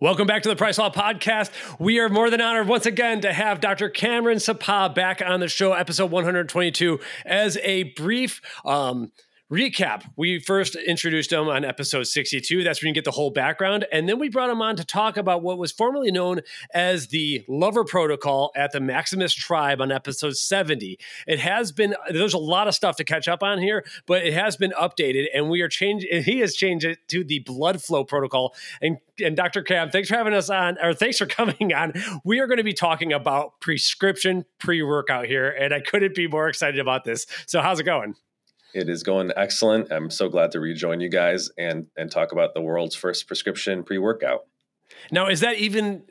Welcome 0.00 0.28
back 0.28 0.44
to 0.44 0.48
the 0.48 0.54
PricePlow 0.54 0.94
Podcast. 0.94 1.50
We 1.80 1.98
are 1.98 2.08
more 2.08 2.30
than 2.30 2.40
honored 2.40 2.68
once 2.68 2.86
again 2.86 3.20
to 3.22 3.32
have 3.32 3.58
Dr. 3.58 3.88
Cameron 3.88 4.38
Sepah 4.38 4.94
back 4.94 5.20
on 5.26 5.40
the 5.40 5.48
show, 5.48 5.72
episode 5.72 6.12
122, 6.12 7.00
as 7.26 7.56
a 7.64 7.82
brief 7.82 8.40
um, 8.64 9.10
recap. 9.50 10.04
We 10.16 10.38
first 10.40 10.76
introduced 10.76 11.32
him 11.32 11.48
on 11.48 11.64
episode 11.64 12.06
62. 12.06 12.62
That's 12.62 12.82
when 12.82 12.88
you 12.88 12.94
get 12.94 13.04
the 13.04 13.10
whole 13.10 13.30
background. 13.30 13.86
And 13.90 14.08
then 14.08 14.18
we 14.18 14.28
brought 14.28 14.50
him 14.50 14.60
on 14.60 14.76
to 14.76 14.84
talk 14.84 15.16
about 15.16 15.42
what 15.42 15.56
was 15.56 15.72
formerly 15.72 16.10
known 16.10 16.40
as 16.74 17.08
the 17.08 17.44
Lover 17.48 17.84
Protocol 17.84 18.52
at 18.54 18.72
the 18.72 18.80
Maximus 18.80 19.34
Tribe 19.34 19.80
on 19.80 19.90
episode 19.90 20.36
70. 20.36 20.98
It 21.26 21.38
has 21.38 21.72
been, 21.72 21.94
there's 22.10 22.34
a 22.34 22.38
lot 22.38 22.68
of 22.68 22.74
stuff 22.74 22.96
to 22.96 23.04
catch 23.04 23.26
up 23.26 23.42
on 23.42 23.58
here, 23.58 23.86
but 24.06 24.24
it 24.24 24.34
has 24.34 24.56
been 24.56 24.72
updated 24.72 25.26
and 25.34 25.48
we 25.48 25.62
are 25.62 25.68
changing, 25.68 26.22
he 26.22 26.40
has 26.40 26.54
changed 26.54 26.84
it 26.84 26.98
to 27.08 27.24
the 27.24 27.38
Blood 27.38 27.82
Flow 27.82 28.04
Protocol. 28.04 28.54
And, 28.82 28.98
and 29.24 29.34
Dr. 29.34 29.62
Cam, 29.62 29.90
thanks 29.90 30.10
for 30.10 30.16
having 30.16 30.34
us 30.34 30.50
on, 30.50 30.76
or 30.82 30.92
thanks 30.92 31.16
for 31.16 31.26
coming 31.38 31.72
on. 31.72 31.94
We 32.22 32.40
are 32.40 32.46
going 32.46 32.58
to 32.58 32.64
be 32.64 32.74
talking 32.74 33.14
about 33.14 33.60
prescription 33.60 34.44
pre 34.58 34.82
workout 34.82 35.26
here, 35.26 35.48
and 35.48 35.72
I 35.72 35.80
couldn't 35.80 36.14
be 36.14 36.28
more 36.28 36.48
excited 36.48 36.80
about 36.80 37.04
this. 37.04 37.26
So, 37.46 37.60
how's 37.60 37.80
it 37.80 37.84
going? 37.84 38.14
It 38.78 38.88
is 38.88 39.02
going 39.02 39.32
excellent. 39.36 39.90
I'm 39.90 40.08
so 40.08 40.28
glad 40.28 40.52
to 40.52 40.60
rejoin 40.60 41.00
you 41.00 41.08
guys 41.08 41.50
and 41.58 41.86
and 41.96 42.10
talk 42.10 42.32
about 42.32 42.54
the 42.54 42.60
world's 42.60 42.94
first 42.94 43.26
prescription 43.26 43.82
pre-workout. 43.82 44.46
Now, 45.10 45.28
is 45.28 45.40
that 45.40 45.56
even 45.56 46.04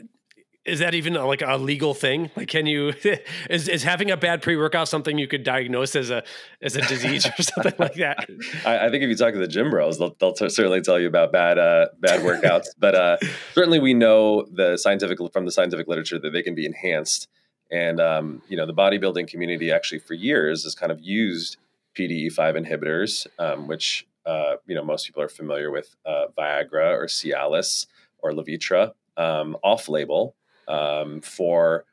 is 0.67 0.79
that 0.79 0.93
even 0.93 1.15
a, 1.15 1.25
like 1.25 1.41
a 1.41 1.55
legal 1.55 1.93
thing? 1.93 2.29
Like, 2.35 2.49
can 2.49 2.65
you 2.65 2.93
is 3.49 3.69
is 3.69 3.83
having 3.83 4.11
a 4.11 4.17
bad 4.17 4.41
pre-workout 4.41 4.89
something 4.89 5.17
you 5.17 5.27
could 5.27 5.43
diagnose 5.43 5.95
as 5.95 6.09
a 6.09 6.23
as 6.61 6.75
a 6.75 6.81
disease 6.81 7.25
or 7.25 7.41
something 7.41 7.73
like 7.79 7.95
that? 7.95 8.27
I, 8.65 8.87
I, 8.87 8.89
think 8.89 9.03
if 9.03 9.09
you 9.09 9.15
talk 9.15 9.33
to 9.33 9.39
the 9.39 9.47
gym 9.47 9.69
bros, 9.69 9.97
they'll, 9.97 10.15
they'll 10.19 10.33
t- 10.33 10.49
certainly 10.49 10.81
tell 10.81 10.99
you 10.99 11.07
about 11.07 11.31
bad 11.31 11.57
uh, 11.57 11.87
bad 11.99 12.19
workouts. 12.21 12.67
but 12.77 12.95
uh, 12.95 13.17
certainly, 13.53 13.79
we 13.79 13.93
know 13.93 14.45
the 14.51 14.77
scientific 14.77 15.17
from 15.31 15.45
the 15.45 15.51
scientific 15.51 15.87
literature 15.87 16.19
that 16.19 16.31
they 16.31 16.43
can 16.43 16.53
be 16.53 16.65
enhanced. 16.65 17.29
And 17.71 17.99
um, 17.99 18.41
you 18.49 18.57
know, 18.57 18.65
the 18.65 18.73
bodybuilding 18.73 19.27
community 19.27 19.71
actually 19.71 19.99
for 19.99 20.13
years 20.13 20.63
has 20.63 20.75
kind 20.75 20.91
of 20.91 20.99
used 21.01 21.57
PDE5 21.97 22.65
inhibitors, 22.65 23.27
um, 23.39 23.67
which 23.67 24.07
uh, 24.25 24.55
you 24.65 24.75
know 24.75 24.83
most 24.83 25.05
people 25.05 25.21
are 25.21 25.29
familiar 25.29 25.71
with 25.71 25.95
uh, 26.05 26.25
Viagra 26.37 26.93
or 26.93 27.05
Cialis 27.05 27.87
or 28.19 28.31
Levitra, 28.31 28.93
um, 29.15 29.57
off-label 29.63 30.35
um, 30.67 31.21
for 31.21 31.85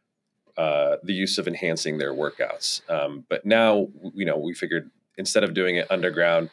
uh, 0.56 0.96
the 1.02 1.12
use 1.12 1.38
of 1.38 1.48
enhancing 1.48 1.98
their 1.98 2.12
workouts. 2.12 2.88
Um, 2.90 3.24
but 3.28 3.44
now, 3.44 3.88
you 4.14 4.24
know, 4.24 4.36
we 4.36 4.54
figured 4.54 4.90
instead 5.16 5.44
of 5.44 5.54
doing 5.54 5.76
it 5.76 5.90
underground, 5.90 6.50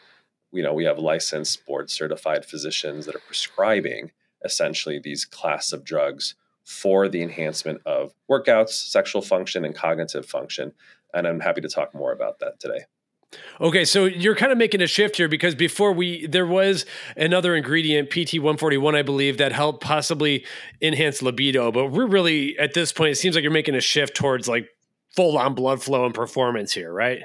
you 0.52 0.63
know, 0.63 0.73
we 0.73 0.85
have 0.85 0.99
licensed, 0.99 1.66
board-certified 1.66 2.45
physicians 2.45 3.05
that 3.05 3.16
are 3.16 3.22
prescribing 3.25 4.11
essentially 4.44 4.99
these 4.99 5.23
class 5.23 5.72
of 5.72 5.83
drugs 5.83 6.35
for 6.63 7.07
the 7.07 7.22
enhancement 7.22 7.81
of 7.85 8.13
workouts, 8.29 8.69
sexual 8.69 9.22
function, 9.22 9.66
and 9.66 9.75
cognitive 9.75 10.25
function. 10.25 10.73
And 11.13 11.27
I'm 11.27 11.39
happy 11.39 11.61
to 11.61 11.69
talk 11.69 11.94
more 11.94 12.11
about 12.11 12.39
that 12.39 12.59
today. 12.59 12.85
Okay, 13.62 13.86
so 13.86 14.06
you're 14.06 14.36
kind 14.36 14.52
of 14.52 14.58
making 14.58 14.82
a 14.82 14.88
shift 14.88 15.18
here 15.18 15.28
because 15.28 15.56
before 15.56 15.94
we 15.94 16.26
there 16.26 16.48
was 16.48 16.86
another 17.16 17.56
ingredient 17.56 18.10
PT 18.10 18.36
141 18.36 18.96
I 18.96 19.04
believe 19.04 19.38
that 19.38 19.52
helped 19.52 19.84
possibly 19.84 20.46
enhance 20.82 21.22
libido, 21.22 21.72
but 21.72 21.88
we're 21.88 22.08
really 22.08 22.58
at 22.58 22.74
this 22.74 22.92
point 22.92 23.12
it 23.12 23.16
seems 23.16 23.36
like 23.36 23.44
you're 23.44 23.52
making 23.52 23.76
a 23.76 23.82
shift 23.82 24.16
towards 24.16 24.48
like 24.48 24.68
full 25.16 25.38
on 25.38 25.54
blood 25.54 25.82
flow 25.82 26.06
and 26.06 26.14
performance 26.14 26.74
here, 26.74 26.92
right? 26.92 27.24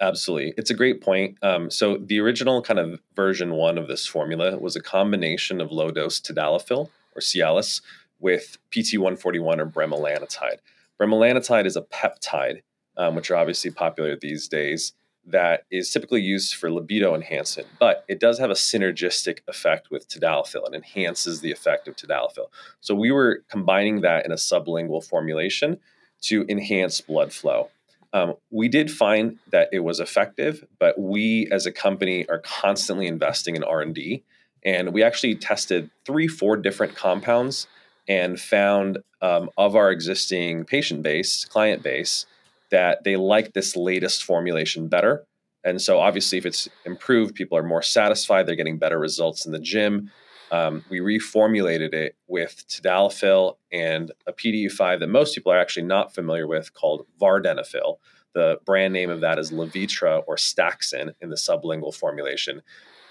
Absolutely. 0.00 0.52
It's 0.56 0.70
a 0.70 0.74
great 0.74 1.00
point. 1.00 1.38
Um, 1.42 1.70
so 1.70 1.96
the 1.96 2.18
original 2.20 2.60
kind 2.60 2.80
of 2.80 3.00
version 3.14 3.52
1 3.52 3.78
of 3.78 3.88
this 3.88 4.06
formula 4.06 4.58
was 4.58 4.74
a 4.76 4.82
combination 4.82 5.60
of 5.60 5.70
low 5.70 5.90
dose 5.90 6.20
tadalafil 6.20 6.90
or 7.14 7.20
Cialis 7.20 7.80
with 8.18 8.58
PT 8.70 8.98
141 8.98 9.60
or 9.60 9.66
bremelanotide. 9.66 10.58
Bremelanotide 11.00 11.66
is 11.66 11.76
a 11.76 11.82
peptide, 11.82 12.62
um, 12.96 13.14
which 13.14 13.30
are 13.30 13.36
obviously 13.36 13.70
popular 13.70 14.16
these 14.16 14.48
days 14.48 14.92
that 15.26 15.64
is 15.70 15.90
typically 15.90 16.20
used 16.20 16.54
for 16.54 16.70
libido 16.70 17.14
enhancement, 17.14 17.68
but 17.78 18.04
it 18.08 18.18
does 18.18 18.38
have 18.38 18.50
a 18.50 18.54
synergistic 18.54 19.38
effect 19.46 19.90
with 19.90 20.08
tadalafil 20.08 20.66
and 20.66 20.74
enhances 20.74 21.40
the 21.40 21.52
effect 21.52 21.86
of 21.86 21.96
tadalafil. 21.96 22.46
So 22.80 22.94
we 22.94 23.10
were 23.10 23.44
combining 23.48 24.00
that 24.00 24.24
in 24.24 24.32
a 24.32 24.36
sublingual 24.36 25.04
formulation 25.04 25.78
to 26.22 26.44
enhance 26.48 27.00
blood 27.00 27.32
flow. 27.32 27.70
Um, 28.12 28.34
we 28.50 28.68
did 28.68 28.90
find 28.90 29.38
that 29.50 29.68
it 29.72 29.80
was 29.80 30.00
effective, 30.00 30.66
but 30.78 30.98
we 31.00 31.48
as 31.50 31.66
a 31.66 31.72
company 31.72 32.28
are 32.28 32.40
constantly 32.40 33.06
investing 33.06 33.56
in 33.56 33.64
R&D 33.64 34.22
and 34.64 34.92
we 34.92 35.02
actually 35.02 35.34
tested 35.34 35.90
three, 36.04 36.28
four 36.28 36.56
different 36.56 36.94
compounds 36.94 37.66
and 38.08 38.38
found 38.38 38.98
um, 39.20 39.50
of 39.56 39.76
our 39.76 39.90
existing 39.90 40.64
patient 40.64 41.02
base, 41.02 41.44
client 41.44 41.82
base, 41.82 42.26
that 42.72 43.04
they 43.04 43.16
like 43.16 43.52
this 43.52 43.76
latest 43.76 44.24
formulation 44.24 44.88
better. 44.88 45.24
And 45.64 45.80
so, 45.80 46.00
obviously, 46.00 46.38
if 46.38 46.46
it's 46.46 46.68
improved, 46.84 47.36
people 47.36 47.56
are 47.56 47.62
more 47.62 47.82
satisfied. 47.82 48.46
They're 48.46 48.56
getting 48.56 48.78
better 48.78 48.98
results 48.98 49.46
in 49.46 49.52
the 49.52 49.60
gym. 49.60 50.10
Um, 50.50 50.84
we 50.90 50.98
reformulated 50.98 51.94
it 51.94 52.16
with 52.26 52.64
tadalafil 52.68 53.56
and 53.70 54.10
a 54.26 54.32
PDE5 54.32 54.98
that 55.00 55.08
most 55.08 55.34
people 55.34 55.52
are 55.52 55.58
actually 55.58 55.84
not 55.84 56.14
familiar 56.14 56.46
with 56.46 56.74
called 56.74 57.06
vardenafil. 57.20 57.96
The 58.34 58.58
brand 58.66 58.92
name 58.92 59.08
of 59.08 59.20
that 59.20 59.38
is 59.38 59.50
Levitra 59.50 60.22
or 60.26 60.36
Staxyn 60.36 61.14
in 61.20 61.30
the 61.30 61.36
sublingual 61.36 61.94
formulation. 61.94 62.62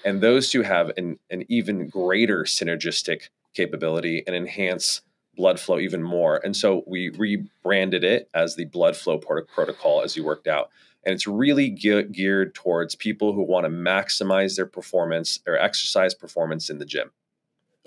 And 0.04 0.22
those 0.22 0.50
two 0.50 0.62
have 0.64 0.92
an, 0.98 1.18
an 1.30 1.46
even 1.48 1.88
greater 1.88 2.44
synergistic 2.44 3.30
capability 3.54 4.24
and 4.28 4.36
enhance 4.36 5.02
blood 5.36 5.60
flow 5.60 5.80
even 5.80 6.04
more. 6.04 6.40
And 6.44 6.56
so 6.56 6.84
we 6.88 7.10
rebranded 7.10 8.04
it 8.04 8.30
as 8.34 8.56
the 8.56 8.66
blood 8.66 8.96
flow 8.96 9.18
protocol 9.18 10.02
as 10.02 10.16
you 10.16 10.24
worked 10.24 10.48
out. 10.48 10.70
And 11.06 11.14
it's 11.14 11.26
really 11.26 11.70
ge- 11.72 12.12
geared 12.12 12.54
towards 12.54 12.96
people 12.96 13.34
who 13.34 13.44
want 13.44 13.66
to 13.66 13.70
maximize 13.70 14.56
their 14.56 14.66
performance 14.66 15.40
or 15.48 15.58
exercise 15.58 16.14
performance 16.14 16.70
in 16.70 16.78
the 16.78 16.86
gym. 16.86 17.12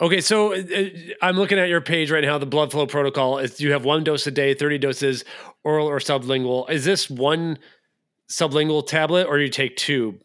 Okay, 0.00 0.20
so 0.20 0.52
uh, 0.52 0.56
uh, 0.56 0.84
I'm 1.22 1.36
looking 1.36 1.58
at 1.58 1.68
your 1.68 1.80
page 1.80 2.10
right 2.10 2.24
now. 2.24 2.36
The 2.38 2.46
blood 2.46 2.72
flow 2.72 2.86
protocol 2.86 3.38
is 3.38 3.60
you 3.60 3.70
have 3.72 3.84
one 3.84 4.02
dose 4.02 4.26
a 4.26 4.32
day, 4.32 4.52
30 4.52 4.78
doses, 4.78 5.24
oral 5.62 5.86
or 5.86 6.00
sublingual. 6.00 6.68
Is 6.68 6.84
this 6.84 7.08
one 7.08 7.58
sublingual 8.28 8.84
tablet, 8.84 9.28
or 9.28 9.36
do 9.36 9.44
you 9.44 9.50
take 9.50 9.76
two? 9.76 10.18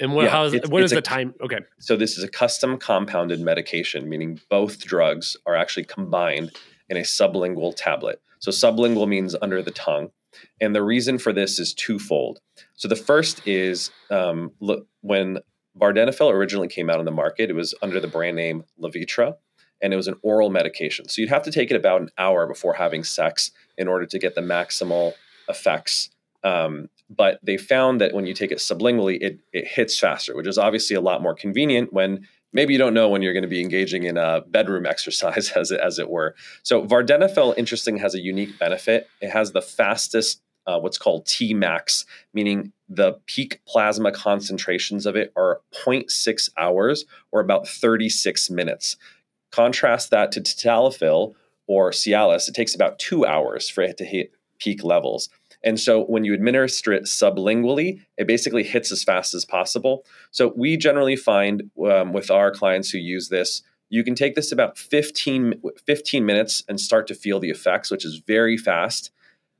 And 0.00 0.14
what, 0.14 0.24
yeah, 0.24 0.30
how 0.30 0.44
is, 0.44 0.60
what 0.68 0.82
is 0.82 0.92
a, 0.92 0.96
the 0.96 1.02
time? 1.02 1.34
Okay. 1.40 1.60
So 1.78 1.96
this 1.96 2.18
is 2.18 2.24
a 2.24 2.28
custom 2.28 2.78
compounded 2.78 3.40
medication, 3.40 4.08
meaning 4.08 4.40
both 4.50 4.84
drugs 4.84 5.36
are 5.46 5.54
actually 5.54 5.84
combined 5.84 6.52
in 6.88 6.96
a 6.96 7.00
sublingual 7.00 7.74
tablet. 7.76 8.20
So 8.40 8.50
sublingual 8.50 9.08
means 9.08 9.36
under 9.40 9.62
the 9.62 9.70
tongue. 9.70 10.10
And 10.60 10.74
the 10.74 10.82
reason 10.82 11.18
for 11.18 11.32
this 11.32 11.58
is 11.58 11.72
twofold. 11.72 12.40
So 12.74 12.88
the 12.88 12.96
first 12.96 13.46
is 13.46 13.90
um, 14.10 14.50
look, 14.60 14.86
when 15.00 15.38
Vardenafil 15.80 16.32
originally 16.32 16.68
came 16.68 16.90
out 16.90 16.98
on 16.98 17.04
the 17.04 17.10
market, 17.10 17.50
it 17.50 17.54
was 17.54 17.74
under 17.82 18.00
the 18.00 18.08
brand 18.08 18.36
name 18.36 18.64
Levitra, 18.80 19.36
and 19.80 19.92
it 19.92 19.96
was 19.96 20.08
an 20.08 20.16
oral 20.22 20.50
medication. 20.50 21.08
So 21.08 21.20
you'd 21.20 21.30
have 21.30 21.44
to 21.44 21.52
take 21.52 21.70
it 21.70 21.76
about 21.76 22.00
an 22.00 22.10
hour 22.18 22.46
before 22.46 22.74
having 22.74 23.04
sex 23.04 23.50
in 23.76 23.88
order 23.88 24.06
to 24.06 24.18
get 24.18 24.34
the 24.34 24.40
maximal 24.40 25.14
effects 25.48 26.10
um, 26.42 26.88
but 27.10 27.38
they 27.42 27.56
found 27.56 28.00
that 28.00 28.14
when 28.14 28.26
you 28.26 28.34
take 28.34 28.50
it 28.50 28.58
sublingually, 28.58 29.18
it, 29.20 29.38
it 29.52 29.66
hits 29.66 29.98
faster, 29.98 30.34
which 30.34 30.46
is 30.46 30.58
obviously 30.58 30.96
a 30.96 31.00
lot 31.00 31.22
more 31.22 31.34
convenient 31.34 31.92
when 31.92 32.26
maybe 32.52 32.72
you 32.72 32.78
don't 32.78 32.94
know 32.94 33.08
when 33.08 33.20
you're 33.20 33.34
going 33.34 33.42
to 33.42 33.48
be 33.48 33.60
engaging 33.60 34.04
in 34.04 34.16
a 34.16 34.42
bedroom 34.46 34.86
exercise, 34.94 35.50
as 35.50 35.70
it, 35.70 35.80
as 35.80 35.98
it 35.98 36.08
were. 36.08 36.34
So 36.62 36.84
vardenafil, 36.84 37.58
interesting, 37.58 37.98
has 37.98 38.14
a 38.14 38.20
unique 38.20 38.58
benefit. 38.58 39.08
It 39.20 39.30
has 39.30 39.52
the 39.52 39.60
fastest, 39.60 40.40
uh, 40.66 40.78
what's 40.78 40.98
called 40.98 41.26
T 41.26 41.52
max, 41.52 42.06
meaning 42.32 42.72
the 42.88 43.18
peak 43.26 43.60
plasma 43.66 44.12
concentrations 44.12 45.04
of 45.04 45.16
it 45.16 45.32
are 45.36 45.60
0.6 45.84 46.48
hours 46.56 47.04
or 47.32 47.40
about 47.40 47.68
36 47.68 48.50
minutes. 48.50 48.96
Contrast 49.50 50.10
that 50.10 50.32
to 50.32 50.40
tadalafil 50.40 51.34
or 51.66 51.90
Cialis, 51.90 52.48
it 52.48 52.54
takes 52.54 52.74
about 52.74 52.98
two 52.98 53.24
hours 53.24 53.68
for 53.68 53.82
it 53.82 53.96
to 53.98 54.04
hit 54.04 54.32
peak 54.58 54.84
levels. 54.84 55.28
And 55.64 55.80
so 55.80 56.04
when 56.04 56.24
you 56.24 56.34
administer 56.34 56.92
it 56.92 57.04
sublingually, 57.04 58.00
it 58.18 58.26
basically 58.26 58.62
hits 58.62 58.92
as 58.92 59.02
fast 59.02 59.34
as 59.34 59.44
possible. 59.44 60.04
So 60.30 60.52
we 60.54 60.76
generally 60.76 61.16
find 61.16 61.70
um, 61.90 62.12
with 62.12 62.30
our 62.30 62.50
clients 62.50 62.90
who 62.90 62.98
use 62.98 63.30
this, 63.30 63.62
you 63.88 64.04
can 64.04 64.14
take 64.14 64.34
this 64.34 64.52
about 64.52 64.76
15, 64.76 65.62
15 65.86 66.26
minutes 66.26 66.62
and 66.68 66.78
start 66.78 67.06
to 67.06 67.14
feel 67.14 67.40
the 67.40 67.50
effects, 67.50 67.90
which 67.90 68.04
is 68.04 68.22
very 68.26 68.56
fast. 68.56 69.10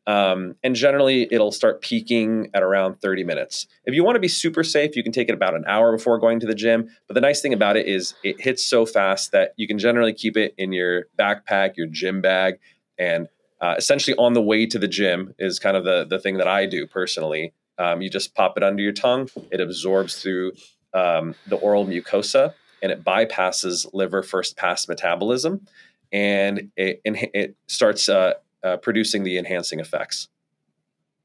Um, 0.06 0.56
and 0.62 0.74
generally, 0.74 1.26
it'll 1.30 1.52
start 1.52 1.80
peaking 1.80 2.50
at 2.52 2.62
around 2.62 3.00
30 3.00 3.24
minutes. 3.24 3.66
If 3.86 3.94
you 3.94 4.04
want 4.04 4.16
to 4.16 4.20
be 4.20 4.28
super 4.28 4.62
safe, 4.62 4.96
you 4.96 5.02
can 5.02 5.12
take 5.12 5.30
it 5.30 5.34
about 5.34 5.54
an 5.54 5.64
hour 5.66 5.92
before 5.92 6.18
going 6.18 6.40
to 6.40 6.46
the 6.46 6.54
gym. 6.54 6.90
But 7.06 7.14
the 7.14 7.22
nice 7.22 7.40
thing 7.40 7.54
about 7.54 7.76
it 7.76 7.86
is 7.86 8.14
it 8.22 8.40
hits 8.40 8.62
so 8.62 8.84
fast 8.84 9.32
that 9.32 9.54
you 9.56 9.66
can 9.66 9.78
generally 9.78 10.12
keep 10.12 10.36
it 10.36 10.54
in 10.58 10.72
your 10.72 11.06
backpack, 11.18 11.76
your 11.76 11.86
gym 11.86 12.20
bag, 12.20 12.58
and 12.98 13.28
uh, 13.64 13.74
essentially 13.78 14.14
on 14.18 14.34
the 14.34 14.42
way 14.42 14.66
to 14.66 14.78
the 14.78 14.86
gym 14.86 15.34
is 15.38 15.58
kind 15.58 15.74
of 15.74 15.84
the 15.84 16.04
the 16.04 16.18
thing 16.18 16.36
that 16.36 16.46
I 16.46 16.66
do 16.66 16.86
personally. 16.86 17.54
Um, 17.78 18.02
you 18.02 18.10
just 18.10 18.34
pop 18.34 18.58
it 18.58 18.62
under 18.62 18.82
your 18.82 18.92
tongue. 18.92 19.30
It 19.50 19.58
absorbs 19.58 20.20
through 20.20 20.52
um, 20.92 21.34
the 21.46 21.56
oral 21.56 21.86
mucosa 21.86 22.52
and 22.82 22.92
it 22.92 23.02
bypasses 23.02 23.86
liver 23.94 24.22
first 24.22 24.58
pass 24.58 24.86
metabolism. 24.86 25.66
and 26.12 26.70
it, 26.76 27.00
it 27.04 27.56
starts 27.66 28.08
uh, 28.10 28.34
uh, 28.62 28.76
producing 28.76 29.24
the 29.24 29.38
enhancing 29.38 29.80
effects. 29.80 30.28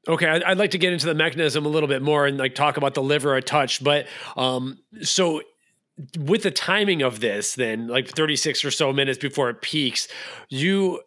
Okay, 0.08 0.26
I'd 0.26 0.56
like 0.56 0.70
to 0.70 0.78
get 0.78 0.94
into 0.94 1.06
the 1.06 1.14
mechanism 1.14 1.66
a 1.66 1.68
little 1.68 1.88
bit 1.88 2.00
more 2.00 2.26
and 2.26 2.38
like 2.38 2.54
talk 2.54 2.78
about 2.78 2.94
the 2.94 3.02
liver 3.02 3.36
a 3.36 3.42
touch, 3.42 3.84
but 3.84 4.06
um, 4.36 4.78
so 5.02 5.42
with 6.18 6.42
the 6.42 6.50
timing 6.50 7.02
of 7.02 7.20
this, 7.20 7.54
then 7.54 7.86
like 7.86 8.08
36 8.08 8.64
or 8.64 8.70
so 8.70 8.94
minutes 8.94 9.18
before 9.18 9.50
it 9.50 9.60
peaks, 9.60 10.08
you 10.48 11.02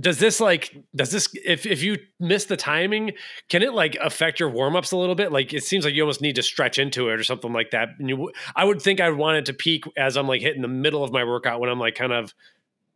does 0.00 0.18
this 0.18 0.40
like 0.40 0.76
does 0.94 1.10
this 1.10 1.28
if 1.44 1.64
if 1.64 1.82
you 1.82 1.96
miss 2.18 2.46
the 2.46 2.56
timing 2.56 3.12
can 3.48 3.62
it 3.62 3.72
like 3.72 3.96
affect 4.00 4.40
your 4.40 4.50
warm-ups 4.50 4.90
a 4.90 4.96
little 4.96 5.14
bit? 5.14 5.30
Like 5.30 5.54
it 5.54 5.62
seems 5.62 5.84
like 5.84 5.94
you 5.94 6.02
almost 6.02 6.20
need 6.20 6.36
to 6.36 6.42
stretch 6.42 6.78
into 6.78 7.08
it 7.08 7.20
or 7.20 7.22
something 7.22 7.52
like 7.52 7.70
that. 7.70 7.90
And 7.98 8.08
you 8.08 8.32
i 8.56 8.64
would 8.64 8.82
think 8.82 9.00
i'd 9.00 9.14
want 9.14 9.38
it 9.38 9.46
to 9.46 9.52
peak 9.52 9.84
as 9.96 10.16
i'm 10.16 10.26
like 10.26 10.40
hitting 10.40 10.62
the 10.62 10.68
middle 10.68 11.04
of 11.04 11.12
my 11.12 11.24
workout 11.24 11.60
when 11.60 11.70
i'm 11.70 11.78
like 11.78 11.94
kind 11.94 12.12
of 12.12 12.34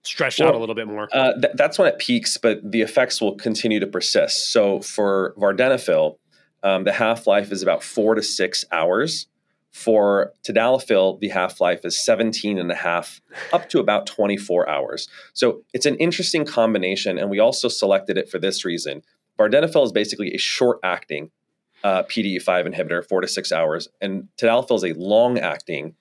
stretched 0.03 0.41
well, 0.41 0.49
out 0.49 0.55
a 0.55 0.59
little 0.59 0.75
bit 0.75 0.89
more. 0.89 1.09
uh, 1.13 1.33
th- 1.41 1.53
that's 1.57 1.79
when 1.79 1.87
it 1.87 1.99
peaks 1.99 2.37
but 2.37 2.59
the 2.69 2.81
effects 2.81 3.21
will 3.21 3.37
continue 3.37 3.79
to 3.79 3.87
persist. 3.87 4.53
So 4.53 4.81
for 4.81 5.35
vardenafil 5.39 6.17
um, 6.63 6.85
the 6.85 6.93
half-life 6.93 7.53
is 7.53 7.63
about 7.63 7.83
four 7.83 8.15
to 8.15 8.23
six 8.23 8.65
hours 8.73 9.27
for 9.73 10.33
tadalafil, 10.43 11.21
the 11.21 11.29
half 11.29 11.61
life 11.61 11.85
is 11.85 11.99
17 11.99 12.59
and 12.59 12.71
a 12.71 12.75
half 12.75 13.21
up 13.53 13.69
to 13.71 13.79
about 13.79 14.07
24 14.07 14.69
hours. 14.69 15.09
So 15.33 15.63
it's 15.73 15.87
an 15.87 15.97
interesting 15.97 16.45
combination, 16.45 17.19
and 17.19 17.31
we 17.31 17.39
also 17.39 17.69
selected 17.69 18.19
it 18.19 18.29
for 18.29 18.39
this 18.39 18.65
reason. 18.65 19.03
Vardenafil 19.39 19.85
is 19.85 19.93
basically 19.93 20.35
a 20.35 20.39
short 20.39 20.81
acting 20.83 21.31
uh, 21.83 22.03
PDE5 22.03 22.75
inhibitor, 22.75 23.07
four 23.07 23.21
to 23.21 23.29
six 23.29 23.53
hours, 23.53 23.89
and 24.01 24.29
tadalafil 24.37 24.77
is 24.77 24.85
a 24.85 24.93
long 24.95 25.39
acting 25.39 25.95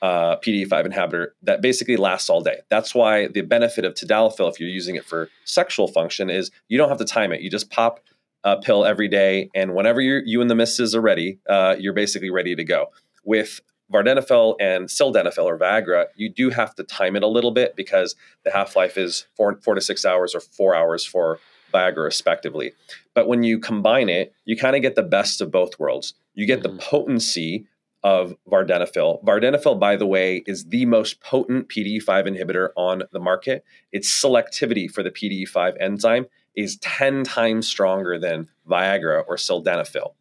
uh, 0.00 0.36
PDE5 0.36 0.92
inhibitor 0.92 1.28
that 1.42 1.60
basically 1.60 1.96
lasts 1.96 2.30
all 2.30 2.40
day. 2.40 2.60
That's 2.70 2.94
why 2.94 3.28
the 3.28 3.42
benefit 3.42 3.84
of 3.84 3.94
tadalafil, 3.94 4.50
if 4.50 4.60
you're 4.60 4.68
using 4.68 4.94
it 4.94 5.04
for 5.04 5.28
sexual 5.44 5.88
function, 5.88 6.30
is 6.30 6.50
you 6.68 6.78
don't 6.78 6.88
have 6.88 6.98
to 6.98 7.04
time 7.04 7.32
it. 7.32 7.40
You 7.40 7.50
just 7.50 7.70
pop 7.70 8.00
a 8.44 8.56
pill 8.56 8.84
every 8.84 9.08
day, 9.08 9.50
and 9.54 9.74
whenever 9.74 10.00
you 10.00 10.40
and 10.40 10.48
the 10.48 10.54
missus 10.54 10.94
are 10.94 11.00
ready, 11.00 11.38
uh, 11.48 11.74
you're 11.78 11.92
basically 11.92 12.30
ready 12.30 12.54
to 12.54 12.64
go 12.64 12.90
with 13.26 13.60
vardenafil 13.92 14.56
and 14.60 14.86
sildenafil 14.88 15.44
or 15.44 15.58
Viagra, 15.58 16.06
you 16.16 16.28
do 16.28 16.50
have 16.50 16.74
to 16.76 16.82
time 16.82 17.16
it 17.16 17.22
a 17.22 17.28
little 17.28 17.50
bit 17.50 17.76
because 17.76 18.16
the 18.44 18.50
half 18.50 18.74
life 18.74 18.96
is 18.96 19.26
four, 19.36 19.58
four 19.62 19.74
to 19.74 19.80
six 19.80 20.04
hours 20.04 20.34
or 20.34 20.40
four 20.40 20.74
hours 20.74 21.04
for 21.04 21.38
Viagra, 21.72 22.04
respectively. 22.04 22.72
But 23.14 23.28
when 23.28 23.42
you 23.42 23.58
combine 23.58 24.08
it, 24.08 24.32
you 24.44 24.56
kind 24.56 24.76
of 24.76 24.82
get 24.82 24.94
the 24.94 25.02
best 25.02 25.40
of 25.40 25.50
both 25.50 25.78
worlds. 25.78 26.14
You 26.34 26.46
get 26.46 26.62
mm-hmm. 26.62 26.76
the 26.76 26.82
potency 26.82 27.66
of 28.02 28.36
vardenafil. 28.48 29.24
Vardenafil, 29.24 29.80
by 29.80 29.96
the 29.96 30.06
way, 30.06 30.42
is 30.46 30.66
the 30.66 30.86
most 30.86 31.20
potent 31.20 31.68
PDE5 31.68 32.06
inhibitor 32.06 32.68
on 32.76 33.02
the 33.12 33.18
market. 33.18 33.64
Its 33.90 34.08
selectivity 34.08 34.90
for 34.90 35.02
the 35.02 35.10
PDE5 35.10 35.76
enzyme 35.80 36.26
is 36.54 36.76
10 36.78 37.24
times 37.24 37.66
stronger 37.66 38.18
than 38.18 38.48
Viagra 38.68 39.24
or 39.26 39.36
sildenafil. 39.36 40.12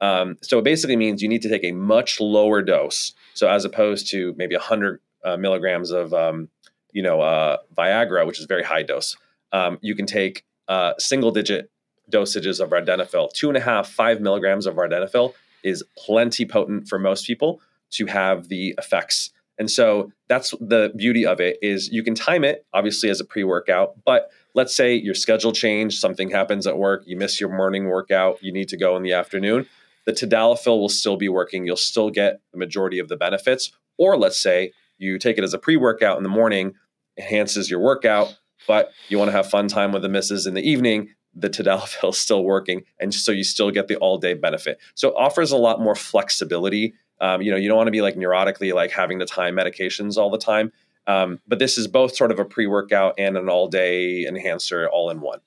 Um, 0.00 0.38
so 0.42 0.58
it 0.58 0.64
basically 0.64 0.96
means 0.96 1.22
you 1.22 1.28
need 1.28 1.42
to 1.42 1.48
take 1.48 1.64
a 1.64 1.72
much 1.72 2.20
lower 2.20 2.62
dose. 2.62 3.12
So 3.34 3.48
as 3.48 3.64
opposed 3.64 4.10
to 4.10 4.34
maybe 4.36 4.54
100 4.54 5.00
uh, 5.24 5.36
milligrams 5.36 5.90
of, 5.90 6.12
um, 6.12 6.48
you 6.92 7.02
know, 7.02 7.20
uh, 7.20 7.58
Viagra, 7.76 8.26
which 8.26 8.38
is 8.38 8.46
very 8.46 8.62
high 8.62 8.82
dose, 8.82 9.16
um, 9.52 9.78
you 9.80 9.94
can 9.94 10.06
take 10.06 10.44
uh, 10.68 10.94
single 10.98 11.30
digit 11.30 11.70
dosages 12.10 12.60
of 12.60 12.70
vardenafil. 12.70 13.32
Two 13.32 13.48
and 13.48 13.56
a 13.56 13.60
half, 13.60 13.88
five 13.88 14.20
milligrams 14.20 14.66
of 14.66 14.74
vardenafil 14.74 15.34
is 15.62 15.82
plenty 15.96 16.44
potent 16.44 16.88
for 16.88 16.98
most 16.98 17.26
people 17.26 17.60
to 17.90 18.06
have 18.06 18.48
the 18.48 18.74
effects. 18.78 19.30
And 19.58 19.70
so 19.70 20.12
that's 20.28 20.50
the 20.60 20.92
beauty 20.96 21.24
of 21.24 21.40
it 21.40 21.58
is 21.62 21.88
you 21.88 22.02
can 22.02 22.14
time 22.14 22.44
it 22.44 22.66
obviously 22.74 23.08
as 23.08 23.20
a 23.20 23.24
pre-workout, 23.24 23.94
but 24.04 24.30
let's 24.52 24.74
say 24.74 24.94
your 24.94 25.14
schedule 25.14 25.52
changed, 25.52 25.98
something 26.00 26.30
happens 26.30 26.66
at 26.66 26.76
work, 26.76 27.04
you 27.06 27.16
miss 27.16 27.40
your 27.40 27.50
morning 27.50 27.86
workout, 27.86 28.42
you 28.42 28.52
need 28.52 28.68
to 28.70 28.76
go 28.76 28.96
in 28.96 29.02
the 29.02 29.12
afternoon 29.12 29.66
the 30.06 30.12
tadalafil 30.12 30.78
will 30.78 30.88
still 30.88 31.16
be 31.16 31.28
working. 31.28 31.66
You'll 31.66 31.76
still 31.76 32.10
get 32.10 32.40
the 32.52 32.58
majority 32.58 32.98
of 32.98 33.08
the 33.08 33.16
benefits. 33.16 33.72
Or 33.96 34.16
let's 34.16 34.38
say 34.38 34.72
you 34.98 35.18
take 35.18 35.38
it 35.38 35.44
as 35.44 35.54
a 35.54 35.58
pre 35.58 35.76
workout 35.76 36.16
in 36.16 36.22
the 36.22 36.28
morning, 36.28 36.74
enhances 37.18 37.70
your 37.70 37.80
workout, 37.80 38.36
but 38.66 38.90
you 39.08 39.18
want 39.18 39.28
to 39.28 39.36
have 39.36 39.48
fun 39.48 39.68
time 39.68 39.92
with 39.92 40.02
the 40.02 40.08
misses 40.08 40.46
in 40.46 40.54
the 40.54 40.68
evening. 40.68 41.10
The 41.34 41.50
tadalafil 41.50 42.08
is 42.10 42.18
still 42.18 42.44
working, 42.44 42.84
and 43.00 43.12
so 43.12 43.32
you 43.32 43.44
still 43.44 43.70
get 43.70 43.88
the 43.88 43.96
all 43.96 44.18
day 44.18 44.34
benefit. 44.34 44.78
So 44.94 45.08
it 45.08 45.14
offers 45.16 45.52
a 45.52 45.56
lot 45.56 45.80
more 45.80 45.94
flexibility. 45.94 46.94
Um, 47.20 47.42
you 47.42 47.50
know, 47.50 47.56
you 47.56 47.68
don't 47.68 47.76
want 47.76 47.86
to 47.86 47.92
be 47.92 48.02
like 48.02 48.16
neurotically 48.16 48.74
like 48.74 48.90
having 48.90 49.18
to 49.20 49.26
time 49.26 49.54
medications 49.54 50.16
all 50.16 50.30
the 50.30 50.38
time. 50.38 50.72
Um, 51.06 51.40
but 51.46 51.58
this 51.58 51.76
is 51.76 51.86
both 51.86 52.16
sort 52.16 52.30
of 52.30 52.38
a 52.38 52.44
pre 52.44 52.66
workout 52.66 53.14
and 53.18 53.36
an 53.36 53.48
all 53.48 53.68
day 53.68 54.26
enhancer 54.26 54.88
all 54.88 55.10
in 55.10 55.20
one. 55.20 55.40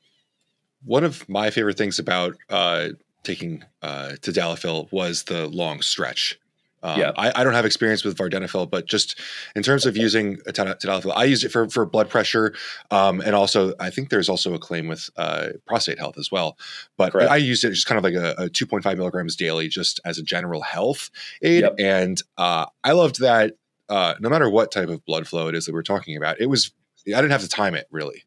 One 0.84 1.04
of 1.04 1.28
my 1.28 1.50
favorite 1.50 1.78
things 1.78 2.00
about 2.00 2.38
uh, 2.50 2.90
taking 3.28 3.64
uh, 3.82 4.14
tadalafil 4.22 4.92
was 4.92 5.24
the 5.24 5.48
long 5.48 5.82
stretch. 5.82 6.40
Um, 6.84 7.00
yeah. 7.00 7.12
I, 7.18 7.42
I, 7.42 7.44
don't 7.44 7.56
have 7.56 7.66
experience 7.66 8.04
with 8.04 8.16
vardenafil, 8.18 8.70
but 8.70 8.86
just 8.86 9.20
in 9.56 9.64
terms 9.64 9.86
of 9.86 9.98
using 9.98 10.38
a 10.46 10.54
tadalafil, 10.54 11.12
I 11.16 11.26
use 11.26 11.44
it 11.44 11.52
for, 11.52 11.68
for 11.68 11.86
blood 11.86 12.08
pressure. 12.08 12.54
Um, 12.92 13.20
and 13.20 13.36
also, 13.36 13.74
I 13.80 13.90
think 13.90 14.10
there's 14.10 14.30
also 14.30 14.54
a 14.54 14.60
claim 14.60 14.88
with 14.88 15.10
uh, 15.18 15.50
prostate 15.66 15.98
health 15.98 16.18
as 16.20 16.32
well. 16.32 16.56
But 16.96 17.14
Correct. 17.14 17.32
I 17.32 17.38
used 17.38 17.64
it 17.64 17.72
just 17.72 17.88
kind 17.88 17.98
of 17.98 18.04
like 18.04 18.14
a, 18.14 18.44
a, 18.44 18.50
2.5 18.50 18.96
milligrams 18.96 19.36
daily, 19.36 19.68
just 19.68 20.00
as 20.06 20.20
a 20.20 20.24
general 20.24 20.62
health 20.62 21.10
aid. 21.42 21.64
Yep. 21.64 21.76
And 21.80 22.22
uh, 22.38 22.68
I 22.84 22.92
loved 22.92 23.20
that 23.22 23.56
uh, 23.90 24.14
no 24.20 24.30
matter 24.30 24.50
what 24.50 24.72
type 24.72 24.90
of 24.90 25.04
blood 25.06 25.28
flow 25.28 25.48
it 25.48 25.56
is 25.56 25.66
that 25.66 25.74
we're 25.74 25.82
talking 25.82 26.16
about, 26.16 26.40
it 26.40 26.46
was, 26.46 26.72
I 27.08 27.12
didn't 27.12 27.32
have 27.32 27.42
to 27.42 27.50
time 27.50 27.74
it 27.74 27.88
really. 27.92 28.24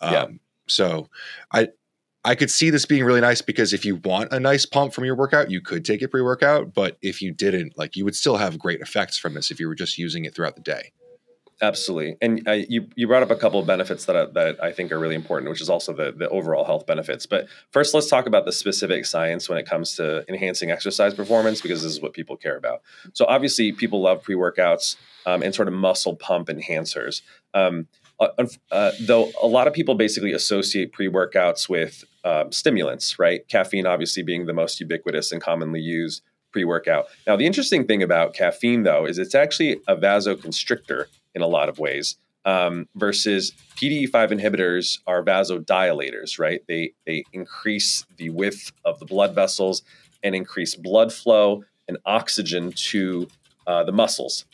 Um, 0.00 0.12
yeah. 0.12 0.26
So 0.66 1.08
I, 1.52 1.68
I 2.24 2.34
could 2.34 2.50
see 2.50 2.70
this 2.70 2.86
being 2.86 3.04
really 3.04 3.20
nice 3.20 3.42
because 3.42 3.74
if 3.74 3.84
you 3.84 3.96
want 3.96 4.32
a 4.32 4.40
nice 4.40 4.64
pump 4.64 4.94
from 4.94 5.04
your 5.04 5.14
workout, 5.14 5.50
you 5.50 5.60
could 5.60 5.84
take 5.84 6.00
it 6.00 6.08
pre 6.08 6.22
workout. 6.22 6.72
But 6.72 6.96
if 7.02 7.20
you 7.20 7.32
didn't, 7.32 7.76
like 7.76 7.96
you 7.96 8.04
would 8.04 8.16
still 8.16 8.38
have 8.38 8.58
great 8.58 8.80
effects 8.80 9.18
from 9.18 9.34
this 9.34 9.50
if 9.50 9.60
you 9.60 9.68
were 9.68 9.74
just 9.74 9.98
using 9.98 10.24
it 10.24 10.34
throughout 10.34 10.56
the 10.56 10.62
day. 10.62 10.92
Absolutely, 11.62 12.16
and 12.20 12.46
uh, 12.48 12.52
you 12.52 12.88
you 12.96 13.06
brought 13.06 13.22
up 13.22 13.30
a 13.30 13.36
couple 13.36 13.60
of 13.60 13.66
benefits 13.66 14.06
that 14.06 14.16
I, 14.16 14.24
that 14.32 14.62
I 14.62 14.72
think 14.72 14.90
are 14.90 14.98
really 14.98 15.14
important, 15.14 15.50
which 15.50 15.60
is 15.60 15.70
also 15.70 15.92
the 15.92 16.12
the 16.12 16.28
overall 16.30 16.64
health 16.64 16.84
benefits. 16.86 17.26
But 17.26 17.46
first, 17.70 17.94
let's 17.94 18.08
talk 18.08 18.26
about 18.26 18.44
the 18.44 18.52
specific 18.52 19.06
science 19.06 19.48
when 19.48 19.58
it 19.58 19.66
comes 19.66 19.94
to 19.96 20.24
enhancing 20.28 20.72
exercise 20.72 21.14
performance, 21.14 21.60
because 21.60 21.82
this 21.82 21.92
is 21.92 22.00
what 22.00 22.12
people 22.12 22.36
care 22.36 22.56
about. 22.56 22.82
So 23.12 23.24
obviously, 23.26 23.70
people 23.70 24.00
love 24.02 24.22
pre 24.22 24.34
workouts 24.34 24.96
um, 25.26 25.42
and 25.42 25.54
sort 25.54 25.68
of 25.68 25.74
muscle 25.74 26.16
pump 26.16 26.48
enhancers. 26.48 27.22
Um, 27.54 27.86
uh, 28.20 28.46
uh, 28.70 28.92
though 29.00 29.30
a 29.42 29.46
lot 29.46 29.66
of 29.66 29.72
people 29.72 29.94
basically 29.94 30.32
associate 30.32 30.92
pre 30.92 31.08
workouts 31.08 31.68
with 31.68 32.04
um, 32.24 32.52
stimulants, 32.52 33.18
right? 33.18 33.46
Caffeine, 33.48 33.86
obviously, 33.86 34.22
being 34.22 34.46
the 34.46 34.52
most 34.52 34.80
ubiquitous 34.80 35.32
and 35.32 35.40
commonly 35.40 35.80
used 35.80 36.22
pre 36.52 36.64
workout. 36.64 37.06
Now, 37.26 37.36
the 37.36 37.46
interesting 37.46 37.86
thing 37.86 38.02
about 38.02 38.34
caffeine, 38.34 38.84
though, 38.84 39.06
is 39.06 39.18
it's 39.18 39.34
actually 39.34 39.80
a 39.88 39.96
vasoconstrictor 39.96 41.06
in 41.34 41.42
a 41.42 41.46
lot 41.46 41.68
of 41.68 41.78
ways. 41.78 42.16
Um, 42.46 42.88
versus 42.94 43.52
PDE5 43.76 44.38
inhibitors 44.38 44.98
are 45.06 45.24
vasodilators, 45.24 46.38
right? 46.38 46.62
They 46.68 46.92
they 47.06 47.24
increase 47.32 48.04
the 48.18 48.28
width 48.30 48.70
of 48.84 48.98
the 48.98 49.06
blood 49.06 49.34
vessels 49.34 49.82
and 50.22 50.34
increase 50.34 50.74
blood 50.74 51.10
flow 51.10 51.64
and 51.88 51.96
oxygen 52.04 52.72
to 52.72 53.28
uh, 53.66 53.84
the 53.84 53.92
muscles. 53.92 54.44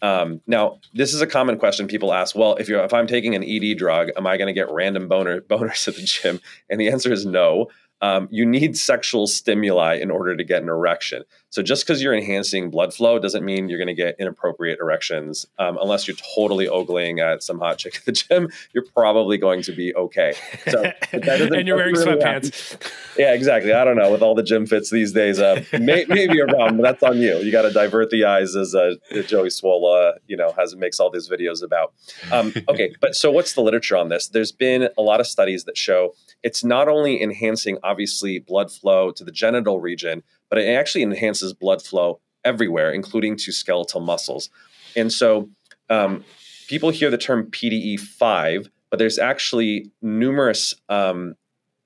Um, 0.00 0.40
now, 0.46 0.78
this 0.94 1.12
is 1.12 1.20
a 1.20 1.26
common 1.26 1.58
question 1.58 1.88
people 1.88 2.12
ask. 2.12 2.36
Well, 2.36 2.54
if 2.56 2.68
you're 2.68 2.84
if 2.84 2.94
I'm 2.94 3.06
taking 3.06 3.34
an 3.34 3.44
ED 3.44 3.78
drug, 3.78 4.10
am 4.16 4.26
I 4.26 4.36
going 4.36 4.46
to 4.46 4.52
get 4.52 4.70
random 4.70 5.08
boner 5.08 5.40
boners 5.50 5.88
at 5.88 5.96
the 5.96 6.02
gym? 6.02 6.40
And 6.70 6.80
the 6.80 6.88
answer 6.88 7.12
is 7.12 7.26
no 7.26 7.68
um, 8.00 8.28
you 8.30 8.46
need 8.46 8.76
sexual 8.76 9.26
stimuli 9.26 9.94
in 9.94 10.10
order 10.10 10.36
to 10.36 10.44
get 10.44 10.62
an 10.62 10.68
erection. 10.68 11.24
So 11.50 11.62
just 11.62 11.86
because 11.86 12.02
you're 12.02 12.14
enhancing 12.14 12.70
blood 12.70 12.92
flow 12.92 13.18
doesn't 13.18 13.44
mean 13.44 13.68
you're 13.68 13.78
going 13.78 13.88
to 13.88 13.94
get 13.94 14.16
inappropriate 14.18 14.78
erections. 14.80 15.46
Um, 15.58 15.78
unless 15.80 16.06
you're 16.06 16.16
totally 16.34 16.68
ogling 16.68 17.20
at 17.20 17.42
some 17.42 17.58
hot 17.58 17.78
chick 17.78 17.96
at 17.96 18.04
the 18.04 18.12
gym, 18.12 18.48
you're 18.72 18.84
probably 18.94 19.38
going 19.38 19.62
to 19.62 19.72
be 19.72 19.94
okay. 19.94 20.34
So 20.68 20.84
and 21.12 21.66
you're 21.66 21.76
wearing 21.76 21.94
really 21.94 22.16
sweatpants. 22.16 22.72
Happen. 22.72 22.90
Yeah, 23.16 23.32
exactly. 23.32 23.72
I 23.72 23.84
don't 23.84 23.96
know 23.96 24.12
with 24.12 24.22
all 24.22 24.34
the 24.34 24.42
gym 24.42 24.66
fits 24.66 24.90
these 24.90 25.12
days. 25.12 25.40
Uh, 25.40 25.64
may, 25.80 26.04
maybe 26.08 26.40
around, 26.40 26.76
but 26.76 26.82
that's 26.82 27.02
on 27.02 27.18
you. 27.18 27.38
You 27.38 27.50
got 27.50 27.62
to 27.62 27.72
divert 27.72 28.10
the 28.10 28.24
eyes, 28.24 28.54
as 28.54 28.74
uh, 28.74 28.94
Joey 29.26 29.48
Swoll, 29.48 30.14
you 30.26 30.36
know, 30.36 30.52
has 30.52 30.76
makes 30.76 31.00
all 31.00 31.10
these 31.10 31.28
videos 31.28 31.62
about. 31.62 31.94
Um, 32.30 32.52
okay, 32.68 32.94
but 33.00 33.14
so 33.14 33.30
what's 33.30 33.54
the 33.54 33.62
literature 33.62 33.96
on 33.96 34.08
this? 34.08 34.28
There's 34.28 34.52
been 34.52 34.88
a 34.98 35.02
lot 35.02 35.20
of 35.20 35.26
studies 35.26 35.64
that 35.64 35.76
show 35.76 36.14
it's 36.42 36.62
not 36.62 36.88
only 36.88 37.20
enhancing 37.20 37.78
obviously 37.82 38.38
blood 38.38 38.70
flow 38.70 39.10
to 39.12 39.24
the 39.24 39.32
genital 39.32 39.80
region, 39.80 40.22
but 40.48 40.58
it 40.58 40.68
actually 40.68 41.02
enhances 41.02 41.52
blood 41.52 41.82
flow 41.82 42.20
everywhere, 42.44 42.92
including 42.92 43.36
to 43.36 43.52
skeletal 43.52 44.00
muscles. 44.00 44.50
And 44.96 45.12
so 45.12 45.50
um, 45.90 46.24
people 46.68 46.90
hear 46.90 47.10
the 47.10 47.18
term 47.18 47.50
PDE5, 47.50 48.68
but 48.90 48.98
there's 48.98 49.18
actually 49.18 49.90
numerous 50.00 50.74
um, 50.88 51.34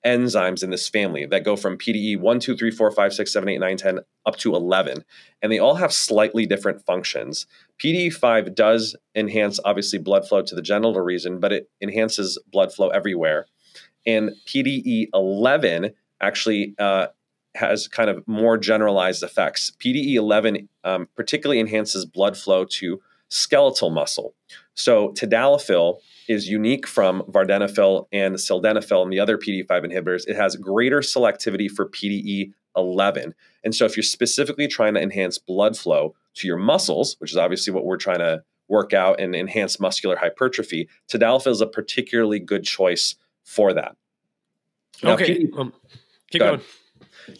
enzymes 0.04 0.62
in 0.62 0.70
this 0.70 0.88
family 0.88 1.26
that 1.26 1.44
go 1.44 1.56
from 1.56 1.78
PDE 1.78 2.18
1, 2.18 2.40
2, 2.40 2.56
3, 2.56 2.70
4, 2.70 2.90
5, 2.90 3.12
6, 3.12 3.32
7, 3.32 3.48
8, 3.48 3.58
9, 3.58 3.76
10 3.76 3.98
up 4.26 4.36
to 4.36 4.54
11. 4.54 5.04
And 5.40 5.52
they 5.52 5.58
all 5.58 5.76
have 5.76 5.92
slightly 5.92 6.46
different 6.46 6.84
functions. 6.84 7.46
PDE5 7.82 8.54
does 8.54 8.96
enhance, 9.14 9.60
obviously, 9.64 9.98
blood 9.98 10.26
flow 10.26 10.42
to 10.42 10.54
the 10.54 10.62
genital 10.62 11.00
region, 11.00 11.40
but 11.40 11.52
it 11.52 11.70
enhances 11.80 12.38
blood 12.50 12.72
flow 12.72 12.88
everywhere. 12.88 13.46
And 14.06 14.32
PDE11 14.46 15.94
actually 16.20 16.74
uh, 16.78 17.08
has 17.54 17.88
kind 17.88 18.08
of 18.08 18.26
more 18.26 18.56
generalized 18.56 19.22
effects. 19.22 19.72
PDE11 19.78 20.68
um, 20.84 21.08
particularly 21.16 21.60
enhances 21.60 22.04
blood 22.04 22.36
flow 22.36 22.64
to 22.64 23.00
skeletal 23.28 23.90
muscle. 23.90 24.34
So 24.74 25.10
tadalafil 25.12 25.98
is 26.28 26.48
unique 26.48 26.86
from 26.86 27.22
vardenafil 27.22 28.06
and 28.12 28.36
sildenafil 28.36 29.02
and 29.02 29.12
the 29.12 29.20
other 29.20 29.38
PDE5 29.38 29.68
inhibitors. 29.70 30.26
It 30.26 30.36
has 30.36 30.56
greater 30.56 31.00
selectivity 31.00 31.70
for 31.70 31.88
PDE11. 31.88 33.32
And 33.64 33.74
so 33.74 33.84
if 33.84 33.96
you're 33.96 34.02
specifically 34.02 34.68
trying 34.68 34.94
to 34.94 35.00
enhance 35.00 35.38
blood 35.38 35.76
flow 35.76 36.14
to 36.34 36.46
your 36.46 36.58
muscles, 36.58 37.16
which 37.20 37.32
is 37.32 37.36
obviously 37.36 37.72
what 37.72 37.84
we're 37.84 37.96
trying 37.96 38.18
to 38.18 38.42
work 38.68 38.92
out 38.92 39.20
and 39.20 39.34
enhance 39.34 39.80
muscular 39.80 40.16
hypertrophy, 40.16 40.88
tadalafil 41.08 41.52
is 41.52 41.60
a 41.60 41.66
particularly 41.66 42.38
good 42.38 42.64
choice 42.64 43.14
for 43.44 43.72
that. 43.72 43.96
Now, 45.02 45.14
okay. 45.14 45.46
PD- 45.46 45.58
um, 45.58 45.72
keep 46.30 46.40
going. 46.40 46.60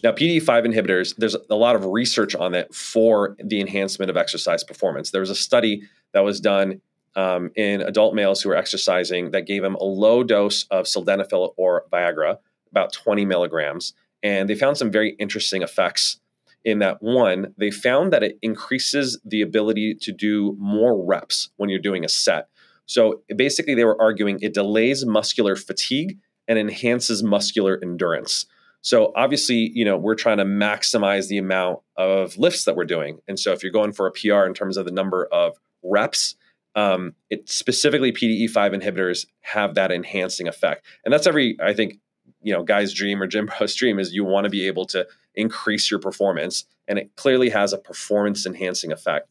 Now, 0.03 0.11
PDE5 0.11 0.65
inhibitors, 0.65 1.15
there's 1.17 1.35
a 1.49 1.55
lot 1.55 1.75
of 1.75 1.85
research 1.85 2.35
on 2.35 2.53
it 2.53 2.73
for 2.73 3.35
the 3.43 3.59
enhancement 3.59 4.09
of 4.09 4.17
exercise 4.17 4.63
performance. 4.63 5.11
There 5.11 5.21
was 5.21 5.29
a 5.29 5.35
study 5.35 5.83
that 6.13 6.21
was 6.21 6.39
done 6.39 6.81
um, 7.15 7.51
in 7.55 7.81
adult 7.81 8.15
males 8.15 8.41
who 8.41 8.49
were 8.49 8.55
exercising 8.55 9.31
that 9.31 9.45
gave 9.45 9.61
them 9.61 9.75
a 9.75 9.83
low 9.83 10.23
dose 10.23 10.65
of 10.71 10.85
sildenafil 10.85 11.53
or 11.57 11.85
Viagra, 11.91 12.37
about 12.71 12.93
20 12.93 13.25
milligrams. 13.25 13.93
And 14.23 14.49
they 14.49 14.55
found 14.55 14.77
some 14.77 14.91
very 14.91 15.11
interesting 15.19 15.61
effects 15.61 16.19
in 16.63 16.79
that 16.79 17.01
one, 17.01 17.53
they 17.57 17.71
found 17.71 18.13
that 18.13 18.23
it 18.23 18.37
increases 18.41 19.19
the 19.25 19.41
ability 19.41 19.95
to 19.95 20.11
do 20.11 20.55
more 20.59 21.03
reps 21.03 21.49
when 21.57 21.69
you're 21.69 21.79
doing 21.79 22.05
a 22.05 22.09
set. 22.09 22.47
So 22.85 23.21
basically, 23.35 23.75
they 23.75 23.85
were 23.85 24.01
arguing 24.01 24.39
it 24.41 24.53
delays 24.53 25.05
muscular 25.05 25.55
fatigue 25.55 26.17
and 26.47 26.57
enhances 26.57 27.23
muscular 27.23 27.79
endurance. 27.81 28.45
So 28.83 29.13
obviously, 29.15 29.71
you 29.73 29.85
know, 29.85 29.97
we're 29.97 30.13
trying 30.13 30.37
to 30.37 30.45
maximize 30.45 31.29
the 31.29 31.37
amount 31.37 31.79
of 31.95 32.37
lifts 32.37 32.65
that 32.65 32.75
we're 32.75 32.83
doing. 32.83 33.19
And 33.29 33.39
so 33.39 33.53
if 33.53 33.63
you're 33.63 33.71
going 33.71 33.93
for 33.93 34.07
a 34.07 34.11
PR 34.11 34.45
in 34.45 34.53
terms 34.53 34.75
of 34.75 34.83
the 34.85 34.91
number 34.91 35.25
of 35.31 35.57
reps, 35.81 36.35
um, 36.75 37.13
it 37.29 37.49
specifically 37.49 38.11
PDE5 38.11 38.81
inhibitors 38.81 39.25
have 39.39 39.75
that 39.75 39.91
enhancing 39.91 40.49
effect. 40.49 40.85
And 41.05 41.13
that's 41.13 41.25
every, 41.25 41.57
I 41.63 41.73
think, 41.73 41.99
you 42.41 42.53
know, 42.53 42.61
guy's 42.61 42.93
dream 42.93 43.21
or 43.21 43.27
gym 43.27 43.45
bro's 43.45 43.73
dream 43.77 43.99
is 43.99 44.13
you 44.13 44.25
want 44.25 44.43
to 44.43 44.49
be 44.49 44.67
able 44.67 44.85
to 44.87 45.07
increase 45.33 45.89
your 45.89 45.99
performance. 46.01 46.65
And 46.87 46.99
it 46.99 47.15
clearly 47.15 47.49
has 47.51 47.71
a 47.71 47.77
performance 47.77 48.45
enhancing 48.45 48.91
effect. 48.91 49.29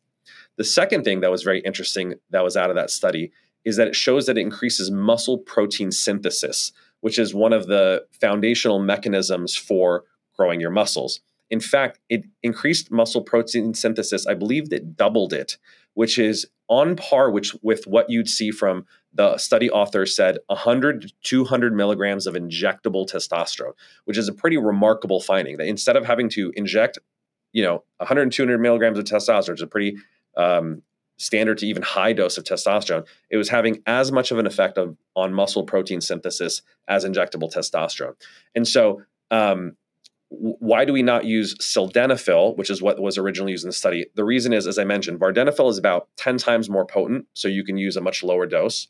The 0.56 0.64
second 0.64 1.04
thing 1.04 1.20
that 1.20 1.30
was 1.30 1.42
very 1.42 1.60
interesting 1.60 2.14
that 2.30 2.42
was 2.42 2.56
out 2.56 2.70
of 2.70 2.76
that 2.76 2.90
study 2.90 3.32
is 3.66 3.76
that 3.76 3.88
it 3.88 3.96
shows 3.96 4.26
that 4.26 4.38
it 4.38 4.40
increases 4.40 4.90
muscle 4.90 5.36
protein 5.36 5.92
synthesis 5.92 6.72
which 7.02 7.18
is 7.18 7.34
one 7.34 7.52
of 7.52 7.66
the 7.66 8.04
foundational 8.12 8.78
mechanisms 8.78 9.54
for 9.54 10.04
growing 10.34 10.60
your 10.60 10.70
muscles. 10.70 11.20
In 11.50 11.60
fact, 11.60 11.98
it 12.08 12.24
increased 12.42 12.90
muscle 12.90 13.20
protein 13.20 13.74
synthesis. 13.74 14.26
I 14.26 14.34
believe 14.34 14.70
that 14.70 14.96
doubled 14.96 15.34
it, 15.34 15.58
which 15.92 16.18
is 16.18 16.46
on 16.68 16.96
par 16.96 17.30
which, 17.30 17.54
with 17.62 17.86
what 17.86 18.08
you'd 18.08 18.30
see 18.30 18.50
from 18.50 18.86
the 19.12 19.36
study 19.36 19.68
author 19.70 20.06
said 20.06 20.38
100 20.46 21.02
to 21.02 21.12
200 21.22 21.74
milligrams 21.74 22.26
of 22.26 22.34
injectable 22.34 23.06
testosterone, 23.06 23.74
which 24.06 24.16
is 24.16 24.28
a 24.28 24.32
pretty 24.32 24.56
remarkable 24.56 25.20
finding. 25.20 25.58
That 25.58 25.66
instead 25.66 25.96
of 25.96 26.06
having 26.06 26.30
to 26.30 26.52
inject, 26.56 26.98
you 27.52 27.62
know, 27.62 27.84
100 27.98 28.22
and 28.22 28.32
200 28.32 28.58
milligrams 28.58 28.98
of 28.98 29.04
testosterone, 29.04 29.54
is 29.54 29.60
a 29.60 29.66
pretty 29.66 29.96
um, 30.36 30.82
standard 31.18 31.58
to 31.58 31.66
even 31.66 31.82
high 31.82 32.12
dose 32.12 32.38
of 32.38 32.44
testosterone, 32.44 33.06
it 33.30 33.36
was 33.36 33.48
having 33.48 33.82
as 33.86 34.10
much 34.10 34.30
of 34.30 34.38
an 34.38 34.46
effect 34.46 34.78
of, 34.78 34.96
on 35.14 35.32
muscle 35.32 35.64
protein 35.64 36.00
synthesis 36.00 36.62
as 36.88 37.04
injectable 37.04 37.52
testosterone. 37.52 38.14
And 38.54 38.66
so, 38.66 39.02
um, 39.30 39.76
why 40.34 40.84
do 40.84 40.92
we 40.92 41.02
not 41.02 41.26
use 41.26 41.54
sildenafil, 41.56 42.56
which 42.56 42.70
is 42.70 42.80
what 42.80 43.00
was 43.00 43.18
originally 43.18 43.52
used 43.52 43.64
in 43.64 43.68
the 43.68 43.74
study? 43.74 44.06
The 44.14 44.24
reason 44.24 44.52
is, 44.52 44.66
as 44.66 44.78
I 44.78 44.84
mentioned, 44.84 45.20
vardenafil 45.20 45.70
is 45.70 45.76
about 45.76 46.08
10 46.16 46.38
times 46.38 46.70
more 46.70 46.86
potent, 46.86 47.26
so 47.34 47.48
you 47.48 47.64
can 47.64 47.76
use 47.76 47.96
a 47.96 48.00
much 48.00 48.22
lower 48.22 48.46
dose. 48.46 48.88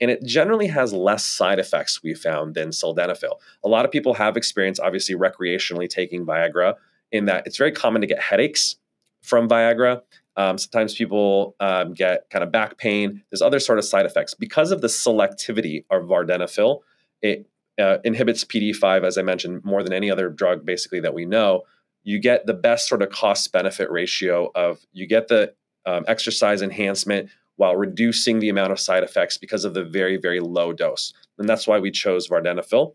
And 0.00 0.10
it 0.10 0.24
generally 0.24 0.68
has 0.68 0.92
less 0.92 1.26
side 1.26 1.58
effects, 1.58 2.02
we 2.02 2.14
found, 2.14 2.54
than 2.54 2.70
sildenafil. 2.70 3.34
A 3.62 3.68
lot 3.68 3.84
of 3.84 3.90
people 3.90 4.14
have 4.14 4.36
experience, 4.36 4.80
obviously, 4.80 5.14
recreationally 5.14 5.88
taking 5.88 6.24
Viagra, 6.24 6.74
in 7.12 7.26
that 7.26 7.46
it's 7.46 7.58
very 7.58 7.72
common 7.72 8.00
to 8.00 8.06
get 8.06 8.20
headaches 8.20 8.76
from 9.22 9.48
Viagra. 9.48 10.00
Um, 10.38 10.56
sometimes 10.56 10.94
people 10.94 11.56
um, 11.58 11.94
get 11.94 12.30
kind 12.30 12.44
of 12.44 12.52
back 12.52 12.78
pain. 12.78 13.22
There's 13.28 13.42
other 13.42 13.58
sort 13.58 13.80
of 13.80 13.84
side 13.84 14.06
effects 14.06 14.34
because 14.34 14.70
of 14.70 14.80
the 14.80 14.86
selectivity 14.86 15.84
of 15.90 16.04
vardenafil. 16.04 16.78
It 17.20 17.46
uh, 17.76 17.98
inhibits 18.04 18.44
PD5, 18.44 19.04
as 19.04 19.18
I 19.18 19.22
mentioned, 19.22 19.64
more 19.64 19.82
than 19.82 19.92
any 19.92 20.12
other 20.12 20.28
drug, 20.28 20.64
basically 20.64 21.00
that 21.00 21.12
we 21.12 21.26
know. 21.26 21.62
You 22.04 22.20
get 22.20 22.46
the 22.46 22.54
best 22.54 22.88
sort 22.88 23.02
of 23.02 23.10
cost 23.10 23.52
benefit 23.52 23.90
ratio 23.90 24.52
of 24.54 24.78
you 24.92 25.08
get 25.08 25.26
the 25.26 25.54
um, 25.84 26.04
exercise 26.06 26.62
enhancement 26.62 27.30
while 27.56 27.74
reducing 27.74 28.38
the 28.38 28.48
amount 28.48 28.70
of 28.70 28.78
side 28.78 29.02
effects 29.02 29.36
because 29.38 29.64
of 29.64 29.74
the 29.74 29.82
very 29.82 30.16
very 30.16 30.38
low 30.38 30.72
dose, 30.72 31.12
and 31.38 31.48
that's 31.48 31.66
why 31.66 31.80
we 31.80 31.90
chose 31.90 32.28
vardenafil. 32.28 32.94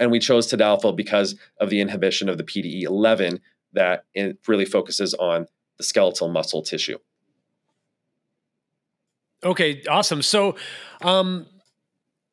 And 0.00 0.10
we 0.10 0.18
chose 0.18 0.50
tadalafil 0.50 0.96
because 0.96 1.36
of 1.60 1.70
the 1.70 1.80
inhibition 1.80 2.28
of 2.28 2.36
the 2.36 2.42
PDE11 2.42 3.38
that 3.74 4.04
it 4.12 4.38
really 4.48 4.64
focuses 4.64 5.14
on 5.14 5.46
the 5.78 5.84
skeletal 5.84 6.28
muscle 6.28 6.62
tissue. 6.62 6.98
Okay, 9.42 9.82
awesome. 9.88 10.22
So, 10.22 10.56
um, 11.02 11.46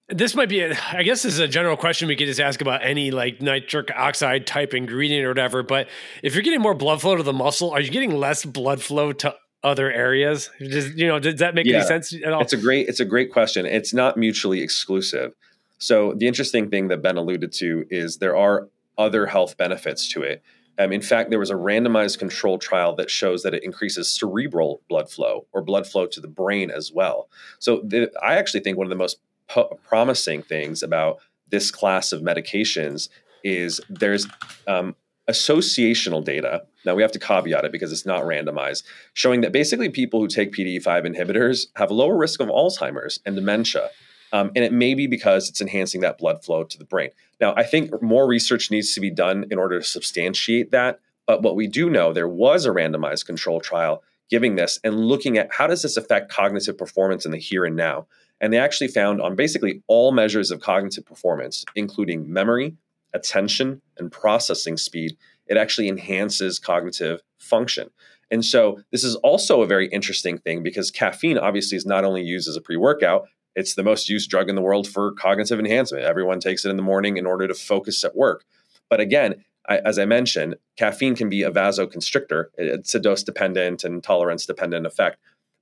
this 0.07 0.35
might 0.35 0.49
be, 0.49 0.61
a, 0.61 0.77
I 0.91 1.03
guess, 1.03 1.23
this 1.23 1.33
is 1.33 1.39
a 1.39 1.47
general 1.47 1.77
question 1.77 2.07
we 2.07 2.15
could 2.15 2.27
just 2.27 2.39
ask 2.39 2.61
about 2.61 2.85
any 2.85 3.11
like 3.11 3.41
nitric 3.41 3.91
oxide 3.95 4.45
type 4.45 4.73
ingredient 4.73 5.25
or 5.25 5.29
whatever. 5.29 5.63
But 5.63 5.87
if 6.21 6.35
you're 6.35 6.43
getting 6.43 6.61
more 6.61 6.73
blood 6.73 7.01
flow 7.01 7.15
to 7.15 7.23
the 7.23 7.33
muscle, 7.33 7.71
are 7.71 7.79
you 7.79 7.89
getting 7.89 8.15
less 8.15 8.43
blood 8.45 8.81
flow 8.81 9.13
to 9.13 9.35
other 9.63 9.91
areas? 9.91 10.49
Does 10.59 10.95
you 10.95 11.07
know, 11.07 11.19
does 11.19 11.39
that 11.39 11.55
make 11.55 11.65
yeah, 11.65 11.77
any 11.77 11.85
sense 11.85 12.13
at 12.13 12.33
all? 12.33 12.41
It's 12.41 12.53
a 12.53 12.57
great, 12.57 12.87
it's 12.87 12.99
a 12.99 13.05
great 13.05 13.31
question. 13.31 13.65
It's 13.65 13.93
not 13.93 14.17
mutually 14.17 14.61
exclusive. 14.61 15.33
So 15.77 16.13
the 16.13 16.27
interesting 16.27 16.69
thing 16.69 16.89
that 16.89 17.01
Ben 17.01 17.17
alluded 17.17 17.51
to 17.53 17.85
is 17.89 18.17
there 18.17 18.35
are 18.35 18.67
other 18.97 19.25
health 19.25 19.57
benefits 19.57 20.07
to 20.09 20.23
it. 20.23 20.43
Um, 20.81 20.91
in 20.91 21.01
fact, 21.01 21.29
there 21.29 21.39
was 21.39 21.51
a 21.51 21.55
randomized 21.55 22.17
control 22.17 22.57
trial 22.57 22.95
that 22.95 23.09
shows 23.09 23.43
that 23.43 23.53
it 23.53 23.63
increases 23.63 24.09
cerebral 24.09 24.81
blood 24.89 25.09
flow 25.09 25.45
or 25.51 25.61
blood 25.61 25.85
flow 25.85 26.07
to 26.07 26.19
the 26.19 26.27
brain 26.27 26.71
as 26.71 26.91
well. 26.91 27.29
So, 27.59 27.87
I 28.23 28.35
actually 28.35 28.61
think 28.61 28.77
one 28.77 28.87
of 28.87 28.89
the 28.89 28.95
most 28.95 29.19
po- 29.47 29.79
promising 29.87 30.41
things 30.41 30.81
about 30.81 31.19
this 31.49 31.69
class 31.69 32.11
of 32.11 32.21
medications 32.21 33.09
is 33.43 33.79
there's 33.89 34.27
um, 34.67 34.95
associational 35.29 36.23
data. 36.23 36.63
Now, 36.85 36.95
we 36.95 37.03
have 37.03 37.11
to 37.11 37.19
caveat 37.19 37.65
it 37.65 37.71
because 37.71 37.91
it's 37.91 38.05
not 38.05 38.23
randomized, 38.23 38.83
showing 39.13 39.41
that 39.41 39.51
basically 39.51 39.89
people 39.89 40.19
who 40.19 40.27
take 40.27 40.51
PDE5 40.51 41.05
inhibitors 41.05 41.67
have 41.75 41.91
a 41.91 41.93
lower 41.93 42.17
risk 42.17 42.39
of 42.39 42.47
Alzheimer's 42.47 43.19
and 43.25 43.35
dementia. 43.35 43.89
Um, 44.33 44.51
and 44.55 44.63
it 44.63 44.71
may 44.71 44.93
be 44.93 45.07
because 45.07 45.49
it's 45.49 45.61
enhancing 45.61 46.01
that 46.01 46.17
blood 46.17 46.43
flow 46.43 46.63
to 46.63 46.77
the 46.77 46.85
brain. 46.85 47.09
Now, 47.41 47.55
I 47.57 47.63
think 47.63 48.01
more 48.01 48.27
research 48.27 48.69
needs 48.69 48.93
to 48.93 49.01
be 49.01 49.09
done 49.09 49.45
in 49.49 49.57
order 49.57 49.79
to 49.79 49.85
substantiate 49.85 50.71
that. 50.71 50.99
But 51.25 51.41
what 51.41 51.55
we 51.55 51.67
do 51.67 51.89
know, 51.89 52.13
there 52.13 52.27
was 52.27 52.65
a 52.65 52.69
randomized 52.69 53.25
control 53.25 53.59
trial 53.59 54.03
giving 54.29 54.55
this 54.55 54.79
and 54.83 55.07
looking 55.07 55.37
at 55.37 55.51
how 55.51 55.67
does 55.67 55.81
this 55.81 55.97
affect 55.97 56.31
cognitive 56.31 56.77
performance 56.77 57.25
in 57.25 57.31
the 57.31 57.37
here 57.37 57.65
and 57.65 57.75
now. 57.75 58.07
And 58.39 58.53
they 58.53 58.57
actually 58.57 58.87
found 58.87 59.21
on 59.21 59.35
basically 59.35 59.83
all 59.87 60.11
measures 60.11 60.51
of 60.51 60.61
cognitive 60.61 61.05
performance, 61.05 61.65
including 61.75 62.31
memory, 62.31 62.75
attention, 63.13 63.81
and 63.97 64.11
processing 64.11 64.77
speed, 64.77 65.17
it 65.47 65.57
actually 65.57 65.89
enhances 65.89 66.59
cognitive 66.59 67.21
function. 67.37 67.89
And 68.31 68.45
so 68.45 68.79
this 68.91 69.03
is 69.03 69.15
also 69.17 69.61
a 69.61 69.67
very 69.67 69.87
interesting 69.87 70.37
thing 70.37 70.63
because 70.63 70.89
caffeine 70.89 71.37
obviously 71.37 71.75
is 71.75 71.85
not 71.85 72.05
only 72.05 72.23
used 72.23 72.47
as 72.47 72.55
a 72.55 72.61
pre-workout, 72.61 73.27
it's 73.55 73.75
the 73.75 73.83
most 73.83 74.09
used 74.09 74.29
drug 74.29 74.49
in 74.49 74.55
the 74.55 74.61
world 74.61 74.87
for 74.87 75.11
cognitive 75.13 75.59
enhancement. 75.59 76.03
Everyone 76.03 76.39
takes 76.39 76.65
it 76.65 76.69
in 76.69 76.77
the 76.77 76.83
morning 76.83 77.17
in 77.17 77.25
order 77.25 77.47
to 77.47 77.53
focus 77.53 78.03
at 78.03 78.15
work. 78.15 78.45
But 78.89 78.99
again, 78.99 79.43
I, 79.69 79.79
as 79.79 79.99
I 79.99 80.05
mentioned, 80.05 80.55
caffeine 80.77 81.15
can 81.15 81.29
be 81.29 81.43
a 81.43 81.51
vasoconstrictor. 81.51 82.45
It's 82.57 82.95
a 82.95 82.99
dose 82.99 83.23
dependent 83.23 83.83
and 83.83 84.03
tolerance 84.03 84.45
dependent 84.45 84.85
effect. 84.85 85.17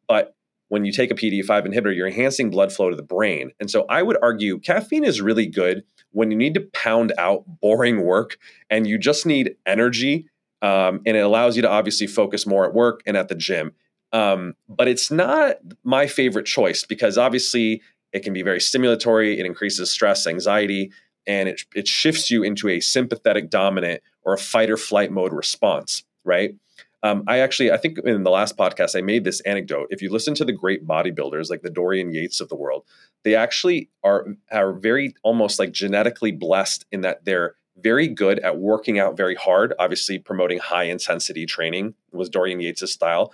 But 0.08 0.36
when 0.69 0.86
you 0.86 0.91
take 0.91 1.12
a 1.12 1.15
PDE5 1.15 1.67
inhibitor, 1.67 1.96
you're 1.96 2.08
enhancing 2.08 2.50
blood 2.50 2.72
flow 2.72 2.89
to 2.89 2.96
the 2.96 3.03
brain. 3.03 3.51
And 3.60 3.69
so 3.69 3.86
I 3.89 4.03
would 4.03 4.17
argue 4.22 4.60
caffeine 4.60 5.03
is 5.03 5.19
really 5.19 5.48
good 5.48 5.84
when 6.12 6.31
you 6.31 6.38
need 6.38 6.53
to 6.53 6.62
pound 6.74 7.12
out 7.17 7.43
boring 7.60 8.05
work 8.05 8.38
and 8.69 8.88
you 8.88 8.98
just 8.98 9.25
need 9.25 9.55
energy. 9.65 10.27
Um, 10.62 11.01
and 11.05 11.17
it 11.17 11.22
allows 11.22 11.55
you 11.55 11.62
to 11.63 11.69
obviously 11.69 12.08
focus 12.08 12.46
more 12.46 12.65
at 12.65 12.74
work 12.74 13.01
and 13.05 13.17
at 13.17 13.29
the 13.29 13.36
gym. 13.36 13.74
Um, 14.12 14.56
but 14.68 14.88
it's 14.88 15.12
not 15.12 15.58
my 15.84 16.08
favorite 16.08 16.46
choice 16.46 16.84
because 16.84 17.18
obviously 17.18 17.82
it 18.12 18.22
can 18.22 18.34
be 18.34 18.42
very 18.42 18.60
stimulatory. 18.60 19.38
It 19.38 19.46
increases 19.46 19.92
stress, 19.92 20.25
anxiety. 20.25 20.92
and 21.28 21.48
it, 21.48 21.62
it 21.75 21.88
shifts 21.88 22.32
you 22.32 22.44
into 22.44 22.68
a 22.70 22.80
sympathetic 22.80 23.50
dominant 23.50 24.01
or 24.24 24.34
a 24.34 24.38
fight 24.38 24.70
or 24.70 24.78
flight 24.78 25.12
mode 25.12 25.32
response, 25.32 26.04
right? 26.24 26.56
Um, 27.01 27.24
I 27.28 27.39
actually, 27.39 27.72
I 27.72 27.78
think 27.78 28.00
in 28.00 28.24
the 28.24 28.32
last 28.32 28.58
podcast, 28.58 28.98
I 28.98 29.01
made 29.01 29.24
this 29.24 29.39
anecdote. 29.42 29.88
If 29.89 30.01
you 30.01 30.12
listen 30.12 30.34
to 30.36 30.44
the 30.44 30.51
great 30.51 30.86
bodybuilders 30.86 31.50
like 31.50 31.62
the 31.62 31.70
Dorian 31.70 32.12
Yates 32.12 32.42
of 32.42 32.50
the 32.50 32.56
world, 32.56 32.84
they 33.24 33.36
actually 33.36 33.89
are 34.04 34.25
are 34.51 34.74
very 34.74 35.13
almost 35.24 35.60
like 35.60 35.72
genetically 35.72 36.32
blessed 36.32 36.86
in 36.92 37.01
that 37.01 37.24
they're 37.24 37.56
very 37.78 38.08
good 38.08 38.39
at 38.39 38.58
working 38.58 39.00
out 39.00 39.16
very 39.16 39.36
hard. 39.36 39.74
Obviously, 39.80 40.20
promoting 40.20 40.60
high 40.60 40.86
intensity 40.86 41.46
training 41.46 41.94
was 42.12 42.28
Dorian 42.28 42.60
Yates' 42.60 42.92
style, 42.92 43.32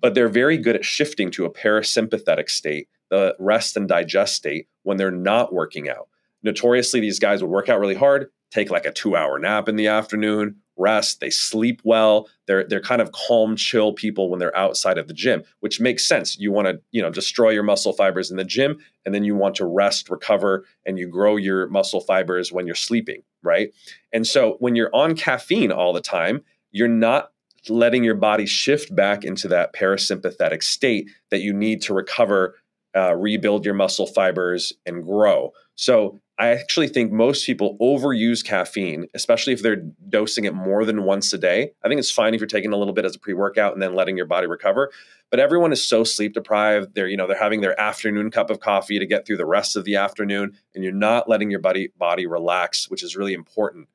but 0.00 0.14
they're 0.14 0.28
very 0.28 0.56
good 0.56 0.76
at 0.76 0.84
shifting 0.84 1.30
to 1.32 1.44
a 1.44 1.52
parasympathetic 1.52 2.50
state, 2.50 2.88
the 3.10 3.34
rest 3.38 3.76
and 3.76 3.88
digest 3.88 4.34
state, 4.34 4.68
when 4.82 4.96
they're 4.96 5.10
not 5.10 5.52
working 5.52 5.88
out. 5.88 6.08
Notoriously, 6.42 7.00
these 7.00 7.18
guys 7.18 7.42
would 7.42 7.50
work 7.50 7.68
out 7.68 7.80
really 7.80 7.94
hard, 7.94 8.28
take 8.50 8.70
like 8.70 8.86
a 8.86 8.92
two 8.92 9.16
hour 9.16 9.38
nap 9.38 9.68
in 9.68 9.76
the 9.76 9.88
afternoon, 9.88 10.56
rest, 10.78 11.20
they 11.20 11.30
sleep 11.30 11.80
well. 11.84 12.28
They're 12.46 12.64
they're 12.64 12.80
kind 12.80 13.02
of 13.02 13.12
calm, 13.12 13.56
chill 13.56 13.92
people 13.92 14.30
when 14.30 14.38
they're 14.38 14.56
outside 14.56 14.96
of 14.96 15.08
the 15.08 15.14
gym, 15.14 15.42
which 15.60 15.80
makes 15.80 16.06
sense. 16.06 16.38
You 16.38 16.52
want 16.52 16.68
to, 16.68 16.80
you 16.92 17.02
know, 17.02 17.10
destroy 17.10 17.50
your 17.50 17.64
muscle 17.64 17.92
fibers 17.92 18.30
in 18.30 18.36
the 18.36 18.44
gym 18.44 18.78
and 19.04 19.14
then 19.14 19.24
you 19.24 19.34
want 19.34 19.56
to 19.56 19.66
rest, 19.66 20.08
recover 20.08 20.64
and 20.86 20.98
you 20.98 21.08
grow 21.08 21.36
your 21.36 21.68
muscle 21.68 22.00
fibers 22.00 22.52
when 22.52 22.66
you're 22.66 22.74
sleeping, 22.74 23.22
right? 23.42 23.72
And 24.12 24.26
so 24.26 24.56
when 24.60 24.76
you're 24.76 24.94
on 24.94 25.16
caffeine 25.16 25.72
all 25.72 25.92
the 25.92 26.00
time, 26.00 26.42
you're 26.70 26.88
not 26.88 27.32
letting 27.68 28.04
your 28.04 28.14
body 28.14 28.46
shift 28.46 28.94
back 28.94 29.24
into 29.24 29.48
that 29.48 29.74
parasympathetic 29.74 30.62
state 30.62 31.10
that 31.30 31.40
you 31.40 31.52
need 31.52 31.82
to 31.82 31.94
recover, 31.94 32.56
uh, 32.96 33.14
rebuild 33.14 33.64
your 33.64 33.74
muscle 33.74 34.06
fibers 34.06 34.72
and 34.86 35.04
grow. 35.04 35.52
So 35.74 36.20
I 36.38 36.48
actually 36.48 36.88
think 36.88 37.10
most 37.10 37.44
people 37.44 37.76
overuse 37.80 38.44
caffeine, 38.44 39.06
especially 39.12 39.52
if 39.52 39.62
they're 39.62 39.82
dosing 40.08 40.44
it 40.44 40.54
more 40.54 40.84
than 40.84 41.02
once 41.02 41.32
a 41.32 41.38
day. 41.38 41.72
I 41.82 41.88
think 41.88 41.98
it's 41.98 42.12
fine 42.12 42.32
if 42.32 42.40
you're 42.40 42.46
taking 42.46 42.72
a 42.72 42.76
little 42.76 42.94
bit 42.94 43.04
as 43.04 43.16
a 43.16 43.18
pre-workout 43.18 43.72
and 43.72 43.82
then 43.82 43.96
letting 43.96 44.16
your 44.16 44.26
body 44.26 44.46
recover. 44.46 44.92
But 45.30 45.40
everyone 45.40 45.72
is 45.72 45.82
so 45.82 46.04
sleep 46.04 46.34
deprived. 46.34 46.94
They're, 46.94 47.08
you 47.08 47.16
know, 47.16 47.26
they're 47.26 47.38
having 47.38 47.60
their 47.60 47.78
afternoon 47.78 48.30
cup 48.30 48.50
of 48.50 48.60
coffee 48.60 49.00
to 49.00 49.06
get 49.06 49.26
through 49.26 49.36
the 49.36 49.46
rest 49.46 49.76
of 49.76 49.84
the 49.84 49.96
afternoon, 49.96 50.56
and 50.74 50.84
you're 50.84 50.92
not 50.92 51.28
letting 51.28 51.50
your 51.50 51.60
body 51.60 51.90
body 51.98 52.26
relax, 52.26 52.88
which 52.88 53.02
is 53.02 53.16
really 53.16 53.34
important. 53.34 53.88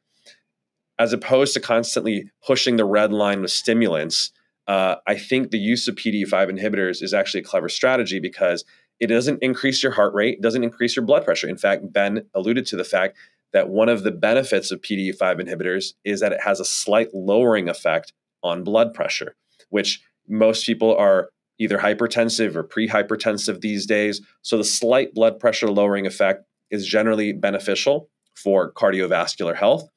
As 1.00 1.14
opposed 1.14 1.54
to 1.56 1.60
constantly 1.60 2.30
pushing 2.46 2.76
the 2.76 2.86
red 2.86 3.12
line 3.12 3.42
with 3.42 3.52
stimulants, 3.52 4.32
uh, 4.68 4.96
I 5.08 5.16
think 5.16 5.52
the 5.52 5.58
use 5.58 5.88
of 5.88 5.96
PDE5 5.96 6.58
inhibitors 6.58 7.02
is 7.02 7.14
actually 7.14 7.42
a 7.42 7.46
clever 7.46 7.68
strategy 7.70 8.20
because 8.20 8.64
it 9.00 9.08
doesn't 9.08 9.42
increase 9.42 9.84
your 9.84 9.92
heart 9.92 10.14
rate, 10.14 10.42
doesn't 10.42 10.64
increase 10.64 10.96
your 10.96 11.06
blood 11.06 11.26
pressure. 11.26 11.50
In 11.50 11.58
fact, 11.58 11.92
Ben 11.92 12.26
alluded 12.34 12.66
to 12.68 12.78
the 12.78 12.84
fact 12.84 13.18
that 13.52 13.70
one 13.70 13.90
of 13.90 14.04
the 14.04 14.12
benefits 14.12 14.72
of 14.72 14.82
PDE5 14.82 15.42
inhibitors 15.42 15.94
is 16.04 16.20
that 16.22 16.32
it 16.32 16.42
has 16.42 16.60
a 16.60 16.66
slight 16.66 17.10
lowering 17.14 17.70
effect 17.70 18.14
on 18.42 18.64
blood 18.64 18.94
pressure, 18.94 19.36
which 19.70 20.02
most 20.28 20.66
people 20.66 20.96
are 20.96 21.30
either 21.60 21.78
hypertensive 21.78 22.56
or 22.56 22.64
pre-hypertensive 22.64 23.62
these 23.62 23.86
days. 23.86 24.22
So 24.42 24.58
the 24.58 24.64
slight 24.64 25.14
blood 25.14 25.40
pressure 25.40 25.70
lowering 25.70 26.08
effect 26.08 26.46
is 26.72 26.86
generally 26.86 27.32
beneficial 27.32 28.10
for 28.36 28.72
cardiovascular 28.74 29.56
health. 29.56 29.88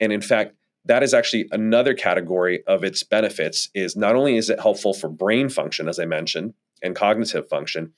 And 0.00 0.12
in 0.12 0.20
fact, 0.20 0.54
that 0.84 1.02
is 1.02 1.12
actually 1.12 1.48
another 1.52 1.94
category 1.94 2.62
of 2.66 2.82
its 2.82 3.02
benefits 3.02 3.68
is 3.74 3.96
not 3.96 4.14
only 4.14 4.36
is 4.36 4.48
it 4.48 4.60
helpful 4.60 4.94
for 4.94 5.08
brain 5.08 5.48
function 5.48 5.88
as 5.88 5.98
I 5.98 6.06
mentioned 6.06 6.54
and 6.82 6.96
cognitive 6.96 7.48
function, 7.48 7.92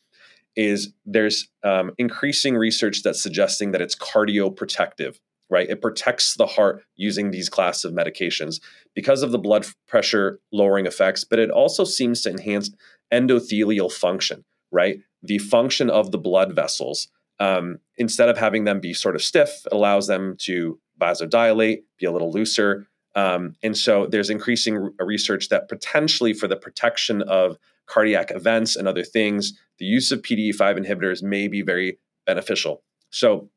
is 0.56 0.92
there's 1.06 1.48
um, 1.62 1.92
increasing 1.98 2.56
research 2.56 3.02
that's 3.02 3.22
suggesting 3.22 3.72
that 3.72 3.82
it's 3.82 3.94
cardioprotective 3.94 5.18
right? 5.52 5.68
It 5.68 5.82
protects 5.82 6.36
the 6.36 6.46
heart 6.46 6.84
using 6.94 7.32
these 7.32 7.48
class 7.48 7.82
of 7.82 7.92
medications 7.92 8.60
because 8.94 9.24
of 9.24 9.32
the 9.32 9.38
blood 9.38 9.66
pressure 9.88 10.38
lowering 10.52 10.86
effects 10.86 11.24
but 11.24 11.38
it 11.38 11.50
also 11.50 11.84
seems 11.84 12.22
to 12.22 12.30
enhance 12.30 12.70
endothelial 13.12 13.92
function 13.92 14.44
right? 14.72 15.00
The 15.22 15.38
function 15.38 15.90
of 15.90 16.12
the 16.12 16.18
blood 16.18 16.54
vessels 16.54 17.08
um, 17.38 17.78
instead 17.96 18.28
of 18.28 18.38
having 18.38 18.64
them 18.64 18.80
be 18.80 18.94
sort 18.94 19.14
of 19.16 19.22
stiff 19.22 19.66
allows 19.72 20.06
them 20.06 20.36
to 20.40 20.78
vasodilate 21.00 21.82
be 21.98 22.06
a 22.06 22.12
little 22.12 22.30
looser 22.30 22.86
um, 23.14 23.56
and 23.62 23.76
so 23.76 24.06
there's 24.06 24.30
increasing 24.30 24.92
research 24.98 25.48
that 25.48 25.68
potentially 25.68 26.32
for 26.32 26.46
the 26.46 26.56
protection 26.56 27.22
of 27.22 27.58
cardiac 27.86 28.30
events 28.30 28.76
and 28.76 28.86
other 28.86 29.02
things, 29.02 29.58
the 29.78 29.84
use 29.84 30.12
of 30.12 30.22
PDE5 30.22 30.86
inhibitors 30.86 31.22
may 31.22 31.48
be 31.48 31.62
very 31.62 31.98
beneficial. 32.24 32.82
So 33.10 33.50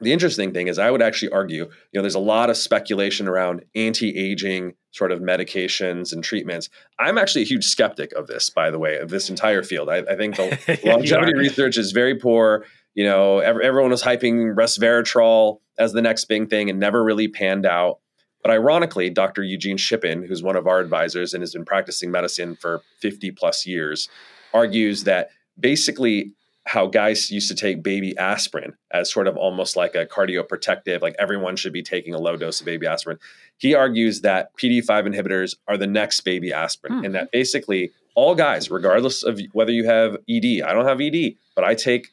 the 0.00 0.12
interesting 0.12 0.52
thing 0.52 0.68
is 0.68 0.78
I 0.78 0.90
would 0.90 1.02
actually 1.02 1.32
argue, 1.32 1.64
you 1.64 1.70
know, 1.94 2.02
there's 2.02 2.14
a 2.14 2.20
lot 2.20 2.50
of 2.50 2.56
speculation 2.56 3.26
around 3.26 3.64
anti-aging 3.74 4.74
sort 4.92 5.10
of 5.10 5.20
medications 5.20 6.12
and 6.12 6.22
treatments. 6.22 6.68
I'm 6.98 7.18
actually 7.18 7.42
a 7.42 7.46
huge 7.46 7.64
skeptic 7.64 8.12
of 8.12 8.28
this, 8.28 8.50
by 8.50 8.70
the 8.70 8.78
way, 8.78 8.98
of 8.98 9.10
this 9.10 9.28
entire 9.30 9.64
field. 9.64 9.88
I, 9.88 9.98
I 9.98 10.16
think 10.16 10.36
the 10.36 10.80
longevity 10.84 11.34
research 11.34 11.76
is 11.76 11.90
very 11.90 12.14
poor. 12.16 12.64
You 12.94 13.04
know, 13.04 13.38
everyone 13.40 13.90
was 13.90 14.02
hyping 14.02 14.54
resveratrol 14.54 15.58
as 15.78 15.92
the 15.92 16.02
next 16.02 16.26
big 16.26 16.48
thing 16.48 16.70
and 16.70 16.78
never 16.78 17.02
really 17.02 17.28
panned 17.28 17.66
out. 17.66 17.98
But 18.42 18.52
ironically, 18.52 19.10
Dr. 19.10 19.42
Eugene 19.42 19.78
Shippen, 19.78 20.22
who's 20.22 20.42
one 20.42 20.54
of 20.54 20.66
our 20.66 20.78
advisors 20.78 21.34
and 21.34 21.42
has 21.42 21.54
been 21.54 21.64
practicing 21.64 22.10
medicine 22.10 22.56
for 22.56 22.82
50 23.00 23.30
plus 23.32 23.66
years, 23.66 24.08
argues 24.52 25.04
that 25.04 25.30
basically 25.58 26.32
how 26.66 26.86
guys 26.86 27.30
used 27.30 27.48
to 27.48 27.54
take 27.54 27.82
baby 27.82 28.16
aspirin 28.16 28.74
as 28.90 29.12
sort 29.12 29.26
of 29.26 29.36
almost 29.36 29.76
like 29.76 29.94
a 29.94 30.06
cardioprotective, 30.06 31.02
like 31.02 31.14
everyone 31.18 31.56
should 31.56 31.72
be 31.72 31.82
taking 31.82 32.14
a 32.14 32.18
low 32.18 32.36
dose 32.36 32.60
of 32.60 32.66
baby 32.66 32.86
aspirin. 32.86 33.18
He 33.58 33.74
argues 33.74 34.22
that 34.22 34.56
PD5 34.56 35.14
inhibitors 35.14 35.56
are 35.68 35.76
the 35.76 35.86
next 35.86 36.22
baby 36.22 36.52
aspirin, 36.52 36.98
hmm. 36.98 37.04
and 37.04 37.14
that 37.14 37.30
basically 37.32 37.92
all 38.14 38.34
guys, 38.34 38.70
regardless 38.70 39.22
of 39.22 39.40
whether 39.52 39.72
you 39.72 39.84
have 39.84 40.16
ED, 40.28 40.62
I 40.62 40.72
don't 40.72 40.86
have 40.86 41.00
ED, 41.00 41.34
but 41.54 41.64
I 41.64 41.74
take 41.74 42.08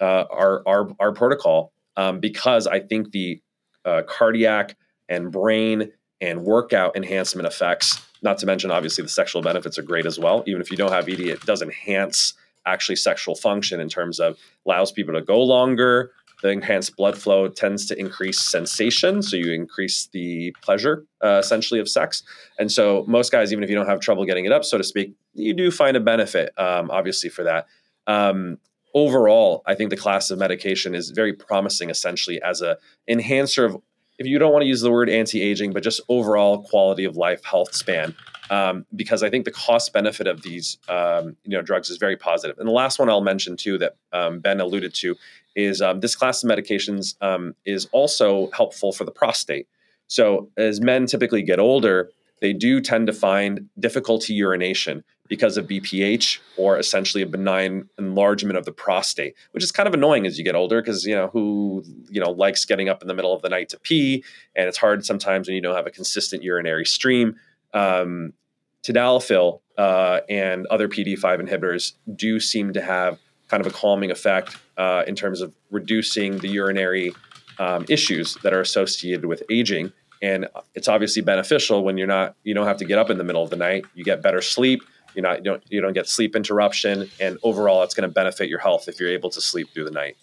uh, 0.00 0.24
our, 0.30 0.62
our, 0.66 0.88
our 1.00 1.12
protocol 1.12 1.72
um, 1.96 2.20
because 2.20 2.66
I 2.66 2.80
think 2.80 3.12
the 3.12 3.40
uh, 3.84 4.02
cardiac 4.06 4.76
and 5.08 5.30
brain 5.30 5.92
and 6.20 6.42
workout 6.42 6.96
enhancement 6.96 7.46
effects. 7.46 8.00
Not 8.22 8.38
to 8.38 8.46
mention, 8.46 8.70
obviously, 8.70 9.02
the 9.02 9.10
sexual 9.10 9.42
benefits 9.42 9.78
are 9.78 9.82
great 9.82 10.06
as 10.06 10.18
well. 10.18 10.42
Even 10.46 10.62
if 10.62 10.70
you 10.70 10.76
don't 10.76 10.92
have 10.92 11.08
ED, 11.08 11.20
it 11.20 11.40
does 11.42 11.60
enhance 11.62 12.34
actually 12.66 12.96
sexual 12.96 13.34
function 13.34 13.80
in 13.80 13.88
terms 13.88 14.18
of 14.18 14.38
allows 14.66 14.90
people 14.90 15.12
to 15.14 15.20
go 15.20 15.42
longer. 15.42 16.12
The 16.42 16.50
enhanced 16.50 16.96
blood 16.96 17.16
flow 17.16 17.48
tends 17.48 17.86
to 17.86 17.98
increase 17.98 18.40
sensation, 18.40 19.22
so 19.22 19.36
you 19.36 19.52
increase 19.52 20.08
the 20.12 20.54
pleasure 20.62 21.04
uh, 21.22 21.40
essentially 21.42 21.80
of 21.80 21.88
sex. 21.88 22.22
And 22.58 22.70
so, 22.70 23.04
most 23.06 23.32
guys, 23.32 23.52
even 23.52 23.64
if 23.64 23.70
you 23.70 23.76
don't 23.76 23.86
have 23.86 24.00
trouble 24.00 24.24
getting 24.24 24.44
it 24.44 24.52
up, 24.52 24.64
so 24.64 24.76
to 24.78 24.84
speak, 24.84 25.14
you 25.34 25.54
do 25.54 25.70
find 25.70 25.96
a 25.96 26.00
benefit, 26.00 26.52
um, 26.58 26.90
obviously, 26.90 27.30
for 27.30 27.44
that. 27.44 27.66
Um, 28.06 28.58
overall, 28.94 29.62
I 29.66 29.74
think 29.74 29.90
the 29.90 29.96
class 29.96 30.30
of 30.30 30.38
medication 30.38 30.94
is 30.94 31.10
very 31.10 31.32
promising, 31.32 31.90
essentially 31.90 32.40
as 32.42 32.62
a 32.62 32.78
enhancer 33.08 33.64
of 33.64 33.76
if 34.18 34.26
you 34.26 34.38
don't 34.38 34.52
want 34.52 34.62
to 34.62 34.68
use 34.68 34.80
the 34.80 34.92
word 34.92 35.10
anti-aging, 35.10 35.72
but 35.72 35.82
just 35.82 36.00
overall 36.08 36.62
quality 36.62 37.04
of 37.04 37.16
life, 37.16 37.44
health 37.44 37.74
span, 37.74 38.14
um, 38.48 38.86
because 38.94 39.24
I 39.24 39.30
think 39.30 39.44
the 39.44 39.50
cost 39.50 39.92
benefit 39.92 40.28
of 40.28 40.42
these 40.42 40.78
um, 40.88 41.36
you 41.44 41.56
know 41.56 41.62
drugs 41.62 41.90
is 41.90 41.96
very 41.96 42.16
positive. 42.16 42.58
And 42.58 42.68
the 42.68 42.72
last 42.72 42.98
one 42.98 43.08
I'll 43.10 43.20
mention 43.20 43.56
too 43.56 43.78
that 43.78 43.96
um, 44.12 44.40
Ben 44.40 44.60
alluded 44.60 44.94
to 44.94 45.16
is 45.56 45.82
um, 45.82 46.00
this 46.00 46.14
class 46.14 46.44
of 46.44 46.50
medications 46.50 47.20
um, 47.20 47.54
is 47.64 47.88
also 47.92 48.50
helpful 48.52 48.92
for 48.92 49.04
the 49.04 49.10
prostate. 49.10 49.66
So 50.06 50.50
as 50.56 50.80
men 50.80 51.06
typically 51.06 51.42
get 51.42 51.58
older, 51.58 52.10
they 52.40 52.52
do 52.52 52.80
tend 52.80 53.06
to 53.06 53.12
find 53.12 53.68
difficulty 53.78 54.34
urination 54.34 55.04
because 55.28 55.56
of 55.56 55.66
BPH 55.66 56.38
or 56.56 56.78
essentially 56.78 57.22
a 57.22 57.26
benign 57.26 57.88
enlargement 57.98 58.58
of 58.58 58.66
the 58.66 58.72
prostate, 58.72 59.34
which 59.52 59.64
is 59.64 59.72
kind 59.72 59.86
of 59.86 59.94
annoying 59.94 60.26
as 60.26 60.38
you 60.38 60.44
get 60.44 60.54
older 60.54 60.82
because 60.82 61.04
you 61.06 61.14
know 61.14 61.28
who 61.28 61.82
you 62.10 62.20
know 62.20 62.30
likes 62.30 62.64
getting 62.64 62.88
up 62.88 63.00
in 63.02 63.08
the 63.08 63.14
middle 63.14 63.32
of 63.32 63.42
the 63.42 63.48
night 63.48 63.70
to 63.70 63.78
pee, 63.78 64.22
and 64.54 64.68
it's 64.68 64.78
hard 64.78 65.04
sometimes 65.04 65.48
when 65.48 65.54
you 65.54 65.62
don't 65.62 65.76
have 65.76 65.86
a 65.86 65.90
consistent 65.90 66.42
urinary 66.42 66.84
stream. 66.84 67.36
Um, 67.72 68.34
tadalafil 68.82 69.60
uh, 69.78 70.20
and 70.28 70.66
other 70.66 70.88
PD5 70.88 71.48
inhibitors 71.48 71.94
do 72.14 72.38
seem 72.38 72.72
to 72.74 72.82
have 72.82 73.18
kind 73.48 73.64
of 73.64 73.66
a 73.66 73.74
calming 73.74 74.10
effect 74.10 74.56
uh, 74.76 75.04
in 75.06 75.14
terms 75.14 75.40
of 75.40 75.54
reducing 75.70 76.38
the 76.38 76.48
urinary 76.48 77.12
um, 77.58 77.84
issues 77.88 78.36
that 78.42 78.52
are 78.52 78.60
associated 78.60 79.24
with 79.24 79.42
aging 79.50 79.92
and 80.24 80.48
it's 80.74 80.88
obviously 80.88 81.20
beneficial 81.20 81.84
when 81.84 81.98
you're 81.98 82.06
not 82.06 82.34
you 82.44 82.54
don't 82.54 82.66
have 82.66 82.78
to 82.78 82.86
get 82.86 82.98
up 82.98 83.10
in 83.10 83.18
the 83.18 83.24
middle 83.24 83.42
of 83.42 83.50
the 83.50 83.56
night. 83.56 83.84
You 83.94 84.04
get 84.04 84.22
better 84.22 84.40
sleep. 84.40 84.82
You're 85.14 85.22
not 85.22 85.38
you 85.38 85.44
don't 85.44 85.62
you 85.68 85.80
don't 85.82 85.92
get 85.92 86.08
sleep 86.08 86.34
interruption. 86.34 87.10
And 87.20 87.38
overall 87.42 87.82
it's 87.82 87.94
going 87.94 88.08
to 88.08 88.12
benefit 88.12 88.48
your 88.48 88.58
health 88.58 88.88
if 88.88 88.98
you're 88.98 89.10
able 89.10 89.28
to 89.30 89.40
sleep 89.40 89.68
through 89.74 89.84
the 89.84 89.90
night. 89.90 90.16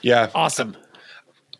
Yeah. 0.00 0.30
Awesome. 0.34 0.76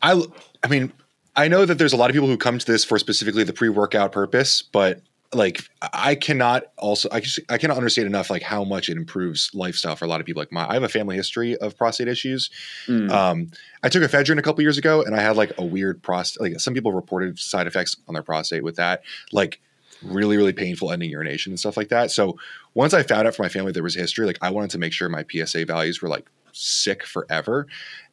I 0.02 0.22
i 0.62 0.68
mean 0.68 0.92
i 1.36 1.46
know 1.46 1.66
that 1.66 1.78
there's 1.78 1.92
a 1.92 1.96
lot 1.96 2.08
of 2.08 2.14
people 2.14 2.28
who 2.28 2.38
come 2.38 2.58
to 2.58 2.66
this 2.66 2.84
for 2.84 2.98
specifically 2.98 3.44
the 3.44 3.52
pre-workout 3.52 4.12
purpose 4.12 4.62
but 4.62 5.02
like 5.34 5.62
I 5.92 6.14
cannot 6.14 6.64
also 6.78 7.08
I, 7.12 7.20
just, 7.20 7.40
I 7.48 7.58
cannot 7.58 7.76
understand 7.76 8.06
enough 8.06 8.30
like 8.30 8.42
how 8.42 8.64
much 8.64 8.88
it 8.88 8.96
improves 8.96 9.50
lifestyle 9.54 9.96
for 9.96 10.04
a 10.04 10.08
lot 10.08 10.20
of 10.20 10.26
people. 10.26 10.40
Like 10.40 10.52
my 10.52 10.68
I 10.68 10.74
have 10.74 10.82
a 10.82 10.88
family 10.88 11.16
history 11.16 11.56
of 11.56 11.76
prostate 11.76 12.08
issues. 12.08 12.50
Mm. 12.86 13.10
Um, 13.10 13.50
I 13.82 13.88
took 13.88 14.02
ephedrine 14.02 14.38
a 14.38 14.42
couple 14.42 14.62
years 14.62 14.78
ago, 14.78 15.02
and 15.02 15.14
I 15.14 15.20
had 15.20 15.36
like 15.36 15.52
a 15.58 15.64
weird 15.64 16.02
prostate. 16.02 16.40
Like 16.40 16.60
some 16.60 16.74
people 16.74 16.92
reported 16.92 17.38
side 17.38 17.66
effects 17.66 17.96
on 18.08 18.14
their 18.14 18.22
prostate 18.22 18.64
with 18.64 18.76
that, 18.76 19.02
like 19.32 19.60
really 20.02 20.36
really 20.36 20.52
painful 20.52 20.90
ending 20.92 21.10
urination 21.10 21.52
and 21.52 21.58
stuff 21.58 21.76
like 21.76 21.88
that. 21.88 22.10
So 22.10 22.38
once 22.74 22.94
I 22.94 23.02
found 23.02 23.26
out 23.26 23.34
from 23.34 23.44
my 23.44 23.50
family 23.50 23.72
there 23.72 23.82
was 23.82 23.96
a 23.96 24.00
history, 24.00 24.26
like 24.26 24.38
I 24.42 24.50
wanted 24.50 24.70
to 24.70 24.78
make 24.78 24.92
sure 24.92 25.08
my 25.08 25.24
PSA 25.30 25.64
values 25.66 26.00
were 26.00 26.08
like 26.08 26.28
sick 26.52 27.04
forever. 27.04 27.66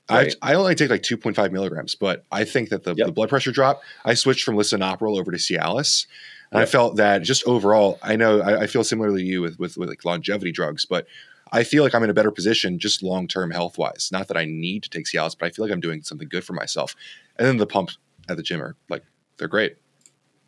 Right. 0.10 0.36
I, 0.42 0.52
I 0.52 0.56
only 0.56 0.76
take 0.76 0.90
like 0.90 1.04
2.5 1.04 1.52
milligrams, 1.52 1.96
but 1.96 2.26
I 2.32 2.44
think 2.44 2.70
that 2.70 2.84
the, 2.84 2.96
yep. 2.96 3.08
the 3.08 3.14
blood 3.14 3.30
pressure 3.30 3.52
drop, 3.52 3.82
I 4.04 4.14
switched 4.14 4.44
from 4.44 4.56
lisinopril 4.56 5.18
over 5.18 5.32
to 5.32 5.38
Cialis. 5.38 6.06
And. 6.52 6.62
I 6.62 6.66
felt 6.66 6.98
that 6.98 7.22
just 7.22 7.46
overall, 7.46 7.98
I 8.02 8.16
know 8.16 8.42
I, 8.42 8.64
I, 8.64 8.68
feel 8.68 8.84
similarly 8.84 9.22
to 9.22 9.28
you 9.28 9.42
with, 9.42 9.58
with, 9.58 9.78
with 9.78 9.88
like 9.88 10.04
longevity 10.04 10.52
drugs, 10.52 10.84
but 10.84 11.08
I 11.52 11.64
feel 11.64 11.84
like 11.84 11.96
I'm 11.96 12.04
in 12.04 12.10
a 12.10 12.14
better 12.14 12.32
position 12.32 12.80
just 12.80 13.04
long 13.04 13.28
term 13.28 13.52
health 13.52 13.78
wise. 13.78 14.10
Not 14.12 14.28
that 14.28 14.38
I 14.38 14.46
need 14.46 14.84
to 14.84 14.90
take 14.90 15.06
Cialis, 15.06 15.38
but 15.38 15.46
I 15.46 15.50
feel 15.50 15.64
like 15.64 15.72
I'm 15.72 15.80
doing 15.80 16.02
something 16.04 16.28
good 16.28 16.44
for 16.44 16.54
myself. 16.54 16.96
And 17.38 17.48
then 17.48 17.58
the 17.58 17.68
pumps 17.68 17.98
at 18.30 18.38
the 18.38 18.44
gym 18.44 18.62
are 18.62 18.76
like, 18.90 19.04
they're 19.38 19.48
great. 19.48 19.78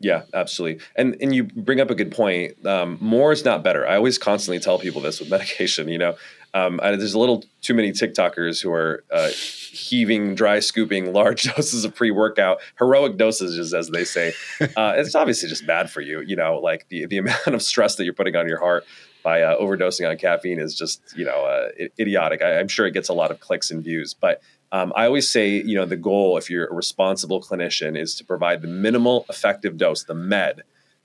Yeah, 0.00 0.22
absolutely. 0.34 0.84
And 0.96 1.16
and 1.20 1.34
you 1.34 1.44
bring 1.44 1.80
up 1.80 1.90
a 1.90 1.94
good 1.94 2.10
point. 2.10 2.64
Um, 2.66 2.98
more 3.00 3.32
is 3.32 3.44
not 3.44 3.64
better. 3.64 3.86
I 3.86 3.96
always 3.96 4.18
constantly 4.18 4.58
tell 4.58 4.78
people 4.78 5.00
this 5.00 5.20
with 5.20 5.30
medication. 5.30 5.88
You 5.88 5.98
know, 5.98 6.16
um, 6.54 6.78
there's 6.82 7.14
a 7.14 7.18
little 7.18 7.44
too 7.62 7.74
many 7.74 7.90
TikTokers 7.90 8.62
who 8.62 8.70
are 8.72 9.04
uh, 9.10 9.28
heaving, 9.28 10.36
dry 10.36 10.60
scooping 10.60 11.12
large 11.12 11.42
doses 11.56 11.84
of 11.84 11.94
pre-workout, 11.94 12.60
heroic 12.78 13.16
dosages, 13.16 13.76
as 13.76 13.90
they 13.90 14.04
say. 14.04 14.32
Uh, 14.76 14.94
it's 14.96 15.14
obviously 15.14 15.48
just 15.48 15.66
bad 15.66 15.90
for 15.90 16.00
you. 16.00 16.20
You 16.20 16.36
know, 16.36 16.58
like 16.58 16.88
the 16.88 17.06
the 17.06 17.18
amount 17.18 17.46
of 17.48 17.62
stress 17.62 17.96
that 17.96 18.04
you're 18.04 18.14
putting 18.14 18.34
on 18.34 18.48
your 18.48 18.58
heart 18.58 18.84
by 19.22 19.42
uh, 19.42 19.58
overdosing 19.58 20.08
on 20.08 20.16
caffeine 20.16 20.58
is 20.58 20.74
just 20.74 21.00
you 21.16 21.24
know 21.24 21.44
uh, 21.44 21.68
idiotic. 21.98 22.42
I, 22.42 22.60
am 22.60 22.68
sure 22.68 22.86
it 22.86 22.92
gets 22.92 23.08
a 23.08 23.12
lot 23.12 23.30
of 23.30 23.40
clicks 23.40 23.70
and 23.70 23.82
views, 23.82 24.14
but 24.14 24.40
um, 24.72 24.92
I 24.96 25.06
always 25.06 25.28
say, 25.28 25.62
you 25.62 25.76
know, 25.76 25.86
the 25.86 25.96
goal, 25.96 26.36
if 26.36 26.50
you're 26.50 26.66
a 26.66 26.74
responsible 26.74 27.40
clinician, 27.40 27.98
is 27.98 28.14
to 28.16 28.24
provide 28.24 28.62
the 28.62 28.68
minimal 28.68 29.26
effective 29.28 29.76
dose, 29.76 30.04
the 30.04 30.14
med, 30.14 30.62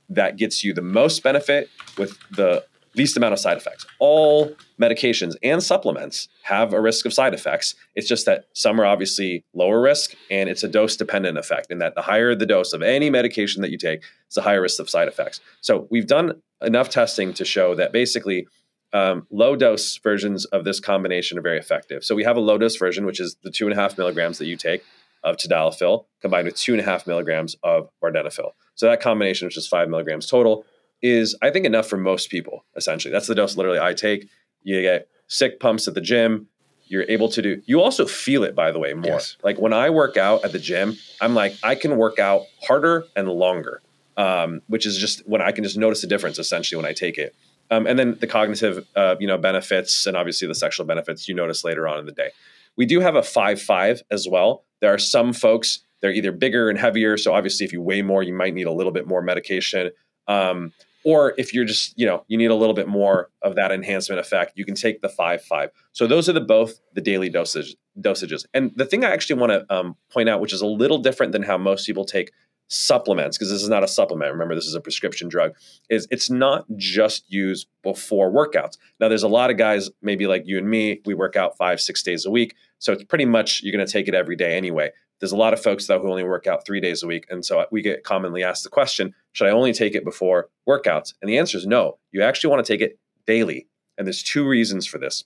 that 0.10 0.38
gets 0.38 0.64
you 0.64 0.74
the 0.74 0.82
most 0.82 1.22
benefit 1.22 1.70
with 1.98 2.18
the 2.32 2.66
least 2.96 3.18
amount 3.18 3.34
of 3.34 3.40
side 3.40 3.58
effects. 3.58 3.86
All 4.00 4.56
medications 4.80 5.36
and 5.44 5.62
supplements 5.62 6.28
have 6.44 6.74
a 6.74 6.82
risk 6.82 7.06
of 7.06 7.14
side 7.14 7.34
effects. 7.34 7.76
It's 7.96 8.08
just 8.08 8.26
that 8.26 8.46
some 8.54 8.80
are 8.80 8.86
obviously 8.86 9.44
lower 9.54 9.82
risk 9.82 10.16
and 10.32 10.50
it's 10.50 10.64
a 10.64 10.68
dose 10.68 10.96
dependent 10.96 11.38
effect, 11.38 11.72
and 11.72 11.82
that 11.82 11.96
the 11.96 12.02
higher 12.02 12.36
the 12.36 12.46
dose 12.46 12.74
of 12.74 12.82
any 12.82 13.10
medication 13.10 13.62
that 13.62 13.72
you 13.72 13.78
take, 13.78 14.04
it's 14.28 14.38
a 14.38 14.42
higher 14.42 14.62
risk 14.62 14.80
of 14.80 14.90
side 14.90 15.08
effects. 15.08 15.40
So 15.62 15.88
we've 15.90 16.08
done 16.08 16.42
enough 16.62 16.90
testing 16.90 17.34
to 17.34 17.46
show 17.46 17.76
that 17.76 17.92
basically 17.92 18.48
um, 18.92 19.28
low 19.30 19.56
dose 19.56 19.98
versions 19.98 20.46
of 20.46 20.64
this 20.66 20.80
combination 20.80 21.38
are 21.38 21.42
very 21.42 21.60
effective. 21.60 22.04
So 22.04 22.16
we 22.16 22.24
have 22.24 22.38
a 22.38 22.42
low 22.42 22.58
dose 22.58 22.76
version, 22.76 23.06
which 23.06 23.20
is 23.20 23.38
the 23.44 23.52
two 23.52 23.66
and 23.66 23.78
a 23.78 23.82
half 23.82 23.98
milligrams 23.98 24.40
that 24.40 24.48
you 24.48 24.58
take 24.58 24.84
of 25.24 25.36
tadalafil 25.38 26.06
combined 26.22 26.46
with 26.46 26.56
two 26.56 26.74
and 26.74 26.82
a 26.82 26.84
half 26.84 27.06
milligrams 27.06 27.56
of 27.64 27.90
vardenafil. 28.02 28.52
So 28.76 28.88
that 28.88 29.02
combination, 29.02 29.46
which 29.46 29.58
is 29.58 29.68
five 29.68 29.90
milligrams 29.90 30.26
total, 30.26 30.66
is 31.02 31.36
I 31.42 31.50
think 31.50 31.66
enough 31.66 31.88
for 31.88 31.98
most 31.98 32.30
people. 32.30 32.66
Essentially, 32.76 33.12
that's 33.12 33.28
the 33.28 33.36
dose 33.36 33.56
literally 33.56 33.80
I 33.80 33.94
take. 33.94 34.30
You 34.64 34.82
get 34.82 35.08
sick 35.28 35.60
pumps 35.60 35.88
at 35.88 35.94
the 35.94 36.02
gym. 36.02 36.48
You're 36.88 37.06
able 37.08 37.30
to 37.30 37.42
do. 37.42 37.62
You 37.66 37.82
also 37.82 38.06
feel 38.06 38.44
it, 38.44 38.56
by 38.56 38.72
the 38.72 38.80
way, 38.80 38.94
more. 38.94 39.14
Yes. 39.14 39.38
Like 39.44 39.60
when 39.60 39.74
I 39.74 39.92
work 39.92 40.18
out 40.18 40.44
at 40.44 40.52
the 40.52 40.60
gym, 40.60 40.98
I'm 41.22 41.36
like 41.36 41.54
I 41.64 41.76
can 41.76 41.98
work 41.98 42.20
out 42.20 42.44
harder 42.64 43.06
and 43.16 43.28
longer, 43.30 43.82
um, 44.18 44.62
which 44.68 44.86
is 44.86 44.98
just 44.98 45.28
when 45.28 45.42
I 45.42 45.52
can 45.52 45.64
just 45.64 45.78
notice 45.78 46.02
the 46.02 46.08
difference 46.08 46.40
essentially 46.40 46.78
when 46.78 46.90
I 46.90 46.94
take 46.94 47.18
it. 47.18 47.36
Um, 47.72 47.86
and 47.86 48.00
then 48.00 48.18
the 48.20 48.26
cognitive, 48.26 48.88
uh, 48.96 49.16
you 49.20 49.28
know, 49.28 49.38
benefits 49.38 50.08
and 50.08 50.18
obviously 50.18 50.48
the 50.48 50.56
sexual 50.56 50.88
benefits 50.88 51.28
you 51.28 51.36
notice 51.36 51.64
later 51.64 51.88
on 51.88 52.00
in 52.00 52.08
the 52.08 52.12
day. 52.12 52.32
We 52.76 52.88
do 52.88 53.00
have 53.00 53.16
a 53.16 53.22
five 53.22 53.62
five 53.62 54.02
as 54.10 54.28
well. 54.28 54.64
There 54.80 54.92
are 54.92 54.98
some 54.98 55.34
folks 55.34 55.82
they're 56.02 56.14
either 56.14 56.32
bigger 56.32 56.70
and 56.70 56.80
heavier, 56.80 57.18
so 57.18 57.34
obviously 57.34 57.66
if 57.66 57.74
you 57.74 57.82
weigh 57.82 58.02
more, 58.02 58.24
you 58.24 58.34
might 58.34 58.54
need 58.54 58.68
a 58.68 58.72
little 58.72 58.92
bit 58.92 59.06
more 59.06 59.22
medication. 59.22 59.92
Um, 60.28 60.72
or 61.10 61.34
if 61.38 61.54
you're 61.54 61.66
just 61.66 61.98
you 61.98 62.06
know 62.06 62.24
you 62.28 62.38
need 62.38 62.52
a 62.52 62.56
little 62.56 62.76
bit 62.76 62.88
more 62.88 63.30
of 63.42 63.56
that 63.56 63.72
enhancement 63.72 64.20
effect, 64.20 64.54
you 64.56 64.66
can 64.66 64.76
take 64.76 65.02
the 65.02 65.10
five 65.10 65.42
five. 65.42 65.72
So 65.92 66.06
those 66.06 66.30
are 66.30 66.34
the 66.34 66.42
both 66.42 66.80
the 66.94 67.02
daily 67.02 67.30
dosage 67.30 67.76
dosages. 68.00 68.46
And 68.54 68.72
the 68.76 68.86
thing 68.86 69.04
I 69.04 69.12
actually 69.12 69.40
want 69.40 69.52
to 69.54 69.76
um, 69.76 69.96
point 70.12 70.30
out, 70.30 70.40
which 70.40 70.54
is 70.54 70.62
a 70.62 70.68
little 70.68 71.00
different 71.00 71.32
than 71.32 71.44
how 71.44 71.58
most 71.58 71.86
people 71.86 72.06
take 72.06 72.32
supplements 72.70 73.38
because 73.38 73.50
this 73.52 73.64
is 73.64 73.70
not 73.70 73.84
a 73.84 73.88
supplement. 73.88 74.32
Remember 74.32 74.56
this 74.56 74.68
is 74.68 74.76
a 74.76 74.82
prescription 74.82 75.28
drug. 75.28 75.54
Is 75.90 76.08
it's 76.12 76.30
not 76.30 76.66
just 76.78 77.30
used 77.32 77.68
before 77.84 78.32
workouts. 78.32 78.78
Now 79.00 79.10
there's 79.10 79.24
a 79.24 79.28
lot 79.28 79.50
of 79.50 79.58
guys 79.58 79.90
maybe 80.02 80.28
like 80.28 80.44
you 80.46 80.58
and 80.58 80.70
me 80.70 81.02
we 81.06 81.14
work 81.14 81.36
out 81.36 81.58
five 81.58 81.82
six 81.82 82.02
days 82.04 82.26
a 82.26 82.32
week 82.32 82.56
so 82.78 82.94
it's 82.94 83.04
pretty 83.04 83.26
much 83.26 83.62
you're 83.62 83.76
going 83.76 83.86
to 83.86 83.92
take 83.92 84.08
it 84.08 84.14
every 84.14 84.36
day 84.36 84.56
anyway. 84.56 84.92
There's 85.20 85.34
a 85.34 85.38
lot 85.38 85.54
of 85.54 85.62
folks 85.62 85.88
though 85.88 86.00
who 86.00 86.10
only 86.10 86.24
work 86.24 86.48
out 86.48 86.66
three 86.66 86.80
days 86.80 87.04
a 87.04 87.08
week 87.08 87.26
and 87.30 87.44
so 87.44 87.66
we 87.72 87.82
get 87.82 88.04
commonly 88.04 88.44
asked 88.44 88.64
the 88.64 88.70
question 88.70 89.14
should 89.34 89.48
i 89.48 89.52
only 89.52 89.74
take 89.74 89.96
it 89.96 90.06
before 90.06 90.50
workouts? 90.68 91.14
And 91.22 91.30
the 91.30 91.38
answer 91.38 91.58
is 91.58 91.68
no. 91.68 91.98
You 92.12 92.24
actually 92.24 92.52
want 92.52 92.66
to 92.66 92.74
take 92.74 92.82
it 92.82 93.00
daily 93.26 93.68
and 93.98 94.08
there's 94.08 94.24
two 94.24 94.48
reasons 94.48 94.86
for 94.86 94.98
this. 94.98 95.26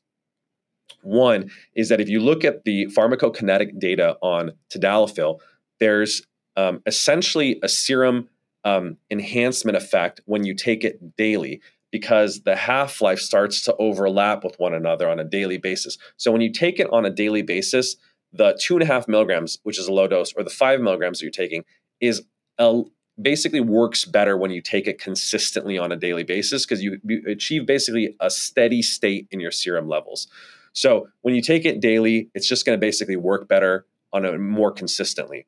One 1.02 1.52
is 1.76 1.90
that 1.90 2.02
if 2.02 2.10
you 2.10 2.20
look 2.20 2.44
at 2.46 2.64
the 2.64 2.88
pharmacokinetic 2.88 3.80
data 3.80 4.18
on 4.22 4.54
tadalafil 4.70 5.40
there's 5.80 6.22
um, 6.56 6.82
essentially 6.86 7.60
a 7.64 7.70
serum 7.70 8.30
um, 8.64 8.98
enhancement 9.10 9.78
effect 9.78 10.22
when 10.26 10.44
you 10.44 10.54
take 10.54 10.84
it 10.84 11.16
daily 11.18 11.62
because 11.92 12.42
the 12.42 12.56
half 12.56 13.02
life 13.02 13.20
starts 13.20 13.62
to 13.66 13.76
overlap 13.76 14.44
with 14.44 14.56
one 14.58 14.74
another 14.74 15.08
on 15.08 15.20
a 15.20 15.24
daily 15.24 15.58
basis. 15.58 15.98
So 16.18 16.32
when 16.32 16.42
you 16.42 16.52
take 16.52 16.80
it 16.80 16.92
on 16.92 17.06
a 17.06 17.10
daily 17.12 17.44
basis, 17.44 17.98
the 18.32 18.58
two 18.60 18.74
and 18.74 18.82
a 18.82 18.86
half 18.88 19.08
milligrams, 19.08 19.60
which 19.64 19.78
is 19.78 19.88
a 19.88 19.94
low 19.94 20.08
dose, 20.08 20.34
or 20.34 20.44
the 20.44 20.50
five 20.50 20.82
milligrams 20.82 21.20
that 21.20 21.26
you're 21.26 21.32
taking, 21.32 21.64
is 22.02 22.24
a, 22.58 22.82
basically 23.22 23.62
works 23.62 24.06
better 24.06 24.36
when 24.36 24.50
you 24.50 24.60
take 24.60 24.88
it 24.88 25.00
consistently 25.00 25.78
on 25.78 25.92
a 25.92 25.96
daily 25.96 26.24
basis 26.24 26.66
because 26.66 26.82
you, 26.82 27.00
you 27.04 27.22
achieve 27.28 27.68
basically 27.68 28.16
a 28.20 28.32
steady 28.32 28.82
state 28.82 29.28
in 29.30 29.40
your 29.40 29.52
serum 29.52 29.88
levels. 29.88 30.28
So 30.74 31.10
when 31.22 31.36
you 31.36 31.42
take 31.42 31.64
it 31.64 31.80
daily, 31.80 32.30
it's 32.34 32.48
just 32.48 32.66
going 32.66 32.76
to 32.76 32.82
basically 32.84 33.18
work 33.18 33.48
better 33.48 33.86
on 34.12 34.26
a 34.26 34.38
more 34.40 34.72
consistently. 34.72 35.46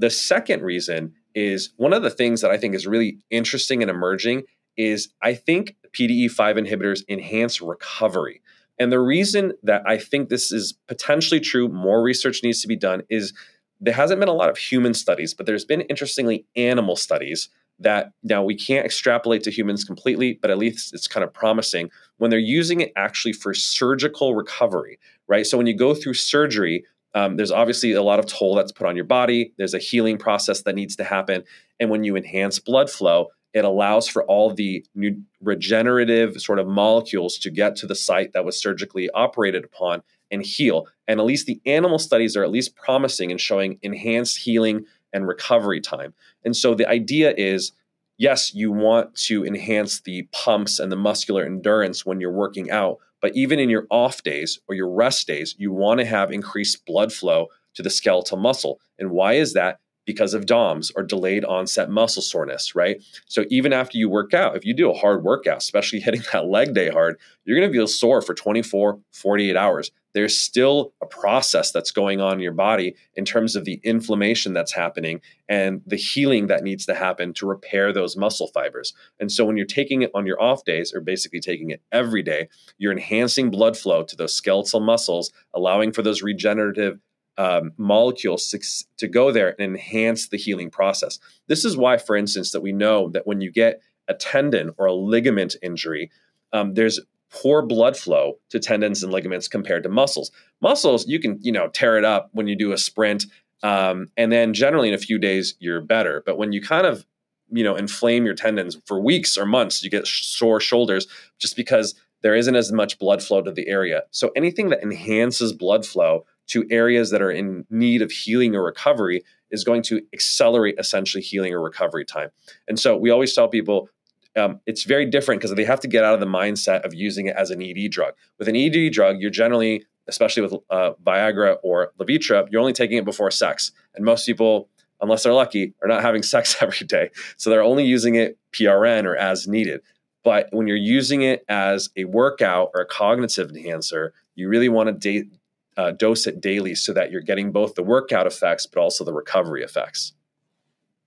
The 0.00 0.08
second 0.08 0.62
reason 0.62 1.12
is 1.34 1.74
one 1.76 1.92
of 1.92 2.02
the 2.02 2.08
things 2.08 2.40
that 2.40 2.50
I 2.50 2.56
think 2.56 2.74
is 2.74 2.86
really 2.86 3.18
interesting 3.28 3.82
and 3.82 3.90
emerging 3.90 4.44
is 4.78 5.10
I 5.20 5.34
think 5.34 5.76
PDE5 5.92 6.66
inhibitors 6.66 7.02
enhance 7.06 7.60
recovery. 7.60 8.40
And 8.78 8.90
the 8.90 8.98
reason 8.98 9.52
that 9.62 9.82
I 9.86 9.98
think 9.98 10.30
this 10.30 10.52
is 10.52 10.72
potentially 10.88 11.38
true, 11.38 11.68
more 11.68 12.02
research 12.02 12.42
needs 12.42 12.62
to 12.62 12.68
be 12.68 12.76
done, 12.76 13.02
is 13.10 13.34
there 13.78 13.92
hasn't 13.92 14.20
been 14.20 14.30
a 14.30 14.32
lot 14.32 14.48
of 14.48 14.56
human 14.56 14.94
studies, 14.94 15.34
but 15.34 15.44
there's 15.44 15.66
been 15.66 15.82
interestingly 15.82 16.46
animal 16.56 16.96
studies 16.96 17.50
that 17.78 18.12
now 18.22 18.42
we 18.42 18.54
can't 18.54 18.86
extrapolate 18.86 19.42
to 19.42 19.50
humans 19.50 19.84
completely, 19.84 20.38
but 20.40 20.50
at 20.50 20.56
least 20.56 20.94
it's 20.94 21.08
kind 21.08 21.24
of 21.24 21.34
promising 21.34 21.90
when 22.16 22.30
they're 22.30 22.38
using 22.38 22.80
it 22.80 22.92
actually 22.96 23.34
for 23.34 23.52
surgical 23.52 24.34
recovery, 24.34 24.98
right? 25.28 25.44
So 25.44 25.58
when 25.58 25.66
you 25.66 25.76
go 25.76 25.94
through 25.94 26.14
surgery, 26.14 26.86
um, 27.14 27.36
there's 27.36 27.50
obviously 27.50 27.92
a 27.92 28.02
lot 28.02 28.18
of 28.18 28.26
toll 28.26 28.54
that's 28.54 28.72
put 28.72 28.86
on 28.86 28.96
your 28.96 29.04
body. 29.04 29.52
There's 29.56 29.74
a 29.74 29.78
healing 29.78 30.18
process 30.18 30.62
that 30.62 30.74
needs 30.74 30.96
to 30.96 31.04
happen. 31.04 31.42
And 31.78 31.90
when 31.90 32.04
you 32.04 32.16
enhance 32.16 32.58
blood 32.58 32.90
flow, 32.90 33.28
it 33.52 33.64
allows 33.64 34.06
for 34.06 34.24
all 34.24 34.54
the 34.54 34.84
new 34.94 35.20
regenerative 35.40 36.40
sort 36.40 36.60
of 36.60 36.68
molecules 36.68 37.36
to 37.38 37.50
get 37.50 37.74
to 37.76 37.86
the 37.86 37.96
site 37.96 38.32
that 38.32 38.44
was 38.44 38.60
surgically 38.60 39.10
operated 39.10 39.64
upon 39.64 40.02
and 40.30 40.44
heal. 40.44 40.86
And 41.08 41.18
at 41.18 41.26
least 41.26 41.46
the 41.46 41.60
animal 41.66 41.98
studies 41.98 42.36
are 42.36 42.44
at 42.44 42.50
least 42.52 42.76
promising 42.76 43.32
and 43.32 43.40
showing 43.40 43.78
enhanced 43.82 44.38
healing 44.38 44.86
and 45.12 45.26
recovery 45.26 45.80
time. 45.80 46.14
And 46.44 46.56
so 46.56 46.74
the 46.74 46.88
idea 46.88 47.34
is 47.36 47.72
yes, 48.18 48.54
you 48.54 48.70
want 48.70 49.14
to 49.14 49.44
enhance 49.46 50.02
the 50.02 50.28
pumps 50.30 50.78
and 50.78 50.92
the 50.92 50.96
muscular 50.96 51.42
endurance 51.44 52.04
when 52.04 52.20
you're 52.20 52.30
working 52.30 52.70
out, 52.70 52.98
but 53.20 53.34
even 53.34 53.58
in 53.58 53.70
your 53.70 53.86
off 53.90 54.22
days 54.22 54.58
or 54.68 54.74
your 54.74 54.88
rest 54.88 55.26
days, 55.26 55.54
you 55.58 55.72
want 55.72 56.00
to 56.00 56.06
have 56.06 56.32
increased 56.32 56.84
blood 56.86 57.12
flow 57.12 57.48
to 57.74 57.82
the 57.82 57.90
skeletal 57.90 58.38
muscle. 58.38 58.80
And 58.98 59.10
why 59.10 59.34
is 59.34 59.52
that? 59.54 59.80
Because 60.06 60.34
of 60.34 60.46
DOMS 60.46 60.90
or 60.96 61.02
delayed 61.02 61.44
onset 61.44 61.90
muscle 61.90 62.22
soreness, 62.22 62.74
right? 62.74 63.00
So 63.26 63.44
even 63.48 63.72
after 63.72 63.96
you 63.96 64.08
work 64.08 64.34
out, 64.34 64.56
if 64.56 64.64
you 64.64 64.74
do 64.74 64.90
a 64.90 64.96
hard 64.96 65.22
workout, 65.22 65.58
especially 65.58 66.00
hitting 66.00 66.22
that 66.32 66.46
leg 66.46 66.74
day 66.74 66.88
hard, 66.88 67.18
you're 67.44 67.58
going 67.58 67.70
to 67.70 67.76
feel 67.76 67.86
sore 67.86 68.22
for 68.22 68.34
24, 68.34 68.98
48 69.12 69.56
hours 69.56 69.90
there's 70.12 70.36
still 70.36 70.92
a 71.02 71.06
process 71.06 71.70
that's 71.70 71.90
going 71.90 72.20
on 72.20 72.34
in 72.34 72.40
your 72.40 72.52
body 72.52 72.96
in 73.14 73.24
terms 73.24 73.56
of 73.56 73.64
the 73.64 73.80
inflammation 73.84 74.52
that's 74.52 74.72
happening 74.72 75.20
and 75.48 75.82
the 75.86 75.96
healing 75.96 76.48
that 76.48 76.62
needs 76.62 76.86
to 76.86 76.94
happen 76.94 77.32
to 77.34 77.46
repair 77.46 77.92
those 77.92 78.16
muscle 78.16 78.48
fibers. 78.48 78.92
And 79.18 79.30
so 79.30 79.44
when 79.44 79.56
you're 79.56 79.66
taking 79.66 80.02
it 80.02 80.10
on 80.14 80.26
your 80.26 80.40
off 80.40 80.64
days, 80.64 80.92
or 80.92 81.00
basically 81.00 81.40
taking 81.40 81.70
it 81.70 81.82
every 81.92 82.22
day, 82.22 82.48
you're 82.78 82.92
enhancing 82.92 83.50
blood 83.50 83.76
flow 83.76 84.02
to 84.04 84.16
those 84.16 84.34
skeletal 84.34 84.80
muscles, 84.80 85.32
allowing 85.54 85.92
for 85.92 86.02
those 86.02 86.22
regenerative 86.22 86.98
um, 87.38 87.72
molecules 87.78 88.50
to, 88.50 88.58
to 88.98 89.08
go 89.08 89.32
there 89.32 89.54
and 89.58 89.60
enhance 89.60 90.28
the 90.28 90.36
healing 90.36 90.70
process. 90.70 91.18
This 91.46 91.64
is 91.64 91.76
why, 91.76 91.96
for 91.96 92.16
instance, 92.16 92.50
that 92.52 92.60
we 92.60 92.72
know 92.72 93.08
that 93.10 93.26
when 93.26 93.40
you 93.40 93.50
get 93.50 93.80
a 94.08 94.14
tendon 94.14 94.72
or 94.76 94.86
a 94.86 94.92
ligament 94.92 95.56
injury, 95.62 96.10
um, 96.52 96.74
there's 96.74 97.00
poor 97.30 97.62
blood 97.62 97.96
flow 97.96 98.38
to 98.50 98.58
tendons 98.58 99.02
and 99.02 99.12
ligaments 99.12 99.48
compared 99.48 99.82
to 99.82 99.88
muscles. 99.88 100.30
Muscles, 100.60 101.06
you 101.06 101.20
can 101.20 101.38
you 101.40 101.52
know 101.52 101.68
tear 101.68 101.96
it 101.96 102.04
up 102.04 102.30
when 102.32 102.46
you 102.46 102.56
do 102.56 102.72
a 102.72 102.78
sprint, 102.78 103.26
um, 103.62 104.08
and 104.16 104.32
then 104.32 104.54
generally 104.54 104.88
in 104.88 104.94
a 104.94 104.98
few 104.98 105.18
days 105.18 105.54
you're 105.58 105.80
better. 105.80 106.22
But 106.26 106.38
when 106.38 106.52
you 106.52 106.60
kind 106.60 106.86
of 106.86 107.06
you 107.50 107.64
know 107.64 107.76
inflame 107.76 108.24
your 108.24 108.34
tendons 108.34 108.78
for 108.86 109.00
weeks 109.00 109.36
or 109.36 109.46
months, 109.46 109.82
you 109.82 109.90
get 109.90 110.06
sore 110.06 110.60
shoulders 110.60 111.06
just 111.38 111.56
because 111.56 111.94
there 112.22 112.34
isn't 112.34 112.56
as 112.56 112.70
much 112.70 112.98
blood 112.98 113.22
flow 113.22 113.42
to 113.42 113.50
the 113.50 113.68
area. 113.68 114.02
So 114.10 114.30
anything 114.36 114.68
that 114.70 114.82
enhances 114.82 115.52
blood 115.52 115.86
flow 115.86 116.26
to 116.48 116.66
areas 116.70 117.10
that 117.10 117.22
are 117.22 117.30
in 117.30 117.64
need 117.70 118.02
of 118.02 118.10
healing 118.10 118.54
or 118.54 118.62
recovery 118.62 119.22
is 119.50 119.64
going 119.64 119.82
to 119.82 120.02
accelerate 120.12 120.74
essentially 120.78 121.22
healing 121.22 121.52
or 121.52 121.60
recovery 121.60 122.04
time. 122.04 122.30
And 122.68 122.78
so 122.78 122.96
we 122.96 123.10
always 123.10 123.34
tell 123.34 123.48
people 123.48 123.88
um, 124.36 124.60
it's 124.66 124.84
very 124.84 125.06
different 125.06 125.40
because 125.40 125.54
they 125.54 125.64
have 125.64 125.80
to 125.80 125.88
get 125.88 126.04
out 126.04 126.14
of 126.14 126.20
the 126.20 126.26
mindset 126.26 126.84
of 126.84 126.94
using 126.94 127.26
it 127.26 127.36
as 127.36 127.50
an 127.50 127.62
ED 127.62 127.90
drug. 127.90 128.14
With 128.38 128.48
an 128.48 128.56
ED 128.56 128.92
drug, 128.92 129.20
you're 129.20 129.30
generally, 129.30 129.84
especially 130.06 130.42
with 130.42 130.54
uh, 130.70 130.92
Viagra 131.04 131.56
or 131.62 131.92
Levitra, 131.98 132.46
you're 132.50 132.60
only 132.60 132.72
taking 132.72 132.98
it 132.98 133.04
before 133.04 133.30
sex. 133.30 133.72
And 133.94 134.04
most 134.04 134.26
people, 134.26 134.68
unless 135.00 135.24
they're 135.24 135.32
lucky, 135.32 135.74
are 135.82 135.88
not 135.88 136.02
having 136.02 136.22
sex 136.34 136.56
every 136.60 136.86
day. 136.86 137.10
So 137.36 137.50
they're 137.50 137.62
only 137.62 137.84
using 137.84 138.14
it 138.14 138.38
PRN 138.52 139.04
or 139.04 139.16
as 139.16 139.48
needed. 139.48 139.80
But 140.22 140.48
when 140.50 140.66
you're 140.66 140.76
using 140.76 141.22
it 141.22 141.44
as 141.48 141.88
a 141.96 142.04
workout 142.04 142.70
or 142.74 142.82
a 142.82 142.86
cognitive 142.86 143.50
enhancer, 143.50 144.12
you 144.34 144.48
really 144.48 144.68
want 144.68 144.88
to 144.88 144.92
date, 144.92 145.32
uh, 145.76 145.92
dose 145.92 146.26
it 146.26 146.40
daily 146.40 146.74
so 146.74 146.92
that 146.92 147.10
you're 147.10 147.22
getting 147.22 147.52
both 147.52 147.74
the 147.74 147.82
workout 147.82 148.26
effects 148.26 148.66
but 148.66 148.80
also 148.80 149.02
the 149.02 149.14
recovery 149.14 149.62
effects. 149.62 150.12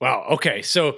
Wow. 0.01 0.25
Okay. 0.31 0.62
So 0.62 0.97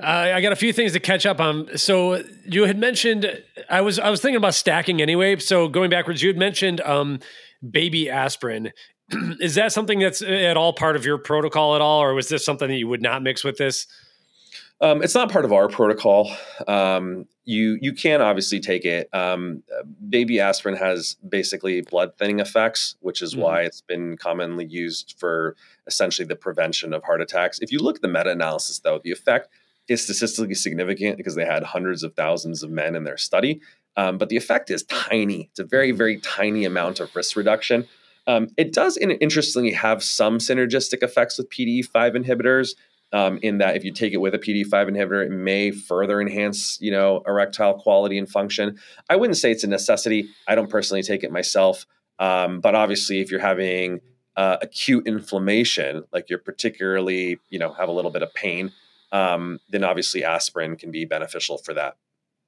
uh, 0.00 0.06
I 0.06 0.40
got 0.40 0.52
a 0.52 0.56
few 0.56 0.72
things 0.72 0.92
to 0.92 1.00
catch 1.00 1.26
up 1.26 1.40
on. 1.40 1.76
So 1.76 2.22
you 2.44 2.64
had 2.64 2.78
mentioned 2.78 3.42
I 3.68 3.80
was 3.80 3.98
I 3.98 4.10
was 4.10 4.20
thinking 4.20 4.36
about 4.36 4.54
stacking 4.54 5.02
anyway. 5.02 5.36
So 5.36 5.68
going 5.68 5.90
backwards, 5.90 6.22
you 6.22 6.28
had 6.28 6.36
mentioned 6.36 6.80
um, 6.82 7.20
baby 7.68 8.08
aspirin. 8.08 8.72
Is 9.40 9.54
that 9.56 9.72
something 9.72 9.98
that's 9.98 10.22
at 10.22 10.56
all 10.56 10.72
part 10.72 10.94
of 10.94 11.04
your 11.04 11.18
protocol 11.18 11.74
at 11.74 11.80
all, 11.80 12.02
or 12.02 12.14
was 12.14 12.28
this 12.28 12.44
something 12.44 12.68
that 12.68 12.76
you 12.76 12.86
would 12.86 13.02
not 13.02 13.22
mix 13.22 13.42
with 13.42 13.56
this? 13.56 13.86
Um, 14.80 15.02
it's 15.02 15.14
not 15.14 15.32
part 15.32 15.44
of 15.44 15.52
our 15.52 15.68
protocol. 15.68 16.30
Um, 16.68 17.26
you 17.44 17.78
you 17.80 17.92
can 17.92 18.20
obviously 18.20 18.60
take 18.60 18.84
it. 18.84 19.08
Um, 19.12 19.64
baby 20.08 20.38
aspirin 20.38 20.76
has 20.76 21.16
basically 21.28 21.80
blood 21.80 22.12
thinning 22.18 22.38
effects, 22.38 22.94
which 23.00 23.22
is 23.22 23.32
mm-hmm. 23.32 23.42
why 23.42 23.62
it's 23.62 23.80
been 23.80 24.16
commonly 24.16 24.66
used 24.66 25.16
for 25.18 25.56
essentially 25.86 26.26
the 26.26 26.36
prevention 26.36 26.92
of 26.92 27.02
heart 27.02 27.20
attacks. 27.20 27.58
If 27.60 27.72
you 27.72 27.80
look 27.80 27.96
at 27.96 28.02
the 28.02 28.08
meta 28.08 28.30
analysis, 28.30 28.78
though, 28.78 29.00
the 29.02 29.10
effect 29.10 29.48
is 29.88 30.02
statistically 30.02 30.54
significant 30.54 31.16
because 31.16 31.34
they 31.34 31.44
had 31.44 31.62
hundreds 31.62 32.02
of 32.02 32.14
thousands 32.14 32.62
of 32.62 32.70
men 32.70 32.94
in 32.94 33.04
their 33.04 33.16
study, 33.16 33.60
um, 33.96 34.18
but 34.18 34.28
the 34.28 34.36
effect 34.36 34.70
is 34.70 34.82
tiny. 34.84 35.48
It's 35.50 35.60
a 35.60 35.64
very 35.64 35.92
very 35.92 36.18
tiny 36.18 36.64
amount 36.64 37.00
of 37.00 37.14
risk 37.16 37.36
reduction. 37.36 37.86
Um, 38.26 38.48
it 38.58 38.74
does, 38.74 38.98
interestingly, 38.98 39.72
have 39.72 40.02
some 40.02 40.36
synergistic 40.36 41.02
effects 41.02 41.38
with 41.38 41.48
PDE5 41.48 42.14
inhibitors 42.14 42.74
um, 43.12 43.38
in 43.42 43.56
that 43.58 43.74
if 43.74 43.84
you 43.84 43.92
take 43.92 44.12
it 44.12 44.18
with 44.18 44.34
a 44.34 44.38
PD5 44.38 44.70
inhibitor, 44.70 45.24
it 45.24 45.30
may 45.30 45.70
further 45.70 46.20
enhance, 46.20 46.78
you 46.80 46.90
know, 46.90 47.22
erectile 47.26 47.74
quality 47.74 48.18
and 48.18 48.28
function. 48.28 48.78
I 49.08 49.16
wouldn't 49.16 49.38
say 49.38 49.50
it's 49.50 49.64
a 49.64 49.68
necessity. 49.68 50.28
I 50.46 50.54
don't 50.54 50.68
personally 50.68 51.02
take 51.02 51.24
it 51.24 51.32
myself, 51.32 51.86
um, 52.18 52.60
but 52.60 52.74
obviously, 52.74 53.20
if 53.20 53.30
you're 53.30 53.40
having 53.40 54.00
uh, 54.36 54.58
acute 54.60 55.06
inflammation, 55.06 56.04
like 56.12 56.28
you're 56.28 56.38
particularly, 56.38 57.38
you 57.48 57.58
know, 57.58 57.72
have 57.72 57.88
a 57.88 57.92
little 57.92 58.10
bit 58.10 58.22
of 58.22 58.32
pain, 58.34 58.72
um, 59.12 59.60
then 59.68 59.84
obviously 59.84 60.24
aspirin 60.24 60.76
can 60.76 60.90
be 60.90 61.04
beneficial 61.04 61.58
for 61.58 61.74
that. 61.74 61.96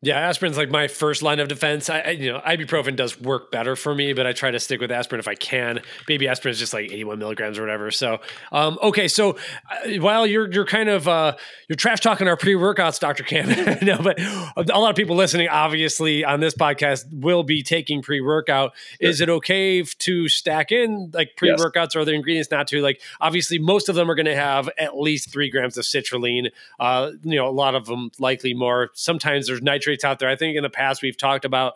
Yeah, 0.03 0.19
aspirin's 0.19 0.57
like 0.57 0.71
my 0.71 0.89
first 0.89 1.23
line 1.23 1.41
of 1.41 1.49
defense. 1.49 1.91
I, 1.91 2.01
I, 2.01 2.11
you 2.13 2.33
know, 2.33 2.41
ibuprofen 2.41 2.97
does 2.97 3.21
work 3.21 3.51
better 3.51 3.77
for 3.77 3.95
me, 3.95 4.15
but 4.15 4.27
I 4.27 4.33
try 4.33 4.51
to 4.51 4.59
stick 4.59 4.81
with 4.81 4.91
aspirin 4.91 5.21
if 5.21 5.29
I 5.29 5.35
can. 5.35 5.81
Baby 6.07 6.27
aspirin 6.27 6.53
is 6.53 6.59
just 6.59 6.73
like 6.73 6.91
81 6.91 7.19
milligrams 7.19 7.59
or 7.59 7.63
whatever. 7.63 7.91
So, 7.91 8.19
um, 8.51 8.79
okay, 8.83 9.09
so 9.09 9.37
uh, 9.71 10.01
while 10.01 10.27
you're 10.27 10.51
you're 10.51 10.65
kind 10.65 10.89
of 10.89 11.07
uh, 11.07 11.37
you're 11.69 11.77
trash 11.77 12.01
talking 12.01 12.29
our 12.29 12.39
pre 12.39 12.55
workouts, 12.55 12.99
Doctor 12.99 13.25
Cam. 13.25 13.49
no, 13.83 13.99
but 13.99 14.19
a 14.57 14.79
lot 14.79 14.89
of 14.89 14.97
people 14.97 15.17
listening, 15.17 15.51
obviously, 15.51 16.25
on 16.25 16.41
this 16.41 16.55
podcast 16.55 17.05
will 17.13 17.43
be 17.43 17.63
taking 17.63 18.01
pre 18.01 18.23
workout. 18.23 18.73
Sure. 19.03 19.11
Is 19.11 19.21
it 19.21 19.29
okay 19.29 19.83
to 19.83 20.29
stack 20.29 20.73
in 20.73 21.11
like 21.13 21.37
pre 21.37 21.51
workouts? 21.51 21.75
Yes. 21.75 21.97
Or 21.97 22.01
other 22.01 22.15
ingredients 22.15 22.51
not 22.51 22.69
to? 22.69 22.81
Like, 22.81 23.03
obviously, 23.21 23.59
most 23.59 23.91
of 23.91 23.97
them 23.97 24.11
are 24.11 24.15
going 24.15 24.25
to 24.25 24.35
have 24.35 24.71
at 24.79 24.97
least 24.99 25.31
three 25.31 25.51
grams 25.51 25.77
of 25.77 25.85
citrulline. 25.85 26.53
Uh, 26.79 27.11
you 27.23 27.37
know, 27.37 27.47
a 27.47 27.53
lot 27.53 27.75
of 27.75 27.85
them 27.85 28.11
likely 28.19 28.55
more. 28.55 28.89
Sometimes 28.95 29.47
there's 29.47 29.61
nitrate 29.61 29.90
nitrates 29.91 30.05
out 30.05 30.19
there. 30.19 30.29
I 30.29 30.37
think 30.37 30.57
in 30.57 30.63
the 30.63 30.71
past 30.71 31.03
we've 31.03 31.17
talked 31.17 31.45
about 31.45 31.75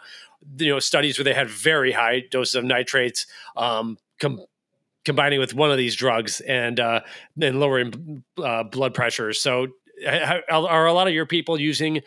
you 0.58 0.70
know 0.70 0.78
studies 0.78 1.18
where 1.18 1.24
they 1.24 1.34
had 1.34 1.48
very 1.48 1.92
high 1.92 2.22
doses 2.30 2.54
of 2.54 2.64
nitrates 2.64 3.26
um, 3.56 3.98
com- 4.20 4.44
combining 5.04 5.40
with 5.40 5.54
one 5.54 5.70
of 5.70 5.76
these 5.76 5.96
drugs 5.96 6.40
and 6.40 6.78
uh, 6.80 7.00
and 7.40 7.60
lowering 7.60 8.22
uh, 8.42 8.62
blood 8.64 8.94
pressure. 8.94 9.32
So 9.32 9.68
are 10.06 10.86
a 10.86 10.92
lot 10.92 11.06
of 11.06 11.14
your 11.14 11.26
people 11.26 11.60
using 11.60 12.00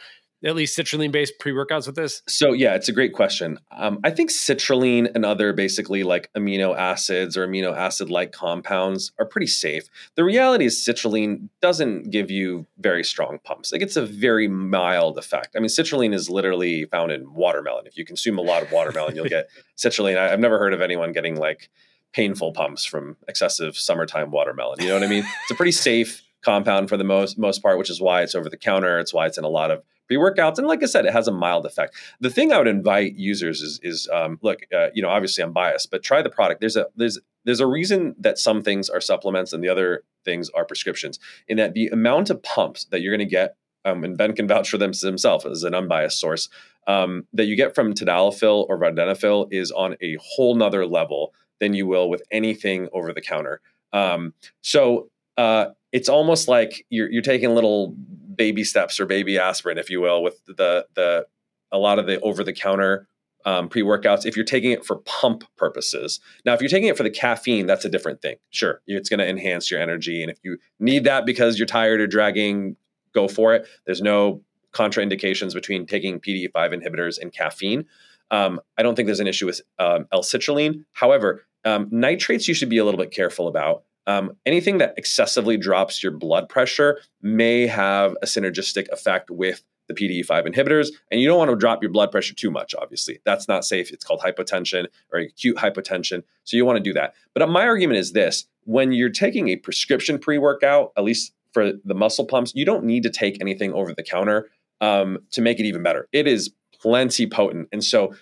at 0.44 0.56
least 0.56 0.78
citrulline 0.78 1.12
based 1.12 1.34
pre 1.40 1.52
workouts 1.52 1.88
with 1.88 1.96
this? 1.96 2.22
So, 2.28 2.54
yeah, 2.54 2.76
it's 2.76 2.90
a 2.90 2.92
great 2.92 3.14
question. 3.14 3.60
Um, 3.72 4.00
I 4.04 4.12
think 4.12 4.30
citrulline 4.30 5.10
and 5.16 5.26
other 5.26 5.54
basically 5.54 6.04
like 6.04 6.32
amino 6.34 6.78
acids 6.78 7.36
or 7.36 7.48
amino 7.48 7.76
acid 7.76 8.10
like 8.10 8.32
compounds 8.32 9.12
are 9.20 9.26
pretty 9.26 9.48
safe. 9.48 9.90
The 10.16 10.24
reality 10.24 10.66
is, 10.66 10.78
citrulline 10.78 11.50
doesn't 11.62 12.12
give 12.12 12.30
you 12.30 12.68
very 12.78 13.04
strong 13.04 13.40
pumps, 13.44 13.74
it 13.74 13.80
gets 13.80 13.96
a 13.96 14.06
very 14.06 14.48
mild 14.48 15.18
effect. 15.18 15.56
I 15.56 15.60
mean, 15.60 15.70
citrulline 15.70 16.14
is 16.14 16.30
literally 16.30 16.86
found 16.86 17.12
in 17.12 17.34
watermelon. 17.34 17.88
If 17.88 17.98
you 17.98 18.06
consume 18.06 18.38
a 18.38 18.42
lot 18.42 18.62
of 18.62 18.72
watermelon, 18.72 19.16
you'll 19.16 19.26
get 19.26 19.50
citrulline. 19.78 20.18
I, 20.18 20.34
I've 20.34 20.40
never 20.40 20.60
heard 20.60 20.74
of 20.74 20.82
anyone 20.82 21.14
getting 21.14 21.36
like 21.38 21.70
painful 22.14 22.52
pumps 22.52 22.86
from 22.86 23.18
excessive 23.28 23.78
summertime 23.78 24.32
watermelon. 24.32 24.82
You 24.82 24.88
know 24.88 24.96
what 24.96 25.04
I 25.04 25.08
mean? 25.08 25.24
it's 25.44 25.52
a 25.52 25.56
pretty 25.56 25.72
safe 25.72 26.24
compound 26.44 26.90
for 26.90 26.98
the 26.98 27.04
most 27.04 27.38
most 27.38 27.62
part, 27.62 27.78
which 27.78 27.90
is 27.90 28.00
why 28.00 28.22
it's 28.22 28.36
over 28.36 28.50
the 28.50 28.58
counter. 28.58 29.00
It's 29.00 29.14
why 29.14 29.26
it's 29.26 29.38
in 29.38 29.44
a 29.44 29.50
lot 29.50 29.72
of 29.72 29.84
pre-workouts 30.08 30.58
and 30.58 30.68
like 30.68 30.82
i 30.84 30.86
said 30.86 31.06
it 31.06 31.14
has 31.14 31.28
a 31.28 31.32
mild 31.32 31.66
effect. 31.66 31.96
The 32.20 32.30
thing 32.30 32.52
i 32.52 32.58
would 32.58 32.68
invite 32.68 33.16
users 33.16 33.62
is 33.62 33.80
is 33.84 34.08
um, 34.14 34.40
look 34.42 34.60
uh, 34.74 34.88
you 34.94 35.02
know 35.02 35.10
obviously 35.10 35.44
i'm 35.44 35.54
biased 35.54 35.92
but 35.92 36.04
try 36.04 36.22
the 36.22 36.30
product. 36.30 36.62
There's 36.62 36.76
a 36.76 36.88
there's 36.96 37.20
there's 37.46 37.60
a 37.60 37.68
reason 37.68 38.16
that 38.20 38.38
some 38.38 38.62
things 38.62 38.90
are 38.90 39.02
supplements 39.02 39.54
and 39.54 39.64
the 39.64 39.70
other 39.70 40.04
things 40.26 40.50
are 40.50 40.66
prescriptions 40.66 41.20
in 41.48 41.58
that 41.58 41.74
the 41.74 41.88
amount 41.88 42.30
of 42.30 42.44
pumps 42.44 42.86
that 42.86 43.02
you're 43.02 43.16
going 43.16 43.28
to 43.28 43.32
get 43.32 43.56
um, 43.86 44.04
and 44.04 44.18
ben 44.18 44.34
can 44.34 44.48
vouch 44.48 44.70
for 44.70 44.78
them 44.78 44.92
himself 44.94 45.46
as 45.46 45.64
an 45.64 45.74
unbiased 45.74 46.20
source 46.20 46.50
um, 46.88 47.28
that 47.34 47.46
you 47.46 47.56
get 47.56 47.76
from 47.76 47.94
tadalafil 47.94 48.66
or 48.68 48.80
vardenafil 48.80 49.48
is 49.52 49.72
on 49.72 49.96
a 50.02 50.18
whole 50.20 50.56
nother 50.56 50.86
level 50.86 51.34
than 51.60 51.74
you 51.74 51.86
will 51.86 52.10
with 52.10 52.24
anything 52.32 52.88
over 52.94 53.14
the 53.14 53.22
counter. 53.22 53.62
Um, 53.94 54.34
so 54.62 55.10
uh, 55.38 55.68
it's 55.92 56.10
almost 56.10 56.48
like 56.48 56.86
you're, 56.90 57.12
you're 57.12 57.22
taking 57.22 57.50
a 57.50 57.54
little 57.54 57.96
baby 58.38 58.64
steps 58.64 59.00
or 59.00 59.06
baby 59.06 59.38
aspirin, 59.38 59.78
if 59.78 59.90
you 59.90 60.02
will, 60.02 60.24
with 60.24 60.44
the 60.46 60.86
the 60.96 61.26
a 61.72 61.78
lot 61.78 62.00
of 62.00 62.08
the 62.08 62.20
over 62.22 62.44
the 62.44 62.54
counter 62.54 63.08
um, 63.46 63.70
pre 63.70 63.82
workouts. 63.82 64.26
If 64.26 64.36
you're 64.36 64.46
taking 64.46 64.72
it 64.72 64.86
for 64.86 64.98
pump 64.98 65.44
purposes, 65.58 66.20
now 66.46 66.54
if 66.54 66.62
you're 66.62 66.70
taking 66.70 66.90
it 66.90 66.98
for 66.98 67.04
the 67.04 67.10
caffeine, 67.10 67.66
that's 67.66 67.86
a 67.86 67.90
different 67.90 68.22
thing. 68.22 68.38
Sure, 68.50 68.82
it's 68.88 69.10
going 69.10 69.20
to 69.20 69.28
enhance 69.28 69.70
your 69.70 69.82
energy, 69.82 70.22
and 70.22 70.32
if 70.32 70.38
you 70.44 70.58
need 70.80 71.04
that 71.04 71.26
because 71.26 71.58
you're 71.58 71.66
tired 71.66 72.00
or 72.00 72.08
dragging, 72.08 72.76
go 73.14 73.28
for 73.28 73.54
it. 73.54 73.68
There's 73.86 74.02
no 74.02 74.42
contraindications 74.74 75.54
between 75.54 75.86
taking 75.86 76.20
PDE5 76.20 76.54
inhibitors 76.56 77.20
and 77.20 77.34
caffeine. 77.34 77.86
Um, 78.30 78.60
I 78.78 78.84
don't 78.84 78.96
think 78.96 79.08
there's 79.08 79.22
an 79.22 79.28
issue 79.28 79.46
with 79.46 79.62
um, 79.80 80.06
L-citrulline. 80.12 80.84
However, 80.92 81.46
um, 81.66 81.88
nitrates 81.92 82.48
you 82.48 82.54
should 82.54 82.70
be 82.70 82.78
a 82.78 82.86
little 82.86 83.00
bit 83.00 83.12
careful 83.12 83.48
about. 83.48 83.84
Um, 84.08 84.32
anything 84.46 84.80
that 84.80 84.94
excessively 84.98 85.58
drops 85.58 86.02
your 86.02 86.14
blood 86.14 86.50
pressure 86.50 87.00
may 87.22 87.68
have 87.68 88.14
a 88.22 88.26
synergistic 88.26 88.88
effect 88.90 89.30
with 89.30 89.64
the 89.88 89.94
PDE5 89.94 90.48
inhibitors. 90.48 90.90
And 91.12 91.22
you 91.22 91.28
don't 91.28 91.38
want 91.38 91.52
to 91.52 91.56
drop 91.56 91.82
your 91.82 91.92
blood 91.92 92.12
pressure 92.12 92.34
too 92.34 92.52
much, 92.52 92.76
obviously. 92.76 93.20
That's 93.26 93.48
not 93.48 93.66
safe. 93.66 93.92
It's 93.92 94.04
called 94.04 94.22
hypotension 94.22 94.88
or 95.12 95.20
acute 95.20 95.58
hypotension. 95.58 96.24
So 96.44 96.58
you 96.58 96.66
want 96.66 96.78
to 96.78 96.84
do 96.84 96.94
that. 96.94 97.14
But 97.34 97.48
my 97.50 97.66
argument 97.66 98.00
is 98.00 98.14
this 98.14 98.46
when 98.64 98.92
you're 98.92 99.10
taking 99.10 99.50
a 99.50 99.56
prescription 99.56 100.20
pre 100.20 100.38
workout, 100.38 100.92
at 100.98 101.04
least 101.04 101.34
for 101.54 101.72
the 101.84 101.96
muscle 101.96 102.26
pumps, 102.26 102.52
you 102.56 102.66
don't 102.66 102.84
need 102.84 103.04
to 103.04 103.10
take 103.10 103.40
anything 103.40 103.74
over 103.74 103.94
the 103.94 104.04
counter 104.04 104.50
um, 104.82 105.20
to 105.32 105.42
make 105.42 105.60
it 105.60 105.66
even 105.66 105.84
better. 105.84 106.08
It 106.12 106.28
is 106.28 106.52
plenty 106.82 107.28
potent. 107.28 107.70
And 107.72 107.84
so 107.84 108.14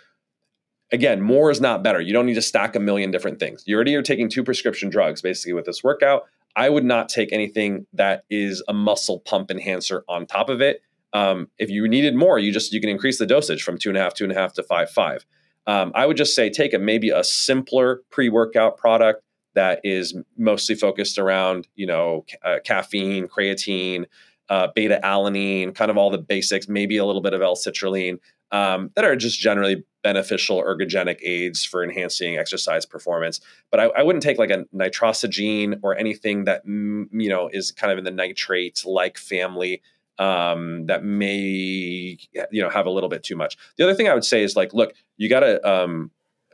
again, 0.92 1.22
more 1.22 1.52
is 1.52 1.62
not 1.62 1.84
better. 1.84 2.02
You 2.02 2.14
don't 2.14 2.26
need 2.26 2.36
to 2.36 2.42
stack 2.42 2.76
a 2.76 2.80
million 2.80 3.12
different 3.12 3.40
things. 3.40 3.64
You 3.66 3.76
already 3.76 3.96
are 3.96 4.02
taking 4.02 4.30
two 4.30 4.44
prescription 4.44 4.90
drugs 4.90 5.22
basically 5.22 5.54
with 5.54 5.66
this 5.66 5.84
workout. 5.84 6.26
I 6.56 6.70
would 6.70 6.86
not 6.86 7.10
take 7.10 7.34
anything 7.34 7.86
that 7.94 8.24
is 8.30 8.64
a 8.68 8.74
muscle 8.74 9.20
pump 9.20 9.52
enhancer 9.52 10.04
on 10.08 10.26
top 10.26 10.50
of 10.50 10.62
it. 10.62 10.82
Um, 11.14 11.50
if 11.58 11.70
you 11.70 11.88
needed 11.88 12.16
more, 12.16 12.40
you 12.40 12.52
just 12.52 12.74
you 12.74 12.80
can 12.80 12.90
increase 12.90 13.20
the 13.20 13.26
dosage 13.26 13.64
from 13.64 13.78
two 13.78 13.90
and 13.90 13.98
a 13.98 14.02
half, 14.02 14.14
two 14.14 14.24
and 14.24 14.34
a 14.34 14.36
half 14.36 14.54
to 14.54 14.64
five, 14.64 14.90
five. 14.90 15.26
Um, 15.68 15.92
I 15.96 16.06
would 16.06 16.18
just 16.18 16.36
say 16.36 16.50
take 16.50 16.74
a 16.74 16.80
maybe 16.80 17.10
a 17.10 17.24
simpler 17.24 18.02
pre-workout 18.12 18.78
product 18.78 19.24
that 19.56 19.80
is 19.84 20.14
mostly 20.38 20.76
focused 20.76 21.18
around 21.18 21.68
you 21.76 21.88
know 21.88 22.26
uh, 22.44 22.58
caffeine, 22.64 23.28
creatine, 23.28 24.06
uh, 24.50 24.68
beta 24.76 25.00
alanine, 25.04 25.74
kind 25.74 25.90
of 25.90 25.98
all 25.98 26.10
the 26.10 26.18
basics, 26.18 26.68
maybe 26.68 26.98
a 26.98 27.06
little 27.06 27.22
bit 27.22 27.34
of 27.34 27.42
L-citrulline 27.42 28.20
um, 28.52 28.92
that 28.96 29.04
are 29.04 29.16
just 29.16 29.40
generally 29.40 29.84
beneficial 30.04 30.62
ergogenic 30.62 31.20
aids 31.24 31.66
for 31.66 31.84
enhancing 31.84 32.38
exercise 32.38 32.86
performance. 32.86 33.42
But 33.72 33.80
I, 33.80 33.84
I 33.86 34.04
wouldn't 34.04 34.24
take 34.24 34.38
like 34.38 34.52
a 34.52 34.66
Nitrosigine 34.74 35.80
or 35.82 35.98
anything 35.98 36.46
that 36.46 36.62
you 36.66 37.30
know 37.30 37.50
is 37.52 37.72
kind 37.72 37.92
of 37.92 37.98
in 37.98 38.04
the 38.04 38.12
nitrate 38.12 38.84
like 38.86 39.18
family 39.18 39.82
um, 40.20 40.86
that 40.86 41.04
may 41.04 42.18
you 42.52 42.62
know 42.62 42.70
have 42.70 42.86
a 42.86 42.92
little 42.92 43.10
bit 43.10 43.24
too 43.24 43.36
much. 43.36 43.58
The 43.78 43.84
other 43.84 43.96
thing 43.96 44.08
I 44.08 44.14
would 44.14 44.26
say 44.26 44.44
is 44.44 44.56
like, 44.56 44.74
look, 44.74 44.94
you 45.18 45.28
got 45.28 45.42
to 45.42 45.68
um, 45.68 46.12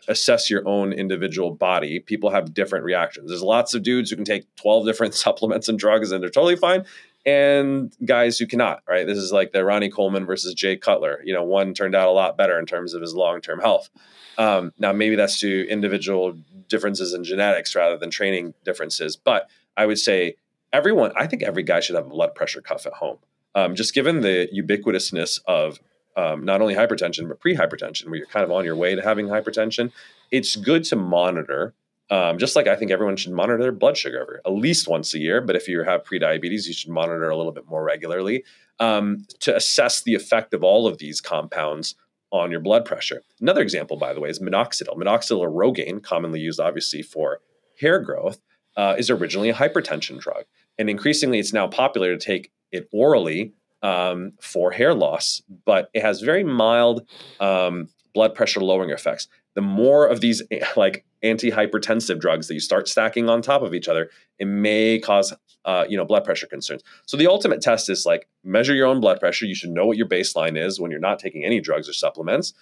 assess 0.07 0.49
your 0.49 0.67
own 0.67 0.93
individual 0.93 1.51
body. 1.51 1.99
People 1.99 2.29
have 2.29 2.53
different 2.53 2.85
reactions. 2.85 3.29
There's 3.29 3.43
lots 3.43 3.73
of 3.73 3.83
dudes 3.83 4.09
who 4.09 4.15
can 4.15 4.25
take 4.25 4.43
12 4.55 4.85
different 4.85 5.13
supplements 5.25 5.69
and 5.69 5.77
drugs 5.77 6.11
and 6.11 6.23
they're 6.23 6.29
totally 6.29 6.55
fine. 6.55 6.85
And 7.25 7.95
guys 8.03 8.39
who 8.39 8.47
cannot, 8.47 8.81
right? 8.87 9.05
This 9.05 9.17
is 9.17 9.31
like 9.31 9.51
the 9.51 9.63
Ronnie 9.63 9.89
Coleman 9.89 10.25
versus 10.25 10.53
Jay 10.53 10.75
Cutler. 10.75 11.21
You 11.23 11.33
know, 11.33 11.43
one 11.43 11.73
turned 11.73 11.95
out 11.95 12.07
a 12.07 12.11
lot 12.11 12.37
better 12.37 12.57
in 12.57 12.65
terms 12.65 12.93
of 12.93 13.01
his 13.01 13.13
long 13.13 13.41
term 13.41 13.59
health. 13.59 13.89
Um, 14.37 14.73
now, 14.79 14.91
maybe 14.91 15.15
that's 15.15 15.39
due 15.39 15.65
to 15.65 15.71
individual 15.71 16.35
differences 16.67 17.13
in 17.13 17.23
genetics 17.23 17.75
rather 17.75 17.97
than 17.97 18.09
training 18.09 18.53
differences. 18.65 19.15
But 19.15 19.47
I 19.77 19.85
would 19.85 19.99
say 19.99 20.35
everyone, 20.73 21.11
I 21.15 21.27
think 21.27 21.43
every 21.43 21.63
guy 21.63 21.79
should 21.79 21.95
have 21.95 22.07
a 22.07 22.09
blood 22.09 22.33
pressure 22.33 22.61
cuff 22.61 22.85
at 22.85 22.93
home. 22.93 23.17
Um, 23.53 23.75
just 23.75 23.93
given 23.93 24.21
the 24.21 24.47
ubiquitousness 24.55 25.41
of 25.45 25.79
um, 26.15 26.43
not 26.45 26.61
only 26.61 26.73
hypertension 26.73 27.27
but 27.27 27.39
pre-hypertension, 27.39 28.05
where 28.05 28.15
you're 28.15 28.27
kind 28.27 28.43
of 28.43 28.51
on 28.51 28.65
your 28.65 28.75
way 28.75 28.95
to 28.95 29.01
having 29.01 29.27
hypertension, 29.27 29.91
it's 30.31 30.55
good 30.55 30.83
to 30.85 30.95
monitor. 30.95 31.73
Um, 32.11 32.37
just 32.37 32.57
like 32.57 32.67
I 32.67 32.75
think 32.75 32.91
everyone 32.91 33.15
should 33.15 33.31
monitor 33.31 33.61
their 33.61 33.71
blood 33.71 33.97
sugar 33.97 34.41
at 34.45 34.51
least 34.51 34.87
once 34.87 35.13
a 35.13 35.19
year. 35.19 35.39
But 35.39 35.55
if 35.55 35.67
you 35.67 35.81
have 35.83 36.03
pre-diabetes, 36.03 36.67
you 36.67 36.73
should 36.73 36.91
monitor 36.91 37.29
a 37.29 37.37
little 37.37 37.53
bit 37.53 37.67
more 37.67 37.83
regularly 37.83 38.43
um, 38.79 39.25
to 39.39 39.55
assess 39.55 40.03
the 40.03 40.13
effect 40.13 40.53
of 40.53 40.63
all 40.63 40.87
of 40.87 40.97
these 40.97 41.21
compounds 41.21 41.95
on 42.31 42.51
your 42.51 42.59
blood 42.59 42.85
pressure. 42.85 43.23
Another 43.39 43.61
example, 43.61 43.97
by 43.97 44.13
the 44.13 44.19
way, 44.19 44.29
is 44.29 44.39
minoxidil. 44.39 44.95
Minoxidil 44.97 45.39
or 45.39 45.49
Rogaine, 45.49 46.03
commonly 46.03 46.39
used 46.39 46.59
obviously 46.59 47.01
for 47.01 47.39
hair 47.79 47.99
growth, 47.99 48.39
uh, 48.75 48.95
is 48.97 49.09
originally 49.09 49.49
a 49.49 49.53
hypertension 49.53 50.19
drug. 50.19 50.43
And 50.77 50.89
increasingly, 50.89 51.39
it's 51.39 51.53
now 51.53 51.67
popular 51.67 52.15
to 52.15 52.23
take 52.23 52.51
it 52.71 52.87
orally 52.91 53.53
um, 53.83 54.33
for 54.41 54.71
hair 54.71 54.93
loss, 54.93 55.41
but 55.65 55.89
it 55.93 56.01
has 56.01 56.21
very 56.21 56.43
mild 56.43 57.07
um, 57.39 57.89
blood 58.13 58.35
pressure 58.35 58.61
lowering 58.61 58.91
effects. 58.91 59.27
The 59.55 59.61
more 59.61 60.07
of 60.07 60.21
these 60.21 60.41
like 60.75 61.05
antihypertensive 61.23 62.19
drugs 62.19 62.47
that 62.47 62.53
you 62.53 62.59
start 62.59 62.87
stacking 62.87 63.29
on 63.29 63.41
top 63.41 63.61
of 63.61 63.73
each 63.73 63.87
other, 63.87 64.09
it 64.39 64.45
may 64.45 64.99
cause 64.99 65.33
uh, 65.65 65.85
you 65.87 65.97
know 65.97 66.05
blood 66.05 66.23
pressure 66.23 66.47
concerns. 66.47 66.81
So 67.05 67.17
the 67.17 67.27
ultimate 67.27 67.61
test 67.61 67.89
is 67.89 68.05
like 68.05 68.27
measure 68.43 68.73
your 68.73 68.87
own 68.87 68.99
blood 68.99 69.19
pressure. 69.19 69.45
You 69.45 69.55
should 69.55 69.71
know 69.71 69.85
what 69.85 69.97
your 69.97 70.07
baseline 70.07 70.57
is 70.57 70.79
when 70.79 70.91
you're 70.91 70.99
not 70.99 71.19
taking 71.19 71.45
any 71.45 71.59
drugs 71.59 71.87
or 71.87 71.93
supplements. 71.93 72.53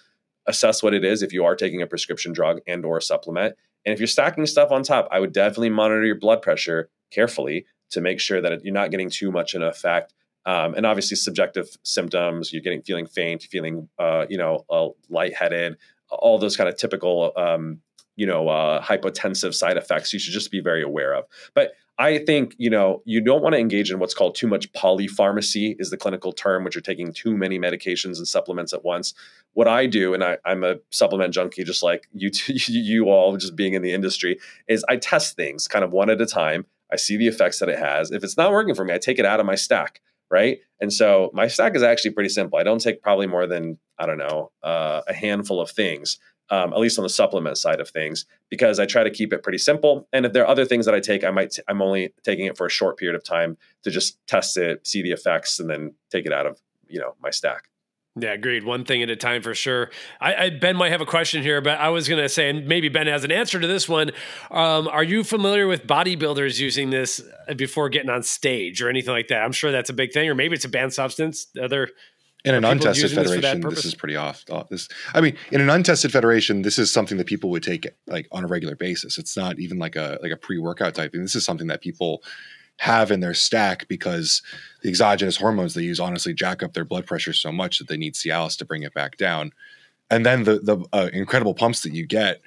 Assess 0.46 0.82
what 0.82 0.94
it 0.94 1.04
is 1.04 1.22
if 1.22 1.32
you 1.32 1.44
are 1.44 1.54
taking 1.54 1.82
a 1.82 1.86
prescription 1.86 2.32
drug 2.32 2.60
and 2.66 2.84
or 2.84 2.98
a 2.98 3.02
supplement. 3.02 3.56
And 3.84 3.92
if 3.92 4.00
you're 4.00 4.06
stacking 4.06 4.46
stuff 4.46 4.70
on 4.70 4.82
top, 4.82 5.08
I 5.10 5.20
would 5.20 5.32
definitely 5.32 5.70
monitor 5.70 6.04
your 6.04 6.18
blood 6.18 6.42
pressure 6.42 6.90
carefully 7.10 7.66
to 7.90 8.00
make 8.00 8.20
sure 8.20 8.40
that 8.40 8.64
you're 8.64 8.74
not 8.74 8.90
getting 8.90 9.10
too 9.10 9.30
much 9.30 9.54
in 9.54 9.62
effect 9.62 10.12
um, 10.46 10.74
and 10.74 10.86
obviously 10.86 11.16
subjective 11.16 11.68
symptoms 11.82 12.52
you're 12.52 12.62
getting 12.62 12.82
feeling 12.82 13.06
faint 13.06 13.42
feeling 13.42 13.88
uh, 13.98 14.26
you 14.28 14.38
know 14.38 14.64
uh, 14.70 14.88
lightheaded 15.08 15.76
all 16.10 16.38
those 16.38 16.56
kind 16.56 16.68
of 16.68 16.76
typical 16.76 17.32
um, 17.36 17.80
you 18.20 18.26
know 18.26 18.48
uh, 18.48 18.82
hypotensive 18.82 19.54
side 19.54 19.78
effects 19.78 20.12
you 20.12 20.18
should 20.18 20.34
just 20.34 20.50
be 20.50 20.60
very 20.60 20.82
aware 20.82 21.14
of. 21.14 21.24
But 21.54 21.72
i 21.98 22.18
think 22.18 22.54
you 22.58 22.70
know 22.70 23.02
you 23.04 23.20
don't 23.20 23.42
want 23.42 23.54
to 23.54 23.58
engage 23.58 23.90
in 23.90 23.98
what's 23.98 24.14
called 24.14 24.34
too 24.34 24.46
much 24.46 24.70
polypharmacy 24.72 25.76
is 25.78 25.90
the 25.90 25.96
clinical 25.96 26.32
term 26.32 26.64
which 26.64 26.76
are 26.76 26.80
taking 26.82 27.12
too 27.12 27.36
many 27.36 27.58
medications 27.58 28.18
and 28.18 28.28
supplements 28.28 28.72
at 28.74 28.84
once. 28.84 29.14
What 29.54 29.68
i 29.68 29.86
do 29.86 30.12
and 30.12 30.22
I, 30.22 30.36
am 30.44 30.62
a 30.64 30.76
supplement 30.90 31.32
junkie 31.32 31.64
just 31.64 31.82
like 31.82 32.08
you 32.12 32.30
you 32.46 33.06
all 33.06 33.36
just 33.38 33.56
being 33.56 33.72
in 33.72 33.82
the 33.82 33.92
industry 33.92 34.38
is 34.68 34.84
i 34.88 34.96
test 34.96 35.34
things 35.34 35.66
kind 35.66 35.84
of 35.84 35.90
one 35.92 36.10
at 36.10 36.20
a 36.20 36.26
time. 36.26 36.66
I 36.92 36.96
see 36.96 37.16
the 37.16 37.28
effects 37.28 37.60
that 37.60 37.68
it 37.68 37.78
has. 37.78 38.10
If 38.10 38.24
it's 38.24 38.36
not 38.36 38.52
working 38.52 38.74
for 38.74 38.84
me 38.84 38.92
i 38.92 38.98
take 38.98 39.18
it 39.18 39.24
out 39.24 39.40
of 39.40 39.46
my 39.46 39.54
stack 39.54 40.02
right? 40.30 40.60
And 40.80 40.92
so 40.92 41.30
my 41.34 41.48
stack 41.48 41.74
is 41.74 41.82
actually 41.82 42.12
pretty 42.12 42.28
simple. 42.28 42.58
I 42.58 42.62
don't 42.62 42.80
take 42.80 43.02
probably 43.02 43.26
more 43.26 43.46
than 43.46 43.78
I 43.98 44.06
don't 44.06 44.18
know 44.18 44.52
uh, 44.62 45.02
a 45.08 45.12
handful 45.12 45.60
of 45.60 45.70
things, 45.70 46.18
um, 46.50 46.72
at 46.72 46.78
least 46.78 46.98
on 46.98 47.02
the 47.02 47.08
supplement 47.08 47.58
side 47.58 47.80
of 47.80 47.88
things, 47.88 48.26
because 48.48 48.78
I 48.78 48.86
try 48.86 49.04
to 49.04 49.10
keep 49.10 49.32
it 49.32 49.42
pretty 49.42 49.58
simple. 49.58 50.08
And 50.12 50.26
if 50.26 50.32
there 50.32 50.44
are 50.44 50.48
other 50.48 50.64
things 50.64 50.86
that 50.86 50.94
I 50.94 51.00
take, 51.00 51.24
I 51.24 51.30
might 51.30 51.52
t- 51.52 51.62
I'm 51.68 51.80
only 51.80 52.12
taking 52.24 52.46
it 52.46 52.56
for 52.56 52.66
a 52.66 52.70
short 52.70 52.98
period 52.98 53.16
of 53.16 53.24
time 53.24 53.56
to 53.84 53.90
just 53.90 54.18
test 54.26 54.56
it, 54.56 54.86
see 54.86 55.02
the 55.02 55.12
effects, 55.12 55.60
and 55.60 55.70
then 55.70 55.94
take 56.10 56.26
it 56.26 56.32
out 56.32 56.46
of 56.46 56.60
you 56.88 57.00
know 57.00 57.14
my 57.22 57.30
stack. 57.30 57.70
Yeah, 58.16 58.32
agreed. 58.32 58.64
One 58.64 58.84
thing 58.84 59.02
at 59.04 59.10
a 59.10 59.14
time 59.14 59.40
for 59.40 59.54
sure. 59.54 59.88
I, 60.20 60.34
I, 60.34 60.50
Ben 60.50 60.76
might 60.76 60.90
have 60.90 61.00
a 61.00 61.06
question 61.06 61.42
here, 61.42 61.60
but 61.60 61.78
I 61.78 61.90
was 61.90 62.08
going 62.08 62.20
to 62.20 62.28
say, 62.28 62.50
and 62.50 62.66
maybe 62.66 62.88
Ben 62.88 63.06
has 63.06 63.22
an 63.22 63.30
answer 63.30 63.60
to 63.60 63.66
this 63.68 63.88
one. 63.88 64.10
Um, 64.50 64.88
are 64.88 65.04
you 65.04 65.22
familiar 65.22 65.68
with 65.68 65.86
bodybuilders 65.86 66.58
using 66.58 66.90
this 66.90 67.22
before 67.54 67.88
getting 67.88 68.10
on 68.10 68.24
stage 68.24 68.82
or 68.82 68.88
anything 68.88 69.12
like 69.12 69.28
that? 69.28 69.42
I'm 69.42 69.52
sure 69.52 69.70
that's 69.70 69.90
a 69.90 69.92
big 69.92 70.12
thing, 70.12 70.28
or 70.28 70.34
maybe 70.34 70.56
it's 70.56 70.64
a 70.64 70.68
banned 70.68 70.92
substance. 70.92 71.46
Other 71.60 71.88
in 72.44 72.54
an 72.54 72.64
untested 72.64 73.10
federation, 73.10 73.60
this, 73.60 73.74
this, 73.74 73.84
is 73.84 73.94
pretty 73.94 74.16
off. 74.16 74.44
This, 74.70 74.88
I 75.14 75.20
mean, 75.20 75.36
in 75.52 75.60
an 75.60 75.68
untested 75.68 76.10
federation, 76.10 76.62
this 76.62 76.78
is 76.78 76.90
something 76.90 77.18
that 77.18 77.26
people 77.26 77.50
would 77.50 77.62
take 77.62 77.86
like 78.06 78.26
on 78.32 78.44
a 78.44 78.46
regular 78.46 78.74
basis. 78.74 79.18
It's 79.18 79.36
not 79.36 79.58
even 79.58 79.78
like 79.78 79.96
a 79.96 80.18
like 80.22 80.32
a 80.32 80.36
pre 80.36 80.58
workout 80.58 80.94
type 80.94 81.12
thing. 81.12 81.22
This 81.22 81.34
is 81.34 81.44
something 81.44 81.66
that 81.66 81.82
people 81.82 82.22
have 82.78 83.10
in 83.10 83.20
their 83.20 83.34
stack 83.34 83.86
because 83.88 84.42
the 84.82 84.88
exogenous 84.88 85.36
hormones 85.36 85.74
they 85.74 85.82
use 85.82 86.00
honestly 86.00 86.32
jack 86.32 86.62
up 86.62 86.72
their 86.72 86.84
blood 86.84 87.06
pressure 87.06 87.34
so 87.34 87.52
much 87.52 87.78
that 87.78 87.88
they 87.88 87.96
need 87.98 88.14
Cialis 88.14 88.56
to 88.56 88.64
bring 88.64 88.84
it 88.84 88.94
back 88.94 89.18
down. 89.18 89.52
And 90.10 90.24
then 90.24 90.44
the 90.44 90.60
the 90.60 90.84
uh, 90.92 91.10
incredible 91.12 91.54
pumps 91.54 91.82
that 91.82 91.92
you 91.92 92.06
get 92.06 92.40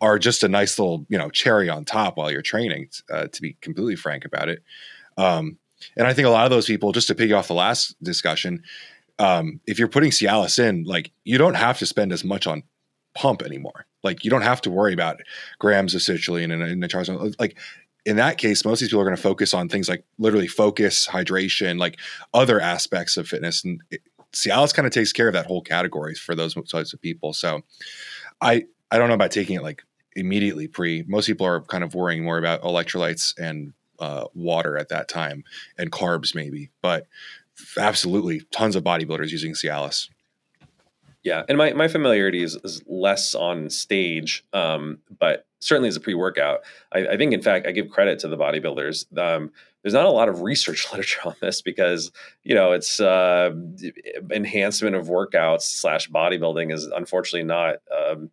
are 0.00 0.18
just 0.18 0.44
a 0.44 0.48
nice 0.48 0.78
little 0.78 1.06
you 1.08 1.16
know 1.16 1.30
cherry 1.30 1.70
on 1.70 1.84
top 1.84 2.18
while 2.18 2.30
you're 2.30 2.42
training. 2.42 2.90
Uh, 3.10 3.28
to 3.28 3.42
be 3.42 3.56
completely 3.62 3.96
frank 3.96 4.24
about 4.26 4.50
it, 4.50 4.62
um, 5.16 5.58
and 5.96 6.06
I 6.06 6.12
think 6.12 6.26
a 6.26 6.30
lot 6.30 6.44
of 6.44 6.50
those 6.50 6.66
people, 6.66 6.92
just 6.92 7.08
to 7.08 7.14
piggy 7.14 7.32
off 7.32 7.48
the 7.48 7.54
last 7.54 7.96
discussion, 8.02 8.62
um, 9.18 9.60
if 9.66 9.78
you're 9.78 9.88
putting 9.88 10.10
Cialis 10.10 10.58
in, 10.58 10.84
like 10.84 11.12
you 11.24 11.38
don't 11.38 11.54
have 11.54 11.78
to 11.78 11.86
spend 11.86 12.12
as 12.12 12.24
much 12.24 12.46
on 12.46 12.62
pump 13.14 13.42
anymore. 13.42 13.86
Like 14.04 14.24
you 14.24 14.30
don't 14.30 14.42
have 14.42 14.60
to 14.62 14.70
worry 14.70 14.92
about 14.92 15.20
grams 15.58 15.94
of 15.94 16.00
citrulline 16.00 16.52
and, 16.52 16.62
and 16.62 16.82
the 16.82 17.34
Like 17.38 17.58
in 18.04 18.16
that 18.16 18.38
case, 18.38 18.64
most 18.64 18.78
of 18.78 18.80
these 18.80 18.88
people 18.90 19.00
are 19.00 19.04
going 19.04 19.16
to 19.16 19.22
focus 19.22 19.52
on 19.52 19.68
things 19.68 19.88
like 19.88 20.04
literally 20.18 20.46
focus, 20.46 21.06
hydration, 21.06 21.78
like 21.78 21.98
other 22.32 22.60
aspects 22.60 23.16
of 23.16 23.26
fitness. 23.26 23.64
And 23.64 23.82
it, 23.90 24.02
Cialis 24.32 24.72
kind 24.72 24.86
of 24.86 24.92
takes 24.92 25.12
care 25.12 25.26
of 25.26 25.34
that 25.34 25.46
whole 25.46 25.62
category 25.62 26.14
for 26.14 26.34
those 26.34 26.54
types 26.54 26.92
of 26.92 27.00
people. 27.00 27.32
So 27.32 27.62
I 28.40 28.66
I 28.90 28.98
don't 28.98 29.08
know 29.08 29.14
about 29.14 29.32
taking 29.32 29.56
it 29.56 29.62
like 29.62 29.82
immediately 30.14 30.68
pre. 30.68 31.04
Most 31.08 31.26
people 31.26 31.46
are 31.46 31.62
kind 31.62 31.82
of 31.82 31.94
worrying 31.94 32.24
more 32.24 32.38
about 32.38 32.62
electrolytes 32.62 33.34
and 33.38 33.72
uh, 33.98 34.26
water 34.34 34.78
at 34.78 34.90
that 34.90 35.08
time 35.08 35.42
and 35.76 35.90
carbs 35.90 36.34
maybe, 36.34 36.70
but 36.82 37.06
absolutely 37.78 38.42
tons 38.50 38.76
of 38.76 38.84
bodybuilders 38.84 39.30
using 39.30 39.52
Cialis. 39.52 40.08
Yeah, 41.24 41.42
and 41.48 41.58
my, 41.58 41.72
my 41.72 41.88
familiarity 41.88 42.42
is, 42.42 42.56
is 42.64 42.82
less 42.86 43.34
on 43.34 43.70
stage, 43.70 44.44
um, 44.52 44.98
but 45.18 45.46
certainly 45.58 45.88
as 45.88 45.96
a 45.96 46.00
pre-workout. 46.00 46.60
I, 46.92 47.08
I, 47.08 47.16
think, 47.16 47.32
in 47.32 47.42
fact, 47.42 47.66
I 47.66 47.72
give 47.72 47.90
credit 47.90 48.20
to 48.20 48.28
the 48.28 48.36
bodybuilders. 48.36 49.18
Um, 49.18 49.50
there's 49.82 49.94
not 49.94 50.06
a 50.06 50.10
lot 50.10 50.28
of 50.28 50.42
research 50.42 50.86
literature 50.92 51.20
on 51.24 51.34
this 51.40 51.62
because 51.62 52.12
you 52.44 52.54
know 52.54 52.72
it's 52.72 53.00
uh, 53.00 53.50
enhancement 54.30 54.96
of 54.96 55.06
workouts 55.08 55.62
slash 55.62 56.08
bodybuilding 56.08 56.72
is 56.72 56.84
unfortunately 56.84 57.44
not 57.44 57.76
um, 57.96 58.30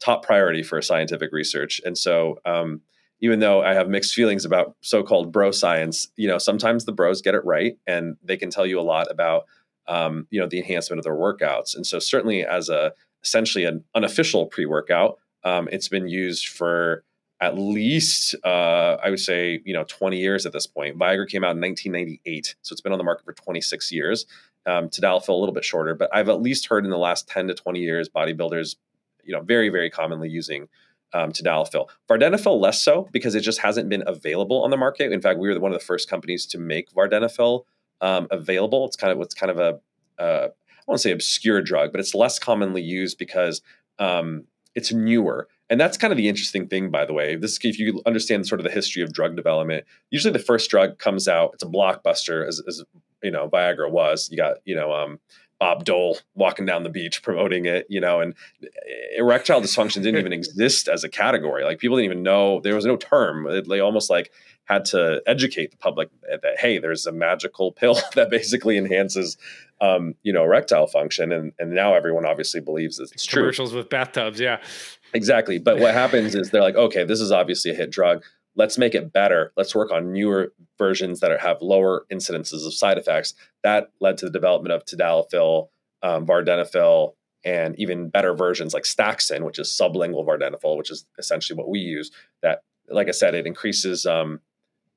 top 0.00 0.24
priority 0.24 0.62
for 0.62 0.80
scientific 0.82 1.32
research, 1.32 1.80
and 1.84 1.96
so. 1.96 2.38
Um, 2.44 2.82
even 3.20 3.40
though 3.40 3.62
I 3.62 3.74
have 3.74 3.88
mixed 3.88 4.14
feelings 4.14 4.44
about 4.44 4.76
so-called 4.80 5.32
bro 5.32 5.50
science, 5.50 6.08
you 6.16 6.28
know, 6.28 6.38
sometimes 6.38 6.84
the 6.84 6.92
bros 6.92 7.20
get 7.20 7.34
it 7.34 7.44
right, 7.44 7.76
and 7.86 8.16
they 8.22 8.36
can 8.36 8.50
tell 8.50 8.66
you 8.66 8.78
a 8.78 8.82
lot 8.82 9.10
about 9.10 9.46
um, 9.88 10.26
you 10.30 10.40
know 10.40 10.46
the 10.46 10.58
enhancement 10.58 10.98
of 10.98 11.04
their 11.04 11.14
workouts. 11.14 11.74
And 11.74 11.86
so 11.86 11.98
certainly 11.98 12.44
as 12.44 12.68
a 12.68 12.92
essentially 13.24 13.64
an 13.64 13.84
unofficial 13.94 14.46
pre-workout, 14.46 15.18
um, 15.44 15.68
it's 15.72 15.88
been 15.88 16.08
used 16.08 16.48
for 16.48 17.02
at 17.40 17.56
least 17.56 18.34
uh, 18.44 18.96
I 19.02 19.10
would 19.10 19.20
say 19.20 19.60
you 19.64 19.72
know 19.72 19.84
20 19.84 20.18
years 20.18 20.46
at 20.46 20.52
this 20.52 20.66
point. 20.66 20.98
Viagra 20.98 21.28
came 21.28 21.42
out 21.42 21.56
in 21.56 21.60
1998, 21.60 22.54
so 22.62 22.72
it's 22.72 22.80
been 22.80 22.92
on 22.92 22.98
the 22.98 23.04
market 23.04 23.24
for 23.24 23.32
26 23.32 23.90
years. 23.90 24.26
Um, 24.66 24.90
Tadalafil 24.90 25.30
a 25.30 25.32
little 25.32 25.54
bit 25.54 25.64
shorter, 25.64 25.94
but 25.94 26.10
I've 26.12 26.28
at 26.28 26.42
least 26.42 26.66
heard 26.66 26.84
in 26.84 26.90
the 26.90 26.98
last 26.98 27.26
10 27.28 27.48
to 27.48 27.54
20 27.54 27.80
years 27.80 28.08
bodybuilders, 28.08 28.76
you 29.24 29.34
know, 29.34 29.40
very 29.40 29.70
very 29.70 29.90
commonly 29.90 30.28
using 30.28 30.68
um, 31.12 31.32
Tadalafil. 31.32 31.88
Vardenafil 32.08 32.60
less 32.60 32.82
so 32.82 33.08
because 33.12 33.34
it 33.34 33.40
just 33.40 33.60
hasn't 33.60 33.88
been 33.88 34.02
available 34.06 34.62
on 34.62 34.70
the 34.70 34.76
market. 34.76 35.12
In 35.12 35.20
fact, 35.20 35.38
we 35.38 35.48
were 35.48 35.58
one 35.60 35.72
of 35.72 35.78
the 35.78 35.84
first 35.84 36.08
companies 36.08 36.46
to 36.46 36.58
make 36.58 36.92
Vardenafil 36.92 37.64
um, 38.00 38.28
available. 38.30 38.86
It's 38.86 38.96
kind 38.96 39.12
of 39.12 39.18
what's 39.18 39.34
kind 39.34 39.50
of 39.50 39.58
a 39.58 40.22
uh, 40.22 40.48
I 40.48 40.90
won't 40.90 41.00
say 41.00 41.12
obscure 41.12 41.60
drug, 41.60 41.92
but 41.92 42.00
it's 42.00 42.14
less 42.14 42.38
commonly 42.38 42.82
used 42.82 43.18
because 43.18 43.60
um, 43.98 44.44
it's 44.74 44.92
newer. 44.92 45.48
And 45.70 45.78
that's 45.78 45.98
kind 45.98 46.12
of 46.12 46.16
the 46.16 46.28
interesting 46.28 46.66
thing, 46.66 46.90
by 46.90 47.04
the 47.04 47.12
way. 47.12 47.36
This, 47.36 47.58
if 47.62 47.78
you 47.78 48.00
understand 48.06 48.46
sort 48.46 48.60
of 48.60 48.64
the 48.64 48.70
history 48.70 49.02
of 49.02 49.12
drug 49.12 49.36
development, 49.36 49.84
usually 50.10 50.32
the 50.32 50.38
first 50.38 50.70
drug 50.70 50.98
comes 50.98 51.28
out, 51.28 51.50
it's 51.52 51.62
a 51.62 51.66
blockbuster, 51.66 52.46
as, 52.46 52.62
as 52.66 52.82
you 53.22 53.30
know 53.30 53.48
Viagra 53.50 53.90
was. 53.90 54.30
You 54.30 54.38
got 54.38 54.58
you 54.64 54.74
know 54.74 54.92
um, 54.92 55.20
Bob 55.58 55.84
Dole 55.84 56.18
walking 56.34 56.66
down 56.66 56.84
the 56.84 56.90
beach 56.90 57.22
promoting 57.22 57.66
it, 57.66 57.86
you 57.88 58.00
know, 58.00 58.20
and 58.20 58.34
erectile 59.16 59.60
dysfunction 59.60 60.02
didn't 60.02 60.18
even 60.18 60.32
exist 60.40 60.88
as 60.88 61.04
a 61.04 61.08
category. 61.08 61.64
Like 61.64 61.78
people 61.78 61.96
didn't 61.96 62.12
even 62.12 62.22
know 62.22 62.60
there 62.60 62.74
was 62.74 62.84
no 62.84 62.96
term. 62.96 63.46
They 63.66 63.80
almost 63.80 64.08
like 64.08 64.30
had 64.64 64.84
to 64.84 65.22
educate 65.26 65.70
the 65.70 65.76
public 65.78 66.10
that 66.22 66.58
hey, 66.58 66.78
there's 66.78 67.06
a 67.06 67.12
magical 67.12 67.72
pill 67.72 67.98
that 68.14 68.30
basically 68.30 68.76
enhances, 68.76 69.36
um, 69.80 70.14
you 70.22 70.32
know, 70.32 70.44
erectile 70.44 70.86
function, 70.86 71.32
and 71.32 71.52
and 71.58 71.72
now 71.72 71.94
everyone 71.94 72.24
obviously 72.24 72.60
believes 72.60 72.98
that 72.98 73.10
it's 73.12 73.24
true. 73.24 73.42
Commercials 73.42 73.72
with 73.72 73.88
bathtubs, 73.88 74.38
yeah, 74.38 74.58
exactly. 75.12 75.58
But 75.58 75.78
what 75.78 75.94
happens 75.94 76.34
is 76.34 76.50
they're 76.50 76.62
like, 76.62 76.76
okay, 76.76 77.04
this 77.04 77.20
is 77.20 77.32
obviously 77.32 77.72
a 77.72 77.74
hit 77.74 77.90
drug. 77.90 78.22
Let's 78.58 78.76
make 78.76 78.94
it 78.94 79.12
better. 79.12 79.52
Let's 79.56 79.74
work 79.74 79.92
on 79.92 80.12
newer 80.12 80.52
versions 80.76 81.20
that 81.20 81.30
are, 81.30 81.38
have 81.38 81.62
lower 81.62 82.04
incidences 82.12 82.66
of 82.66 82.74
side 82.74 82.98
effects. 82.98 83.34
That 83.62 83.90
led 84.00 84.18
to 84.18 84.26
the 84.26 84.32
development 84.32 84.72
of 84.72 84.84
tadalafil, 84.84 85.68
um, 86.02 86.26
vardenafil, 86.26 87.14
and 87.44 87.78
even 87.78 88.08
better 88.08 88.34
versions 88.34 88.74
like 88.74 88.82
Staxyn, 88.82 89.44
which 89.44 89.60
is 89.60 89.68
sublingual 89.68 90.26
vardenafil, 90.26 90.76
which 90.76 90.90
is 90.90 91.06
essentially 91.18 91.56
what 91.56 91.68
we 91.68 91.78
use. 91.78 92.10
That, 92.42 92.62
like 92.90 93.06
I 93.06 93.12
said, 93.12 93.36
it 93.36 93.46
increases 93.46 94.04
um, 94.04 94.40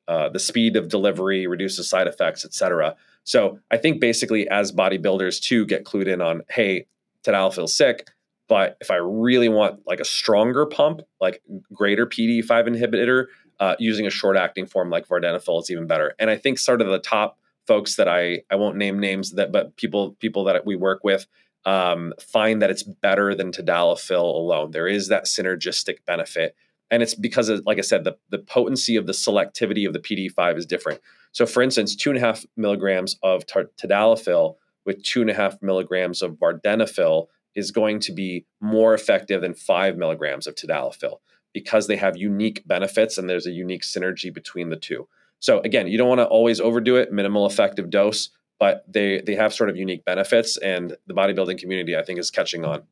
uh, 0.07 0.29
the 0.29 0.39
speed 0.39 0.75
of 0.75 0.89
delivery, 0.89 1.45
reduces 1.45 1.87
side 1.87 2.07
effects, 2.07 2.43
et 2.43 2.55
cetera. 2.55 2.95
So 3.23 3.59
I 3.69 3.77
think 3.77 4.01
basically 4.01 4.49
as 4.49 4.71
bodybuilders 4.71 5.39
too 5.39 5.67
get 5.67 5.85
clued 5.85 6.07
in 6.07 6.19
on, 6.19 6.41
hey, 6.49 6.87
tadalafil's 7.23 7.75
sick, 7.75 8.09
but 8.51 8.75
if 8.81 8.91
I 8.91 8.95
really 8.95 9.47
want 9.47 9.79
like 9.87 10.01
a 10.01 10.05
stronger 10.05 10.65
pump, 10.65 11.03
like 11.21 11.41
greater 11.71 12.05
PDE5 12.05 12.67
inhibitor, 12.67 13.27
uh, 13.61 13.75
using 13.77 14.07
a 14.07 14.09
short 14.09 14.35
acting 14.35 14.65
form 14.65 14.89
like 14.89 15.07
vardenafil 15.07 15.61
is 15.61 15.69
even 15.69 15.85
better. 15.85 16.15
And 16.19 16.29
I 16.29 16.35
think 16.35 16.57
sort 16.57 16.81
of 16.81 16.87
the 16.87 16.99
top 16.99 17.37
folks 17.67 17.95
that 17.95 18.07
I 18.07 18.41
I 18.49 18.55
won't 18.55 18.75
name 18.75 18.99
names 18.99 19.33
that, 19.33 19.51
but 19.51 19.77
people 19.77 20.13
people 20.19 20.43
that 20.45 20.65
we 20.65 20.75
work 20.75 21.03
with 21.03 21.27
um, 21.63 22.13
find 22.19 22.61
that 22.61 22.71
it's 22.71 22.81
better 22.81 23.35
than 23.35 23.51
tadalafil 23.51 24.19
alone. 24.19 24.71
There 24.71 24.87
is 24.87 25.09
that 25.09 25.25
synergistic 25.25 25.97
benefit, 26.07 26.55
and 26.89 27.03
it's 27.03 27.13
because, 27.13 27.49
of, 27.49 27.61
like 27.67 27.77
I 27.77 27.81
said, 27.81 28.03
the 28.03 28.17
the 28.31 28.39
potency 28.39 28.95
of 28.95 29.05
the 29.05 29.13
selectivity 29.13 29.87
of 29.87 29.93
the 29.93 29.99
PD5 29.99 30.57
is 30.57 30.65
different. 30.65 30.99
So, 31.31 31.45
for 31.45 31.61
instance, 31.61 31.95
two 31.95 32.09
and 32.09 32.17
a 32.17 32.21
half 32.21 32.43
milligrams 32.57 33.17
of 33.21 33.45
tadalafil 33.45 34.55
with 34.85 35.03
two 35.03 35.21
and 35.21 35.29
a 35.29 35.35
half 35.35 35.61
milligrams 35.61 36.23
of 36.23 36.31
vardenafil 36.31 37.27
is 37.53 37.69
going 37.69 37.99
to 37.99 38.11
be 38.11 38.45
more 38.59 38.95
effective 38.95 39.41
than 39.41 39.53
five 39.53 39.97
milligrams 39.97 40.47
of 40.47 40.55
tadalafil 40.55 41.19
because 41.53 41.87
they 41.87 41.97
have 41.97 42.17
unique 42.17 42.65
benefits 42.67 43.17
and 43.17 43.29
there's 43.29 43.47
a 43.47 43.51
unique 43.51 43.83
synergy 43.83 44.33
between 44.33 44.69
the 44.69 44.75
two. 44.75 45.07
So 45.39 45.59
again, 45.61 45.87
you 45.87 45.97
don't 45.97 46.07
want 46.07 46.19
to 46.19 46.25
always 46.25 46.59
overdo 46.61 46.95
it, 46.97 47.11
minimal 47.11 47.45
effective 47.45 47.89
dose, 47.89 48.29
but 48.59 48.85
they 48.87 49.21
they 49.21 49.35
have 49.35 49.53
sort 49.53 49.69
of 49.69 49.75
unique 49.75 50.05
benefits 50.05 50.57
and 50.57 50.95
the 51.07 51.13
bodybuilding 51.13 51.57
community 51.57 51.97
I 51.97 52.03
think 52.03 52.19
is 52.19 52.31
catching 52.31 52.63
on. 52.63 52.83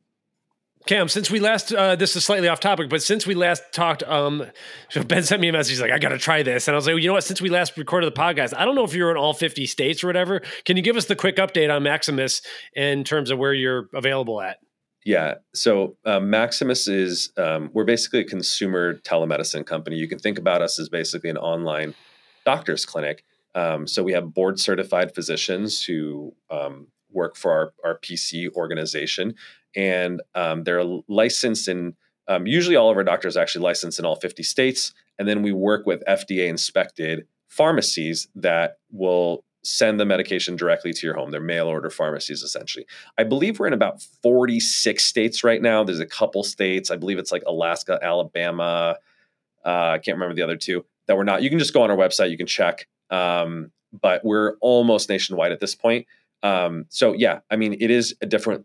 Cam, 0.86 1.08
since 1.08 1.30
we 1.30 1.40
last, 1.40 1.74
uh, 1.74 1.94
this 1.94 2.16
is 2.16 2.24
slightly 2.24 2.48
off 2.48 2.58
topic, 2.58 2.88
but 2.88 3.02
since 3.02 3.26
we 3.26 3.34
last 3.34 3.62
talked, 3.70 4.02
um, 4.04 4.46
Ben 5.06 5.22
sent 5.22 5.40
me 5.40 5.48
a 5.48 5.52
message. 5.52 5.72
He's 5.72 5.80
like, 5.80 5.92
I 5.92 5.98
got 5.98 6.08
to 6.08 6.18
try 6.18 6.42
this. 6.42 6.68
And 6.68 6.74
I 6.74 6.76
was 6.76 6.86
like, 6.86 6.94
well, 6.94 7.00
you 7.00 7.06
know 7.06 7.12
what? 7.12 7.24
Since 7.24 7.42
we 7.42 7.50
last 7.50 7.76
recorded 7.76 8.12
the 8.12 8.18
podcast, 8.18 8.54
I 8.56 8.64
don't 8.64 8.74
know 8.74 8.84
if 8.84 8.94
you're 8.94 9.10
in 9.10 9.18
all 9.18 9.34
50 9.34 9.66
states 9.66 10.02
or 10.02 10.06
whatever. 10.06 10.40
Can 10.64 10.78
you 10.78 10.82
give 10.82 10.96
us 10.96 11.04
the 11.04 11.16
quick 11.16 11.36
update 11.36 11.74
on 11.74 11.82
Maximus 11.82 12.40
in 12.74 13.04
terms 13.04 13.30
of 13.30 13.38
where 13.38 13.52
you're 13.52 13.90
available 13.92 14.40
at? 14.40 14.58
Yeah. 15.04 15.36
So 15.54 15.96
um, 16.04 16.28
Maximus 16.28 16.86
is 16.86 17.32
um, 17.38 17.70
we're 17.72 17.84
basically 17.84 18.20
a 18.20 18.24
consumer 18.24 18.94
telemedicine 18.96 19.64
company. 19.64 19.96
You 19.96 20.08
can 20.08 20.18
think 20.18 20.38
about 20.38 20.60
us 20.60 20.78
as 20.78 20.88
basically 20.88 21.30
an 21.30 21.38
online 21.38 21.94
doctor's 22.44 22.84
clinic. 22.84 23.24
Um, 23.54 23.86
so 23.86 24.02
we 24.02 24.12
have 24.12 24.34
board 24.34 24.60
certified 24.60 25.14
physicians 25.14 25.82
who 25.82 26.34
um, 26.50 26.88
work 27.10 27.36
for 27.36 27.50
our, 27.50 27.72
our 27.84 27.98
PC 27.98 28.52
organization, 28.54 29.34
and 29.74 30.22
um, 30.34 30.64
they're 30.64 30.84
licensed 31.08 31.68
in. 31.68 31.94
Um, 32.28 32.46
usually, 32.46 32.76
all 32.76 32.90
of 32.90 32.96
our 32.96 33.02
doctors 33.02 33.36
are 33.36 33.40
actually 33.40 33.64
licensed 33.64 33.98
in 33.98 34.04
all 34.04 34.14
50 34.14 34.44
states, 34.44 34.94
and 35.18 35.26
then 35.26 35.42
we 35.42 35.52
work 35.52 35.84
with 35.84 36.04
FDA 36.06 36.48
inspected 36.48 37.26
pharmacies 37.48 38.28
that 38.36 38.78
will 38.92 39.44
send 39.62 40.00
the 40.00 40.06
medication 40.06 40.56
directly 40.56 40.92
to 40.92 41.06
your 41.06 41.14
home. 41.14 41.30
They're 41.30 41.40
mail 41.40 41.66
order 41.66 41.90
pharmacies, 41.90 42.42
essentially. 42.42 42.86
I 43.18 43.24
believe 43.24 43.58
we're 43.58 43.66
in 43.66 43.72
about 43.72 44.02
46 44.22 45.04
states 45.04 45.44
right 45.44 45.60
now. 45.60 45.84
There's 45.84 46.00
a 46.00 46.06
couple 46.06 46.42
states, 46.42 46.90
I 46.90 46.96
believe 46.96 47.18
it's 47.18 47.32
like 47.32 47.42
Alaska, 47.46 47.98
Alabama. 48.02 48.96
Uh, 49.64 49.68
I 49.68 49.98
can't 49.98 50.16
remember 50.16 50.34
the 50.34 50.42
other 50.42 50.56
two 50.56 50.84
that 51.06 51.16
we're 51.16 51.24
not. 51.24 51.42
You 51.42 51.50
can 51.50 51.58
just 51.58 51.74
go 51.74 51.82
on 51.82 51.90
our 51.90 51.96
website, 51.96 52.30
you 52.30 52.38
can 52.38 52.46
check. 52.46 52.86
Um, 53.10 53.72
but 53.92 54.24
we're 54.24 54.56
almost 54.60 55.08
nationwide 55.08 55.52
at 55.52 55.60
this 55.60 55.74
point. 55.74 56.06
Um, 56.42 56.86
so 56.88 57.12
yeah, 57.12 57.40
I 57.50 57.56
mean, 57.56 57.76
it 57.78 57.90
is 57.90 58.14
a 58.22 58.26
different, 58.26 58.64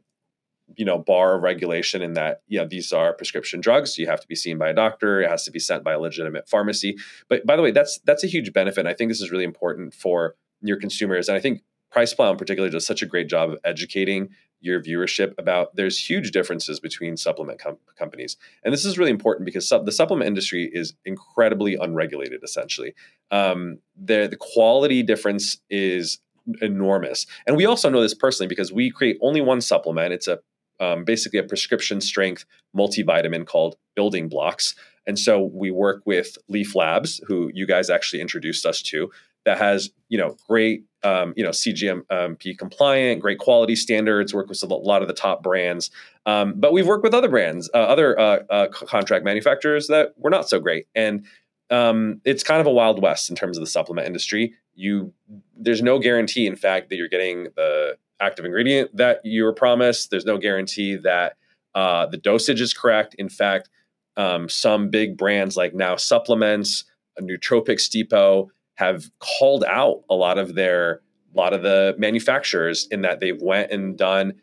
you 0.78 0.86
know, 0.86 0.98
bar 0.98 1.36
of 1.36 1.43
regulation 1.43 2.02
in 2.02 2.14
that, 2.14 2.41
you 2.48 2.58
know, 2.58 2.66
these 2.66 2.93
are 2.93 3.14
prescription 3.14 3.60
drugs. 3.60 3.98
You 3.98 4.08
have 4.08 4.22
to 4.22 4.28
be 4.28 4.36
seen 4.36 4.58
by 4.58 4.70
a 4.70 4.74
doctor. 4.74 5.22
It 5.22 5.30
has 5.30 5.43
to 5.46 5.52
be 5.52 5.60
sent 5.60 5.84
by 5.84 5.93
a 5.93 6.00
legitimate 6.00 6.48
pharmacy. 6.48 6.98
But 7.28 7.46
by 7.46 7.56
the 7.56 7.62
way, 7.62 7.72
that's 7.72 8.00
that's 8.06 8.24
a 8.24 8.28
huge 8.28 8.54
benefit. 8.54 8.82
And 8.82 8.89
I 8.89 8.93
think 8.93 9.10
this 9.10 9.22
is 9.22 9.32
really 9.32 9.43
important 9.43 9.93
for 9.93 10.36
your 10.68 10.78
consumers. 10.78 11.28
And 11.28 11.38
I 11.38 11.41
think 11.41 11.61
PricePlow 11.93 12.32
in 12.32 12.38
particular 12.38 12.70
does 12.70 12.86
such 12.86 13.01
a 13.01 13.05
great 13.05 13.30
job 13.30 13.51
of 13.51 13.57
educating 13.63 14.30
your 14.61 14.82
viewership 14.82 15.34
about 15.38 15.76
there's 15.76 15.97
huge 15.97 16.32
differences 16.32 16.80
between 16.80 17.18
supplement 17.18 17.59
com- 17.59 17.78
companies. 17.97 18.36
And 18.63 18.74
this 18.74 18.84
is 18.84 18.97
really 18.97 19.11
important 19.11 19.45
because 19.45 19.70
the 19.70 19.91
supplement 19.91 20.28
industry 20.28 20.70
is 20.74 20.93
incredibly 21.05 21.76
unregulated, 21.76 22.41
essentially. 22.43 22.95
Um, 23.32 23.80
the, 23.95 24.28
the 24.30 24.38
quality 24.38 25.03
difference 25.03 25.57
is 25.70 26.20
enormous. 26.61 27.28
And 27.45 27.55
we 27.55 27.66
also 27.66 27.89
know 27.89 28.01
this 28.01 28.13
personally 28.13 28.47
because 28.47 28.72
we 28.72 28.89
create 28.89 29.18
only 29.22 29.41
one 29.41 29.61
supplement. 29.61 30.13
It's 30.13 30.28
a 30.28 30.39
um, 30.80 31.05
basically 31.05 31.39
a 31.39 31.43
prescription 31.43 32.01
strength 32.01 32.43
multivitamin 32.76 33.45
called 33.45 33.78
Building 33.95 34.28
Blocks. 34.28 34.76
And 35.07 35.18
so 35.18 35.49
we 35.53 35.72
work 35.72 36.01
with 36.05 36.38
Leaf 36.49 36.76
Labs, 36.76 37.22
who 37.28 37.49
you 37.53 37.66
guys 37.66 37.89
actually 37.89 38.22
introduced 38.22 38.66
us 38.66 38.82
to, 38.84 39.09
that 39.46 39.58
has 39.58 39.91
you 40.10 40.18
know 40.18 40.36
great 40.48 40.84
um, 41.04 41.34
you 41.38 41.43
know 41.43 41.52
CGMP 41.52 42.58
compliant, 42.58 43.22
great 43.22 43.39
quality 43.39 43.76
standards. 43.76 44.34
Work 44.34 44.50
with 44.50 44.62
a 44.62 44.68
lot 44.68 45.02
of 45.02 45.08
the 45.08 45.14
top 45.14 45.41
brands, 45.43 45.91
um, 46.26 46.54
but 46.58 46.74
we've 46.74 46.88
worked 46.88 47.04
with 47.04 47.14
other 47.14 47.30
brands, 47.30 47.70
uh, 47.74 47.78
other 47.78 48.20
uh, 48.20 48.39
uh, 48.50 48.68
contract 48.68 49.24
manufacturers 49.24 49.88
that 49.88 50.14
were 50.18 50.30
not 50.30 50.50
so 50.50 50.60
great, 50.60 50.88
and 50.96 51.26
um, 51.70 52.22
it's 52.26 52.43
kind 52.43 52.62
of 52.62 52.68
a 52.68 52.72
wild 52.72 53.02
west 53.02 53.30
in 53.30 53.36
terms 53.36 53.58
of 53.58 53.62
the 53.62 53.70
supplement 53.70 54.08
industry. 54.08 54.54
You 54.74 55.14
there's 55.56 55.82
no 55.82 56.00
guarantee, 56.00 56.48
in 56.48 56.56
fact, 56.56 56.89
that 56.89 56.98
you're 56.98 57.08
getting 57.08 57.46
the 57.56 57.98
active 58.20 58.46
ingredient 58.46 58.96
that 58.96 59.22
you 59.24 59.43
were 59.43 59.54
promised. 59.54 60.10
There's 60.10 60.26
no 60.26 60.38
guarantee 60.38 60.96
that 60.98 61.38
uh, 61.74 62.06
the 62.08 62.18
dosage 62.18 62.62
is 62.62 62.74
correct. 62.74 63.16
In 63.16 63.30
fact, 63.30 63.70
um, 64.18 64.48
some 64.48 64.89
big 64.89 65.18
brands 65.18 65.58
like 65.58 65.74
now 65.74 65.98
supplements, 65.98 66.86
Nootropics 67.20 67.89
Depot 67.89 68.52
have 68.76 69.09
called 69.19 69.63
out 69.63 70.03
a 70.09 70.15
lot 70.15 70.38
of 70.38 70.55
their 70.55 71.01
a 71.34 71.38
lot 71.38 71.53
of 71.53 71.63
the 71.63 71.95
manufacturers 71.97 72.88
in 72.91 73.01
that 73.01 73.19
they've 73.19 73.41
went 73.41 73.71
and 73.71 73.97
done 73.97 74.34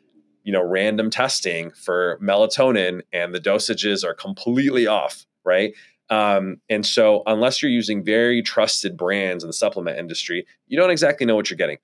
you 0.43 0.53
know 0.53 0.63
random 0.63 1.11
testing 1.11 1.71
for 1.71 2.19
melatonin 2.21 3.01
and 3.13 3.35
the 3.35 3.41
dosages 3.41 4.05
are 4.05 4.15
completely 4.15 4.87
off 4.87 5.25
right? 5.45 5.75
Um, 6.09 6.59
and 6.69 6.87
so 6.87 7.25
unless 7.27 7.63
you're 7.63 7.71
using 7.71 8.05
very 8.05 8.43
trusted 8.43 8.97
brands 8.97 9.43
in 9.43 9.49
the 9.49 9.55
supplement 9.55 9.99
industry 9.99 10.47
you 10.67 10.79
don't 10.79 10.91
exactly 10.91 11.27
know 11.27 11.37
what 11.37 11.51
you're 11.51 11.57
getting. 11.57 11.79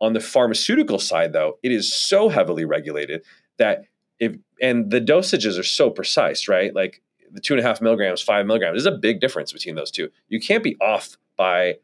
On 0.00 0.12
the 0.12 0.20
pharmaceutical 0.20 0.98
side 0.98 1.32
though 1.32 1.58
it 1.62 1.72
is 1.72 1.92
so 1.92 2.28
heavily 2.28 2.64
regulated 2.64 3.24
that 3.58 3.84
if 4.18 4.36
and 4.60 4.90
the 4.90 5.00
dosages 5.00 5.58
are 5.58 5.64
so 5.64 5.90
precise 5.90 6.48
right? 6.48 6.74
Like 6.74 7.00
the 7.30 7.40
two 7.40 7.54
and 7.54 7.60
a 7.60 7.66
half 7.66 7.80
milligrams 7.80 8.20
five 8.20 8.44
milligrams 8.46 8.74
there's 8.74 8.94
a 8.94 8.98
big 8.98 9.20
difference 9.20 9.52
between 9.52 9.76
those 9.76 9.90
two. 9.90 10.10
You 10.28 10.40
can't 10.40 10.64
be 10.64 10.76
off 10.80 11.16
by 11.36 11.76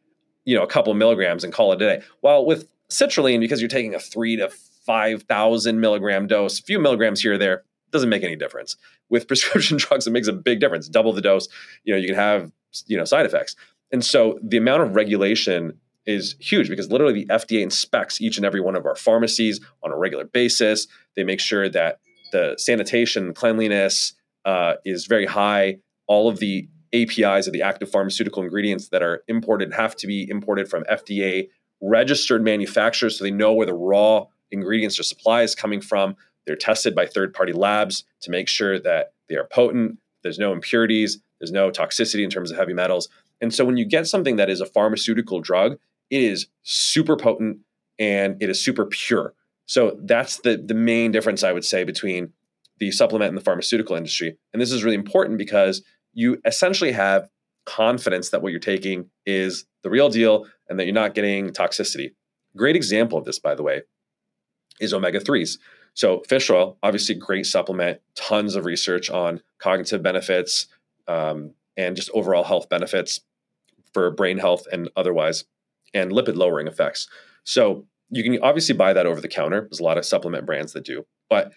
you 0.49 0.57
know 0.57 0.63
a 0.63 0.67
couple 0.67 0.91
of 0.91 0.97
milligrams 0.97 1.45
and 1.45 1.53
call 1.53 1.73
it 1.73 1.77
a 1.77 1.79
day. 1.79 2.03
While 2.21 2.47
with 2.47 2.67
citrulline, 2.89 3.39
because 3.39 3.61
you're 3.61 3.69
taking 3.69 3.95
a 3.95 4.01
three 4.01 4.35
to 4.37 4.49
five 4.49 5.25
thousand 5.25 5.79
milligram 5.79 6.27
dose, 6.27 6.59
a 6.59 6.63
few 6.63 6.79
milligrams 6.79 7.21
here 7.21 7.35
or 7.35 7.39
there 7.39 7.65
doesn't 7.93 8.09
make 8.09 8.23
any 8.23 8.35
difference. 8.35 8.77
With 9.11 9.29
prescription 9.29 9.77
drugs, 9.77 10.07
it 10.07 10.11
makes 10.11 10.27
a 10.27 10.33
big 10.33 10.59
difference. 10.59 10.89
Double 10.89 11.13
the 11.13 11.21
dose, 11.21 11.49
you 11.85 11.93
know, 11.93 12.01
you 12.01 12.07
can 12.07 12.17
have 12.17 12.51
you 12.87 12.97
know 12.97 13.05
side 13.05 13.27
effects. 13.27 13.57
And 13.93 14.03
so 14.03 14.39
the 14.43 14.57
amount 14.57 14.83
of 14.83 14.95
regulation 14.95 15.79
is 16.07 16.35
huge 16.41 16.71
because 16.71 16.91
literally 16.91 17.13
the 17.13 17.27
FDA 17.27 17.61
inspects 17.61 18.19
each 18.19 18.39
and 18.39 18.47
every 18.47 18.63
one 18.63 18.75
of 18.75 18.87
our 18.87 18.97
pharmacies 18.97 19.61
on 19.83 19.93
a 19.93 19.99
regular 19.99 20.25
basis. 20.25 20.87
They 21.15 21.25
make 21.25 21.41
sure 21.41 21.69
that 21.69 22.01
the 22.33 22.55
sanitation, 22.57 23.35
cleanliness 23.35 24.15
uh, 24.47 24.75
is 24.87 25.05
very 25.05 25.27
high. 25.27 25.77
All 26.07 26.27
of 26.27 26.39
the 26.39 26.69
APIs 26.93 27.47
or 27.47 27.51
the 27.51 27.63
active 27.63 27.91
pharmaceutical 27.91 28.43
ingredients 28.43 28.89
that 28.89 29.03
are 29.03 29.23
imported 29.29 29.73
have 29.73 29.97
to 29.97 30.07
be 30.07 30.29
imported 30.29 30.69
from 30.69 30.85
FDA 30.85 31.49
registered 31.81 32.43
manufacturers 32.43 33.19
so 33.19 33.25
they 33.25 33.31
know 33.31 33.53
where 33.53 33.67
the 33.67 33.75
raw 33.75 34.27
ingredients 34.51 34.99
or 34.99 35.03
supply 35.03 35.43
is 35.43 35.55
coming 35.55 35.81
from. 35.81 36.17
They're 36.47 36.57
tested 36.57 36.95
by 36.95 37.07
third 37.07 37.35
party 37.35 37.53
labs 37.53 38.05
to 38.23 38.31
make 38.31 38.49
sure 38.49 38.81
that 38.81 39.13
they 39.29 39.37
are 39.37 39.45
potent, 39.45 39.99
there's 40.23 40.39
no 40.39 40.53
impurities, 40.53 41.19
there's 41.39 41.53
no 41.53 41.71
toxicity 41.71 42.25
in 42.25 42.31
terms 42.31 42.51
of 42.51 42.57
heavy 42.57 42.73
metals. 42.73 43.09
And 43.41 43.55
so 43.55 43.65
when 43.65 43.77
you 43.77 43.85
get 43.85 44.07
something 44.07 44.37
that 44.37 44.51
is 44.51 44.61
a 44.61 44.67
pharmaceutical 44.67 45.41
drug, 45.41 45.79
it 46.11 46.23
is 46.23 46.47
super 46.63 47.17
potent. 47.17 47.59
and 47.99 48.41
it 48.41 48.49
is 48.49 48.65
super 48.65 48.87
pure. 48.87 49.35
So 49.67 49.99
that's 50.03 50.39
the 50.39 50.57
the 50.57 50.75
main 50.75 51.13
difference 51.13 51.43
I 51.45 51.53
would 51.53 51.65
say 51.65 51.85
between 51.85 52.33
the 52.79 52.91
supplement 52.91 53.29
and 53.29 53.37
the 53.37 53.43
pharmaceutical 53.43 53.97
industry. 53.97 54.37
And 54.53 54.63
this 54.63 54.73
is 54.73 54.85
really 54.85 54.97
important 54.97 55.37
because 55.37 55.83
you 56.19 56.41
essentially 56.45 56.91
have 56.91 57.31
confidence 57.65 58.31
that 58.31 58.43
what 58.43 58.51
you're 58.51 58.59
taking 58.59 59.09
is 59.25 59.67
the 59.85 59.89
real 59.89 60.09
deal 60.09 60.47
and 60.69 60.77
that 60.77 60.85
you're 60.85 60.93
not 60.93 61.15
getting 61.15 61.51
toxicity. 61.51 62.11
Great 62.57 62.75
example 62.75 63.17
of 63.17 63.25
this, 63.25 63.39
by 63.39 63.55
the 63.55 63.63
way, 63.63 63.83
is 64.81 64.93
omega 64.93 65.21
3s. 65.21 65.59
So, 65.95 66.23
fish 66.29 66.51
oil, 66.51 66.77
obviously, 66.83 67.15
great 67.15 67.47
supplement, 67.47 68.01
tons 68.17 68.57
of 68.57 68.65
research 68.65 69.11
on 69.11 69.41
cognitive 69.61 70.03
benefits 70.03 70.67
um, 71.07 71.55
and 71.77 71.95
just 71.95 72.11
overall 72.13 72.43
health 72.43 72.69
benefits 72.69 73.21
for 73.95 74.11
brain 74.11 74.39
health 74.39 74.65
and 74.73 74.91
otherwise, 74.97 75.45
and 75.95 76.11
lipid 76.11 76.35
lowering 76.35 76.67
effects. 76.67 77.07
So, 77.45 77.87
you 78.11 78.25
can 78.25 78.43
obviously 78.43 78.75
buy 78.75 78.93
that 78.93 79.07
over 79.07 79.21
the 79.21 79.29
counter. 79.29 79.61
There's 79.71 79.81
a 79.81 79.85
lot 79.85 79.99
of 79.99 80.05
supplement 80.05 80.47
brands 80.47 80.73
that 80.73 80.85
do. 80.85 81.07
But 81.31 81.53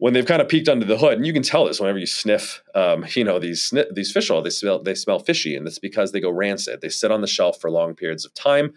when 0.00 0.14
they've 0.14 0.24
kind 0.26 0.40
of 0.40 0.48
peeked 0.48 0.68
under 0.68 0.86
the 0.86 0.96
hood, 0.96 1.18
and 1.18 1.26
you 1.26 1.32
can 1.32 1.42
tell 1.42 1.66
this 1.66 1.78
whenever 1.78 1.98
you 1.98 2.06
sniff, 2.06 2.62
um, 2.74 3.04
you 3.10 3.22
know, 3.22 3.38
these 3.38 3.72
these 3.92 4.10
fish 4.10 4.30
oil, 4.30 4.40
they 4.40 4.50
smell 4.50 4.82
they 4.82 4.94
smell 4.94 5.18
fishy, 5.18 5.54
and 5.54 5.66
that's 5.66 5.78
because 5.78 6.10
they 6.10 6.20
go 6.20 6.30
rancid. 6.30 6.80
They 6.80 6.88
sit 6.88 7.10
on 7.10 7.20
the 7.20 7.26
shelf 7.26 7.60
for 7.60 7.70
long 7.70 7.94
periods 7.94 8.24
of 8.24 8.32
time, 8.32 8.72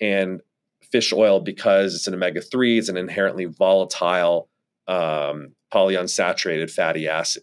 and 0.00 0.40
fish 0.92 1.12
oil, 1.12 1.40
because 1.40 1.96
it's 1.96 2.06
an 2.06 2.14
omega 2.14 2.40
three, 2.40 2.78
it's 2.78 2.88
an 2.88 2.96
inherently 2.96 3.44
volatile 3.44 4.48
um, 4.86 5.52
polyunsaturated 5.72 6.70
fatty 6.70 7.08
acid. 7.08 7.42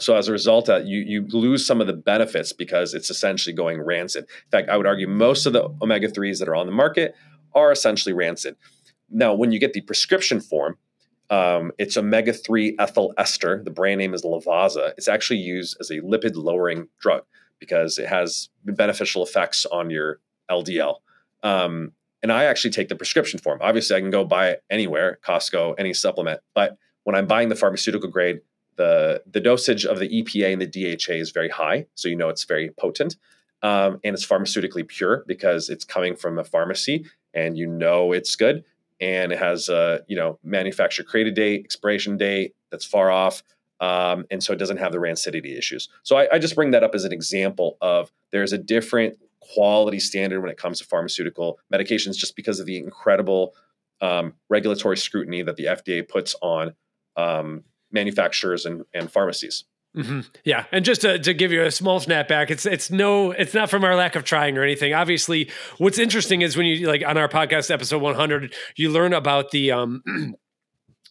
So 0.00 0.16
as 0.16 0.28
a 0.28 0.32
result, 0.32 0.64
that 0.64 0.86
you 0.86 1.00
you 1.00 1.26
lose 1.28 1.66
some 1.66 1.82
of 1.82 1.88
the 1.88 1.92
benefits 1.92 2.54
because 2.54 2.94
it's 2.94 3.10
essentially 3.10 3.54
going 3.54 3.82
rancid. 3.82 4.24
In 4.24 4.50
fact, 4.50 4.70
I 4.70 4.78
would 4.78 4.86
argue 4.86 5.08
most 5.08 5.44
of 5.44 5.52
the 5.52 5.68
omega 5.82 6.08
threes 6.08 6.38
that 6.38 6.48
are 6.48 6.56
on 6.56 6.64
the 6.64 6.72
market 6.72 7.14
are 7.54 7.70
essentially 7.70 8.14
rancid. 8.14 8.56
Now, 9.10 9.34
when 9.34 9.52
you 9.52 9.58
get 9.58 9.74
the 9.74 9.82
prescription 9.82 10.40
form 10.40 10.78
um, 11.30 11.72
it's 11.78 11.96
omega 11.96 12.32
3 12.32 12.76
ethyl 12.78 13.12
ester. 13.18 13.62
The 13.62 13.70
brand 13.70 13.98
name 13.98 14.14
is 14.14 14.22
Lovaza. 14.22 14.92
It's 14.96 15.08
actually 15.08 15.40
used 15.40 15.76
as 15.80 15.90
a 15.90 16.00
lipid 16.00 16.32
lowering 16.34 16.88
drug 17.00 17.24
because 17.58 17.98
it 17.98 18.08
has 18.08 18.48
beneficial 18.64 19.22
effects 19.22 19.66
on 19.66 19.90
your 19.90 20.20
LDL. 20.50 20.96
Um, 21.42 21.92
and 22.22 22.32
I 22.32 22.44
actually 22.44 22.70
take 22.70 22.88
the 22.88 22.96
prescription 22.96 23.38
form. 23.38 23.58
Obviously, 23.62 23.96
I 23.96 24.00
can 24.00 24.10
go 24.10 24.24
buy 24.24 24.50
it 24.50 24.64
anywhere, 24.70 25.18
Costco, 25.24 25.74
any 25.78 25.94
supplement. 25.94 26.40
But 26.54 26.76
when 27.04 27.14
I'm 27.14 27.26
buying 27.26 27.48
the 27.48 27.54
pharmaceutical 27.54 28.10
grade, 28.10 28.40
the 28.76 29.22
the 29.30 29.40
dosage 29.40 29.84
of 29.84 29.98
the 29.98 30.08
EPA 30.08 30.52
and 30.52 30.62
the 30.62 30.66
DHA 30.66 31.14
is 31.14 31.30
very 31.30 31.48
high, 31.48 31.86
so 31.94 32.08
you 32.08 32.16
know 32.16 32.28
it's 32.28 32.44
very 32.44 32.70
potent, 32.70 33.16
um, 33.62 34.00
and 34.04 34.14
it's 34.14 34.26
pharmaceutically 34.26 34.86
pure 34.86 35.24
because 35.26 35.68
it's 35.68 35.84
coming 35.84 36.16
from 36.16 36.38
a 36.38 36.44
pharmacy, 36.44 37.06
and 37.34 37.58
you 37.58 37.66
know 37.66 38.12
it's 38.12 38.36
good 38.36 38.64
and 39.00 39.32
it 39.32 39.38
has 39.38 39.68
a 39.68 40.02
you 40.08 40.16
know 40.16 40.38
manufacturer 40.42 41.04
created 41.04 41.34
date, 41.34 41.64
expiration 41.64 42.16
date 42.16 42.54
that's 42.70 42.84
far 42.84 43.10
off, 43.10 43.42
um, 43.80 44.26
and 44.30 44.42
so 44.42 44.52
it 44.52 44.56
doesn't 44.56 44.78
have 44.78 44.92
the 44.92 44.98
rancidity 44.98 45.56
issues. 45.56 45.88
So 46.02 46.16
I, 46.16 46.28
I 46.34 46.38
just 46.38 46.54
bring 46.54 46.72
that 46.72 46.82
up 46.82 46.94
as 46.94 47.04
an 47.04 47.12
example 47.12 47.76
of 47.80 48.10
there's 48.32 48.52
a 48.52 48.58
different 48.58 49.18
quality 49.40 50.00
standard 50.00 50.40
when 50.40 50.50
it 50.50 50.58
comes 50.58 50.78
to 50.78 50.84
pharmaceutical 50.84 51.58
medications, 51.72 52.16
just 52.16 52.36
because 52.36 52.60
of 52.60 52.66
the 52.66 52.76
incredible 52.76 53.54
um, 54.00 54.34
regulatory 54.48 54.96
scrutiny 54.96 55.42
that 55.42 55.56
the 55.56 55.64
FDA 55.64 56.06
puts 56.06 56.34
on 56.42 56.74
um, 57.16 57.64
manufacturers 57.90 58.66
and, 58.66 58.84
and 58.94 59.10
pharmacies. 59.10 59.64
Mm-hmm. 59.96 60.20
Yeah, 60.44 60.66
and 60.70 60.84
just 60.84 61.00
to, 61.00 61.18
to 61.18 61.34
give 61.34 61.50
you 61.50 61.62
a 61.62 61.70
small 61.70 61.98
snapback, 61.98 62.50
it's 62.50 62.66
it's 62.66 62.90
no, 62.90 63.32
it's 63.32 63.54
not 63.54 63.70
from 63.70 63.84
our 63.84 63.96
lack 63.96 64.16
of 64.16 64.24
trying 64.24 64.56
or 64.58 64.62
anything. 64.62 64.94
Obviously, 64.94 65.50
what's 65.78 65.98
interesting 65.98 66.42
is 66.42 66.56
when 66.56 66.66
you 66.66 66.86
like 66.86 67.02
on 67.06 67.16
our 67.16 67.28
podcast 67.28 67.70
episode 67.70 68.02
100, 68.02 68.54
you 68.76 68.90
learn 68.90 69.12
about 69.12 69.50
the 69.50 69.72
um, 69.72 70.02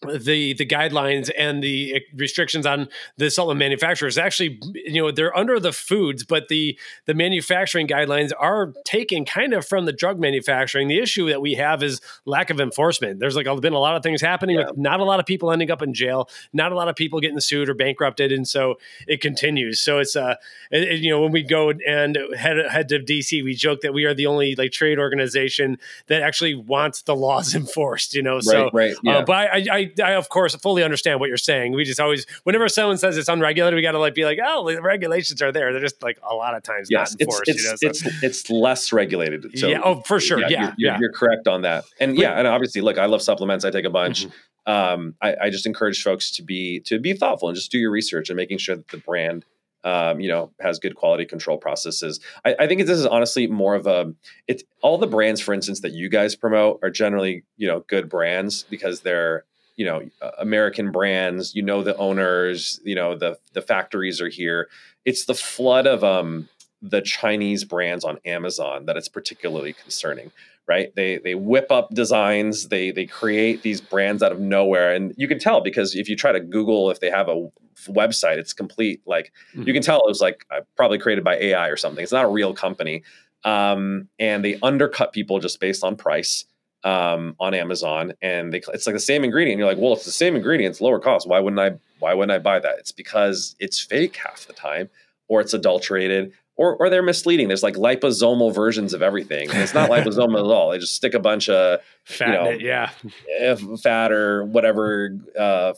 the 0.02 0.54
the 0.54 0.66
guidelines 0.66 1.30
and 1.38 1.64
the 1.64 2.02
restrictions 2.16 2.66
on 2.66 2.88
the 3.18 3.30
supplement 3.30 3.60
manufacturers 3.60 4.18
actually 4.18 4.60
you 4.74 5.02
know 5.02 5.12
they're 5.12 5.36
under 5.36 5.60
the 5.60 5.72
foods 5.72 6.24
but 6.24 6.48
the 6.48 6.78
the 7.06 7.14
manufacturing 7.14 7.88
guidelines 7.88 8.32
are 8.39 8.74
taken 8.86 9.26
kind 9.26 9.54
of 9.54 9.66
from 9.66 9.86
the 9.86 9.91
drug 9.91 10.20
manufacturing 10.20 10.88
the 10.88 11.00
issue 11.00 11.28
that 11.28 11.41
we 11.41 11.56
have 11.56 11.82
is 11.82 12.00
lack 12.26 12.50
of 12.50 12.60
enforcement 12.60 13.20
there's 13.20 13.36
like 13.36 13.48
been 13.62 13.74
a 13.74 13.80
lot 13.80 13.95
of 13.95 14.04
things 14.04 14.22
happening 14.22 14.58
yeah. 14.58 14.68
with 14.68 14.78
not 14.78 15.00
a 15.00 15.04
lot 15.04 15.20
of 15.20 15.26
people 15.26 15.52
ending 15.52 15.72
up 15.72 15.82
in 15.82 15.93
jail 15.93 16.30
not 16.54 16.72
a 16.72 16.76
lot 16.76 16.88
of 16.88 16.95
people 16.95 17.20
getting 17.20 17.39
sued 17.39 17.70
or 17.70 17.74
bankrupted 17.74 18.32
and 18.32 18.48
so 18.48 18.76
it 19.08 19.20
continues 19.20 19.80
so 19.82 19.98
it's 19.98 20.16
uh 20.16 20.36
it, 20.72 20.84
it, 20.84 21.00
you 21.00 21.10
know 21.10 21.22
when 21.22 21.32
we 21.32 21.41
go 21.41 21.72
and 21.88 22.18
head 22.38 22.58
head 22.70 22.88
to 22.89 23.00
DC 23.00 23.43
we 23.43 23.56
joke 23.56 23.82
that 23.82 23.93
we 23.93 24.06
are 24.06 24.14
the 24.14 24.28
only 24.28 24.56
like 24.56 24.72
trade 24.72 25.00
organization 25.00 25.78
that 26.08 26.22
actually 26.22 26.54
wants 26.54 27.02
the 27.02 27.16
laws 27.16 27.56
enforced 27.62 28.14
you 28.14 28.22
know 28.22 28.36
right, 28.36 28.43
so 28.43 28.70
right, 28.74 28.93
uh, 28.93 29.00
yeah. 29.04 29.18
uh, 29.18 29.26
but 29.26 29.36
I, 29.36 29.66
I 29.72 29.87
I, 30.04 30.14
of 30.14 30.30
course 30.30 30.56
fully 30.56 30.84
understand 30.84 31.20
what 31.20 31.30
you're 31.30 31.38
saying. 31.38 31.74
We 31.74 31.84
just 31.84 32.00
always, 32.00 32.26
whenever 32.44 32.68
someone 32.70 32.98
says 32.98 33.18
it's 33.18 33.30
unregulated, 33.30 33.76
we 33.76 33.82
got 33.82 33.92
to 33.94 34.00
like 34.00 34.16
be 34.16 34.26
like, 34.26 34.40
oh, 34.44 34.70
the 34.70 34.82
regulations 34.82 35.42
are 35.42 35.52
there. 35.52 35.72
They're 35.72 35.82
just 35.82 36.02
like 36.04 36.20
a 36.24 36.36
lot 36.36 36.56
of 36.56 36.64
times 36.64 36.90
yes, 36.90 37.14
not 37.14 37.22
enforced. 37.22 37.44
It's, 37.48 37.58
it's, 37.58 37.64
you 37.64 37.70
know, 37.70 37.76
so. 37.76 38.10
it's, 38.10 38.24
it's 38.24 38.50
less 38.50 38.92
regulated. 38.92 39.58
So 39.58 39.68
yeah, 39.68 39.82
oh, 39.84 40.02
for 40.02 40.20
sure. 40.20 40.40
Yeah, 40.40 40.48
yeah, 40.50 40.62
you're, 40.62 40.74
yeah. 40.78 41.00
you're, 41.00 41.12
correct 41.12 41.48
on 41.48 41.62
that. 41.62 41.86
And 42.00 42.18
yeah, 42.18 42.34
and 42.34 42.48
obviously, 42.48 42.82
look, 42.82 42.98
I 42.98 43.06
love 43.06 43.22
supplements. 43.22 43.66
I 43.66 43.72
take 43.72 43.86
a 43.86 43.90
bunch. 43.90 44.26
Mm-hmm. 44.26 44.72
Um, 44.72 45.16
I, 45.22 45.36
I 45.44 45.50
just 45.50 45.66
encourage 45.66 46.04
folks 46.04 46.32
to 46.32 46.44
be 46.44 46.82
to 46.82 47.00
be 47.00 47.14
thoughtful 47.14 47.48
and 47.48 47.56
just 47.56 47.72
do 47.72 47.78
your 47.78 47.92
research 47.92 48.30
and 48.30 48.36
making 48.36 48.58
sure 48.58 48.76
that 48.76 48.90
the 48.90 48.98
brand 48.98 49.46
um, 49.84 50.20
you 50.20 50.28
know, 50.28 50.52
has 50.60 50.80
good 50.80 50.96
quality 50.96 51.26
control 51.26 51.58
processes. 51.58 52.20
I, 52.44 52.56
I, 52.60 52.68
think 52.68 52.82
this 52.82 52.98
is 53.00 53.06
honestly 53.06 53.48
more 53.48 53.74
of 53.74 53.88
a 53.88 54.14
it's 54.46 54.64
all 54.82 54.98
the 54.98 55.08
brands, 55.08 55.40
for 55.40 55.54
instance, 55.54 55.80
that 55.80 55.94
you 55.94 56.10
guys 56.10 56.36
promote 56.36 56.80
are 56.84 56.90
generally, 56.90 57.44
you 57.56 57.68
know, 57.68 57.82
good 57.88 58.10
brands 58.10 58.64
because 58.64 59.02
they're 59.02 59.46
you 59.78 59.86
know 59.86 60.01
uh, 60.21 60.32
American 60.39 60.91
brands. 60.91 61.55
You 61.55 61.61
know 61.61 61.84
the 61.84 61.95
owners. 61.95 62.82
You 62.84 62.95
know 62.95 63.15
the 63.15 63.39
the 63.53 63.61
factories 63.61 64.19
are 64.19 64.28
here. 64.28 64.67
It's 65.05 65.25
the 65.25 65.34
flood 65.34 65.88
of 65.88 66.03
um, 66.03 66.49
the 66.82 67.01
Chinese 67.01 67.63
brands 67.63 68.03
on 68.03 68.19
Amazon 68.25 68.86
that 68.88 68.97
it's 68.97 69.07
particularly 69.07 69.73
concerning. 69.73 70.32
Right? 70.67 70.93
They 70.95 71.19
they 71.19 71.36
whip 71.36 71.71
up 71.71 71.93
designs. 71.93 72.67
They 72.67 72.91
they 72.91 73.05
create 73.05 73.61
these 73.61 73.80
brands 73.80 74.21
out 74.21 74.34
of 74.34 74.41
nowhere, 74.41 74.93
and 74.93 75.13
you 75.15 75.28
can 75.28 75.39
tell 75.39 75.61
because 75.61 75.95
if 75.95 76.09
you 76.09 76.17
try 76.17 76.34
to 76.34 76.41
Google 76.41 76.91
if 76.91 76.99
they 76.99 77.09
have 77.09 77.30
a 77.30 77.49
website, 77.88 78.38
it's 78.38 78.51
complete. 78.51 79.01
Like 79.05 79.32
mm-hmm. 79.53 79.63
you 79.63 79.73
can 79.73 79.82
tell 79.82 79.99
it 79.99 80.07
was 80.07 80.19
like 80.19 80.45
uh, 80.51 80.61
probably 80.75 80.97
created 80.97 81.23
by 81.23 81.36
AI 81.38 81.69
or 81.69 81.78
something. 81.78 82.03
It's 82.03 82.11
not 82.11 82.25
a 82.25 82.30
real 82.30 82.53
company, 82.53 83.03
um, 83.45 84.09
and 84.19 84.43
they 84.43 84.59
undercut 84.61 85.13
people 85.13 85.39
just 85.39 85.61
based 85.61 85.86
on 85.86 85.95
price 85.95 86.45
um, 86.88 87.36
on 87.38 87.54
Amazon, 87.54 88.14
and 88.22 88.54
they, 88.54 88.62
it's 88.74 88.88
like 88.88 88.96
the 88.96 89.00
same 89.00 89.26
ingredient. 89.26 89.60
You're 89.60 89.68
like, 89.68 89.78
well, 89.78 89.92
it's 89.92 90.06
the 90.06 90.12
same 90.12 90.38
ingredients, 90.38 90.80
lower 90.80 91.00
cost. 91.00 91.28
Why 91.28 91.42
wouldn't 91.42 91.60
I? 91.60 91.78
Why 92.00 92.14
wouldn't 92.14 92.32
I 92.32 92.40
buy 92.40 92.60
that? 92.60 92.80
It's 92.80 92.94
because 92.94 93.56
it's 93.60 93.78
fake 93.78 94.16
half 94.16 94.48
the 94.48 94.54
time, 94.54 94.90
or 95.28 95.42
it's 95.42 95.54
adulterated, 95.54 96.32
or 96.56 96.78
or 96.78 96.90
they're 96.90 97.04
misleading. 97.04 97.50
There's 97.50 97.62
like 97.62 97.76
liposomal 97.76 98.56
versions 98.56 98.94
of 98.94 99.02
everything, 99.02 99.50
and 99.50 99.60
it's 99.60 99.74
not 99.74 99.90
liposomal 99.92 100.40
at 100.40 100.46
all. 100.46 100.72
They 100.72 100.78
just 100.78 100.96
stick 100.96 101.14
a 101.14 101.20
bunch 101.20 101.50
of 101.50 101.82
fat, 102.06 102.28
you 102.28 102.34
know, 102.34 102.46
it, 102.52 102.62
yeah, 102.62 102.92
eh, 103.38 103.58
fat 103.84 104.14
or 104.14 104.46
whatever 104.46 105.10
uh, 105.38 105.74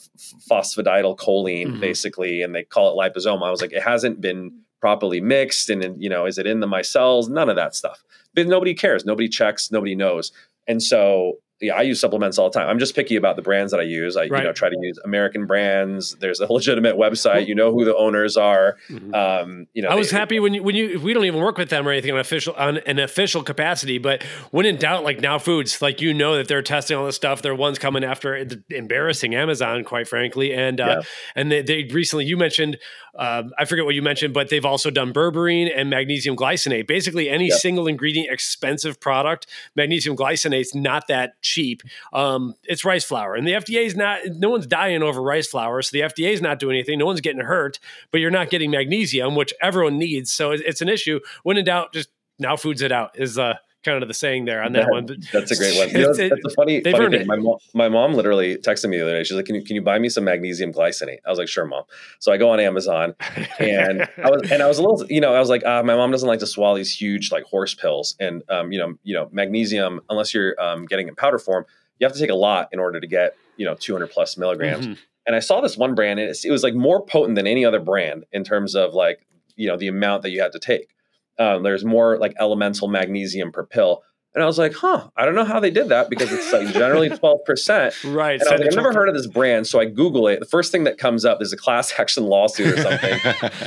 phosphatidyl 0.47 1.17
choline, 1.17 1.69
mm-hmm. 1.69 1.79
basically, 1.79 2.43
and 2.43 2.53
they 2.53 2.65
call 2.65 2.91
it 2.91 3.01
liposome. 3.01 3.41
I 3.41 3.49
was 3.49 3.61
like, 3.61 3.73
it 3.73 3.81
hasn't 3.81 4.21
been 4.21 4.59
properly 4.79 5.21
mixed, 5.21 5.71
and 5.71 5.99
you 5.99 6.09
know, 6.09 6.27
is 6.27 6.37
it 6.37 6.45
in 6.45 6.59
the 6.59 6.67
micelles? 6.67 7.29
None 7.29 7.49
of 7.49 7.55
that 7.55 7.73
stuff. 7.73 8.03
But 8.35 8.45
nobody 8.45 8.75
cares. 8.75 9.05
Nobody 9.05 9.27
checks. 9.27 9.71
Nobody 9.71 9.95
knows. 9.95 10.31
And 10.69 10.81
so 10.83 11.33
yeah, 11.61 11.75
I 11.75 11.81
use 11.81 11.99
supplements 11.99 12.37
all 12.37 12.49
the 12.49 12.57
time. 12.57 12.69
I'm 12.69 12.79
just 12.79 12.95
picky 12.95 13.17
about 13.17 13.35
the 13.35 13.41
brands 13.41 13.71
that 13.71 13.81
I 13.81 13.83
use. 13.83 14.15
I 14.15 14.21
right. 14.21 14.31
you 14.31 14.43
know 14.47 14.53
try 14.53 14.69
to 14.69 14.77
use 14.79 14.97
American 15.03 15.45
brands. 15.45 16.15
There's 16.15 16.39
a 16.39 16.51
legitimate 16.51 16.95
website. 16.95 17.47
You 17.47 17.55
know 17.55 17.73
who 17.73 17.83
the 17.83 17.95
owners 17.95 18.37
are. 18.37 18.77
Mm-hmm. 18.89 19.13
Um, 19.13 19.67
you 19.73 19.81
know, 19.81 19.89
I 19.89 19.95
was 19.95 20.11
they, 20.11 20.17
happy 20.17 20.39
when 20.39 20.53
you 20.53 20.63
when 20.63 20.75
you 20.75 20.99
we 20.99 21.13
don't 21.13 21.25
even 21.25 21.41
work 21.41 21.57
with 21.57 21.69
them 21.69 21.87
or 21.87 21.91
anything 21.91 22.11
on 22.11 22.19
official 22.19 22.53
on 22.55 22.77
an 22.77 22.99
official 22.99 23.43
capacity. 23.43 23.97
But 23.97 24.23
when 24.51 24.65
in 24.65 24.77
doubt, 24.77 25.03
like 25.03 25.19
Now 25.19 25.37
Foods, 25.37 25.81
like 25.81 25.99
you 25.99 26.13
know 26.13 26.37
that 26.37 26.47
they're 26.47 26.61
testing 26.61 26.97
all 26.97 27.05
this 27.05 27.17
stuff. 27.17 27.41
They're 27.41 27.55
ones 27.55 27.77
coming 27.77 28.05
after 28.05 28.47
embarrassing 28.69 29.35
Amazon, 29.35 29.83
quite 29.83 30.07
frankly. 30.07 30.53
And 30.53 30.79
uh, 30.79 30.85
yeah. 30.85 31.01
and 31.35 31.51
they, 31.51 31.61
they 31.61 31.83
recently 31.91 32.25
you 32.25 32.37
mentioned 32.37 32.77
um, 33.19 33.51
I 33.57 33.65
forget 33.65 33.83
what 33.83 33.95
you 33.95 34.01
mentioned, 34.01 34.33
but 34.33 34.49
they've 34.49 34.65
also 34.65 34.89
done 34.89 35.11
berberine 35.11 35.69
and 35.75 35.89
magnesium 35.89 36.37
glycinate. 36.37 36.87
Basically, 36.87 37.29
any 37.29 37.49
single 37.49 37.85
ingredient 37.87 38.31
expensive 38.31 38.99
product, 38.99 39.47
magnesium 39.75 40.15
glycinate 40.15 40.61
is 40.61 40.75
not 40.75 41.07
that 41.07 41.41
cheap. 41.49 41.81
Um, 42.13 42.53
it's 42.63 42.85
rice 42.85 43.03
flour, 43.03 43.35
and 43.35 43.47
the 43.47 43.53
FDA 43.53 43.85
is 43.85 43.95
not. 43.95 44.19
No 44.25 44.49
one's 44.49 44.67
dying 44.67 45.03
over 45.03 45.21
rice 45.21 45.47
flour, 45.47 45.81
so 45.81 45.89
the 45.91 46.01
FDA 46.01 46.31
is 46.31 46.41
not 46.41 46.59
doing 46.59 46.75
anything. 46.77 46.99
No 46.99 47.05
one's 47.05 47.21
getting 47.21 47.41
hurt, 47.41 47.79
but 48.11 48.21
you're 48.21 48.31
not 48.31 48.49
getting 48.49 48.71
magnesium, 48.71 49.35
which 49.35 49.53
everyone 49.61 49.97
needs. 49.97 50.31
So 50.31 50.51
it's 50.51 50.81
an 50.81 50.89
issue. 50.89 51.19
When 51.43 51.57
in 51.57 51.65
doubt, 51.65 51.93
just 51.93 52.09
now 52.37 52.55
foods 52.55 52.81
it 52.81 52.91
out 52.91 53.19
is 53.19 53.37
uh 53.37 53.55
kind 53.83 54.01
of 54.01 54.07
the 54.07 54.13
saying 54.13 54.45
there 54.45 54.61
on 54.61 54.73
that, 54.73 54.85
that 54.85 54.91
one. 54.91 55.05
But 55.05 55.17
that's 55.31 55.51
a 55.51 55.55
great 55.55 55.77
one. 55.77 55.89
You 55.99 56.05
know, 56.05 56.13
that's 56.13 56.45
a 56.45 56.49
funny, 56.51 56.81
funny 56.81 57.17
thing. 57.17 57.27
My 57.27 57.37
mom, 57.37 57.57
my 57.73 57.89
mom 57.89 58.13
literally 58.13 58.57
texted 58.57 58.89
me 58.89 58.97
the 58.97 59.03
other 59.03 59.17
day. 59.17 59.23
She's 59.23 59.35
like, 59.35 59.45
"Can 59.45 59.55
you 59.55 59.63
can 59.63 59.75
you 59.75 59.81
buy 59.81 59.99
me 59.99 60.09
some 60.09 60.23
magnesium 60.23 60.71
glycinate?" 60.71 61.19
I 61.25 61.29
was 61.29 61.39
like, 61.39 61.47
"Sure, 61.47 61.65
mom." 61.65 61.83
So 62.19 62.31
I 62.31 62.37
go 62.37 62.49
on 62.49 62.59
Amazon, 62.59 63.15
and 63.59 64.07
I 64.23 64.29
was 64.29 64.51
and 64.51 64.61
I 64.61 64.67
was 64.67 64.77
a 64.77 64.81
little, 64.81 65.05
you 65.07 65.21
know, 65.21 65.33
I 65.33 65.39
was 65.39 65.49
like, 65.49 65.65
uh, 65.65 65.83
"My 65.83 65.95
mom 65.95 66.11
doesn't 66.11 66.27
like 66.27 66.39
to 66.39 66.47
swallow 66.47 66.77
these 66.77 66.93
huge 66.93 67.31
like 67.31 67.43
horse 67.43 67.73
pills, 67.73 68.15
and 68.19 68.43
um, 68.49 68.71
you 68.71 68.79
know, 68.79 68.93
you 69.03 69.15
know, 69.15 69.29
magnesium 69.31 70.01
unless 70.09 70.33
you're 70.33 70.59
um, 70.61 70.85
getting 70.85 71.07
in 71.07 71.15
powder 71.15 71.39
form, 71.39 71.65
you 71.99 72.05
have 72.05 72.13
to 72.13 72.19
take 72.19 72.29
a 72.29 72.35
lot 72.35 72.69
in 72.71 72.79
order 72.79 72.99
to 72.99 73.07
get 73.07 73.35
you 73.57 73.65
know 73.65 73.75
200 73.75 74.07
plus 74.07 74.37
milligrams." 74.37 74.85
Mm-hmm. 74.85 75.01
And 75.25 75.35
I 75.35 75.39
saw 75.39 75.61
this 75.61 75.77
one 75.77 75.95
brand, 75.95 76.19
and 76.19 76.35
it 76.43 76.51
was 76.51 76.63
like 76.63 76.73
more 76.73 77.05
potent 77.05 77.35
than 77.35 77.45
any 77.45 77.65
other 77.65 77.79
brand 77.79 78.25
in 78.31 78.43
terms 78.43 78.75
of 78.75 78.93
like 78.93 79.25
you 79.55 79.67
know 79.67 79.77
the 79.77 79.87
amount 79.87 80.23
that 80.23 80.31
you 80.31 80.41
had 80.41 80.53
to 80.53 80.59
take. 80.59 80.95
Um, 81.39 81.63
there's 81.63 81.85
more 81.85 82.17
like 82.17 82.33
elemental 82.39 82.87
magnesium 82.87 83.51
per 83.51 83.65
pill. 83.65 84.03
And 84.35 84.43
I 84.43 84.45
was 84.45 84.59
like, 84.59 84.73
huh, 84.73 85.09
I 85.17 85.25
don't 85.25 85.33
know 85.33 85.43
how 85.43 85.59
they 85.59 85.71
did 85.71 85.89
that 85.89 86.07
because 86.09 86.31
it's 86.31 86.53
like 86.53 86.71
generally 86.71 87.09
12%. 87.09 88.13
Right. 88.13 88.39
And 88.39 88.47
I 88.47 88.51
was 88.51 88.59
like, 88.61 88.69
I've 88.69 88.75
never 88.75 88.93
heard 88.93 89.09
of 89.09 89.15
this 89.15 89.25
brand. 89.25 89.65
So 89.65 89.79
I 89.79 89.85
Google 89.85 90.27
it. 90.27 90.39
The 90.39 90.45
first 90.45 90.71
thing 90.71 90.83
that 90.83 90.99
comes 90.99 91.25
up 91.25 91.41
is 91.41 91.51
a 91.51 91.57
class 91.57 91.91
action 91.97 92.25
lawsuit 92.25 92.77
or 92.77 92.81
something 92.81 93.19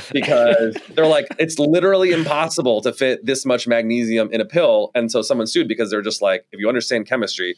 because 0.13 0.77
they're 0.91 1.07
like, 1.07 1.27
it's 1.37 1.59
literally 1.59 2.11
impossible 2.11 2.79
to 2.81 2.93
fit 2.93 3.25
this 3.25 3.45
much 3.45 3.67
magnesium 3.67 4.29
in 4.31 4.39
a 4.39 4.45
pill. 4.45 4.91
And 4.95 5.11
so 5.11 5.21
someone 5.21 5.47
sued 5.47 5.67
because 5.67 5.91
they're 5.91 6.01
just 6.01 6.21
like, 6.21 6.45
if 6.53 6.59
you 6.61 6.69
understand 6.69 7.07
chemistry, 7.07 7.55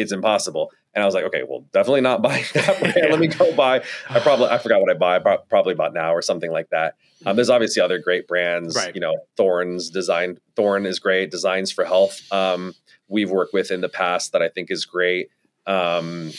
it's 0.00 0.12
impossible. 0.12 0.70
And 0.94 1.02
I 1.02 1.06
was 1.06 1.14
like, 1.14 1.24
okay, 1.24 1.42
well, 1.48 1.64
definitely 1.72 2.00
not 2.00 2.22
buying 2.22 2.44
that 2.54 2.80
brand. 2.80 3.10
Let 3.10 3.20
me 3.20 3.28
go 3.28 3.54
buy. 3.54 3.82
I 4.08 4.20
probably 4.20 4.48
I 4.48 4.58
forgot 4.58 4.80
what 4.80 4.90
I 4.90 4.94
buy. 4.94 5.16
I 5.16 5.36
probably 5.48 5.74
bought 5.74 5.94
now 5.94 6.14
or 6.14 6.22
something 6.22 6.50
like 6.50 6.70
that. 6.70 6.94
Um, 7.26 7.36
there's 7.36 7.50
obviously 7.50 7.82
other 7.82 7.98
great 7.98 8.26
brands. 8.26 8.74
Right. 8.74 8.94
You 8.94 9.00
know, 9.00 9.18
Thorne's 9.36 9.90
design. 9.90 10.38
Thorne 10.56 10.86
is 10.86 10.98
great. 10.98 11.30
Designs 11.30 11.70
for 11.70 11.84
Health. 11.84 12.20
Um, 12.32 12.74
we've 13.08 13.30
worked 13.30 13.52
with 13.52 13.70
in 13.70 13.80
the 13.80 13.88
past 13.88 14.32
that 14.32 14.42
I 14.42 14.48
think 14.48 14.70
is 14.70 14.86
great. 14.86 15.28
Um, 15.66 16.32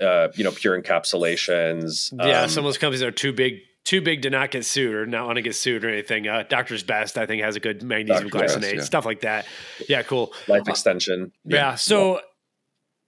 uh, 0.00 0.28
you 0.34 0.44
know, 0.44 0.50
pure 0.50 0.80
encapsulations. 0.80 2.12
Yeah, 2.18 2.42
um, 2.42 2.48
some 2.48 2.64
of 2.64 2.68
those 2.68 2.78
companies 2.78 3.02
are 3.02 3.10
too 3.10 3.32
big 3.32 3.60
too 3.84 4.00
big 4.00 4.22
to 4.22 4.30
not 4.30 4.50
get 4.50 4.64
sued 4.64 4.94
or 4.94 5.06
not 5.06 5.26
want 5.26 5.36
to 5.36 5.42
get 5.42 5.54
sued 5.54 5.84
or 5.84 5.88
anything. 5.88 6.28
Uh, 6.28 6.44
Doctor's 6.48 6.82
Best, 6.82 7.18
I 7.18 7.26
think, 7.26 7.42
has 7.42 7.56
a 7.56 7.60
good 7.60 7.82
magnesium 7.82 8.28
Dr. 8.28 8.44
glycinate, 8.44 8.74
yeah. 8.74 8.82
stuff 8.82 9.04
like 9.04 9.22
that. 9.22 9.46
Yeah, 9.88 10.02
cool. 10.02 10.32
Life 10.46 10.68
extension. 10.68 11.24
Uh, 11.24 11.28
yeah. 11.44 11.56
yeah. 11.56 11.74
So 11.74 12.20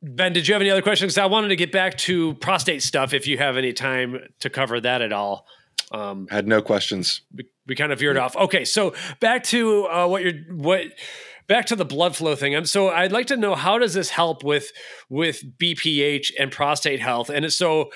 Ben, 0.07 0.35
did 0.35 0.47
you 0.47 0.55
have 0.55 0.61
any 0.61 0.71
other 0.71 0.83
questions? 0.83 1.17
I 1.17 1.25
wanted 1.27 1.49
to 1.49 1.57
get 1.57 1.73
back 1.73 1.97
to 1.99 2.35
prostate 2.35 2.83
stuff 2.83 3.15
if 3.15 3.27
you 3.27 3.39
have 3.39 3.57
any 3.57 3.73
time 3.73 4.29
to 4.41 4.51
cover 4.51 4.79
that 4.81 5.01
at 5.01 5.15
all. 5.15 5.47
Um, 5.93 6.27
Had 6.31 6.47
no 6.47 6.61
questions. 6.61 7.23
We, 7.35 7.47
we 7.67 7.75
kind 7.75 7.91
of 7.91 7.99
veered 7.99 8.19
off. 8.19 8.37
Okay, 8.37 8.67
so 8.67 8.95
back 9.21 9.45
to 9.45 9.87
uh, 9.87 10.07
what 10.07 10.23
you're 10.23 10.35
what 10.55 10.89
back 11.47 11.67
to 11.67 11.77
the 11.77 11.87
blood 11.87 12.15
flow 12.15 12.35
thing. 12.35 12.55
I'm 12.55 12.67
so 12.67 12.91
I'd 12.91 13.13
like 13.13 13.29
to 13.29 13.37
know 13.37 13.55
how 13.55 13.79
does 13.79 13.95
this 13.95 14.11
help 14.11 14.45
with 14.45 14.73
with 15.09 15.43
BPH 15.59 16.33
and 16.39 16.53
prostate 16.53 17.01
health? 17.01 17.31
And 17.31 17.51
so 17.51 17.91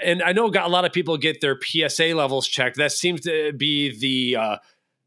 and 0.00 0.22
I 0.22 0.32
know 0.32 0.46
a 0.46 0.68
lot 0.68 0.84
of 0.84 0.92
people 0.92 1.16
get 1.16 1.40
their 1.40 1.58
PSA 1.60 2.14
levels 2.14 2.46
checked. 2.46 2.76
That 2.76 2.92
seems 2.92 3.22
to 3.22 3.52
be 3.52 3.98
the 3.98 4.36
uh, 4.40 4.56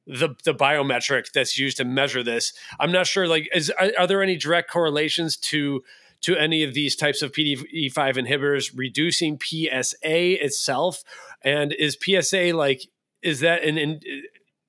the 0.06 0.36
the 0.44 0.54
biometric 0.54 1.32
that's 1.32 1.58
used 1.58 1.78
to 1.78 1.86
measure 1.86 2.24
this. 2.24 2.52
I'm 2.78 2.92
not 2.92 3.08
sure. 3.08 3.28
Like, 3.28 3.50
is 3.54 3.70
are, 3.70 3.92
are 4.00 4.08
there 4.08 4.22
any 4.22 4.36
direct 4.36 4.70
correlations 4.70 5.38
to 5.38 5.82
to 6.22 6.38
any 6.38 6.64
of 6.64 6.74
these 6.74 6.96
types 6.96 7.22
of 7.22 7.32
PDE5 7.32 7.94
inhibitors, 7.94 8.72
reducing 8.76 9.40
PSA 9.40 10.44
itself? 10.44 11.04
And 11.44 11.74
is 11.74 11.98
PSA 12.02 12.56
like, 12.56 12.82
is 13.22 13.40
that 13.42 13.64
an, 13.64 14.00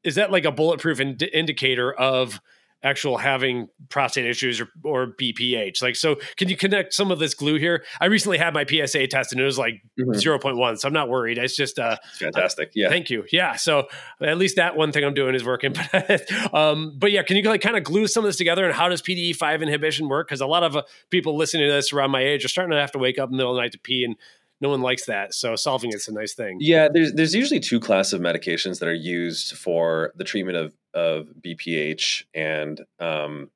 is 0.05 0.15
that 0.17 0.33
like 0.33 0.45
a 0.45 0.53
bulletproof 0.53 1.01
ind- 1.01 1.23
indicator 1.23 1.93
of 1.93 2.41
actual 2.83 3.17
having 3.17 3.69
prostate 3.89 4.27
issues 4.27 4.61
or, 4.61 4.69
or 4.85 5.07
BPH. 5.07 5.83
Like, 5.83 5.97
so 5.97 6.17
can 6.37 6.49
you 6.49 6.57
connect 6.57 6.93
some 6.95 7.11
of 7.11 7.19
this 7.19 7.35
glue 7.35 7.59
here? 7.59 7.85
I 8.01 8.07
recently 8.07 8.39
had 8.39 8.55
my 8.55 8.65
PSA 8.65 9.07
test 9.07 9.33
and 9.33 9.41
it 9.41 9.45
was 9.45 9.59
like 9.59 9.83
mm-hmm. 9.99 10.11
0.1. 10.11 10.79
So 10.79 10.89
I'm 10.89 10.95
not 10.95 11.09
worried. 11.09 11.39
It's 11.39 11.57
just, 11.57 11.79
uh, 11.79 11.97
fantastic. 12.19 12.73
Yeah. 12.75 12.89
Thank 12.89 13.11
you. 13.11 13.25
Yeah. 13.31 13.57
So 13.57 13.89
at 14.21 14.37
least 14.37 14.57
that 14.57 14.77
one 14.77 14.93
thing 14.93 15.05
I'm 15.05 15.15
doing 15.15 15.35
is 15.35 15.45
working. 15.45 15.75
But, 15.93 16.55
um, 16.55 16.95
but 16.99 17.13
yeah, 17.13 17.23
can 17.23 17.37
you 17.37 17.43
like 17.43 17.61
kind 17.61 17.77
of 17.77 17.85
glue 17.85 18.07
some 18.07 18.25
of 18.25 18.29
this 18.29 18.37
together 18.37 18.65
and 18.65 18.75
how 18.75 18.89
does 18.89 19.03
PDE5 19.03 19.63
inhibition 19.63 20.09
work? 20.09 20.29
Cause 20.29 20.41
a 20.41 20.47
lot 20.47 20.63
of 20.63 20.77
uh, 20.77 20.83
people 21.11 21.37
listening 21.37 21.67
to 21.67 21.73
this 21.73 21.93
around 21.93 22.11
my 22.11 22.23
age 22.23 22.45
are 22.45 22.49
starting 22.49 22.73
to 22.73 22.79
have 22.79 22.93
to 22.93 22.99
wake 22.99 23.19
up 23.19 23.29
in 23.29 23.33
the 23.33 23.37
middle 23.37 23.53
of 23.53 23.57
the 23.57 23.63
night 23.63 23.73
to 23.73 23.79
pee 23.79 24.05
and 24.05 24.17
no 24.63 24.71
one 24.71 24.81
likes 24.81 25.07
that. 25.07 25.35
So 25.35 25.57
solving 25.57 25.91
it's 25.93 26.09
a 26.09 26.13
nice 26.13 26.35
thing. 26.35 26.59
Yeah, 26.61 26.89
there's 26.91 27.13
there's 27.13 27.35
usually 27.35 27.61
two 27.61 27.81
classes 27.81 28.15
of 28.15 28.21
medications 28.21 28.79
that 28.79 28.89
are 28.89 28.95
used 28.95 29.57
for 29.57 30.13
the 30.17 30.25
treatment 30.25 30.57
of 30.57 30.73
of 30.95 31.29
BPH 31.45 32.25
and 32.35 32.81
um, 32.99 33.51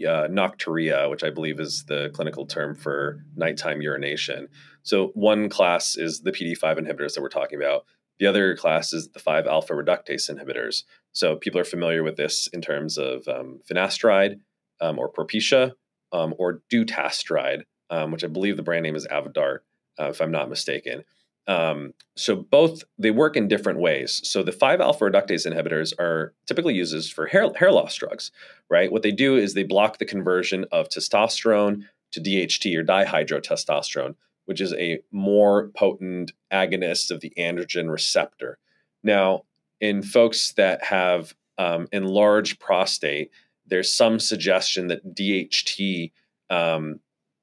uh, 0.00 0.28
nocturia, 0.28 1.10
which 1.10 1.24
I 1.24 1.30
believe 1.30 1.60
is 1.60 1.84
the 1.84 2.10
clinical 2.14 2.46
term 2.46 2.74
for 2.74 3.24
nighttime 3.36 3.82
urination. 3.82 4.48
So 4.82 5.08
one 5.08 5.48
class 5.48 5.96
is 5.96 6.20
the 6.20 6.32
PD5 6.32 6.78
inhibitors 6.78 7.14
that 7.14 7.22
we're 7.22 7.28
talking 7.28 7.58
about. 7.60 7.84
The 8.18 8.26
other 8.26 8.56
class 8.56 8.92
is 8.92 9.08
the 9.08 9.18
5 9.18 9.46
alpha 9.46 9.72
reductase 9.72 10.30
inhibitors. 10.30 10.84
So 11.12 11.36
people 11.36 11.60
are 11.60 11.64
familiar 11.64 12.02
with 12.02 12.16
this 12.16 12.46
in 12.48 12.60
terms 12.60 12.98
of 12.98 13.26
um, 13.28 13.60
finasteride 13.70 14.40
um, 14.80 14.98
or 14.98 15.10
Propecia 15.10 15.72
um, 16.12 16.34
or 16.38 16.62
dutasteride, 16.72 17.62
um, 17.90 18.10
which 18.10 18.24
I 18.24 18.28
believe 18.28 18.56
the 18.56 18.62
brand 18.62 18.82
name 18.82 18.96
is 18.96 19.06
Avodart 19.06 19.60
uh, 19.98 20.08
if 20.08 20.20
I'm 20.20 20.30
not 20.30 20.48
mistaken. 20.48 21.04
Um, 21.46 21.94
so 22.16 22.36
both 22.36 22.84
they 22.98 23.10
work 23.10 23.36
in 23.36 23.48
different 23.48 23.80
ways. 23.80 24.20
So 24.24 24.42
the 24.42 24.52
5-alpha 24.52 25.04
reductase 25.04 25.50
inhibitors 25.50 25.92
are 25.98 26.34
typically 26.46 26.74
used 26.74 27.12
for 27.12 27.26
hair, 27.26 27.52
hair 27.54 27.72
loss 27.72 27.94
drugs, 27.96 28.30
right? 28.68 28.92
What 28.92 29.02
they 29.02 29.10
do 29.10 29.36
is 29.36 29.54
they 29.54 29.64
block 29.64 29.98
the 29.98 30.04
conversion 30.04 30.64
of 30.70 30.88
testosterone 30.88 31.84
to 32.12 32.20
DHT 32.20 32.76
or 32.76 32.84
dihydrotestosterone, 32.84 34.14
which 34.44 34.60
is 34.60 34.72
a 34.74 35.00
more 35.12 35.68
potent 35.68 36.32
agonist 36.52 37.10
of 37.10 37.20
the 37.20 37.32
androgen 37.38 37.90
receptor. 37.90 38.58
Now, 39.02 39.44
in 39.80 40.02
folks 40.02 40.52
that 40.52 40.84
have 40.84 41.34
um, 41.58 41.88
enlarged 41.92 42.60
prostate, 42.60 43.30
there's 43.66 43.92
some 43.92 44.18
suggestion 44.18 44.88
that 44.88 45.14
DHT 45.14 46.12
um, 46.50 47.00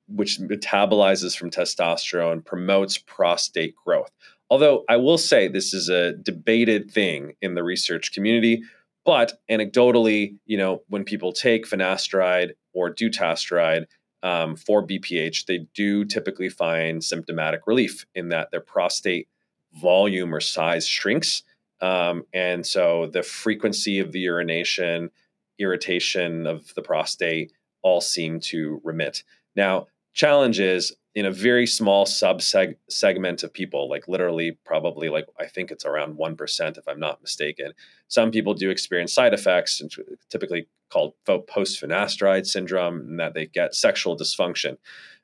which 0.08 0.40
metabolizes 0.40 1.38
from 1.38 1.52
testosterone, 1.52 2.44
promotes 2.44 2.98
prostate 2.98 3.76
growth. 3.76 4.12
Although 4.50 4.86
I 4.88 4.98
will 4.98 5.18
say 5.18 5.48
this 5.48 5.74
is 5.74 5.90
a 5.90 6.14
debated 6.14 6.90
thing 6.90 7.34
in 7.42 7.56
the 7.56 7.64
research 7.64 8.14
community, 8.14 8.64
but 9.06 9.40
anecdotally, 9.50 10.36
you 10.46 10.58
know, 10.58 10.84
when 10.88 11.04
people 11.04 11.32
take 11.32 11.66
finasteride 11.66 12.52
or 12.74 12.94
dutasteride 12.94 13.86
um, 14.24 14.56
for 14.56 14.86
BPH, 14.86 15.46
they 15.46 15.68
do 15.74 16.06
typically 16.06 16.50
find 16.50 17.04
symptomatic 17.04 17.68
relief 17.68 18.06
in 18.16 18.30
that 18.30 18.52
their 18.52 18.62
prostate 18.62 19.28
volume 19.74 20.34
or 20.34 20.42
size 20.42 20.88
shrinks. 20.88 21.44
Um, 21.82 22.24
and 22.34 22.66
so 22.66 23.08
the 23.08 23.24
frequency 23.24 24.00
of 24.00 24.12
the 24.12 24.20
urination, 24.20 25.12
irritation 25.60 26.48
of 26.48 26.74
the 26.74 26.82
prostate 26.82 27.52
all 27.82 28.02
seem 28.02 28.40
to 28.40 28.82
remit. 28.84 29.24
Now, 29.56 29.88
challenge 30.18 30.60
is 30.60 30.94
in 31.16 31.26
a 31.26 31.32
very 31.32 31.66
small 31.66 32.06
sub 32.06 32.42
segment 32.90 33.44
of 33.44 33.54
people, 33.54 33.90
like 33.90 34.08
literally 34.08 34.58
probably 34.66 35.10
like 35.10 35.26
I 35.40 35.46
think 35.46 35.72
it's 35.72 35.86
around 35.86 36.18
1% 36.18 36.78
if 36.78 36.88
I'm 36.88 37.00
not 37.00 37.22
mistaken. 37.22 37.72
Some 38.08 38.32
people 38.32 38.54
do 38.54 38.70
experience 38.70 39.14
side 39.14 39.34
effects, 39.34 39.82
typically 40.30 40.68
called 40.90 41.14
post 41.26 41.82
finasteride 41.82 42.46
syndrome, 42.46 43.00
and 43.02 43.20
that 43.20 43.34
they 43.34 43.46
get 43.46 43.76
sexual 43.76 44.18
dysfunction. 44.18 44.78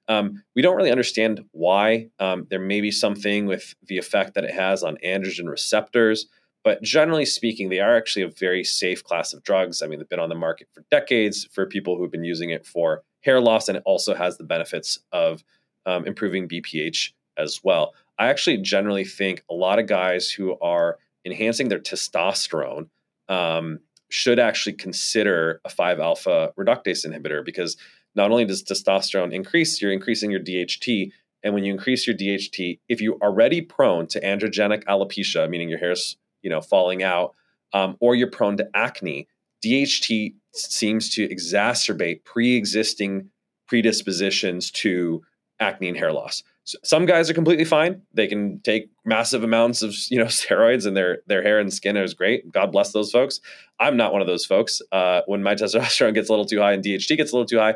Um, 0.08 0.44
we 0.56 0.62
don't 0.62 0.76
really 0.76 0.92
understand 0.92 1.46
why. 1.52 2.10
Um, 2.20 2.48
there 2.50 2.60
may 2.60 2.82
be 2.82 2.92
something 2.92 3.46
with 3.46 3.74
the 3.88 3.98
effect 3.98 4.34
that 4.36 4.44
it 4.44 4.54
has 4.54 4.84
on 4.84 4.98
androgen 5.04 5.50
receptors, 5.50 6.28
but 6.64 6.82
generally 6.82 7.26
speaking, 7.26 7.70
they 7.70 7.80
are 7.80 7.96
actually 7.96 8.24
a 8.24 8.30
very 8.30 8.64
safe 8.64 9.04
class 9.04 9.34
of 9.34 9.44
drugs. 9.44 9.82
I 9.82 9.88
mean, 9.88 10.00
they've 10.00 10.10
been 10.10 10.20
on 10.20 10.30
the 10.30 10.36
market 10.36 10.68
for 10.74 10.84
decades 10.92 11.48
for 11.52 11.66
people 11.66 11.98
who've 11.98 12.12
been 12.12 12.26
using 12.26 12.50
it 12.50 12.66
for 12.66 13.04
hair 13.24 13.42
loss, 13.42 13.68
and 13.68 13.78
it 13.78 13.84
also 13.86 14.14
has 14.14 14.38
the 14.38 14.44
benefits 14.44 15.00
of 15.12 15.44
um, 15.86 16.06
improving 16.06 16.48
BPH 16.48 17.12
as 17.38 17.62
well. 17.64 17.94
I 18.20 18.28
actually 18.28 18.58
generally 18.58 19.06
think 19.06 19.44
a 19.50 19.54
lot 19.54 19.80
of 19.80 19.88
guys 19.88 20.30
who 20.30 20.58
are 20.60 20.98
enhancing 21.26 21.70
their 21.70 21.80
testosterone 21.80 22.90
um, 23.30 23.80
should 24.10 24.40
actually 24.40 24.74
consider 24.74 25.60
a 25.66 25.70
5 25.70 26.00
alpha 26.00 26.54
reductase 26.58 27.06
inhibitor 27.06 27.44
because 27.44 27.78
not 28.16 28.30
only 28.30 28.46
does 28.46 28.64
testosterone 28.64 29.34
increase, 29.34 29.82
you're 29.82 29.92
increasing 29.92 30.30
your 30.30 30.40
DHT. 30.40 31.12
And 31.42 31.54
when 31.54 31.64
you 31.64 31.74
increase 31.74 32.06
your 32.06 32.16
DHT, 32.16 32.80
if 32.88 33.02
you're 33.02 33.18
already 33.18 33.62
prone 33.62 34.08
to 34.08 34.22
androgenic 34.22 34.84
alopecia, 34.84 35.50
meaning 35.50 35.70
your 35.70 35.80
hair's 35.80 36.18
you 36.44 36.50
know 36.50 36.62
falling 36.62 37.02
out, 37.02 37.34
um, 37.74 37.98
or 38.00 38.16
you're 38.16 38.30
prone 38.30 38.58
to 38.58 38.70
acne, 38.76 39.28
DHT 39.64 40.34
seems 40.54 41.10
to 41.16 41.28
exacerbate 41.28 42.24
pre-existing 42.24 43.30
predispositions 43.68 44.70
to 44.72 45.22
acne 45.60 45.88
and 45.88 45.98
hair 45.98 46.12
loss. 46.12 46.44
some 46.66 47.06
guys 47.06 47.30
are 47.30 47.34
completely 47.34 47.66
fine. 47.66 48.02
They 48.14 48.28
can 48.28 48.60
take 48.62 48.90
massive 49.06 49.44
amounts 49.44 49.82
of 49.82 49.94
you 50.10 50.18
know 50.18 50.26
steroids, 50.42 50.86
and 50.86 50.96
their 50.96 51.20
their 51.28 51.42
hair 51.42 51.60
and 51.60 51.74
skin 51.74 51.98
is 51.98 52.14
great. 52.14 52.52
God 52.52 52.72
bless 52.72 52.92
those 52.92 53.12
folks. 53.12 53.40
I'm 53.80 53.98
not 53.98 54.14
one 54.14 54.22
of 54.22 54.28
those 54.28 54.46
folks. 54.46 54.82
Uh, 54.92 55.22
when 55.26 55.44
my 55.44 55.56
testosterone 55.62 56.14
gets 56.14 56.30
a 56.30 56.32
little 56.32 56.46
too 56.46 56.60
high 56.60 56.74
and 56.74 56.84
DHT 56.84 57.18
gets 57.18 57.32
a 57.32 57.36
little 57.36 57.48
too 57.48 57.60
high, 57.60 57.76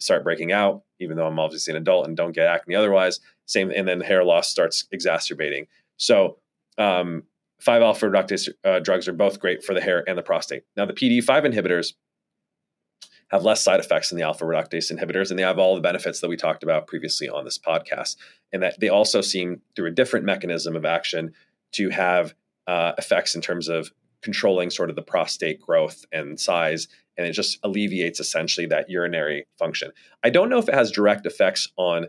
start 0.00 0.24
breaking 0.24 0.52
out. 0.52 0.82
Even 1.00 1.16
though 1.16 1.26
I'm 1.26 1.38
obviously 1.38 1.72
an 1.72 1.78
adult 1.78 2.06
and 2.06 2.16
don't 2.16 2.32
get 2.32 2.46
acne 2.46 2.74
otherwise, 2.74 3.20
same. 3.46 3.70
And 3.70 3.88
then 3.88 4.00
hair 4.00 4.24
loss 4.24 4.48
starts 4.48 4.86
exacerbating. 4.92 5.66
So 5.96 6.38
um, 6.78 7.24
5 7.62 7.80
alpha 7.80 8.06
reductase 8.06 8.48
uh, 8.64 8.80
drugs 8.80 9.06
are 9.06 9.12
both 9.12 9.38
great 9.38 9.64
for 9.64 9.72
the 9.72 9.80
hair 9.80 10.02
and 10.08 10.18
the 10.18 10.22
prostate. 10.22 10.64
Now 10.76 10.84
the 10.84 10.92
PD5 10.92 11.52
inhibitors 11.52 11.92
have 13.30 13.44
less 13.44 13.62
side 13.62 13.78
effects 13.78 14.10
than 14.10 14.18
the 14.18 14.24
alpha 14.24 14.44
reductase 14.44 14.92
inhibitors, 14.92 15.30
and 15.30 15.38
they 15.38 15.44
have 15.44 15.58
all 15.58 15.76
the 15.76 15.80
benefits 15.80 16.20
that 16.20 16.28
we 16.28 16.36
talked 16.36 16.62
about 16.62 16.88
previously 16.88 17.28
on 17.28 17.44
this 17.44 17.58
podcast. 17.58 18.16
And 18.52 18.62
that 18.62 18.80
they 18.80 18.88
also 18.88 19.20
seem, 19.20 19.62
through 19.74 19.86
a 19.86 19.92
different 19.92 20.26
mechanism 20.26 20.74
of 20.74 20.84
action, 20.84 21.32
to 21.72 21.88
have 21.90 22.34
uh, 22.66 22.92
effects 22.98 23.34
in 23.34 23.40
terms 23.40 23.68
of 23.68 23.90
controlling 24.22 24.70
sort 24.70 24.90
of 24.90 24.96
the 24.96 25.02
prostate 25.02 25.60
growth 25.60 26.04
and 26.12 26.38
size. 26.38 26.88
And 27.16 27.26
it 27.26 27.32
just 27.32 27.58
alleviates 27.62 28.20
essentially 28.20 28.66
that 28.66 28.90
urinary 28.90 29.46
function. 29.58 29.92
I 30.22 30.30
don't 30.30 30.50
know 30.50 30.58
if 30.58 30.68
it 30.68 30.74
has 30.74 30.90
direct 30.90 31.24
effects 31.24 31.68
on 31.76 32.08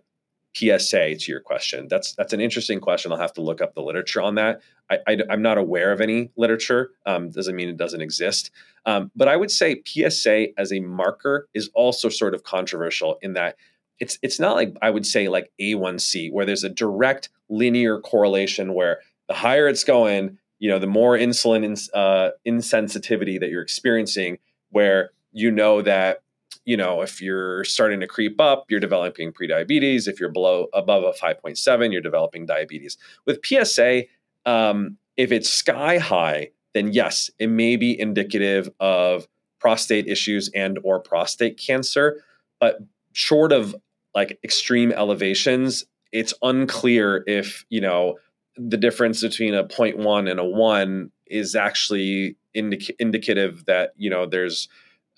PSA 0.56 1.16
to 1.16 1.32
your 1.32 1.40
question. 1.40 1.88
That's 1.90 2.14
that's 2.16 2.34
an 2.34 2.42
interesting 2.42 2.80
question. 2.80 3.12
I'll 3.12 3.18
have 3.18 3.34
to 3.34 3.42
look 3.42 3.62
up 3.62 3.74
the 3.74 3.82
literature 3.82 4.22
on 4.22 4.36
that. 4.36 4.62
I, 4.90 5.18
am 5.30 5.42
not 5.42 5.58
aware 5.58 5.92
of 5.92 6.02
any 6.02 6.30
literature. 6.36 6.92
Um, 7.06 7.32
doesn't 7.32 7.56
mean 7.56 7.70
it 7.70 7.78
doesn't 7.78 8.02
exist. 8.02 8.52
Um, 8.86 9.12
but 9.16 9.28
I 9.28 9.36
would 9.36 9.50
say 9.50 9.82
PSA 9.86 10.60
as 10.60 10.72
a 10.72 10.80
marker 10.82 11.48
is 11.54 11.70
also 11.74 12.10
sort 12.10 12.36
of 12.36 12.44
controversial 12.44 13.18
in 13.22 13.34
that 13.34 13.56
it's 14.00 14.20
it's 14.22 14.40
not 14.40 14.56
like 14.56 14.76
I 14.82 14.90
would 14.90 15.06
say 15.06 15.30
like 15.30 15.52
A1C 15.60 16.32
where 16.32 16.46
there's 16.46 16.64
a 16.64 16.70
direct 16.70 17.30
linear 17.50 18.00
correlation 18.00 18.74
where 18.74 19.00
the 19.28 19.34
higher 19.34 19.68
it's 19.68 19.84
going, 19.84 20.38
you 20.60 20.70
know, 20.70 20.80
the 20.80 20.88
more 20.88 21.18
insulin 21.18 21.64
ins, 21.64 21.90
uh, 21.94 22.32
insensitivity 22.46 23.40
that 23.40 23.50
you're 23.50 23.62
experiencing, 23.62 24.38
where 24.70 25.12
you 25.32 25.50
know 25.50 25.82
that 25.82 26.22
you 26.66 26.78
know, 26.78 27.02
if 27.02 27.22
you're 27.22 27.64
starting 27.64 28.00
to 28.00 28.08
creep 28.08 28.40
up, 28.40 28.66
you're 28.70 28.80
developing 28.80 29.32
prediabetes. 29.32 30.08
If 30.08 30.20
you're 30.20 30.30
below 30.30 30.68
above 30.74 31.04
a 31.04 31.12
5.7, 31.12 31.92
you're 31.92 32.02
developing 32.02 32.46
diabetes. 32.46 32.98
With 33.26 33.40
PSA, 33.46 34.04
um, 34.46 34.98
if 35.18 35.32
it's 35.32 35.50
sky 35.50 35.98
high, 35.98 36.50
then 36.74 36.92
yes, 36.92 37.30
it 37.40 37.48
may 37.48 37.76
be 37.76 38.00
indicative 38.00 38.70
of 38.80 39.28
prostate 39.60 40.08
issues 40.08 40.50
and 40.54 40.80
or 40.84 41.00
prostate 41.00 41.58
cancer. 41.58 42.24
But 42.60 42.80
short 43.14 43.52
of 43.52 43.76
like 44.16 44.40
extreme 44.44 44.92
elevations, 44.92 45.86
it's 46.12 46.34
unclear 46.42 47.24
if 47.28 47.66
you 47.70 47.82
know 47.82 48.18
the 48.56 48.78
difference 48.78 49.22
between 49.22 49.54
a 49.54 49.64
0.1 49.64 50.30
and 50.30 50.40
a 50.40 50.44
1 50.44 51.12
is 51.28 51.56
actually 51.56 52.36
indic- 52.56 52.96
indicative 53.00 53.66
that 53.66 53.94
you 53.98 54.10
know 54.10 54.26
there's 54.26 54.68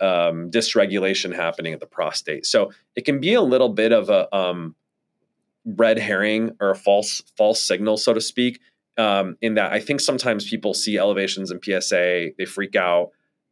um, 0.02 0.52
dysregulation 0.52 1.34
happening 1.34 1.74
at 1.74 1.80
the 1.80 1.86
prostate. 1.86 2.46
So 2.46 2.72
it 2.96 3.06
can 3.06 3.20
be 3.20 3.34
a 3.34 3.42
little 3.42 3.70
bit 3.70 3.92
of 3.92 4.10
a 4.10 4.34
um, 4.36 4.76
red 5.66 5.98
herring 5.98 6.56
or 6.60 6.72
a 6.72 6.76
false 6.76 7.22
false 7.38 7.62
signal, 7.62 7.98
so 7.98 8.14
to 8.14 8.22
speak. 8.22 8.60
Um, 8.98 9.38
in 9.42 9.56
that 9.56 9.74
I 9.74 9.82
think 9.82 10.00
sometimes 10.00 10.50
people 10.50 10.74
see 10.74 10.98
elevations 10.98 11.52
in 11.52 11.60
PSA, 11.62 12.30
they 12.38 12.46
freak 12.46 12.76
out, 12.76 13.12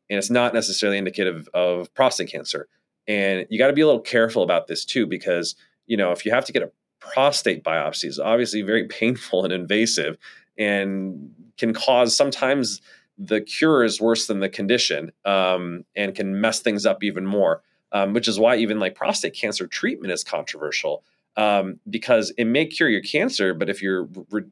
and 0.10 0.18
it's 0.18 0.30
not 0.30 0.54
necessarily 0.54 0.98
indicative 0.98 1.50
of 1.54 1.94
prostate 1.94 2.32
cancer. 2.32 2.68
And 3.08 3.46
you 3.50 3.58
got 3.58 3.68
to 3.68 3.74
be 3.74 3.82
a 3.82 3.86
little 3.86 4.02
careful 4.02 4.44
about 4.44 4.68
this 4.68 4.86
too, 4.86 5.06
because 5.06 5.56
you 5.86 5.98
know 5.98 6.12
if 6.12 6.26
you 6.26 6.32
have 6.32 6.46
to 6.46 6.54
get 6.54 6.64
a 6.64 6.72
prostate 7.00 7.64
biopsy, 7.64 8.06
it's 8.06 8.20
obviously 8.20 8.62
very 8.62 8.88
painful 8.88 9.44
and 9.44 9.52
invasive, 9.52 10.18
and 10.58 11.32
can 11.58 11.74
cause 11.74 12.16
sometimes 12.16 12.82
the 13.18 13.42
cure 13.42 13.84
is 13.84 14.02
worse 14.02 14.28
than 14.28 14.40
the 14.40 14.50
condition 14.50 15.12
um, 15.26 15.86
and 15.96 16.16
can 16.16 16.40
mess 16.40 16.60
things 16.60 16.86
up 16.86 17.04
even 17.04 17.26
more. 17.26 17.62
Um, 17.92 18.14
which 18.14 18.28
is 18.28 18.40
why 18.40 18.56
even 18.56 18.80
like 18.80 18.96
prostate 18.96 19.36
cancer 19.36 19.68
treatment 19.68 20.12
is 20.12 20.24
controversial 20.24 21.04
um, 21.36 21.80
because 21.90 22.32
it 22.38 22.46
may 22.46 22.66
cure 22.66 22.90
your 22.90 23.02
cancer, 23.02 23.54
but 23.54 23.70
if 23.70 23.82
you're 23.82 24.08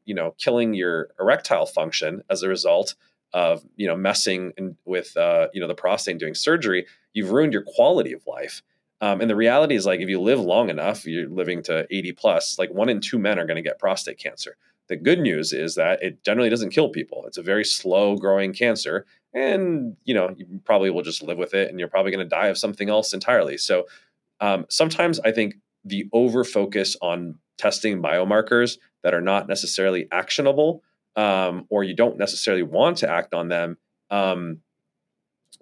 you 0.06 0.14
know 0.14 0.36
killing 0.38 0.74
your 0.74 1.10
erectile 1.20 1.66
function 1.66 2.24
as 2.30 2.44
a 2.44 2.50
result 2.50 2.96
of 3.34 3.64
you 3.76 3.88
know 3.88 3.96
messing 3.96 4.52
in, 4.58 4.76
with 4.86 5.16
uh, 5.16 5.48
you 5.54 5.62
know 5.62 5.68
the 5.68 5.76
prostate 5.76 6.14
and 6.14 6.20
doing 6.20 6.36
surgery, 6.36 6.88
you've 7.14 7.32
ruined 7.32 7.54
your 7.54 7.64
quality 7.64 8.14
of 8.14 8.26
life. 8.26 8.64
Um, 9.00 9.20
and 9.20 9.30
the 9.30 9.36
reality 9.36 9.76
is 9.76 9.86
like 9.86 10.00
if 10.00 10.10
you 10.10 10.22
live 10.22 10.40
long 10.40 10.70
enough, 10.70 11.06
you're 11.06 11.28
living 11.28 11.64
to 11.64 11.88
80 11.90 12.12
plus, 12.14 12.60
like 12.60 12.72
one 12.72 12.90
in 12.90 13.02
two 13.02 13.18
men 13.18 13.40
are 13.40 13.46
going 13.46 13.56
to 13.56 13.64
get 13.64 13.80
prostate 13.80 14.20
cancer. 14.20 14.58
The 14.90 14.98
good 14.98 15.20
news 15.20 15.54
is 15.54 15.76
that 15.76 16.04
it 16.04 16.24
generally 16.24 16.50
doesn't 16.50 16.72
kill 16.72 16.90
people. 16.90 17.24
It's 17.26 17.38
a 17.38 17.44
very 17.44 17.64
slow 17.64 18.16
growing 18.16 18.54
cancer. 18.54 19.06
And, 19.34 19.96
you 20.04 20.14
know, 20.14 20.34
you 20.38 20.60
probably 20.66 20.90
will 20.90 21.04
just 21.04 21.24
live 21.24 21.38
with 21.38 21.54
it 21.54 21.70
and 21.70 21.80
you're 21.80 21.88
probably 21.88 22.12
going 22.12 22.26
to 22.26 22.30
die 22.30 22.48
of 22.48 22.58
something 22.58 22.90
else 22.90 23.14
entirely. 23.14 23.58
So 23.58 23.86
um, 24.42 24.66
sometimes 24.70 25.20
I 25.22 25.32
think 25.32 25.56
the 25.86 26.10
over 26.12 26.44
focus 26.44 26.98
on 27.02 27.36
testing 27.58 28.02
biomarkers 28.02 28.78
that 29.04 29.14
are 29.14 29.22
not 29.22 29.48
necessarily 29.48 30.08
actionable 30.12 30.84
um, 31.16 31.66
or 31.70 31.84
you 31.84 31.96
don't 31.96 32.18
necessarily 32.18 32.64
want 32.64 32.98
to 32.98 33.10
act 33.10 33.34
on 33.34 33.48
them, 33.48 33.78
um, 34.10 34.60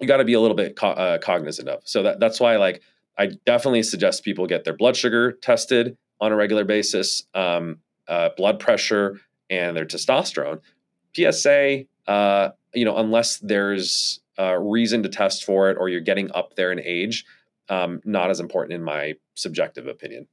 you 0.00 0.06
got 0.06 0.18
to 0.18 0.24
be 0.24 0.32
a 0.32 0.40
little 0.40 0.56
bit 0.56 0.76
co- 0.76 0.88
uh, 0.88 1.18
cognizant 1.18 1.68
of. 1.68 1.82
So 1.84 2.02
that, 2.02 2.20
that's 2.20 2.40
why, 2.40 2.56
like, 2.56 2.82
I 3.18 3.32
definitely 3.44 3.82
suggest 3.82 4.24
people 4.24 4.46
get 4.46 4.64
their 4.64 4.76
blood 4.76 4.96
sugar 4.96 5.32
tested 5.32 5.96
on 6.20 6.32
a 6.32 6.36
regular 6.36 6.64
basis. 6.64 7.24
Um, 7.34 7.78
uh, 8.08 8.30
blood 8.36 8.58
pressure 8.58 9.20
and 9.48 9.76
their 9.76 9.84
testosterone. 9.84 10.60
PSA, 11.14 11.84
uh, 12.06 12.50
you 12.74 12.84
know, 12.84 12.96
unless 12.96 13.38
there's 13.38 14.20
a 14.38 14.58
reason 14.58 15.02
to 15.02 15.08
test 15.08 15.44
for 15.44 15.70
it 15.70 15.76
or 15.78 15.88
you're 15.88 16.00
getting 16.00 16.30
up 16.32 16.54
there 16.56 16.72
in 16.72 16.80
age, 16.80 17.24
um, 17.68 18.00
not 18.04 18.30
as 18.30 18.40
important 18.40 18.74
in 18.74 18.82
my 18.82 19.14
subjective 19.34 19.86
opinion. 19.86 20.26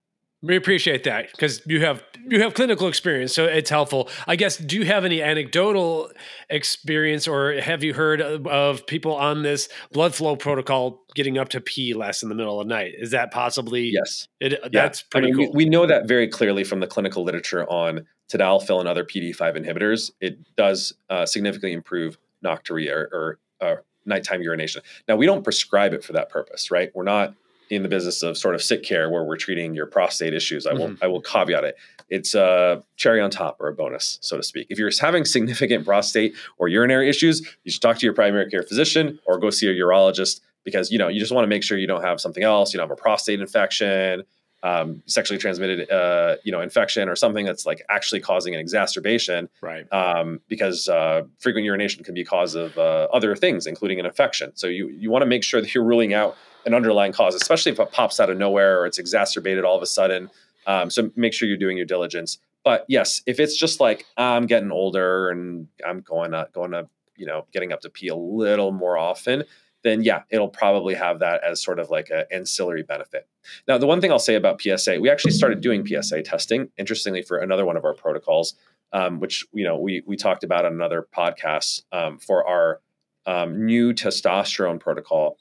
We 0.43 0.55
appreciate 0.55 1.03
that 1.05 1.31
because 1.31 1.65
you 1.65 1.83
have 1.83 2.03
you 2.29 2.41
have 2.43 2.53
clinical 2.53 2.87
experience, 2.87 3.33
so 3.33 3.45
it's 3.45 3.71
helpful. 3.71 4.07
I 4.27 4.35
guess. 4.35 4.57
Do 4.57 4.75
you 4.75 4.85
have 4.85 5.03
any 5.03 5.21
anecdotal 5.21 6.11
experience, 6.47 7.27
or 7.27 7.59
have 7.59 7.83
you 7.83 7.95
heard 7.95 8.21
of, 8.21 8.45
of 8.45 8.85
people 8.85 9.15
on 9.15 9.41
this 9.41 9.67
blood 9.91 10.13
flow 10.13 10.35
protocol 10.35 11.03
getting 11.15 11.39
up 11.39 11.49
to 11.49 11.61
pee 11.61 11.95
less 11.95 12.21
in 12.21 12.29
the 12.29 12.35
middle 12.35 12.61
of 12.61 12.67
the 12.67 12.73
night? 12.73 12.93
Is 12.99 13.11
that 13.11 13.31
possibly? 13.31 13.89
Yes, 13.91 14.27
it, 14.39 14.59
that's 14.71 15.01
pretty 15.01 15.29
I 15.29 15.31
mean, 15.31 15.47
cool. 15.47 15.53
We, 15.55 15.65
we, 15.65 15.69
know 15.69 15.87
that 15.87 16.07
very 16.07 16.27
clearly 16.27 16.63
from 16.63 16.81
the 16.81 16.87
clinical 16.87 17.23
literature 17.23 17.67
on 17.67 18.05
tadalafil 18.31 18.79
and 18.79 18.87
other 18.87 19.03
PD5 19.03 19.57
inhibitors. 19.57 20.11
It 20.21 20.55
does 20.55 20.93
uh, 21.09 21.25
significantly 21.25 21.73
improve 21.73 22.19
nocturia 22.45 22.91
or, 22.91 23.39
or 23.59 23.71
uh, 23.71 23.75
nighttime 24.05 24.43
urination. 24.43 24.83
Now 25.07 25.15
we 25.15 25.25
don't 25.25 25.43
prescribe 25.43 25.93
it 25.93 26.03
for 26.03 26.13
that 26.13 26.29
purpose, 26.29 26.69
right? 26.69 26.91
We're 26.93 27.03
not 27.03 27.33
in 27.69 27.83
the 27.83 27.89
business 27.89 28.23
of 28.23 28.37
sort 28.37 28.55
of 28.55 28.61
sick 28.61 28.83
care 28.83 29.09
where 29.09 29.23
we're 29.23 29.37
treating 29.37 29.73
your 29.73 29.85
prostate 29.85 30.33
issues. 30.33 30.65
I 30.65 30.73
will 30.73 30.87
mm-hmm. 30.87 31.03
I 31.03 31.07
will 31.07 31.21
caveat 31.21 31.63
it. 31.63 31.75
It's 32.09 32.35
a 32.35 32.83
cherry 32.95 33.19
on 33.19 33.29
top 33.29 33.57
or 33.59 33.67
a 33.67 33.73
bonus, 33.73 34.17
so 34.21 34.37
to 34.37 34.43
speak. 34.43 34.67
If 34.69 34.79
you're 34.79 34.91
having 34.99 35.25
significant 35.25 35.85
prostate 35.85 36.35
or 36.57 36.67
urinary 36.67 37.09
issues, 37.09 37.41
you 37.63 37.71
should 37.71 37.81
talk 37.81 37.97
to 37.97 38.05
your 38.05 38.13
primary 38.13 38.49
care 38.49 38.63
physician 38.63 39.19
or 39.25 39.37
go 39.37 39.49
see 39.49 39.67
a 39.67 39.73
urologist 39.73 40.41
because 40.63 40.91
you 40.91 40.97
know 40.97 41.07
you 41.07 41.19
just 41.19 41.31
want 41.31 41.43
to 41.43 41.49
make 41.49 41.63
sure 41.63 41.77
you 41.77 41.87
don't 41.87 42.03
have 42.03 42.19
something 42.21 42.43
else. 42.43 42.73
You 42.73 42.77
don't 42.77 42.89
have 42.89 42.97
a 42.97 43.01
prostate 43.01 43.39
infection, 43.39 44.23
um, 44.63 45.03
sexually 45.05 45.37
transmitted 45.37 45.89
uh, 45.91 46.35
you 46.43 46.51
know 46.51 46.61
infection 46.61 47.09
or 47.09 47.15
something 47.15 47.45
that's 47.45 47.65
like 47.65 47.83
actually 47.89 48.21
causing 48.21 48.53
an 48.53 48.59
exacerbation. 48.59 49.49
Right. 49.61 49.91
Um, 49.93 50.41
because 50.47 50.89
uh, 50.89 51.23
frequent 51.39 51.65
urination 51.65 52.03
can 52.03 52.13
be 52.13 52.23
cause 52.23 52.55
of 52.55 52.77
uh, 52.77 53.07
other 53.13 53.35
things, 53.35 53.67
including 53.67 53.99
an 53.99 54.05
infection. 54.05 54.51
So 54.55 54.67
you 54.67 54.89
you 54.89 55.09
want 55.11 55.21
to 55.21 55.27
make 55.27 55.43
sure 55.43 55.61
that 55.61 55.73
you're 55.73 55.83
ruling 55.83 56.13
out 56.13 56.35
an 56.67 56.73
underlying 56.73 57.13
cause, 57.13 57.33
especially 57.33 57.71
if 57.71 57.79
it 57.79 57.91
pops 57.91 58.19
out 58.19 58.29
of 58.29 58.37
nowhere 58.37 58.79
or 58.79 58.85
it's 58.85 58.99
exacerbated 58.99 59.63
all 59.63 59.75
of 59.75 59.81
a 59.81 59.87
sudden. 59.87 60.29
Um, 60.67 60.89
so 60.91 61.09
make 61.15 61.33
sure 61.33 61.47
you're 61.47 61.57
doing 61.57 61.77
your 61.77 61.85
diligence. 61.85 62.37
But 62.63 62.85
yes, 62.89 63.21
if 63.25 63.39
it's 63.39 63.55
just 63.55 63.79
like 63.79 64.05
I'm 64.17 64.45
getting 64.45 64.71
older 64.71 65.29
and 65.29 65.67
I'm 65.87 66.01
going 66.01 66.31
to 66.31 66.49
going 66.53 66.71
to 66.71 66.87
you 67.15 67.25
know 67.25 67.45
getting 67.53 67.71
up 67.71 67.79
to 67.81 67.89
pee 67.89 68.09
a 68.09 68.15
little 68.15 68.73
more 68.73 68.97
often, 68.97 69.45
then 69.83 70.03
yeah, 70.03 70.23
it'll 70.29 70.49
probably 70.49 70.93
have 70.93 71.19
that 71.19 71.41
as 71.43 71.63
sort 71.63 71.79
of 71.79 71.89
like 71.89 72.09
an 72.09 72.25
ancillary 72.31 72.83
benefit. 72.83 73.25
Now, 73.67 73.77
the 73.77 73.87
one 73.87 74.01
thing 74.01 74.11
I'll 74.11 74.19
say 74.19 74.35
about 74.35 74.61
PSA, 74.61 74.99
we 74.99 75.09
actually 75.09 75.31
started 75.31 75.61
doing 75.61 75.87
PSA 75.87 76.23
testing, 76.23 76.69
interestingly, 76.77 77.21
for 77.21 77.37
another 77.37 77.65
one 77.65 77.77
of 77.77 77.85
our 77.85 77.93
protocols, 77.93 78.55
um, 78.91 79.21
which 79.21 79.45
you 79.53 79.63
know 79.63 79.79
we 79.79 80.03
we 80.05 80.17
talked 80.17 80.43
about 80.43 80.65
on 80.65 80.73
another 80.73 81.07
podcast 81.15 81.83
um, 81.93 82.17
for 82.17 82.45
our 82.45 82.81
um, 83.25 83.65
new 83.65 83.93
testosterone 83.93 84.79
protocol 84.79 85.37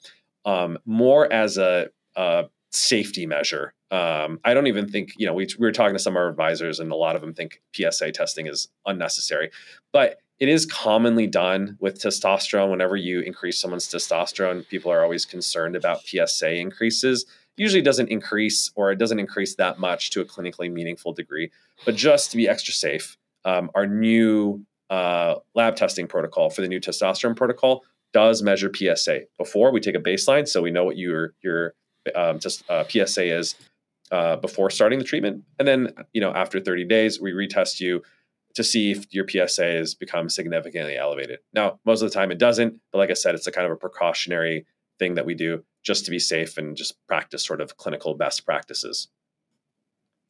um, 0.47 0.79
more 0.85 1.31
as 1.31 1.57
a, 1.57 1.89
a 2.15 2.45
safety 2.71 3.27
measure. 3.27 3.73
Um, 3.91 4.39
I 4.43 4.53
don't 4.53 4.67
even 4.67 4.87
think, 4.87 5.11
you 5.17 5.27
know, 5.27 5.33
we, 5.33 5.45
we 5.59 5.67
were 5.67 5.73
talking 5.73 5.93
to 5.93 5.99
some 5.99 6.13
of 6.13 6.17
our 6.17 6.29
advisors, 6.29 6.79
and 6.79 6.91
a 6.91 6.95
lot 6.95 7.15
of 7.15 7.21
them 7.21 7.33
think 7.33 7.61
PSA 7.73 8.13
testing 8.13 8.47
is 8.47 8.69
unnecessary. 8.85 9.51
But 9.91 10.21
it 10.39 10.47
is 10.49 10.65
commonly 10.65 11.27
done 11.27 11.77
with 11.79 12.01
testosterone. 12.01 12.71
Whenever 12.71 12.95
you 12.95 13.19
increase 13.19 13.59
someone's 13.59 13.87
testosterone, 13.87 14.67
people 14.67 14.91
are 14.91 15.03
always 15.03 15.25
concerned 15.25 15.75
about 15.75 16.05
PSA 16.05 16.55
increases. 16.55 17.25
usually 17.57 17.81
doesn't 17.81 18.09
increase 18.09 18.71
or 18.75 18.91
it 18.91 18.97
doesn't 18.97 19.19
increase 19.19 19.55
that 19.55 19.79
much 19.79 20.11
to 20.11 20.21
a 20.21 20.25
clinically 20.25 20.71
meaningful 20.71 21.11
degree. 21.11 21.51
But 21.85 21.95
just 21.95 22.31
to 22.31 22.37
be 22.37 22.47
extra 22.47 22.73
safe, 22.73 23.17
um, 23.45 23.69
our 23.75 23.87
new 23.87 24.63
uh, 24.89 25.35
lab 25.55 25.75
testing 25.75 26.07
protocol 26.07 26.49
for 26.49 26.61
the 26.61 26.67
new 26.67 26.79
testosterone 26.79 27.35
protocol 27.35 27.83
does 28.13 28.41
measure 28.41 28.71
PSA. 28.73 29.21
Before 29.37 29.71
we 29.71 29.79
take 29.79 29.95
a 29.95 29.99
baseline, 29.99 30.47
so 30.47 30.61
we 30.61 30.71
know 30.71 30.85
what 30.85 30.97
your 30.97 31.33
your 31.41 31.73
um, 32.15 32.39
just, 32.39 32.67
uh, 32.69 32.85
PSA 32.87 33.37
is 33.37 33.55
uh, 34.11 34.37
before 34.37 34.69
starting 34.69 34.99
the 34.99 35.05
treatment, 35.05 35.43
and 35.59 35.67
then 35.67 35.93
you 36.13 36.21
know 36.21 36.31
after 36.31 36.59
30 36.59 36.85
days 36.85 37.19
we 37.19 37.31
retest 37.31 37.79
you 37.79 38.01
to 38.55 38.63
see 38.63 38.91
if 38.91 39.13
your 39.13 39.27
PSA 39.27 39.65
has 39.65 39.93
become 39.93 40.29
significantly 40.29 40.97
elevated. 40.97 41.39
Now, 41.53 41.79
most 41.85 42.01
of 42.01 42.09
the 42.09 42.13
time 42.13 42.31
it 42.31 42.39
doesn't, 42.39 42.79
but 42.91 42.97
like 42.97 43.11
I 43.11 43.13
said, 43.13 43.35
it's 43.35 43.45
a 43.45 43.51
kind 43.51 43.67
of 43.67 43.71
a 43.71 43.75
precautionary 43.75 44.65
thing 44.97 45.13
that 45.13 45.27
we 45.27 45.35
do 45.35 45.63
just 45.83 46.05
to 46.05 46.11
be 46.11 46.17
safe 46.17 46.57
and 46.57 46.75
just 46.75 46.95
practice 47.07 47.45
sort 47.45 47.61
of 47.61 47.77
clinical 47.77 48.15
best 48.15 48.45
practices. 48.45 49.09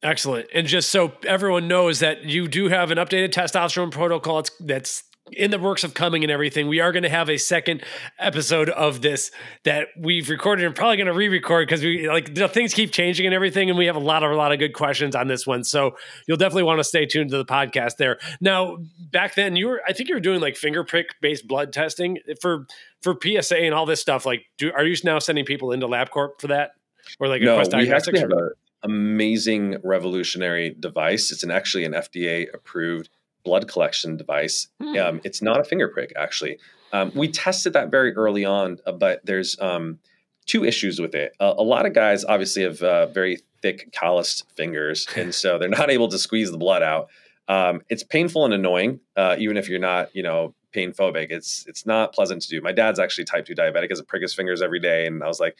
Excellent. 0.02 0.48
And 0.54 0.66
just 0.66 0.90
so 0.90 1.12
everyone 1.26 1.66
knows 1.66 2.00
that 2.00 2.24
you 2.24 2.46
do 2.46 2.68
have 2.68 2.90
an 2.90 2.98
updated 2.98 3.30
testosterone 3.30 3.90
protocol 3.90 4.44
that's 4.60 5.04
in 5.32 5.50
the 5.50 5.58
works 5.58 5.84
of 5.84 5.94
coming 5.94 6.22
and 6.22 6.30
everything. 6.30 6.68
We 6.68 6.80
are 6.80 6.92
going 6.92 7.02
to 7.02 7.08
have 7.08 7.28
a 7.28 7.36
second 7.36 7.82
episode 8.18 8.68
of 8.68 9.02
this 9.02 9.30
that 9.64 9.88
we've 9.98 10.28
recorded 10.28 10.64
and 10.64 10.74
probably 10.74 10.96
going 10.96 11.06
to 11.06 11.12
re-record 11.12 11.68
because 11.68 11.82
we 11.82 12.08
like 12.08 12.34
the 12.34 12.48
things 12.48 12.74
keep 12.74 12.92
changing 12.92 13.26
and 13.26 13.34
everything, 13.34 13.68
and 13.68 13.78
we 13.78 13.86
have 13.86 13.96
a 13.96 14.00
lot 14.00 14.22
of 14.22 14.30
a 14.30 14.36
lot 14.36 14.52
of 14.52 14.58
good 14.58 14.74
questions 14.74 15.14
on 15.14 15.28
this 15.28 15.46
one. 15.46 15.64
So 15.64 15.96
you'll 16.26 16.36
definitely 16.36 16.64
want 16.64 16.80
to 16.80 16.84
stay 16.84 17.06
tuned 17.06 17.30
to 17.30 17.36
the 17.36 17.44
podcast 17.44 17.96
there. 17.96 18.18
Now, 18.40 18.78
back 19.10 19.34
then, 19.34 19.56
you 19.56 19.68
were 19.68 19.82
I 19.86 19.92
think 19.92 20.08
you 20.08 20.14
were 20.14 20.20
doing 20.20 20.40
like 20.40 20.56
finger 20.56 20.84
prick 20.84 21.14
based 21.20 21.46
blood 21.46 21.72
testing 21.72 22.18
for 22.40 22.66
for 23.02 23.16
PSA 23.20 23.58
and 23.58 23.74
all 23.74 23.86
this 23.86 24.00
stuff. 24.00 24.26
Like, 24.26 24.46
do 24.56 24.72
are 24.72 24.84
you 24.84 24.96
now 25.04 25.18
sending 25.18 25.44
people 25.44 25.72
into 25.72 25.86
LabCorp 25.86 26.40
for 26.40 26.48
that, 26.48 26.72
or 27.20 27.28
like 27.28 27.42
no, 27.42 27.52
a 27.52 27.56
Quest 27.56 27.70
Diagnostics? 27.72 28.20
have 28.20 28.30
an 28.30 28.50
amazing 28.82 29.76
revolutionary 29.82 30.74
device. 30.78 31.32
It's 31.32 31.42
an 31.42 31.50
actually 31.50 31.84
an 31.84 31.92
FDA 31.92 32.46
approved 32.52 33.10
blood 33.48 33.66
collection 33.66 34.18
device. 34.18 34.68
Hmm. 34.78 34.96
Um, 34.98 35.20
it's 35.24 35.40
not 35.40 35.58
a 35.58 35.64
finger 35.64 35.88
prick, 35.88 36.12
actually. 36.16 36.58
Um, 36.92 37.10
we 37.14 37.28
tested 37.28 37.72
that 37.72 37.90
very 37.90 38.14
early 38.14 38.44
on, 38.44 38.78
uh, 38.86 38.92
but 38.92 39.24
there's 39.24 39.58
um, 39.58 39.98
two 40.44 40.64
issues 40.64 41.00
with 41.00 41.14
it. 41.14 41.32
Uh, 41.40 41.54
a 41.56 41.62
lot 41.62 41.86
of 41.86 41.94
guys 41.94 42.26
obviously 42.26 42.62
have 42.62 42.82
uh, 42.82 43.06
very 43.06 43.38
thick, 43.62 43.90
calloused 43.92 44.44
fingers, 44.54 45.06
and 45.16 45.34
so 45.34 45.58
they're 45.58 45.68
not 45.68 45.90
able 45.90 46.08
to 46.08 46.18
squeeze 46.18 46.50
the 46.50 46.58
blood 46.58 46.82
out. 46.82 47.08
Um, 47.48 47.80
it's 47.88 48.02
painful 48.02 48.44
and 48.44 48.52
annoying, 48.52 49.00
uh, 49.16 49.36
even 49.38 49.56
if 49.56 49.70
you're 49.70 49.78
not, 49.78 50.14
you 50.14 50.22
know, 50.22 50.54
pain 50.72 50.92
phobic. 50.92 51.28
It's 51.30 51.64
it's 51.66 51.86
not 51.86 52.12
pleasant 52.12 52.42
to 52.42 52.48
do. 52.48 52.60
My 52.60 52.72
dad's 52.72 52.98
actually 52.98 53.24
type 53.24 53.46
two 53.46 53.54
diabetic, 53.54 53.88
has 53.88 53.98
a 53.98 54.04
prick 54.04 54.20
his 54.20 54.34
fingers 54.34 54.60
every 54.60 54.80
day, 54.80 55.06
and 55.06 55.24
I 55.24 55.26
was 55.26 55.40
like, 55.40 55.56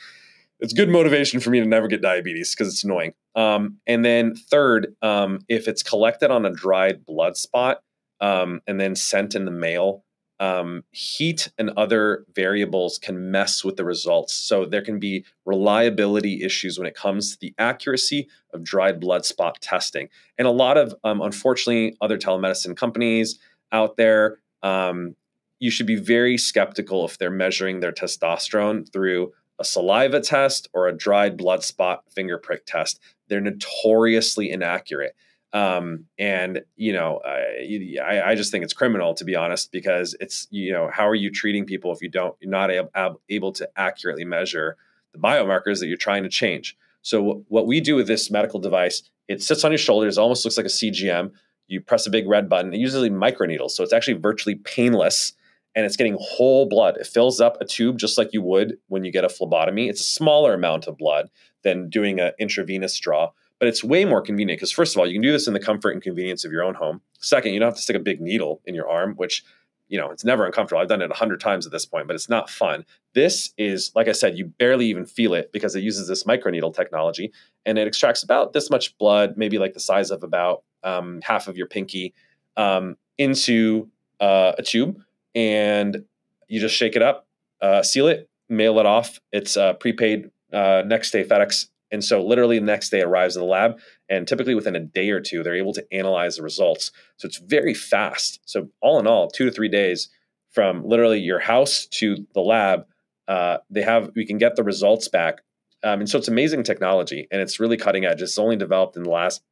it's 0.60 0.72
good 0.72 0.88
motivation 0.88 1.40
for 1.40 1.50
me 1.50 1.60
to 1.60 1.66
never 1.66 1.88
get 1.88 2.02
diabetes 2.02 2.54
because 2.54 2.72
it's 2.72 2.84
annoying. 2.84 3.14
Um, 3.34 3.78
and 3.86 4.04
then 4.04 4.34
third, 4.34 4.94
um, 5.02 5.40
if 5.48 5.68
it's 5.68 5.82
collected 5.82 6.30
on 6.30 6.44
a 6.44 6.52
dried 6.52 7.06
blood 7.06 7.36
spot 7.36 7.82
um, 8.20 8.60
and 8.66 8.80
then 8.80 8.96
sent 8.96 9.34
in 9.34 9.44
the 9.44 9.50
mail, 9.50 10.04
um, 10.40 10.84
heat 10.92 11.48
and 11.58 11.70
other 11.70 12.24
variables 12.34 12.98
can 12.98 13.30
mess 13.30 13.64
with 13.64 13.76
the 13.76 13.84
results. 13.84 14.34
So 14.34 14.64
there 14.64 14.82
can 14.82 14.98
be 15.00 15.24
reliability 15.44 16.44
issues 16.44 16.78
when 16.78 16.86
it 16.86 16.94
comes 16.94 17.32
to 17.32 17.40
the 17.40 17.54
accuracy 17.58 18.28
of 18.54 18.62
dried 18.62 19.00
blood 19.00 19.24
spot 19.24 19.60
testing. 19.60 20.08
And 20.38 20.46
a 20.46 20.52
lot 20.52 20.76
of, 20.76 20.94
um, 21.02 21.20
unfortunately, 21.20 21.96
other 22.00 22.18
telemedicine 22.18 22.76
companies 22.76 23.38
out 23.72 23.96
there, 23.96 24.38
um, 24.62 25.16
you 25.58 25.72
should 25.72 25.86
be 25.86 25.96
very 25.96 26.38
skeptical 26.38 27.04
if 27.04 27.18
they're 27.18 27.30
measuring 27.30 27.80
their 27.80 27.92
testosterone 27.92 28.90
through 28.92 29.32
a 29.58 29.64
saliva 29.64 30.20
test 30.20 30.68
or 30.72 30.88
a 30.88 30.96
dried 30.96 31.36
blood 31.36 31.64
spot 31.64 32.04
finger 32.10 32.38
prick 32.38 32.64
test. 32.66 33.00
They're 33.28 33.40
notoriously 33.40 34.50
inaccurate. 34.50 35.14
Um, 35.52 36.04
and 36.18 36.62
you 36.76 36.92
know, 36.92 37.20
I, 37.24 38.22
I 38.30 38.34
just 38.34 38.52
think 38.52 38.64
it's 38.64 38.74
criminal 38.74 39.14
to 39.14 39.24
be 39.24 39.34
honest, 39.34 39.72
because 39.72 40.14
it's 40.20 40.46
you 40.50 40.72
know, 40.72 40.90
how 40.92 41.08
are 41.08 41.14
you 41.14 41.30
treating 41.30 41.64
people 41.64 41.92
if 41.92 42.02
you 42.02 42.08
don't 42.08 42.36
you're 42.40 42.50
not 42.50 42.70
ab- 42.70 43.18
able 43.28 43.52
to 43.52 43.68
accurately 43.76 44.24
measure 44.24 44.76
the 45.12 45.18
biomarkers 45.18 45.80
that 45.80 45.86
you're 45.86 45.96
trying 45.96 46.22
to 46.22 46.28
change? 46.28 46.76
So 47.02 47.18
w- 47.18 47.44
what 47.48 47.66
we 47.66 47.80
do 47.80 47.96
with 47.96 48.06
this 48.06 48.30
medical 48.30 48.60
device, 48.60 49.02
it 49.26 49.42
sits 49.42 49.64
on 49.64 49.70
your 49.70 49.78
shoulders, 49.78 50.18
almost 50.18 50.44
looks 50.44 50.58
like 50.58 50.66
a 50.66 50.70
CGM. 50.70 51.32
You 51.66 51.80
press 51.80 52.06
a 52.06 52.10
big 52.10 52.28
red 52.28 52.48
button. 52.48 52.72
It 52.74 52.78
uses 52.78 53.02
microneedles, 53.08 53.70
so 53.70 53.82
it's 53.82 53.92
actually 53.92 54.18
virtually 54.18 54.56
painless 54.56 55.32
and 55.74 55.84
it's 55.86 55.96
getting 55.96 56.16
whole 56.20 56.66
blood. 56.66 56.96
It 56.96 57.06
fills 57.06 57.40
up 57.40 57.60
a 57.60 57.64
tube 57.64 57.98
just 57.98 58.18
like 58.18 58.32
you 58.32 58.42
would 58.42 58.78
when 58.88 59.04
you 59.04 59.12
get 59.12 59.24
a 59.24 59.28
phlebotomy. 59.28 59.88
It's 59.88 60.00
a 60.00 60.04
smaller 60.04 60.54
amount 60.54 60.86
of 60.86 60.98
blood 60.98 61.30
than 61.62 61.88
doing 61.88 62.20
an 62.20 62.32
intravenous 62.38 62.98
draw, 62.98 63.30
but 63.58 63.68
it's 63.68 63.84
way 63.84 64.04
more 64.04 64.22
convenient 64.22 64.58
because, 64.58 64.72
first 64.72 64.94
of 64.94 65.00
all, 65.00 65.06
you 65.06 65.14
can 65.14 65.22
do 65.22 65.32
this 65.32 65.46
in 65.46 65.54
the 65.54 65.60
comfort 65.60 65.90
and 65.90 66.02
convenience 66.02 66.44
of 66.44 66.52
your 66.52 66.64
own 66.64 66.74
home. 66.74 67.00
Second, 67.20 67.52
you 67.52 67.60
don't 67.60 67.68
have 67.68 67.76
to 67.76 67.82
stick 67.82 67.96
a 67.96 68.00
big 68.00 68.20
needle 68.20 68.60
in 68.64 68.74
your 68.74 68.88
arm, 68.88 69.14
which 69.16 69.44
you 69.88 69.98
know, 69.98 70.10
it's 70.10 70.24
never 70.24 70.44
uncomfortable. 70.44 70.80
I've 70.80 70.88
done 70.88 71.02
it 71.02 71.10
a 71.10 71.14
hundred 71.14 71.40
times 71.40 71.66
at 71.66 71.72
this 71.72 71.86
point, 71.86 72.06
but 72.06 72.14
it's 72.14 72.28
not 72.28 72.50
fun. 72.50 72.84
This 73.14 73.52
is, 73.56 73.90
like 73.94 74.06
I 74.06 74.12
said, 74.12 74.38
you 74.38 74.44
barely 74.44 74.86
even 74.86 75.06
feel 75.06 75.34
it 75.34 75.50
because 75.50 75.74
it 75.74 75.82
uses 75.82 76.06
this 76.06 76.24
microneedle 76.24 76.74
technology 76.74 77.32
and 77.64 77.78
it 77.78 77.86
extracts 77.86 78.22
about 78.22 78.52
this 78.52 78.70
much 78.70 78.96
blood, 78.98 79.34
maybe 79.36 79.58
like 79.58 79.72
the 79.72 79.80
size 79.80 80.10
of 80.10 80.22
about 80.22 80.62
um, 80.84 81.20
half 81.22 81.48
of 81.48 81.56
your 81.56 81.66
pinky, 81.66 82.14
um, 82.56 82.96
into 83.16 83.88
uh, 84.20 84.52
a 84.58 84.62
tube 84.62 85.02
and 85.34 86.04
you 86.48 86.60
just 86.60 86.74
shake 86.74 86.96
it 86.96 87.02
up, 87.02 87.26
uh, 87.60 87.82
seal 87.82 88.08
it, 88.08 88.28
mail 88.48 88.78
it 88.78 88.86
off. 88.86 89.18
It's 89.32 89.56
uh, 89.56 89.74
prepaid 89.74 90.30
uh, 90.52 90.82
next 90.86 91.10
day 91.10 91.24
FedEx. 91.24 91.66
And 91.90 92.04
so, 92.04 92.22
literally, 92.22 92.58
the 92.58 92.66
next 92.66 92.90
day 92.90 93.00
arrives 93.00 93.34
in 93.34 93.40
the 93.40 93.48
lab, 93.48 93.78
and 94.10 94.28
typically 94.28 94.54
within 94.54 94.76
a 94.76 94.80
day 94.80 95.10
or 95.10 95.20
two, 95.20 95.42
they're 95.42 95.54
able 95.54 95.72
to 95.72 95.86
analyze 95.92 96.36
the 96.36 96.42
results. 96.42 96.92
So 97.16 97.26
it's 97.26 97.38
very 97.38 97.72
fast. 97.72 98.40
So 98.44 98.68
all 98.82 98.98
in 98.98 99.06
all, 99.06 99.28
two 99.28 99.46
to 99.46 99.50
three 99.50 99.68
days 99.68 100.10
from 100.50 100.84
literally 100.84 101.18
your 101.18 101.38
house 101.38 101.86
to 101.86 102.26
the 102.34 102.40
lab, 102.40 102.84
uh, 103.26 103.58
they 103.70 103.82
have 103.82 104.10
we 104.14 104.26
can 104.26 104.36
get 104.38 104.56
the 104.56 104.64
results 104.64 105.08
back. 105.08 105.40
Um, 105.82 106.00
and 106.00 106.10
so 106.10 106.18
it's 106.18 106.28
amazing 106.28 106.62
technology, 106.64 107.26
and 107.30 107.40
it's 107.40 107.60
really 107.60 107.76
cutting 107.76 108.04
edge. 108.04 108.20
It's 108.20 108.38
only 108.38 108.56
developed 108.56 108.96
in 108.96 109.04
the 109.04 109.10
last, 109.10 109.42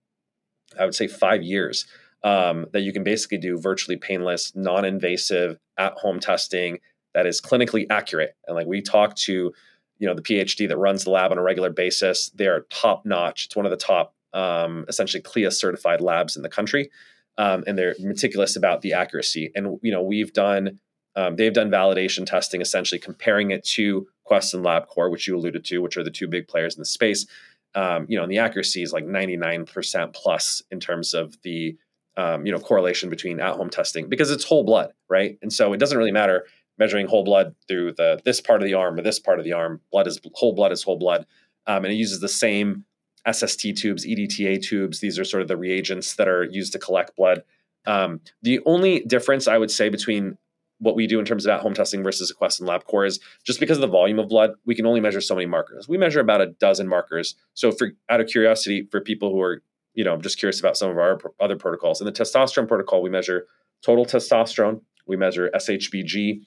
I 0.78 0.84
would 0.84 0.94
say, 0.94 1.06
five 1.06 1.42
years 1.42 1.86
um, 2.24 2.66
that 2.72 2.80
you 2.80 2.92
can 2.92 3.04
basically 3.04 3.38
do 3.38 3.58
virtually 3.58 3.96
painless, 3.96 4.52
non 4.54 4.84
invasive, 4.84 5.58
at 5.78 5.94
home 5.94 6.20
testing 6.20 6.78
that 7.14 7.26
is 7.26 7.40
clinically 7.40 7.86
accurate. 7.90 8.36
And 8.46 8.56
like 8.56 8.66
we 8.66 8.82
talk 8.82 9.14
to, 9.16 9.52
you 9.98 10.06
know, 10.06 10.14
the 10.14 10.22
PhD 10.22 10.68
that 10.68 10.76
runs 10.76 11.04
the 11.04 11.10
lab 11.10 11.32
on 11.32 11.38
a 11.38 11.42
regular 11.42 11.70
basis, 11.70 12.30
they 12.30 12.46
are 12.46 12.66
top 12.70 13.06
notch. 13.06 13.46
It's 13.46 13.56
one 13.56 13.66
of 13.66 13.70
the 13.70 13.76
top, 13.76 14.14
um, 14.32 14.84
essentially 14.88 15.22
CLIA 15.22 15.50
certified 15.50 16.00
labs 16.00 16.36
in 16.36 16.42
the 16.42 16.48
country. 16.48 16.90
Um, 17.38 17.64
and 17.66 17.76
they're 17.76 17.94
meticulous 17.98 18.56
about 18.56 18.80
the 18.80 18.94
accuracy. 18.94 19.50
And, 19.54 19.78
you 19.82 19.92
know, 19.92 20.02
we've 20.02 20.32
done, 20.32 20.78
um, 21.16 21.36
they've 21.36 21.52
done 21.52 21.70
validation 21.70 22.26
testing, 22.26 22.60
essentially 22.60 22.98
comparing 22.98 23.50
it 23.50 23.64
to 23.64 24.06
Quest 24.24 24.54
and 24.54 24.64
LabCorp, 24.64 25.10
which 25.10 25.26
you 25.26 25.36
alluded 25.36 25.64
to, 25.66 25.78
which 25.78 25.96
are 25.96 26.04
the 26.04 26.10
two 26.10 26.28
big 26.28 26.48
players 26.48 26.74
in 26.74 26.80
the 26.80 26.86
space. 26.86 27.26
Um, 27.74 28.06
you 28.08 28.16
know, 28.16 28.22
and 28.22 28.32
the 28.32 28.38
accuracy 28.38 28.82
is 28.82 28.92
like 28.92 29.04
99% 29.04 30.14
plus 30.14 30.62
in 30.70 30.80
terms 30.80 31.12
of 31.12 31.36
the 31.42 31.76
um, 32.16 32.46
you 32.46 32.52
know 32.52 32.58
correlation 32.58 33.10
between 33.10 33.40
at-home 33.40 33.70
testing 33.70 34.08
because 34.08 34.30
it's 34.30 34.44
whole 34.44 34.64
blood, 34.64 34.92
right? 35.08 35.38
And 35.42 35.52
so 35.52 35.72
it 35.72 35.78
doesn't 35.78 35.98
really 35.98 36.12
matter 36.12 36.46
measuring 36.78 37.06
whole 37.06 37.24
blood 37.24 37.54
through 37.68 37.92
the 37.92 38.20
this 38.24 38.40
part 38.40 38.60
of 38.60 38.66
the 38.66 38.74
arm 38.74 38.98
or 38.98 39.02
this 39.02 39.18
part 39.18 39.38
of 39.38 39.44
the 39.44 39.52
arm. 39.52 39.80
Blood 39.92 40.06
is 40.06 40.20
whole 40.34 40.54
blood 40.54 40.72
is 40.72 40.82
whole 40.82 40.98
blood, 40.98 41.26
um, 41.66 41.84
and 41.84 41.92
it 41.92 41.96
uses 41.96 42.20
the 42.20 42.28
same 42.28 42.84
SST 43.30 43.76
tubes, 43.76 44.06
EDTA 44.06 44.62
tubes. 44.62 45.00
These 45.00 45.18
are 45.18 45.24
sort 45.24 45.42
of 45.42 45.48
the 45.48 45.56
reagents 45.56 46.14
that 46.16 46.28
are 46.28 46.44
used 46.44 46.72
to 46.72 46.78
collect 46.78 47.16
blood. 47.16 47.42
Um, 47.86 48.20
the 48.42 48.60
only 48.66 49.00
difference 49.00 49.48
I 49.48 49.58
would 49.58 49.70
say 49.70 49.88
between 49.88 50.38
what 50.78 50.94
we 50.94 51.06
do 51.06 51.18
in 51.18 51.24
terms 51.24 51.46
of 51.46 51.50
at-home 51.50 51.72
testing 51.72 52.02
versus 52.02 52.30
a 52.30 52.34
Quest 52.34 52.60
and 52.60 52.68
LabCorp 52.68 53.06
is 53.06 53.20
just 53.44 53.60
because 53.60 53.78
of 53.78 53.80
the 53.80 53.86
volume 53.86 54.18
of 54.18 54.28
blood, 54.28 54.52
we 54.66 54.74
can 54.74 54.84
only 54.86 55.00
measure 55.00 55.22
so 55.22 55.34
many 55.34 55.46
markers. 55.46 55.88
We 55.88 55.96
measure 55.96 56.20
about 56.20 56.42
a 56.42 56.48
dozen 56.48 56.86
markers. 56.86 57.34
So, 57.54 57.72
for 57.72 57.92
out 58.10 58.20
of 58.20 58.26
curiosity, 58.26 58.86
for 58.90 59.00
people 59.00 59.30
who 59.30 59.40
are 59.40 59.62
you 59.96 60.04
know, 60.04 60.12
I'm 60.12 60.22
just 60.22 60.38
curious 60.38 60.60
about 60.60 60.76
some 60.76 60.90
of 60.90 60.98
our 60.98 61.18
other 61.40 61.56
protocols. 61.56 62.00
In 62.00 62.04
the 62.04 62.12
testosterone 62.12 62.68
protocol, 62.68 63.02
we 63.02 63.10
measure 63.10 63.46
total 63.82 64.04
testosterone, 64.04 64.82
we 65.06 65.16
measure 65.16 65.50
SHBG, 65.54 66.42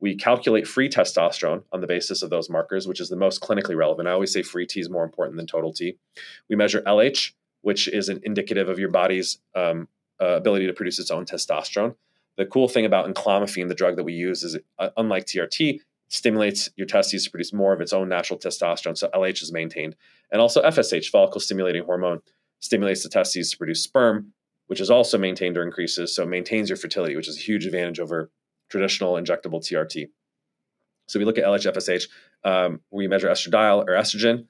we 0.00 0.16
calculate 0.16 0.66
free 0.66 0.88
testosterone 0.88 1.62
on 1.70 1.80
the 1.80 1.86
basis 1.86 2.22
of 2.22 2.30
those 2.30 2.50
markers, 2.50 2.88
which 2.88 3.00
is 3.00 3.10
the 3.10 3.16
most 3.16 3.40
clinically 3.40 3.76
relevant. 3.76 4.08
I 4.08 4.12
always 4.12 4.32
say 4.32 4.42
free 4.42 4.66
T 4.66 4.80
is 4.80 4.90
more 4.90 5.04
important 5.04 5.36
than 5.36 5.46
total 5.46 5.72
T. 5.72 5.98
We 6.48 6.56
measure 6.56 6.80
LH, 6.82 7.32
which 7.60 7.88
is 7.88 8.08
an 8.08 8.20
indicative 8.24 8.68
of 8.68 8.78
your 8.78 8.90
body's 8.90 9.38
um, 9.54 9.88
uh, 10.20 10.36
ability 10.36 10.66
to 10.66 10.72
produce 10.72 10.98
its 10.98 11.10
own 11.10 11.26
testosterone. 11.26 11.94
The 12.36 12.46
cool 12.46 12.68
thing 12.68 12.84
about 12.84 13.12
enclomiphene, 13.12 13.68
the 13.68 13.74
drug 13.74 13.96
that 13.96 14.04
we 14.04 14.14
use, 14.14 14.42
is 14.42 14.58
uh, 14.78 14.90
unlike 14.96 15.26
TRT, 15.26 15.80
stimulates 16.08 16.68
your 16.76 16.86
testes 16.86 17.24
to 17.24 17.30
produce 17.30 17.52
more 17.52 17.72
of 17.72 17.80
its 17.80 17.92
own 17.92 18.08
natural 18.08 18.38
testosterone. 18.38 18.96
So 18.96 19.08
LH 19.14 19.42
is 19.42 19.52
maintained. 19.52 19.96
And 20.30 20.40
also 20.40 20.62
FSH, 20.62 21.06
follicle 21.06 21.40
stimulating 21.40 21.84
hormone, 21.84 22.20
stimulates 22.64 23.02
the 23.02 23.10
testes 23.10 23.50
to 23.50 23.58
produce 23.58 23.82
sperm, 23.82 24.32
which 24.68 24.80
is 24.80 24.90
also 24.90 25.18
maintained 25.18 25.58
or 25.58 25.62
increases. 25.62 26.16
So 26.16 26.22
it 26.22 26.28
maintains 26.30 26.70
your 26.70 26.78
fertility, 26.78 27.14
which 27.14 27.28
is 27.28 27.36
a 27.36 27.40
huge 27.40 27.66
advantage 27.66 28.00
over 28.00 28.30
traditional 28.70 29.14
injectable 29.14 29.60
TRT. 29.60 30.08
So 31.06 31.18
we 31.18 31.26
look 31.26 31.36
at 31.36 31.44
LHFSH, 31.44 32.08
um, 32.44 32.80
we 32.90 33.06
measure 33.06 33.28
estradiol 33.28 33.84
or 33.86 33.92
estrogen. 33.92 34.46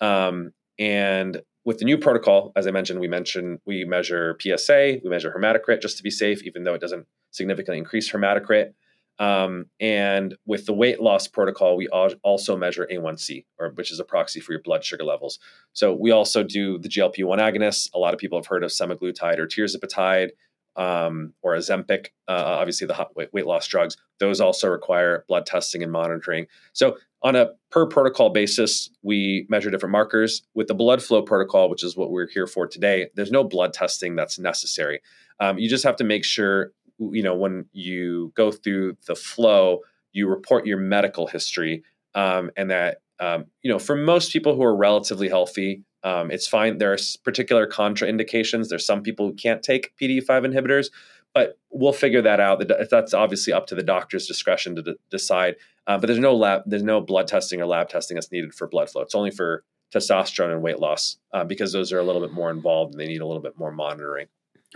Um, 0.00 0.52
and 0.78 1.42
with 1.64 1.78
the 1.78 1.84
new 1.84 1.98
protocol, 1.98 2.52
as 2.54 2.68
I 2.68 2.70
mentioned, 2.70 3.00
we 3.00 3.08
mentioned 3.08 3.58
we 3.66 3.84
measure 3.84 4.36
PSA, 4.40 5.00
we 5.02 5.10
measure 5.10 5.34
hematocrit 5.36 5.82
just 5.82 5.96
to 5.96 6.04
be 6.04 6.10
safe, 6.10 6.44
even 6.44 6.62
though 6.62 6.74
it 6.74 6.80
doesn't 6.80 7.06
significantly 7.32 7.78
increase 7.78 8.08
hematocrit. 8.12 8.74
Um, 9.18 9.66
and 9.80 10.36
with 10.46 10.66
the 10.66 10.74
weight 10.74 11.00
loss 11.00 11.26
protocol, 11.26 11.76
we 11.76 11.88
also 11.88 12.56
measure 12.56 12.86
A1C, 12.90 13.46
or 13.58 13.70
which 13.70 13.90
is 13.90 13.98
a 14.00 14.04
proxy 14.04 14.40
for 14.40 14.52
your 14.52 14.60
blood 14.62 14.84
sugar 14.84 15.04
levels. 15.04 15.38
So 15.72 15.94
we 15.94 16.10
also 16.10 16.42
do 16.42 16.78
the 16.78 16.88
GLP-1 16.88 17.38
agonists. 17.38 17.88
A 17.94 17.98
lot 17.98 18.12
of 18.12 18.20
people 18.20 18.38
have 18.38 18.46
heard 18.46 18.62
of 18.62 18.70
semaglutide 18.70 19.38
or 19.38 19.46
tirzepatide 19.46 20.30
um, 20.76 21.32
or 21.42 21.54
Ozempic, 21.54 22.08
uh, 22.28 22.44
obviously 22.44 22.86
the 22.86 23.06
weight, 23.32 23.46
loss 23.46 23.66
drugs. 23.66 23.96
Those 24.20 24.40
also 24.40 24.68
require 24.68 25.24
blood 25.28 25.46
testing 25.46 25.82
and 25.82 25.90
monitoring. 25.90 26.46
So 26.72 26.98
on 27.22 27.34
a 27.34 27.50
per 27.70 27.86
protocol 27.86 28.30
basis, 28.30 28.90
we 29.02 29.46
measure 29.48 29.70
different 29.70 29.92
markers. 29.92 30.42
With 30.54 30.68
the 30.68 30.74
blood 30.74 31.02
flow 31.02 31.22
protocol, 31.22 31.70
which 31.70 31.82
is 31.82 31.96
what 31.96 32.10
we're 32.10 32.28
here 32.28 32.46
for 32.46 32.66
today, 32.66 33.08
there's 33.14 33.30
no 33.30 33.42
blood 33.42 33.72
testing 33.72 34.14
that's 34.14 34.38
necessary. 34.38 35.00
Um, 35.40 35.58
you 35.58 35.68
just 35.68 35.84
have 35.84 35.96
to 35.96 36.04
make 36.04 36.24
sure 36.24 36.72
you 36.98 37.22
know 37.22 37.34
when 37.34 37.66
you 37.72 38.32
go 38.36 38.50
through 38.50 38.96
the 39.06 39.14
flow 39.14 39.80
you 40.12 40.28
report 40.28 40.66
your 40.66 40.78
medical 40.78 41.26
history 41.26 41.82
um, 42.14 42.50
and 42.56 42.70
that 42.70 42.98
um, 43.20 43.46
you 43.62 43.70
know 43.70 43.78
for 43.78 43.96
most 43.96 44.32
people 44.32 44.54
who 44.54 44.62
are 44.62 44.76
relatively 44.76 45.28
healthy 45.28 45.82
um, 46.02 46.30
it's 46.30 46.46
fine. 46.46 46.78
There 46.78 46.92
are 46.92 46.98
particular 47.24 47.66
contraindications. 47.66 48.68
There's 48.68 48.86
some 48.86 49.02
people 49.02 49.26
who 49.26 49.34
can't 49.34 49.60
take 49.60 49.92
pde5 50.00 50.26
inhibitors 50.52 50.90
but 51.34 51.58
we'll 51.68 51.92
figure 51.92 52.22
that 52.22 52.40
out. 52.40 52.62
That's 52.90 53.12
obviously 53.12 53.52
up 53.52 53.66
to 53.66 53.74
the 53.74 53.82
doctor's 53.82 54.26
discretion 54.26 54.74
to 54.76 54.82
d- 54.82 54.94
decide 55.10 55.56
uh, 55.86 55.98
but 55.98 56.06
there's 56.06 56.18
no 56.18 56.34
lab 56.34 56.62
there's 56.64 56.82
no 56.82 57.00
blood 57.00 57.28
testing 57.28 57.60
or 57.60 57.66
lab 57.66 57.88
testing 57.88 58.14
that's 58.14 58.32
needed 58.32 58.54
for 58.54 58.66
blood 58.66 58.88
flow. 58.88 59.02
It's 59.02 59.14
only 59.14 59.30
for 59.30 59.62
testosterone 59.94 60.52
and 60.52 60.62
weight 60.62 60.80
loss 60.80 61.18
uh, 61.32 61.44
because 61.44 61.72
those 61.72 61.92
are 61.92 61.98
a 61.98 62.02
little 62.02 62.22
bit 62.22 62.32
more 62.32 62.50
involved 62.50 62.94
and 62.94 63.00
they 63.00 63.06
need 63.06 63.20
a 63.20 63.26
little 63.26 63.42
bit 63.42 63.58
more 63.58 63.70
monitoring 63.70 64.26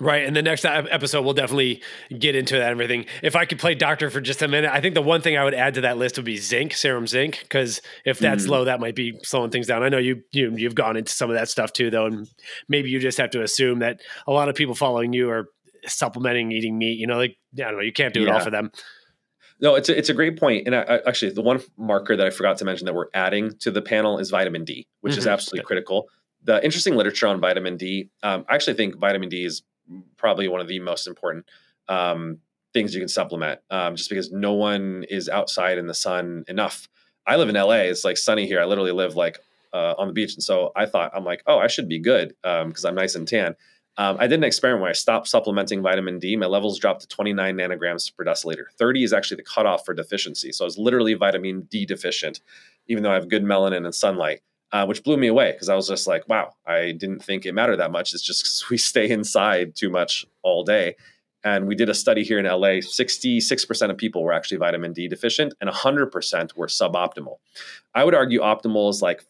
Right. 0.00 0.24
And 0.24 0.34
the 0.34 0.42
next 0.42 0.64
episode, 0.64 1.22
we'll 1.22 1.34
definitely 1.34 1.82
get 2.18 2.34
into 2.34 2.54
that 2.54 2.72
and 2.72 2.80
everything. 2.80 3.04
If 3.22 3.36
I 3.36 3.44
could 3.44 3.58
play 3.58 3.74
doctor 3.74 4.08
for 4.08 4.22
just 4.22 4.40
a 4.40 4.48
minute, 4.48 4.70
I 4.72 4.80
think 4.80 4.94
the 4.94 5.02
one 5.02 5.20
thing 5.20 5.36
I 5.36 5.44
would 5.44 5.52
add 5.52 5.74
to 5.74 5.82
that 5.82 5.98
list 5.98 6.16
would 6.16 6.24
be 6.24 6.38
zinc, 6.38 6.72
serum 6.72 7.06
zinc, 7.06 7.40
because 7.42 7.82
if 8.06 8.18
that's 8.18 8.46
mm. 8.46 8.48
low, 8.48 8.64
that 8.64 8.80
might 8.80 8.94
be 8.94 9.18
slowing 9.22 9.50
things 9.50 9.66
down. 9.66 9.82
I 9.82 9.90
know 9.90 9.98
you, 9.98 10.22
you, 10.32 10.56
you've 10.56 10.74
gone 10.74 10.96
into 10.96 11.12
some 11.12 11.28
of 11.28 11.36
that 11.36 11.50
stuff 11.50 11.74
too, 11.74 11.90
though. 11.90 12.06
And 12.06 12.26
maybe 12.66 12.88
you 12.88 12.98
just 12.98 13.18
have 13.18 13.30
to 13.30 13.42
assume 13.42 13.80
that 13.80 14.00
a 14.26 14.32
lot 14.32 14.48
of 14.48 14.54
people 14.54 14.74
following 14.74 15.12
you 15.12 15.28
are 15.30 15.48
supplementing 15.86 16.50
eating 16.50 16.78
meat. 16.78 16.98
You 16.98 17.06
know, 17.06 17.18
like, 17.18 17.36
I 17.54 17.64
don't 17.64 17.76
know, 17.76 17.80
you 17.80 17.92
can't 17.92 18.14
do 18.14 18.22
yeah. 18.22 18.28
it 18.28 18.32
all 18.32 18.40
for 18.40 18.50
them. 18.50 18.70
No, 19.60 19.74
it's 19.74 19.90
a, 19.90 19.98
it's 19.98 20.08
a 20.08 20.14
great 20.14 20.40
point. 20.40 20.66
And 20.66 20.74
I, 20.74 20.80
I, 20.80 21.00
actually, 21.06 21.32
the 21.32 21.42
one 21.42 21.60
marker 21.76 22.16
that 22.16 22.26
I 22.26 22.30
forgot 22.30 22.56
to 22.58 22.64
mention 22.64 22.86
that 22.86 22.94
we're 22.94 23.10
adding 23.12 23.52
to 23.58 23.70
the 23.70 23.82
panel 23.82 24.18
is 24.18 24.30
vitamin 24.30 24.64
D, 24.64 24.86
which 25.02 25.12
mm-hmm. 25.12 25.18
is 25.18 25.26
absolutely 25.26 25.66
critical. 25.66 26.08
The 26.44 26.64
interesting 26.64 26.96
literature 26.96 27.26
on 27.26 27.38
vitamin 27.38 27.76
D, 27.76 28.08
um, 28.22 28.46
I 28.48 28.54
actually 28.54 28.72
think 28.72 28.98
vitamin 28.98 29.28
D 29.28 29.44
is 29.44 29.62
probably 30.16 30.48
one 30.48 30.60
of 30.60 30.68
the 30.68 30.80
most 30.80 31.06
important 31.06 31.46
um, 31.88 32.38
things 32.72 32.94
you 32.94 33.00
can 33.00 33.08
supplement 33.08 33.60
um, 33.70 33.96
just 33.96 34.10
because 34.10 34.30
no 34.30 34.52
one 34.52 35.04
is 35.08 35.28
outside 35.28 35.78
in 35.78 35.86
the 35.86 35.94
sun 35.94 36.44
enough. 36.48 36.88
I 37.26 37.36
live 37.36 37.48
in 37.48 37.54
LA. 37.54 37.88
It's 37.90 38.04
like 38.04 38.16
sunny 38.16 38.46
here. 38.46 38.60
I 38.60 38.64
literally 38.64 38.92
live 38.92 39.16
like 39.16 39.38
uh, 39.72 39.94
on 39.98 40.06
the 40.06 40.12
beach. 40.12 40.34
And 40.34 40.42
so 40.42 40.72
I 40.74 40.86
thought, 40.86 41.12
I'm 41.14 41.24
like, 41.24 41.42
oh, 41.46 41.58
I 41.58 41.66
should 41.66 41.88
be 41.88 41.98
good 41.98 42.34
because 42.42 42.84
um, 42.84 42.88
I'm 42.88 42.94
nice 42.94 43.14
and 43.14 43.26
tan. 43.26 43.56
Um, 43.96 44.16
I 44.18 44.28
did 44.28 44.38
an 44.38 44.44
experiment 44.44 44.82
where 44.82 44.90
I 44.90 44.94
stopped 44.94 45.28
supplementing 45.28 45.82
vitamin 45.82 46.18
D. 46.18 46.36
My 46.36 46.46
levels 46.46 46.78
dropped 46.78 47.02
to 47.02 47.08
29 47.08 47.56
nanograms 47.56 48.14
per 48.16 48.24
deciliter. 48.24 48.64
30 48.78 49.04
is 49.04 49.12
actually 49.12 49.36
the 49.36 49.42
cutoff 49.42 49.84
for 49.84 49.92
deficiency. 49.92 50.52
So 50.52 50.64
I 50.64 50.66
was 50.66 50.78
literally 50.78 51.14
vitamin 51.14 51.62
D 51.62 51.84
deficient, 51.84 52.40
even 52.86 53.02
though 53.02 53.10
I 53.10 53.14
have 53.14 53.28
good 53.28 53.44
melanin 53.44 53.84
and 53.84 53.94
sunlight 53.94 54.40
uh, 54.72 54.86
which 54.86 55.02
blew 55.02 55.16
me 55.16 55.26
away 55.26 55.52
because 55.52 55.68
I 55.68 55.74
was 55.74 55.88
just 55.88 56.06
like, 56.06 56.28
wow, 56.28 56.54
I 56.66 56.92
didn't 56.92 57.22
think 57.24 57.44
it 57.44 57.52
mattered 57.52 57.76
that 57.76 57.90
much. 57.90 58.14
It's 58.14 58.22
just 58.22 58.70
we 58.70 58.78
stay 58.78 59.10
inside 59.10 59.74
too 59.74 59.90
much 59.90 60.26
all 60.42 60.64
day. 60.64 60.96
And 61.42 61.66
we 61.66 61.74
did 61.74 61.88
a 61.88 61.94
study 61.94 62.22
here 62.22 62.38
in 62.38 62.44
LA 62.44 62.80
66% 62.80 63.90
of 63.90 63.96
people 63.96 64.22
were 64.22 64.32
actually 64.32 64.58
vitamin 64.58 64.92
D 64.92 65.08
deficient 65.08 65.54
and 65.60 65.70
100% 65.70 66.56
were 66.56 66.66
suboptimal. 66.66 67.38
I 67.94 68.04
would 68.04 68.14
argue 68.14 68.40
optimal 68.40 68.90
is 68.90 69.00
like 69.00 69.24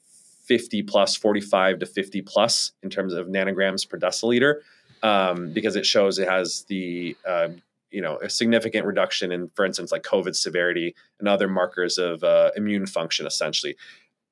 50 0.47 0.83
plus, 0.83 1.15
45 1.15 1.79
to 1.79 1.87
50 1.87 2.23
plus 2.23 2.73
in 2.83 2.91
terms 2.91 3.15
of 3.15 3.29
nanograms 3.29 3.89
per 3.89 3.97
deciliter 3.97 4.57
um, 5.05 5.53
because 5.53 5.77
it 5.77 5.87
shows 5.87 6.19
it 6.19 6.29
has 6.29 6.65
the 6.69 7.17
uh, 7.27 7.49
you 7.91 8.01
know 8.01 8.19
a 8.19 8.29
significant 8.29 8.87
reduction 8.87 9.33
in 9.33 9.51
for 9.55 9.65
instance 9.65 9.91
like 9.91 10.03
covid 10.03 10.37
severity 10.37 10.95
and 11.19 11.29
other 11.29 11.49
markers 11.49 11.99
of 11.99 12.23
uh, 12.23 12.51
immune 12.57 12.87
function 12.87 13.27
essentially 13.27 13.77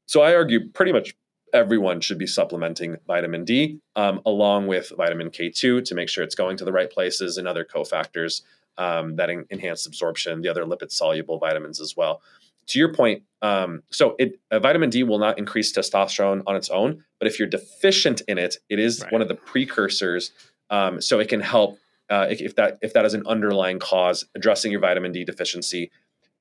so 0.08 0.22
I 0.22 0.34
argue 0.34 0.68
pretty 0.70 0.90
much 0.90 1.14
everyone 1.52 2.00
should 2.00 2.18
be 2.18 2.26
supplementing 2.26 2.96
vitamin 3.06 3.44
D 3.44 3.78
um, 3.94 4.20
along 4.26 4.66
with 4.66 4.90
vitamin 4.96 5.30
K2 5.30 5.84
to 5.84 5.94
make 5.94 6.08
sure 6.08 6.24
it's 6.24 6.34
going 6.34 6.56
to 6.56 6.64
the 6.64 6.72
right 6.72 6.90
places 6.90 7.36
and 7.36 7.46
other 7.46 7.64
cofactors 7.64 8.42
um, 8.78 9.16
that 9.16 9.28
en- 9.28 9.44
enhance 9.50 9.86
absorption, 9.86 10.40
the 10.40 10.48
other 10.48 10.64
lipid 10.64 10.90
soluble 10.90 11.38
vitamins 11.38 11.80
as 11.80 11.96
well. 11.96 12.22
To 12.68 12.78
your 12.78 12.92
point, 12.92 13.22
um, 13.42 13.82
so 13.90 14.14
it, 14.18 14.38
uh, 14.50 14.58
vitamin 14.58 14.90
D 14.90 15.02
will 15.02 15.18
not 15.18 15.38
increase 15.38 15.72
testosterone 15.72 16.42
on 16.46 16.56
its 16.56 16.70
own, 16.70 17.04
but 17.18 17.26
if 17.26 17.38
you're 17.38 17.48
deficient 17.48 18.22
in 18.28 18.38
it, 18.38 18.56
it 18.68 18.78
is 18.78 19.02
right. 19.02 19.12
one 19.12 19.22
of 19.22 19.28
the 19.28 19.34
precursors. 19.34 20.32
Um, 20.70 21.00
so 21.00 21.18
it 21.18 21.28
can 21.28 21.40
help 21.40 21.78
uh, 22.10 22.26
if 22.30 22.56
that 22.56 22.78
if 22.82 22.92
that 22.92 23.04
is 23.04 23.14
an 23.14 23.22
underlying 23.26 23.78
cause, 23.78 24.26
addressing 24.34 24.70
your 24.72 24.80
vitamin 24.80 25.12
D 25.12 25.24
deficiency 25.24 25.90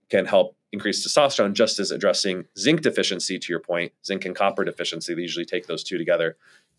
can 0.09 0.25
help 0.25 0.56
increase 0.71 1.05
testosterone, 1.05 1.53
just 1.53 1.79
as 1.79 1.91
addressing 1.91 2.45
zinc 2.57 2.81
deficiency, 2.81 3.39
to 3.39 3.53
your 3.53 3.59
point, 3.59 3.93
zinc 4.05 4.25
and 4.25 4.35
copper 4.35 4.63
deficiency, 4.63 5.13
they 5.13 5.21
usually 5.21 5.45
take 5.45 5.67
those 5.67 5.83
two 5.83 5.97
together, 5.97 6.37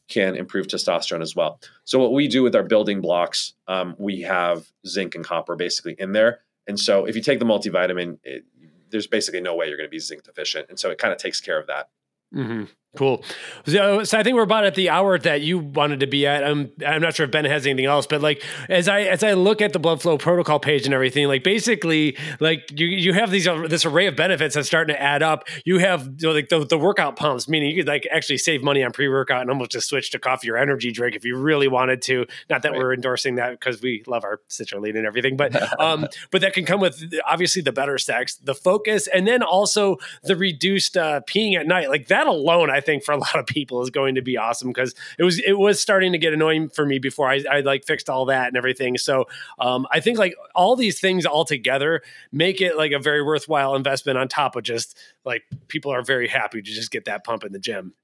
can 0.08 0.34
improve 0.34 0.66
testosterone 0.66 1.22
as 1.22 1.34
well. 1.34 1.60
So, 1.84 1.98
what 1.98 2.12
we 2.12 2.28
do 2.28 2.42
with 2.42 2.54
our 2.54 2.62
building 2.62 3.00
blocks, 3.00 3.54
um, 3.66 3.94
we 3.98 4.22
have 4.22 4.66
zinc 4.86 5.14
and 5.14 5.24
copper 5.24 5.56
basically 5.56 5.96
in 5.98 6.12
there. 6.12 6.40
And 6.66 6.78
so, 6.78 7.06
if 7.06 7.16
you 7.16 7.22
take 7.22 7.38
the 7.38 7.44
multivitamin, 7.44 8.18
it, 8.24 8.44
there's 8.90 9.06
basically 9.06 9.40
no 9.40 9.54
way 9.54 9.68
you're 9.68 9.76
going 9.76 9.88
to 9.88 9.90
be 9.90 9.98
zinc 9.98 10.22
deficient. 10.24 10.68
And 10.68 10.78
so, 10.78 10.90
it 10.90 10.98
kind 10.98 11.12
of 11.12 11.18
takes 11.18 11.40
care 11.40 11.58
of 11.58 11.66
that. 11.66 11.88
Mm-hmm. 12.34 12.64
Cool. 12.96 13.22
So, 13.66 14.02
so, 14.02 14.18
I 14.18 14.22
think 14.22 14.34
we're 14.34 14.42
about 14.42 14.64
at 14.64 14.74
the 14.74 14.88
hour 14.88 15.18
that 15.18 15.42
you 15.42 15.58
wanted 15.58 16.00
to 16.00 16.06
be 16.06 16.26
at. 16.26 16.42
I'm 16.42 16.72
I'm 16.84 17.02
not 17.02 17.14
sure 17.14 17.26
if 17.26 17.30
Ben 17.30 17.44
has 17.44 17.66
anything 17.66 17.84
else, 17.84 18.06
but 18.06 18.22
like 18.22 18.42
as 18.70 18.88
I 18.88 19.02
as 19.02 19.22
I 19.22 19.34
look 19.34 19.60
at 19.60 19.74
the 19.74 19.78
blood 19.78 20.00
flow 20.00 20.16
protocol 20.16 20.58
page 20.58 20.86
and 20.86 20.94
everything, 20.94 21.28
like 21.28 21.44
basically 21.44 22.16
like 22.40 22.70
you 22.74 22.86
you 22.86 23.12
have 23.12 23.30
these 23.30 23.46
uh, 23.46 23.66
this 23.68 23.84
array 23.84 24.06
of 24.06 24.16
benefits 24.16 24.54
that's 24.54 24.68
starting 24.68 24.96
to 24.96 25.00
add 25.00 25.22
up. 25.22 25.48
You 25.66 25.78
have 25.78 26.06
you 26.18 26.28
know, 26.28 26.32
like 26.32 26.48
the, 26.48 26.64
the 26.64 26.78
workout 26.78 27.16
pumps, 27.16 27.46
meaning 27.46 27.70
you 27.70 27.82
could 27.82 27.88
like 27.88 28.08
actually 28.10 28.38
save 28.38 28.64
money 28.64 28.82
on 28.82 28.90
pre 28.90 29.06
workout 29.06 29.42
and 29.42 29.50
almost 29.50 29.70
just 29.70 29.88
switch 29.88 30.10
to 30.12 30.18
coffee 30.18 30.50
or 30.50 30.56
energy 30.56 30.90
drink 30.90 31.14
if 31.14 31.26
you 31.26 31.36
really 31.36 31.68
wanted 31.68 32.00
to. 32.02 32.24
Not 32.48 32.62
that 32.62 32.72
right. 32.72 32.78
we're 32.78 32.94
endorsing 32.94 33.34
that 33.34 33.50
because 33.50 33.82
we 33.82 34.02
love 34.06 34.24
our 34.24 34.40
citrulline 34.48 34.96
and 34.96 35.06
everything, 35.06 35.36
but 35.36 35.78
um 35.78 36.08
but 36.30 36.40
that 36.40 36.54
can 36.54 36.64
come 36.64 36.80
with 36.80 37.04
obviously 37.28 37.60
the 37.60 37.72
better 37.72 37.98
sex, 37.98 38.36
the 38.36 38.54
focus, 38.54 39.06
and 39.06 39.28
then 39.28 39.42
also 39.42 39.98
the 40.22 40.36
reduced 40.36 40.96
uh, 40.96 41.20
peeing 41.28 41.54
at 41.54 41.66
night. 41.66 41.90
Like 41.90 42.08
that 42.08 42.26
alone, 42.26 42.70
I 42.70 42.80
think 42.88 43.04
for 43.04 43.12
a 43.12 43.18
lot 43.26 43.36
of 43.36 43.46
people 43.46 43.82
is 43.82 43.90
going 43.90 44.14
to 44.14 44.22
be 44.22 44.36
awesome 44.36 44.68
because 44.68 44.94
it 45.18 45.24
was 45.24 45.38
it 45.40 45.58
was 45.58 45.80
starting 45.80 46.12
to 46.12 46.18
get 46.18 46.32
annoying 46.32 46.68
for 46.70 46.86
me 46.86 46.98
before 46.98 47.30
I, 47.30 47.42
I 47.50 47.60
like 47.60 47.84
fixed 47.84 48.08
all 48.08 48.24
that 48.26 48.48
and 48.48 48.56
everything. 48.56 48.96
So 48.96 49.26
um, 49.58 49.86
I 49.92 50.00
think 50.00 50.18
like 50.18 50.34
all 50.54 50.76
these 50.76 51.00
things 51.00 51.26
all 51.26 51.44
together 51.44 52.02
make 52.32 52.60
it 52.60 52.76
like 52.76 52.92
a 52.92 52.98
very 52.98 53.22
worthwhile 53.22 53.74
investment 53.74 54.18
on 54.18 54.28
top 54.28 54.56
of 54.56 54.62
just 54.62 54.96
like 55.24 55.42
people 55.68 55.92
are 55.92 56.02
very 56.02 56.28
happy 56.28 56.62
to 56.62 56.70
just 56.70 56.90
get 56.90 57.04
that 57.04 57.24
pump 57.24 57.44
in 57.44 57.52
the 57.52 57.58
gym. 57.58 57.94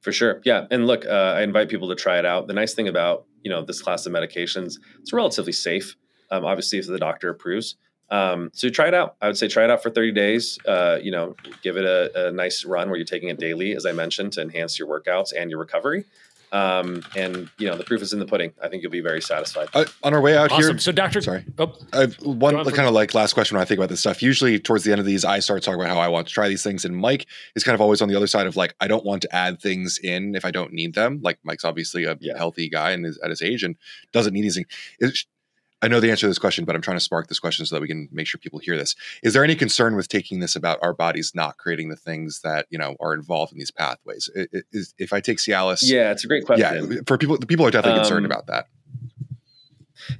For 0.00 0.12
sure, 0.12 0.40
yeah. 0.44 0.66
And 0.70 0.86
look, 0.86 1.04
uh, 1.04 1.34
I 1.36 1.42
invite 1.42 1.68
people 1.68 1.88
to 1.88 1.96
try 1.96 2.18
it 2.18 2.24
out. 2.24 2.46
The 2.46 2.54
nice 2.54 2.74
thing 2.74 2.88
about 2.88 3.26
you 3.42 3.50
know 3.50 3.64
this 3.64 3.82
class 3.82 4.06
of 4.06 4.12
medications, 4.12 4.78
it's 5.00 5.12
relatively 5.12 5.52
safe. 5.52 5.96
Um, 6.30 6.44
obviously, 6.44 6.78
if 6.78 6.86
the 6.86 6.98
doctor 6.98 7.28
approves. 7.28 7.76
Um, 8.10 8.50
so 8.52 8.68
try 8.68 8.88
it 8.88 8.94
out. 8.94 9.16
I 9.20 9.26
would 9.26 9.36
say 9.36 9.48
try 9.48 9.64
it 9.64 9.70
out 9.70 9.82
for 9.82 9.90
30 9.90 10.12
days. 10.12 10.58
Uh, 10.66 10.98
you 11.02 11.10
know, 11.10 11.34
give 11.62 11.76
it 11.76 11.84
a, 11.84 12.28
a, 12.28 12.32
nice 12.32 12.64
run 12.64 12.88
where 12.88 12.96
you're 12.96 13.04
taking 13.04 13.30
it 13.30 13.38
daily, 13.38 13.74
as 13.74 13.84
I 13.84 13.92
mentioned, 13.92 14.32
to 14.34 14.42
enhance 14.42 14.78
your 14.78 14.88
workouts 14.88 15.32
and 15.36 15.50
your 15.50 15.58
recovery. 15.58 16.04
Um, 16.52 17.02
and 17.16 17.50
you 17.58 17.68
know, 17.68 17.76
the 17.76 17.82
proof 17.82 18.02
is 18.02 18.12
in 18.12 18.20
the 18.20 18.26
pudding. 18.26 18.52
I 18.62 18.68
think 18.68 18.82
you'll 18.82 18.92
be 18.92 19.00
very 19.00 19.20
satisfied. 19.20 19.68
Uh, 19.74 19.84
on 20.04 20.14
our 20.14 20.20
way 20.20 20.36
out 20.36 20.52
awesome. 20.52 20.74
here, 20.74 20.78
so 20.78 20.92
Doctor, 20.92 21.20
sorry, 21.20 21.44
oh, 21.58 21.76
I've 21.92 22.14
one 22.22 22.54
on 22.54 22.64
kind 22.66 22.88
of 22.88 22.94
like 22.94 23.14
last 23.14 23.32
question 23.32 23.56
when 23.56 23.62
I 23.62 23.64
think 23.64 23.78
about 23.78 23.88
this 23.88 24.00
stuff. 24.00 24.22
Usually, 24.22 24.58
towards 24.60 24.84
the 24.84 24.92
end 24.92 25.00
of 25.00 25.06
these, 25.06 25.24
I 25.24 25.40
start 25.40 25.64
talking 25.64 25.80
about 25.80 25.92
how 25.92 26.00
I 26.00 26.08
want 26.08 26.28
to 26.28 26.32
try 26.32 26.48
these 26.48 26.62
things, 26.62 26.84
and 26.84 26.96
Mike 26.96 27.26
is 27.56 27.64
kind 27.64 27.74
of 27.74 27.80
always 27.80 28.00
on 28.00 28.08
the 28.08 28.14
other 28.14 28.28
side 28.28 28.46
of 28.46 28.56
like, 28.56 28.74
I 28.80 28.86
don't 28.86 29.04
want 29.04 29.22
to 29.22 29.34
add 29.34 29.60
things 29.60 29.98
in 29.98 30.36
if 30.36 30.44
I 30.44 30.52
don't 30.52 30.72
need 30.72 30.94
them. 30.94 31.20
Like 31.20 31.40
Mike's 31.42 31.64
obviously 31.64 32.04
a 32.04 32.16
yeah. 32.20 32.38
healthy 32.38 32.68
guy 32.68 32.92
and 32.92 33.04
is 33.04 33.18
at 33.24 33.30
his 33.30 33.42
age 33.42 33.64
and 33.64 33.74
doesn't 34.12 34.32
need 34.32 34.42
these 34.42 34.54
things. 34.54 35.26
I 35.82 35.88
know 35.88 36.00
the 36.00 36.10
answer 36.10 36.22
to 36.22 36.28
this 36.28 36.38
question, 36.38 36.64
but 36.64 36.74
I'm 36.74 36.80
trying 36.80 36.96
to 36.96 37.02
spark 37.02 37.28
this 37.28 37.38
question 37.38 37.66
so 37.66 37.74
that 37.74 37.82
we 37.82 37.88
can 37.88 38.08
make 38.10 38.26
sure 38.26 38.38
people 38.38 38.58
hear 38.58 38.78
this. 38.78 38.96
Is 39.22 39.34
there 39.34 39.44
any 39.44 39.54
concern 39.54 39.94
with 39.94 40.08
taking 40.08 40.40
this 40.40 40.56
about 40.56 40.78
our 40.82 40.94
bodies 40.94 41.32
not 41.34 41.58
creating 41.58 41.90
the 41.90 41.96
things 41.96 42.40
that 42.42 42.66
you 42.70 42.78
know 42.78 42.96
are 42.98 43.12
involved 43.14 43.52
in 43.52 43.58
these 43.58 43.70
pathways? 43.70 44.30
Is, 44.72 44.94
if 44.98 45.12
I 45.12 45.20
take 45.20 45.38
Cialis, 45.38 45.80
yeah, 45.82 46.12
it's 46.12 46.24
a 46.24 46.28
great 46.28 46.46
question. 46.46 46.92
Yeah, 46.92 46.98
for 47.06 47.18
people, 47.18 47.38
the 47.38 47.46
people 47.46 47.66
are 47.66 47.70
definitely 47.70 48.00
concerned 48.00 48.24
um, 48.24 48.32
about 48.32 48.46
that. 48.46 48.68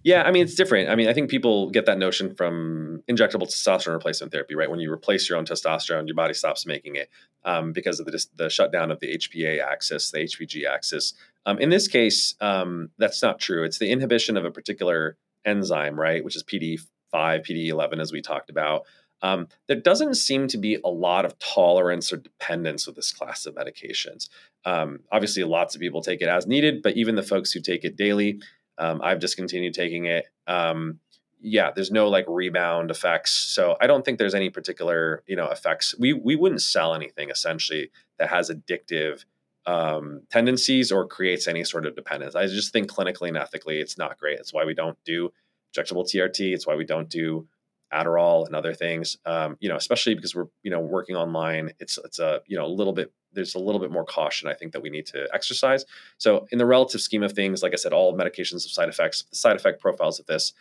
Yeah, 0.03 0.23
I 0.23 0.31
mean 0.31 0.43
it's 0.43 0.55
different. 0.55 0.91
I 0.91 0.95
mean, 0.95 1.09
I 1.09 1.15
think 1.15 1.31
people 1.31 1.71
get 1.71 1.87
that 1.87 1.99
notion 1.99 2.35
from 2.35 3.03
injectable 3.09 3.47
testosterone 3.47 3.95
replacement 3.95 4.33
therapy, 4.33 4.55
right? 4.55 4.71
When 4.71 4.81
you 4.81 4.93
replace 4.93 5.29
your 5.29 5.39
own 5.39 5.47
testosterone, 5.47 6.07
your 6.07 6.17
body 6.17 6.35
stops 6.35 6.67
making 6.67 6.97
it 6.97 7.09
um, 7.45 7.73
because 7.73 8.01
of 8.01 8.07
the, 8.07 8.27
the 8.37 8.51
shutdown 8.51 8.91
of 8.91 9.01
the 9.01 9.17
HPA 9.17 9.63
axis, 9.63 10.11
the 10.11 10.19
HPG 10.19 10.67
axis. 10.67 11.15
Um, 11.45 11.59
in 11.59 11.71
this 11.71 11.89
case, 11.89 12.35
um, 12.41 12.91
that's 12.99 13.23
not 13.23 13.39
true. 13.39 13.65
It's 13.65 13.79
the 13.79 13.91
inhibition 13.91 14.37
of 14.37 14.45
a 14.45 14.51
particular 14.51 15.17
enzyme, 15.47 15.99
right, 15.99 16.25
which 16.25 16.37
is 16.37 16.43
PD5, 16.43 16.85
PD11, 17.15 18.01
as 18.01 18.13
we 18.13 18.21
talked 18.21 18.51
about. 18.51 18.83
Um, 19.23 19.49
there 19.67 19.81
doesn't 19.81 20.15
seem 20.15 20.47
to 20.49 20.59
be 20.59 20.79
a 20.85 20.91
lot 20.91 21.25
of 21.25 21.39
tolerance 21.39 22.13
or 22.13 22.19
dependence 22.19 22.87
with 22.87 22.97
this 22.97 23.13
class 23.13 23.47
of 23.47 23.55
medications. 23.55 24.29
Um, 24.65 25.01
obviously, 25.11 25.43
lots 25.45 25.75
of 25.75 25.81
people 25.81 26.03
take 26.03 26.21
it 26.21 26.29
as 26.29 26.47
needed, 26.47 26.83
but 26.83 26.97
even 26.97 27.15
the 27.15 27.23
folks 27.23 27.53
who 27.53 27.61
take 27.61 27.85
it 27.85 27.97
daily, 27.97 28.41
um, 28.79 29.01
I've 29.03 29.21
discontinued 29.21 29.73
taking 29.73 30.05
it. 30.05 30.27
Um, 30.47 31.01
yeah, 31.41 31.71
there's 31.71 31.91
no 31.91 32.09
like 32.09 32.25
rebound 32.29 32.91
effects, 32.91 33.33
so 33.33 33.77
I 33.81 33.87
don't 33.87 34.05
think 34.05 34.19
there's 34.19 34.35
any 34.35 34.51
particular 34.51 35.23
you 35.27 35.37
know 35.37 35.49
effects. 35.49 35.95
We 35.99 36.13
we 36.13 36.35
wouldn't 36.35 36.63
sell 36.63 36.95
anything 36.95 37.31
essentially 37.31 37.91
that 38.19 38.29
has 38.29 38.51
addictive 38.51 39.25
um, 39.67 40.23
tendencies 40.31 40.93
or 40.93 41.07
creates 41.07 41.49
any 41.49 41.65
sort 41.65 41.87
of 41.87 41.97
dependence. 41.97 42.35
I 42.35 42.47
just 42.47 42.73
think 42.73 42.91
clinically 42.91 43.29
and 43.29 43.37
ethically, 43.37 43.81
it's 43.81 43.99
not 43.99 44.19
great. 44.19 44.39
It's 44.39 44.53
why 44.53 44.65
we 44.65 44.75
don't 44.75 44.99
do 45.05 45.33
injectable 45.77 46.05
TRT. 46.05 46.55
It's 46.55 46.67
why 46.67 46.77
we 46.77 46.85
don't 46.85 47.09
do 47.09 47.49
Adderall 47.93 48.47
and 48.47 48.55
other 48.55 48.75
things. 48.75 49.17
Um, 49.27 49.57
you 49.61 49.69
know, 49.69 49.77
especially 49.77 50.15
because 50.15 50.35
we're 50.35 50.47
you 50.63 50.71
know 50.71 50.81
working 50.81 51.17
online. 51.17 51.73
It's 51.79 51.99
it's 52.05 52.19
a 52.19 52.41
you 52.47 52.57
know 52.57 52.65
a 52.65 52.69
little 52.69 52.93
bit 52.93 53.13
there's 53.33 53.55
a 53.55 53.59
little 53.59 53.81
bit 53.81 53.91
more 53.91 54.05
caution 54.05 54.49
I 54.49 54.55
think 54.55 54.73
that 54.73 54.83
we 54.83 54.91
need 54.91 55.07
to 55.07 55.29
exercise. 55.33 55.85
So 56.19 56.47
in 56.51 56.59
the 56.59 56.67
relative 56.67 57.01
scheme 57.01 57.23
of 57.23 57.33
things, 57.33 57.63
like 57.63 57.73
I 57.73 57.77
said, 57.77 57.93
all 57.93 58.17
medications 58.17 58.65
have 58.65 58.73
side 58.73 58.89
effects. 58.89 59.25
The 59.31 59.37
side 59.37 59.57
effect 59.57 59.81
profiles 59.81 60.19
of 60.19 60.27
this, 60.27 60.53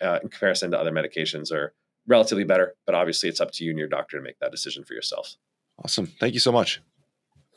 uh, 0.00 0.18
in 0.22 0.28
comparison 0.28 0.70
to 0.70 0.78
other 0.78 0.92
medications, 0.92 1.52
are 1.52 1.74
relatively 2.06 2.44
better. 2.44 2.74
But 2.86 2.94
obviously, 2.94 3.28
it's 3.28 3.40
up 3.40 3.52
to 3.52 3.64
you 3.64 3.70
and 3.70 3.78
your 3.78 3.88
doctor 3.88 4.18
to 4.18 4.22
make 4.22 4.38
that 4.38 4.50
decision 4.50 4.84
for 4.84 4.94
yourself. 4.94 5.36
Awesome. 5.84 6.06
Thank 6.06 6.34
you 6.34 6.40
so 6.40 6.52
much. 6.52 6.80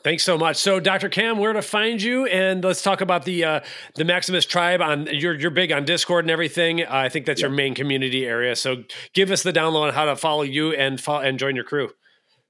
Thanks 0.05 0.21
so 0.21 0.37
much. 0.37 0.57
So, 0.57 0.79
Dr. 0.79 1.09
Cam, 1.09 1.39
where 1.39 1.51
to 1.51 1.63
find 1.63 1.99
you? 1.99 2.27
And 2.27 2.63
let's 2.63 2.83
talk 2.83 3.01
about 3.01 3.25
the 3.25 3.43
uh, 3.43 3.59
the 3.95 4.05
Maximus 4.05 4.45
tribe. 4.45 4.79
On 4.79 5.07
you're 5.11 5.33
you're 5.33 5.49
big 5.49 5.71
on 5.71 5.83
Discord 5.83 6.25
and 6.25 6.29
everything. 6.29 6.83
Uh, 6.83 6.89
I 6.91 7.09
think 7.09 7.25
that's 7.25 7.41
yeah. 7.41 7.47
your 7.47 7.55
main 7.55 7.73
community 7.73 8.23
area. 8.23 8.55
So, 8.55 8.83
give 9.13 9.31
us 9.31 9.41
the 9.41 9.51
download 9.51 9.87
on 9.87 9.93
how 9.95 10.05
to 10.05 10.15
follow 10.15 10.43
you 10.43 10.73
and 10.73 11.01
follow, 11.01 11.21
and 11.21 11.39
join 11.39 11.55
your 11.55 11.65
crew. 11.65 11.89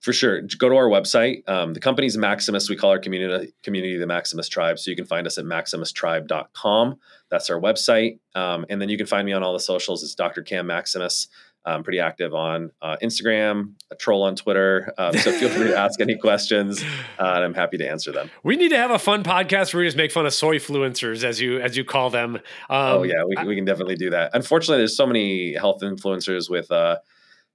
For 0.02 0.12
sure, 0.12 0.42
go 0.42 0.68
to 0.68 0.76
our 0.76 0.90
website. 0.90 1.48
Um, 1.48 1.74
the 1.74 1.80
company's 1.80 2.18
Maximus. 2.18 2.70
We 2.70 2.76
call 2.76 2.90
our 2.90 3.00
community 3.00 3.54
community 3.64 3.96
the 3.96 4.06
Maximus 4.06 4.50
Tribe. 4.50 4.78
So 4.78 4.92
you 4.92 4.98
can 4.98 5.06
find 5.06 5.26
us 5.26 5.38
at 5.38 5.46
maximustribe.com. 5.46 7.00
That's 7.32 7.50
our 7.50 7.60
website. 7.62 8.20
Um, 8.36 8.66
and 8.70 8.82
then 8.82 8.90
you 8.90 8.98
can 8.98 9.08
find 9.08 9.26
me 9.26 9.32
on 9.32 9.44
all 9.44 9.54
the 9.54 9.62
socials. 9.62 10.04
It's 10.04 10.14
Dr. 10.14 10.42
Cam 10.42 10.68
Maximus. 10.68 11.30
I'm 11.66 11.84
pretty 11.84 12.00
active 12.00 12.34
on 12.34 12.72
uh, 12.82 12.98
Instagram, 13.02 13.74
a 13.92 13.96
troll 13.96 14.24
on 14.24 14.36
Twitter. 14.36 14.94
Um, 14.98 15.18
so 15.18 15.32
feel 15.32 15.50
free 15.50 15.68
to 15.68 15.78
ask 15.78 16.00
any 16.00 16.16
questions, 16.16 16.84
uh, 17.20 17.34
and 17.36 17.44
I'm 17.44 17.54
happy 17.54 17.78
to 17.78 17.90
answer 17.90 18.12
them. 18.12 18.30
We 18.44 18.56
need 18.56 18.70
to 18.70 18.78
have 18.78 18.92
a 18.92 19.00
fun 19.00 19.24
podcast 19.24 19.74
where 19.74 19.82
we 19.82 19.88
just 19.88 19.98
make 19.98 20.12
fun 20.12 20.26
of 20.26 20.34
soy 20.34 20.58
influencers, 20.58 21.24
as 21.24 21.42
you 21.42 21.60
as 21.60 21.76
you 21.76 21.84
call 21.84 22.10
them. 22.10 22.36
Um, 22.36 22.42
oh 22.70 23.04
yeah, 23.04 23.24
we, 23.24 23.36
I, 23.36 23.46
we 23.46 23.56
can 23.56 23.66
definitely 23.66 23.96
do 23.96 24.12
that. 24.12 24.32
Unfortunately, 24.34 24.78
there's 24.78 24.96
so 24.96 25.08
many 25.08 25.54
health 25.54 25.82
influencers 25.82 26.50
with. 26.50 26.72
Uh, 26.72 26.98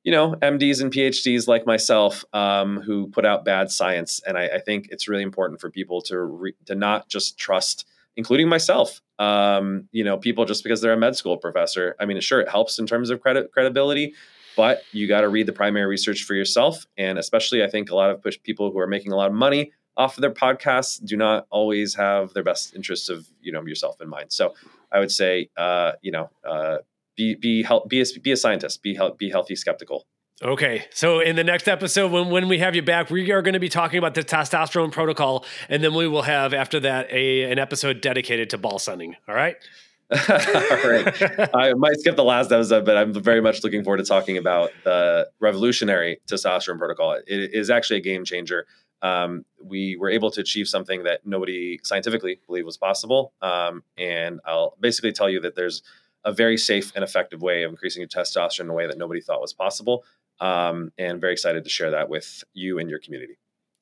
you 0.03 0.13
know, 0.13 0.35
MDs 0.37 0.81
and 0.81 0.91
PhDs 0.91 1.47
like 1.47 1.67
myself 1.67 2.25
um, 2.33 2.81
who 2.81 3.09
put 3.09 3.27
out 3.27 3.45
bad 3.45 3.71
science, 3.71 4.19
and 4.27 4.39
I, 4.39 4.47
I, 4.47 4.59
think 4.59 4.89
it's 4.91 5.09
really 5.09 5.23
important 5.23 5.61
for 5.61 5.71
people 5.71 6.01
to 6.05 6.19
re- 6.19 6.55
to 6.65 6.75
not 6.75 7.11
just 7.11 7.37
trust 7.37 7.87
including 8.21 8.51
myself. 8.51 9.01
Um, 9.19 9.89
you 9.93 10.05
know, 10.05 10.19
people 10.19 10.45
just 10.45 10.63
because 10.63 10.83
they're 10.83 10.93
a 10.93 10.97
med 10.99 11.17
school 11.17 11.39
professor. 11.39 11.97
I 11.99 12.05
mean, 12.05 12.21
sure, 12.21 12.41
it 12.41 12.51
helps 12.51 12.79
in 12.79 12.87
terms 12.87 13.09
of 13.09 13.23
credit 13.23 13.51
credibility, 13.51 14.13
but 14.59 14.83
you 14.93 15.09
got 15.09 15.23
to 15.23 15.31
read 15.31 15.47
the 15.47 15.55
primary 15.55 15.87
research 15.87 16.25
for 16.25 16.35
yourself. 16.35 16.85
And 16.99 17.19
especially, 17.19 17.65
I 17.65 17.71
think 17.71 17.91
a 17.91 17.97
lot 17.97 18.11
of 18.11 18.23
push 18.23 18.39
people 18.43 18.71
who 18.71 18.79
are 18.79 18.87
making 18.87 19.13
a 19.13 19.17
lot 19.17 19.29
of 19.29 19.33
money 19.33 19.73
off 19.97 20.19
of 20.19 20.21
their 20.21 20.31
podcasts 20.31 21.03
do 21.03 21.17
not 21.17 21.47
always 21.49 21.95
have 21.95 22.35
their 22.35 22.45
best 22.45 22.75
interests 22.75 23.09
of 23.09 23.27
you 23.41 23.53
know 23.53 23.65
yourself 23.65 23.97
in 24.03 24.09
mind. 24.11 24.31
So 24.33 24.55
I 24.93 24.99
would 24.99 25.11
say, 25.11 25.49
uh, 25.57 25.93
you 26.03 26.13
know, 26.13 26.29
uh, 26.45 26.79
be 27.17 27.37
be 27.37 27.63
help 27.63 27.89
be 27.89 28.03
a, 28.03 28.05
be 28.23 28.33
a 28.33 28.37
scientist, 28.37 28.83
be 28.83 28.99
be 29.17 29.31
healthy, 29.31 29.57
skeptical. 29.57 30.07
Okay, 30.43 30.87
so 30.91 31.21
in 31.21 31.37
the 31.37 31.45
next 31.45 31.69
episode, 31.69 32.11
when, 32.11 32.31
when 32.31 32.49
we 32.49 32.61
have 32.61 32.75
you 32.75 32.81
back, 32.81 33.11
we 33.11 33.31
are 33.31 33.43
going 33.43 33.53
to 33.53 33.61
be 33.61 33.69
talking 33.69 33.99
about 33.99 34.15
the 34.15 34.23
testosterone 34.23 34.91
protocol, 34.91 35.45
and 35.69 35.85
then 35.85 35.93
we 35.93 36.09
will 36.09 36.23
have 36.23 36.55
after 36.55 36.81
that 36.81 37.13
a 37.13 37.53
an 37.53 37.59
episode 37.59 38.01
dedicated 38.01 38.49
to 38.51 38.59
ball 38.59 38.79
sunning. 38.79 39.17
All 39.29 39.35
right. 39.35 39.57
All 40.11 40.17
right. 40.19 41.51
I 41.55 41.75
might 41.75 42.01
skip 42.01 42.17
the 42.17 42.25
last 42.25 42.51
episode, 42.51 42.87
but 42.87 42.97
I'm 42.97 43.13
very 43.13 43.43
much 43.43 43.63
looking 43.63 43.85
forward 43.85 43.99
to 43.99 44.05
talking 44.05 44.39
about 44.39 44.71
the 44.83 45.29
revolutionary 45.41 46.21
testosterone 46.27 46.79
protocol. 46.79 47.13
It 47.13 47.53
is 47.53 47.69
actually 47.69 47.99
a 47.99 48.03
game 48.03 48.25
changer. 48.25 48.67
Um, 49.03 49.45
we 49.63 49.97
were 49.97 50.09
able 50.09 50.31
to 50.31 50.41
achieve 50.41 50.69
something 50.69 51.03
that 51.03 51.27
nobody 51.27 51.81
scientifically 51.83 52.41
believed 52.47 52.65
was 52.65 52.79
possible. 52.79 53.35
Um, 53.43 53.83
and 53.99 54.41
I'll 54.47 54.75
basically 54.81 55.13
tell 55.13 55.29
you 55.29 55.41
that 55.41 55.55
there's 55.55 55.83
a 56.25 56.33
very 56.33 56.57
safe 56.57 56.93
and 56.95 57.05
effective 57.05 57.41
way 57.41 57.63
of 57.63 57.71
increasing 57.71 58.01
your 58.01 58.09
testosterone 58.09 58.61
in 58.61 58.71
a 58.71 58.75
way 58.75 58.87
that 58.87 58.99
nobody 58.99 59.21
thought 59.21 59.41
was 59.41 59.53
possible 59.53 60.05
um, 60.41 60.93
and 60.99 61.21
very 61.21 61.33
excited 61.33 61.65
to 61.65 61.71
share 61.71 61.93
that 61.93 62.09
with 62.09 62.45
you 62.53 62.79
and 62.79 62.89
your 62.91 62.99
community. 62.99 63.39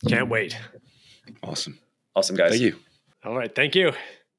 Can't 0.08 0.28
wait. 0.28 0.56
Awesome. 1.42 1.78
Awesome, 2.14 2.36
guys. 2.36 2.50
Thank 2.50 2.62
you. 2.62 2.76
All 3.24 3.36
right. 3.36 3.54
Thank 3.54 3.74
you. 3.74 3.92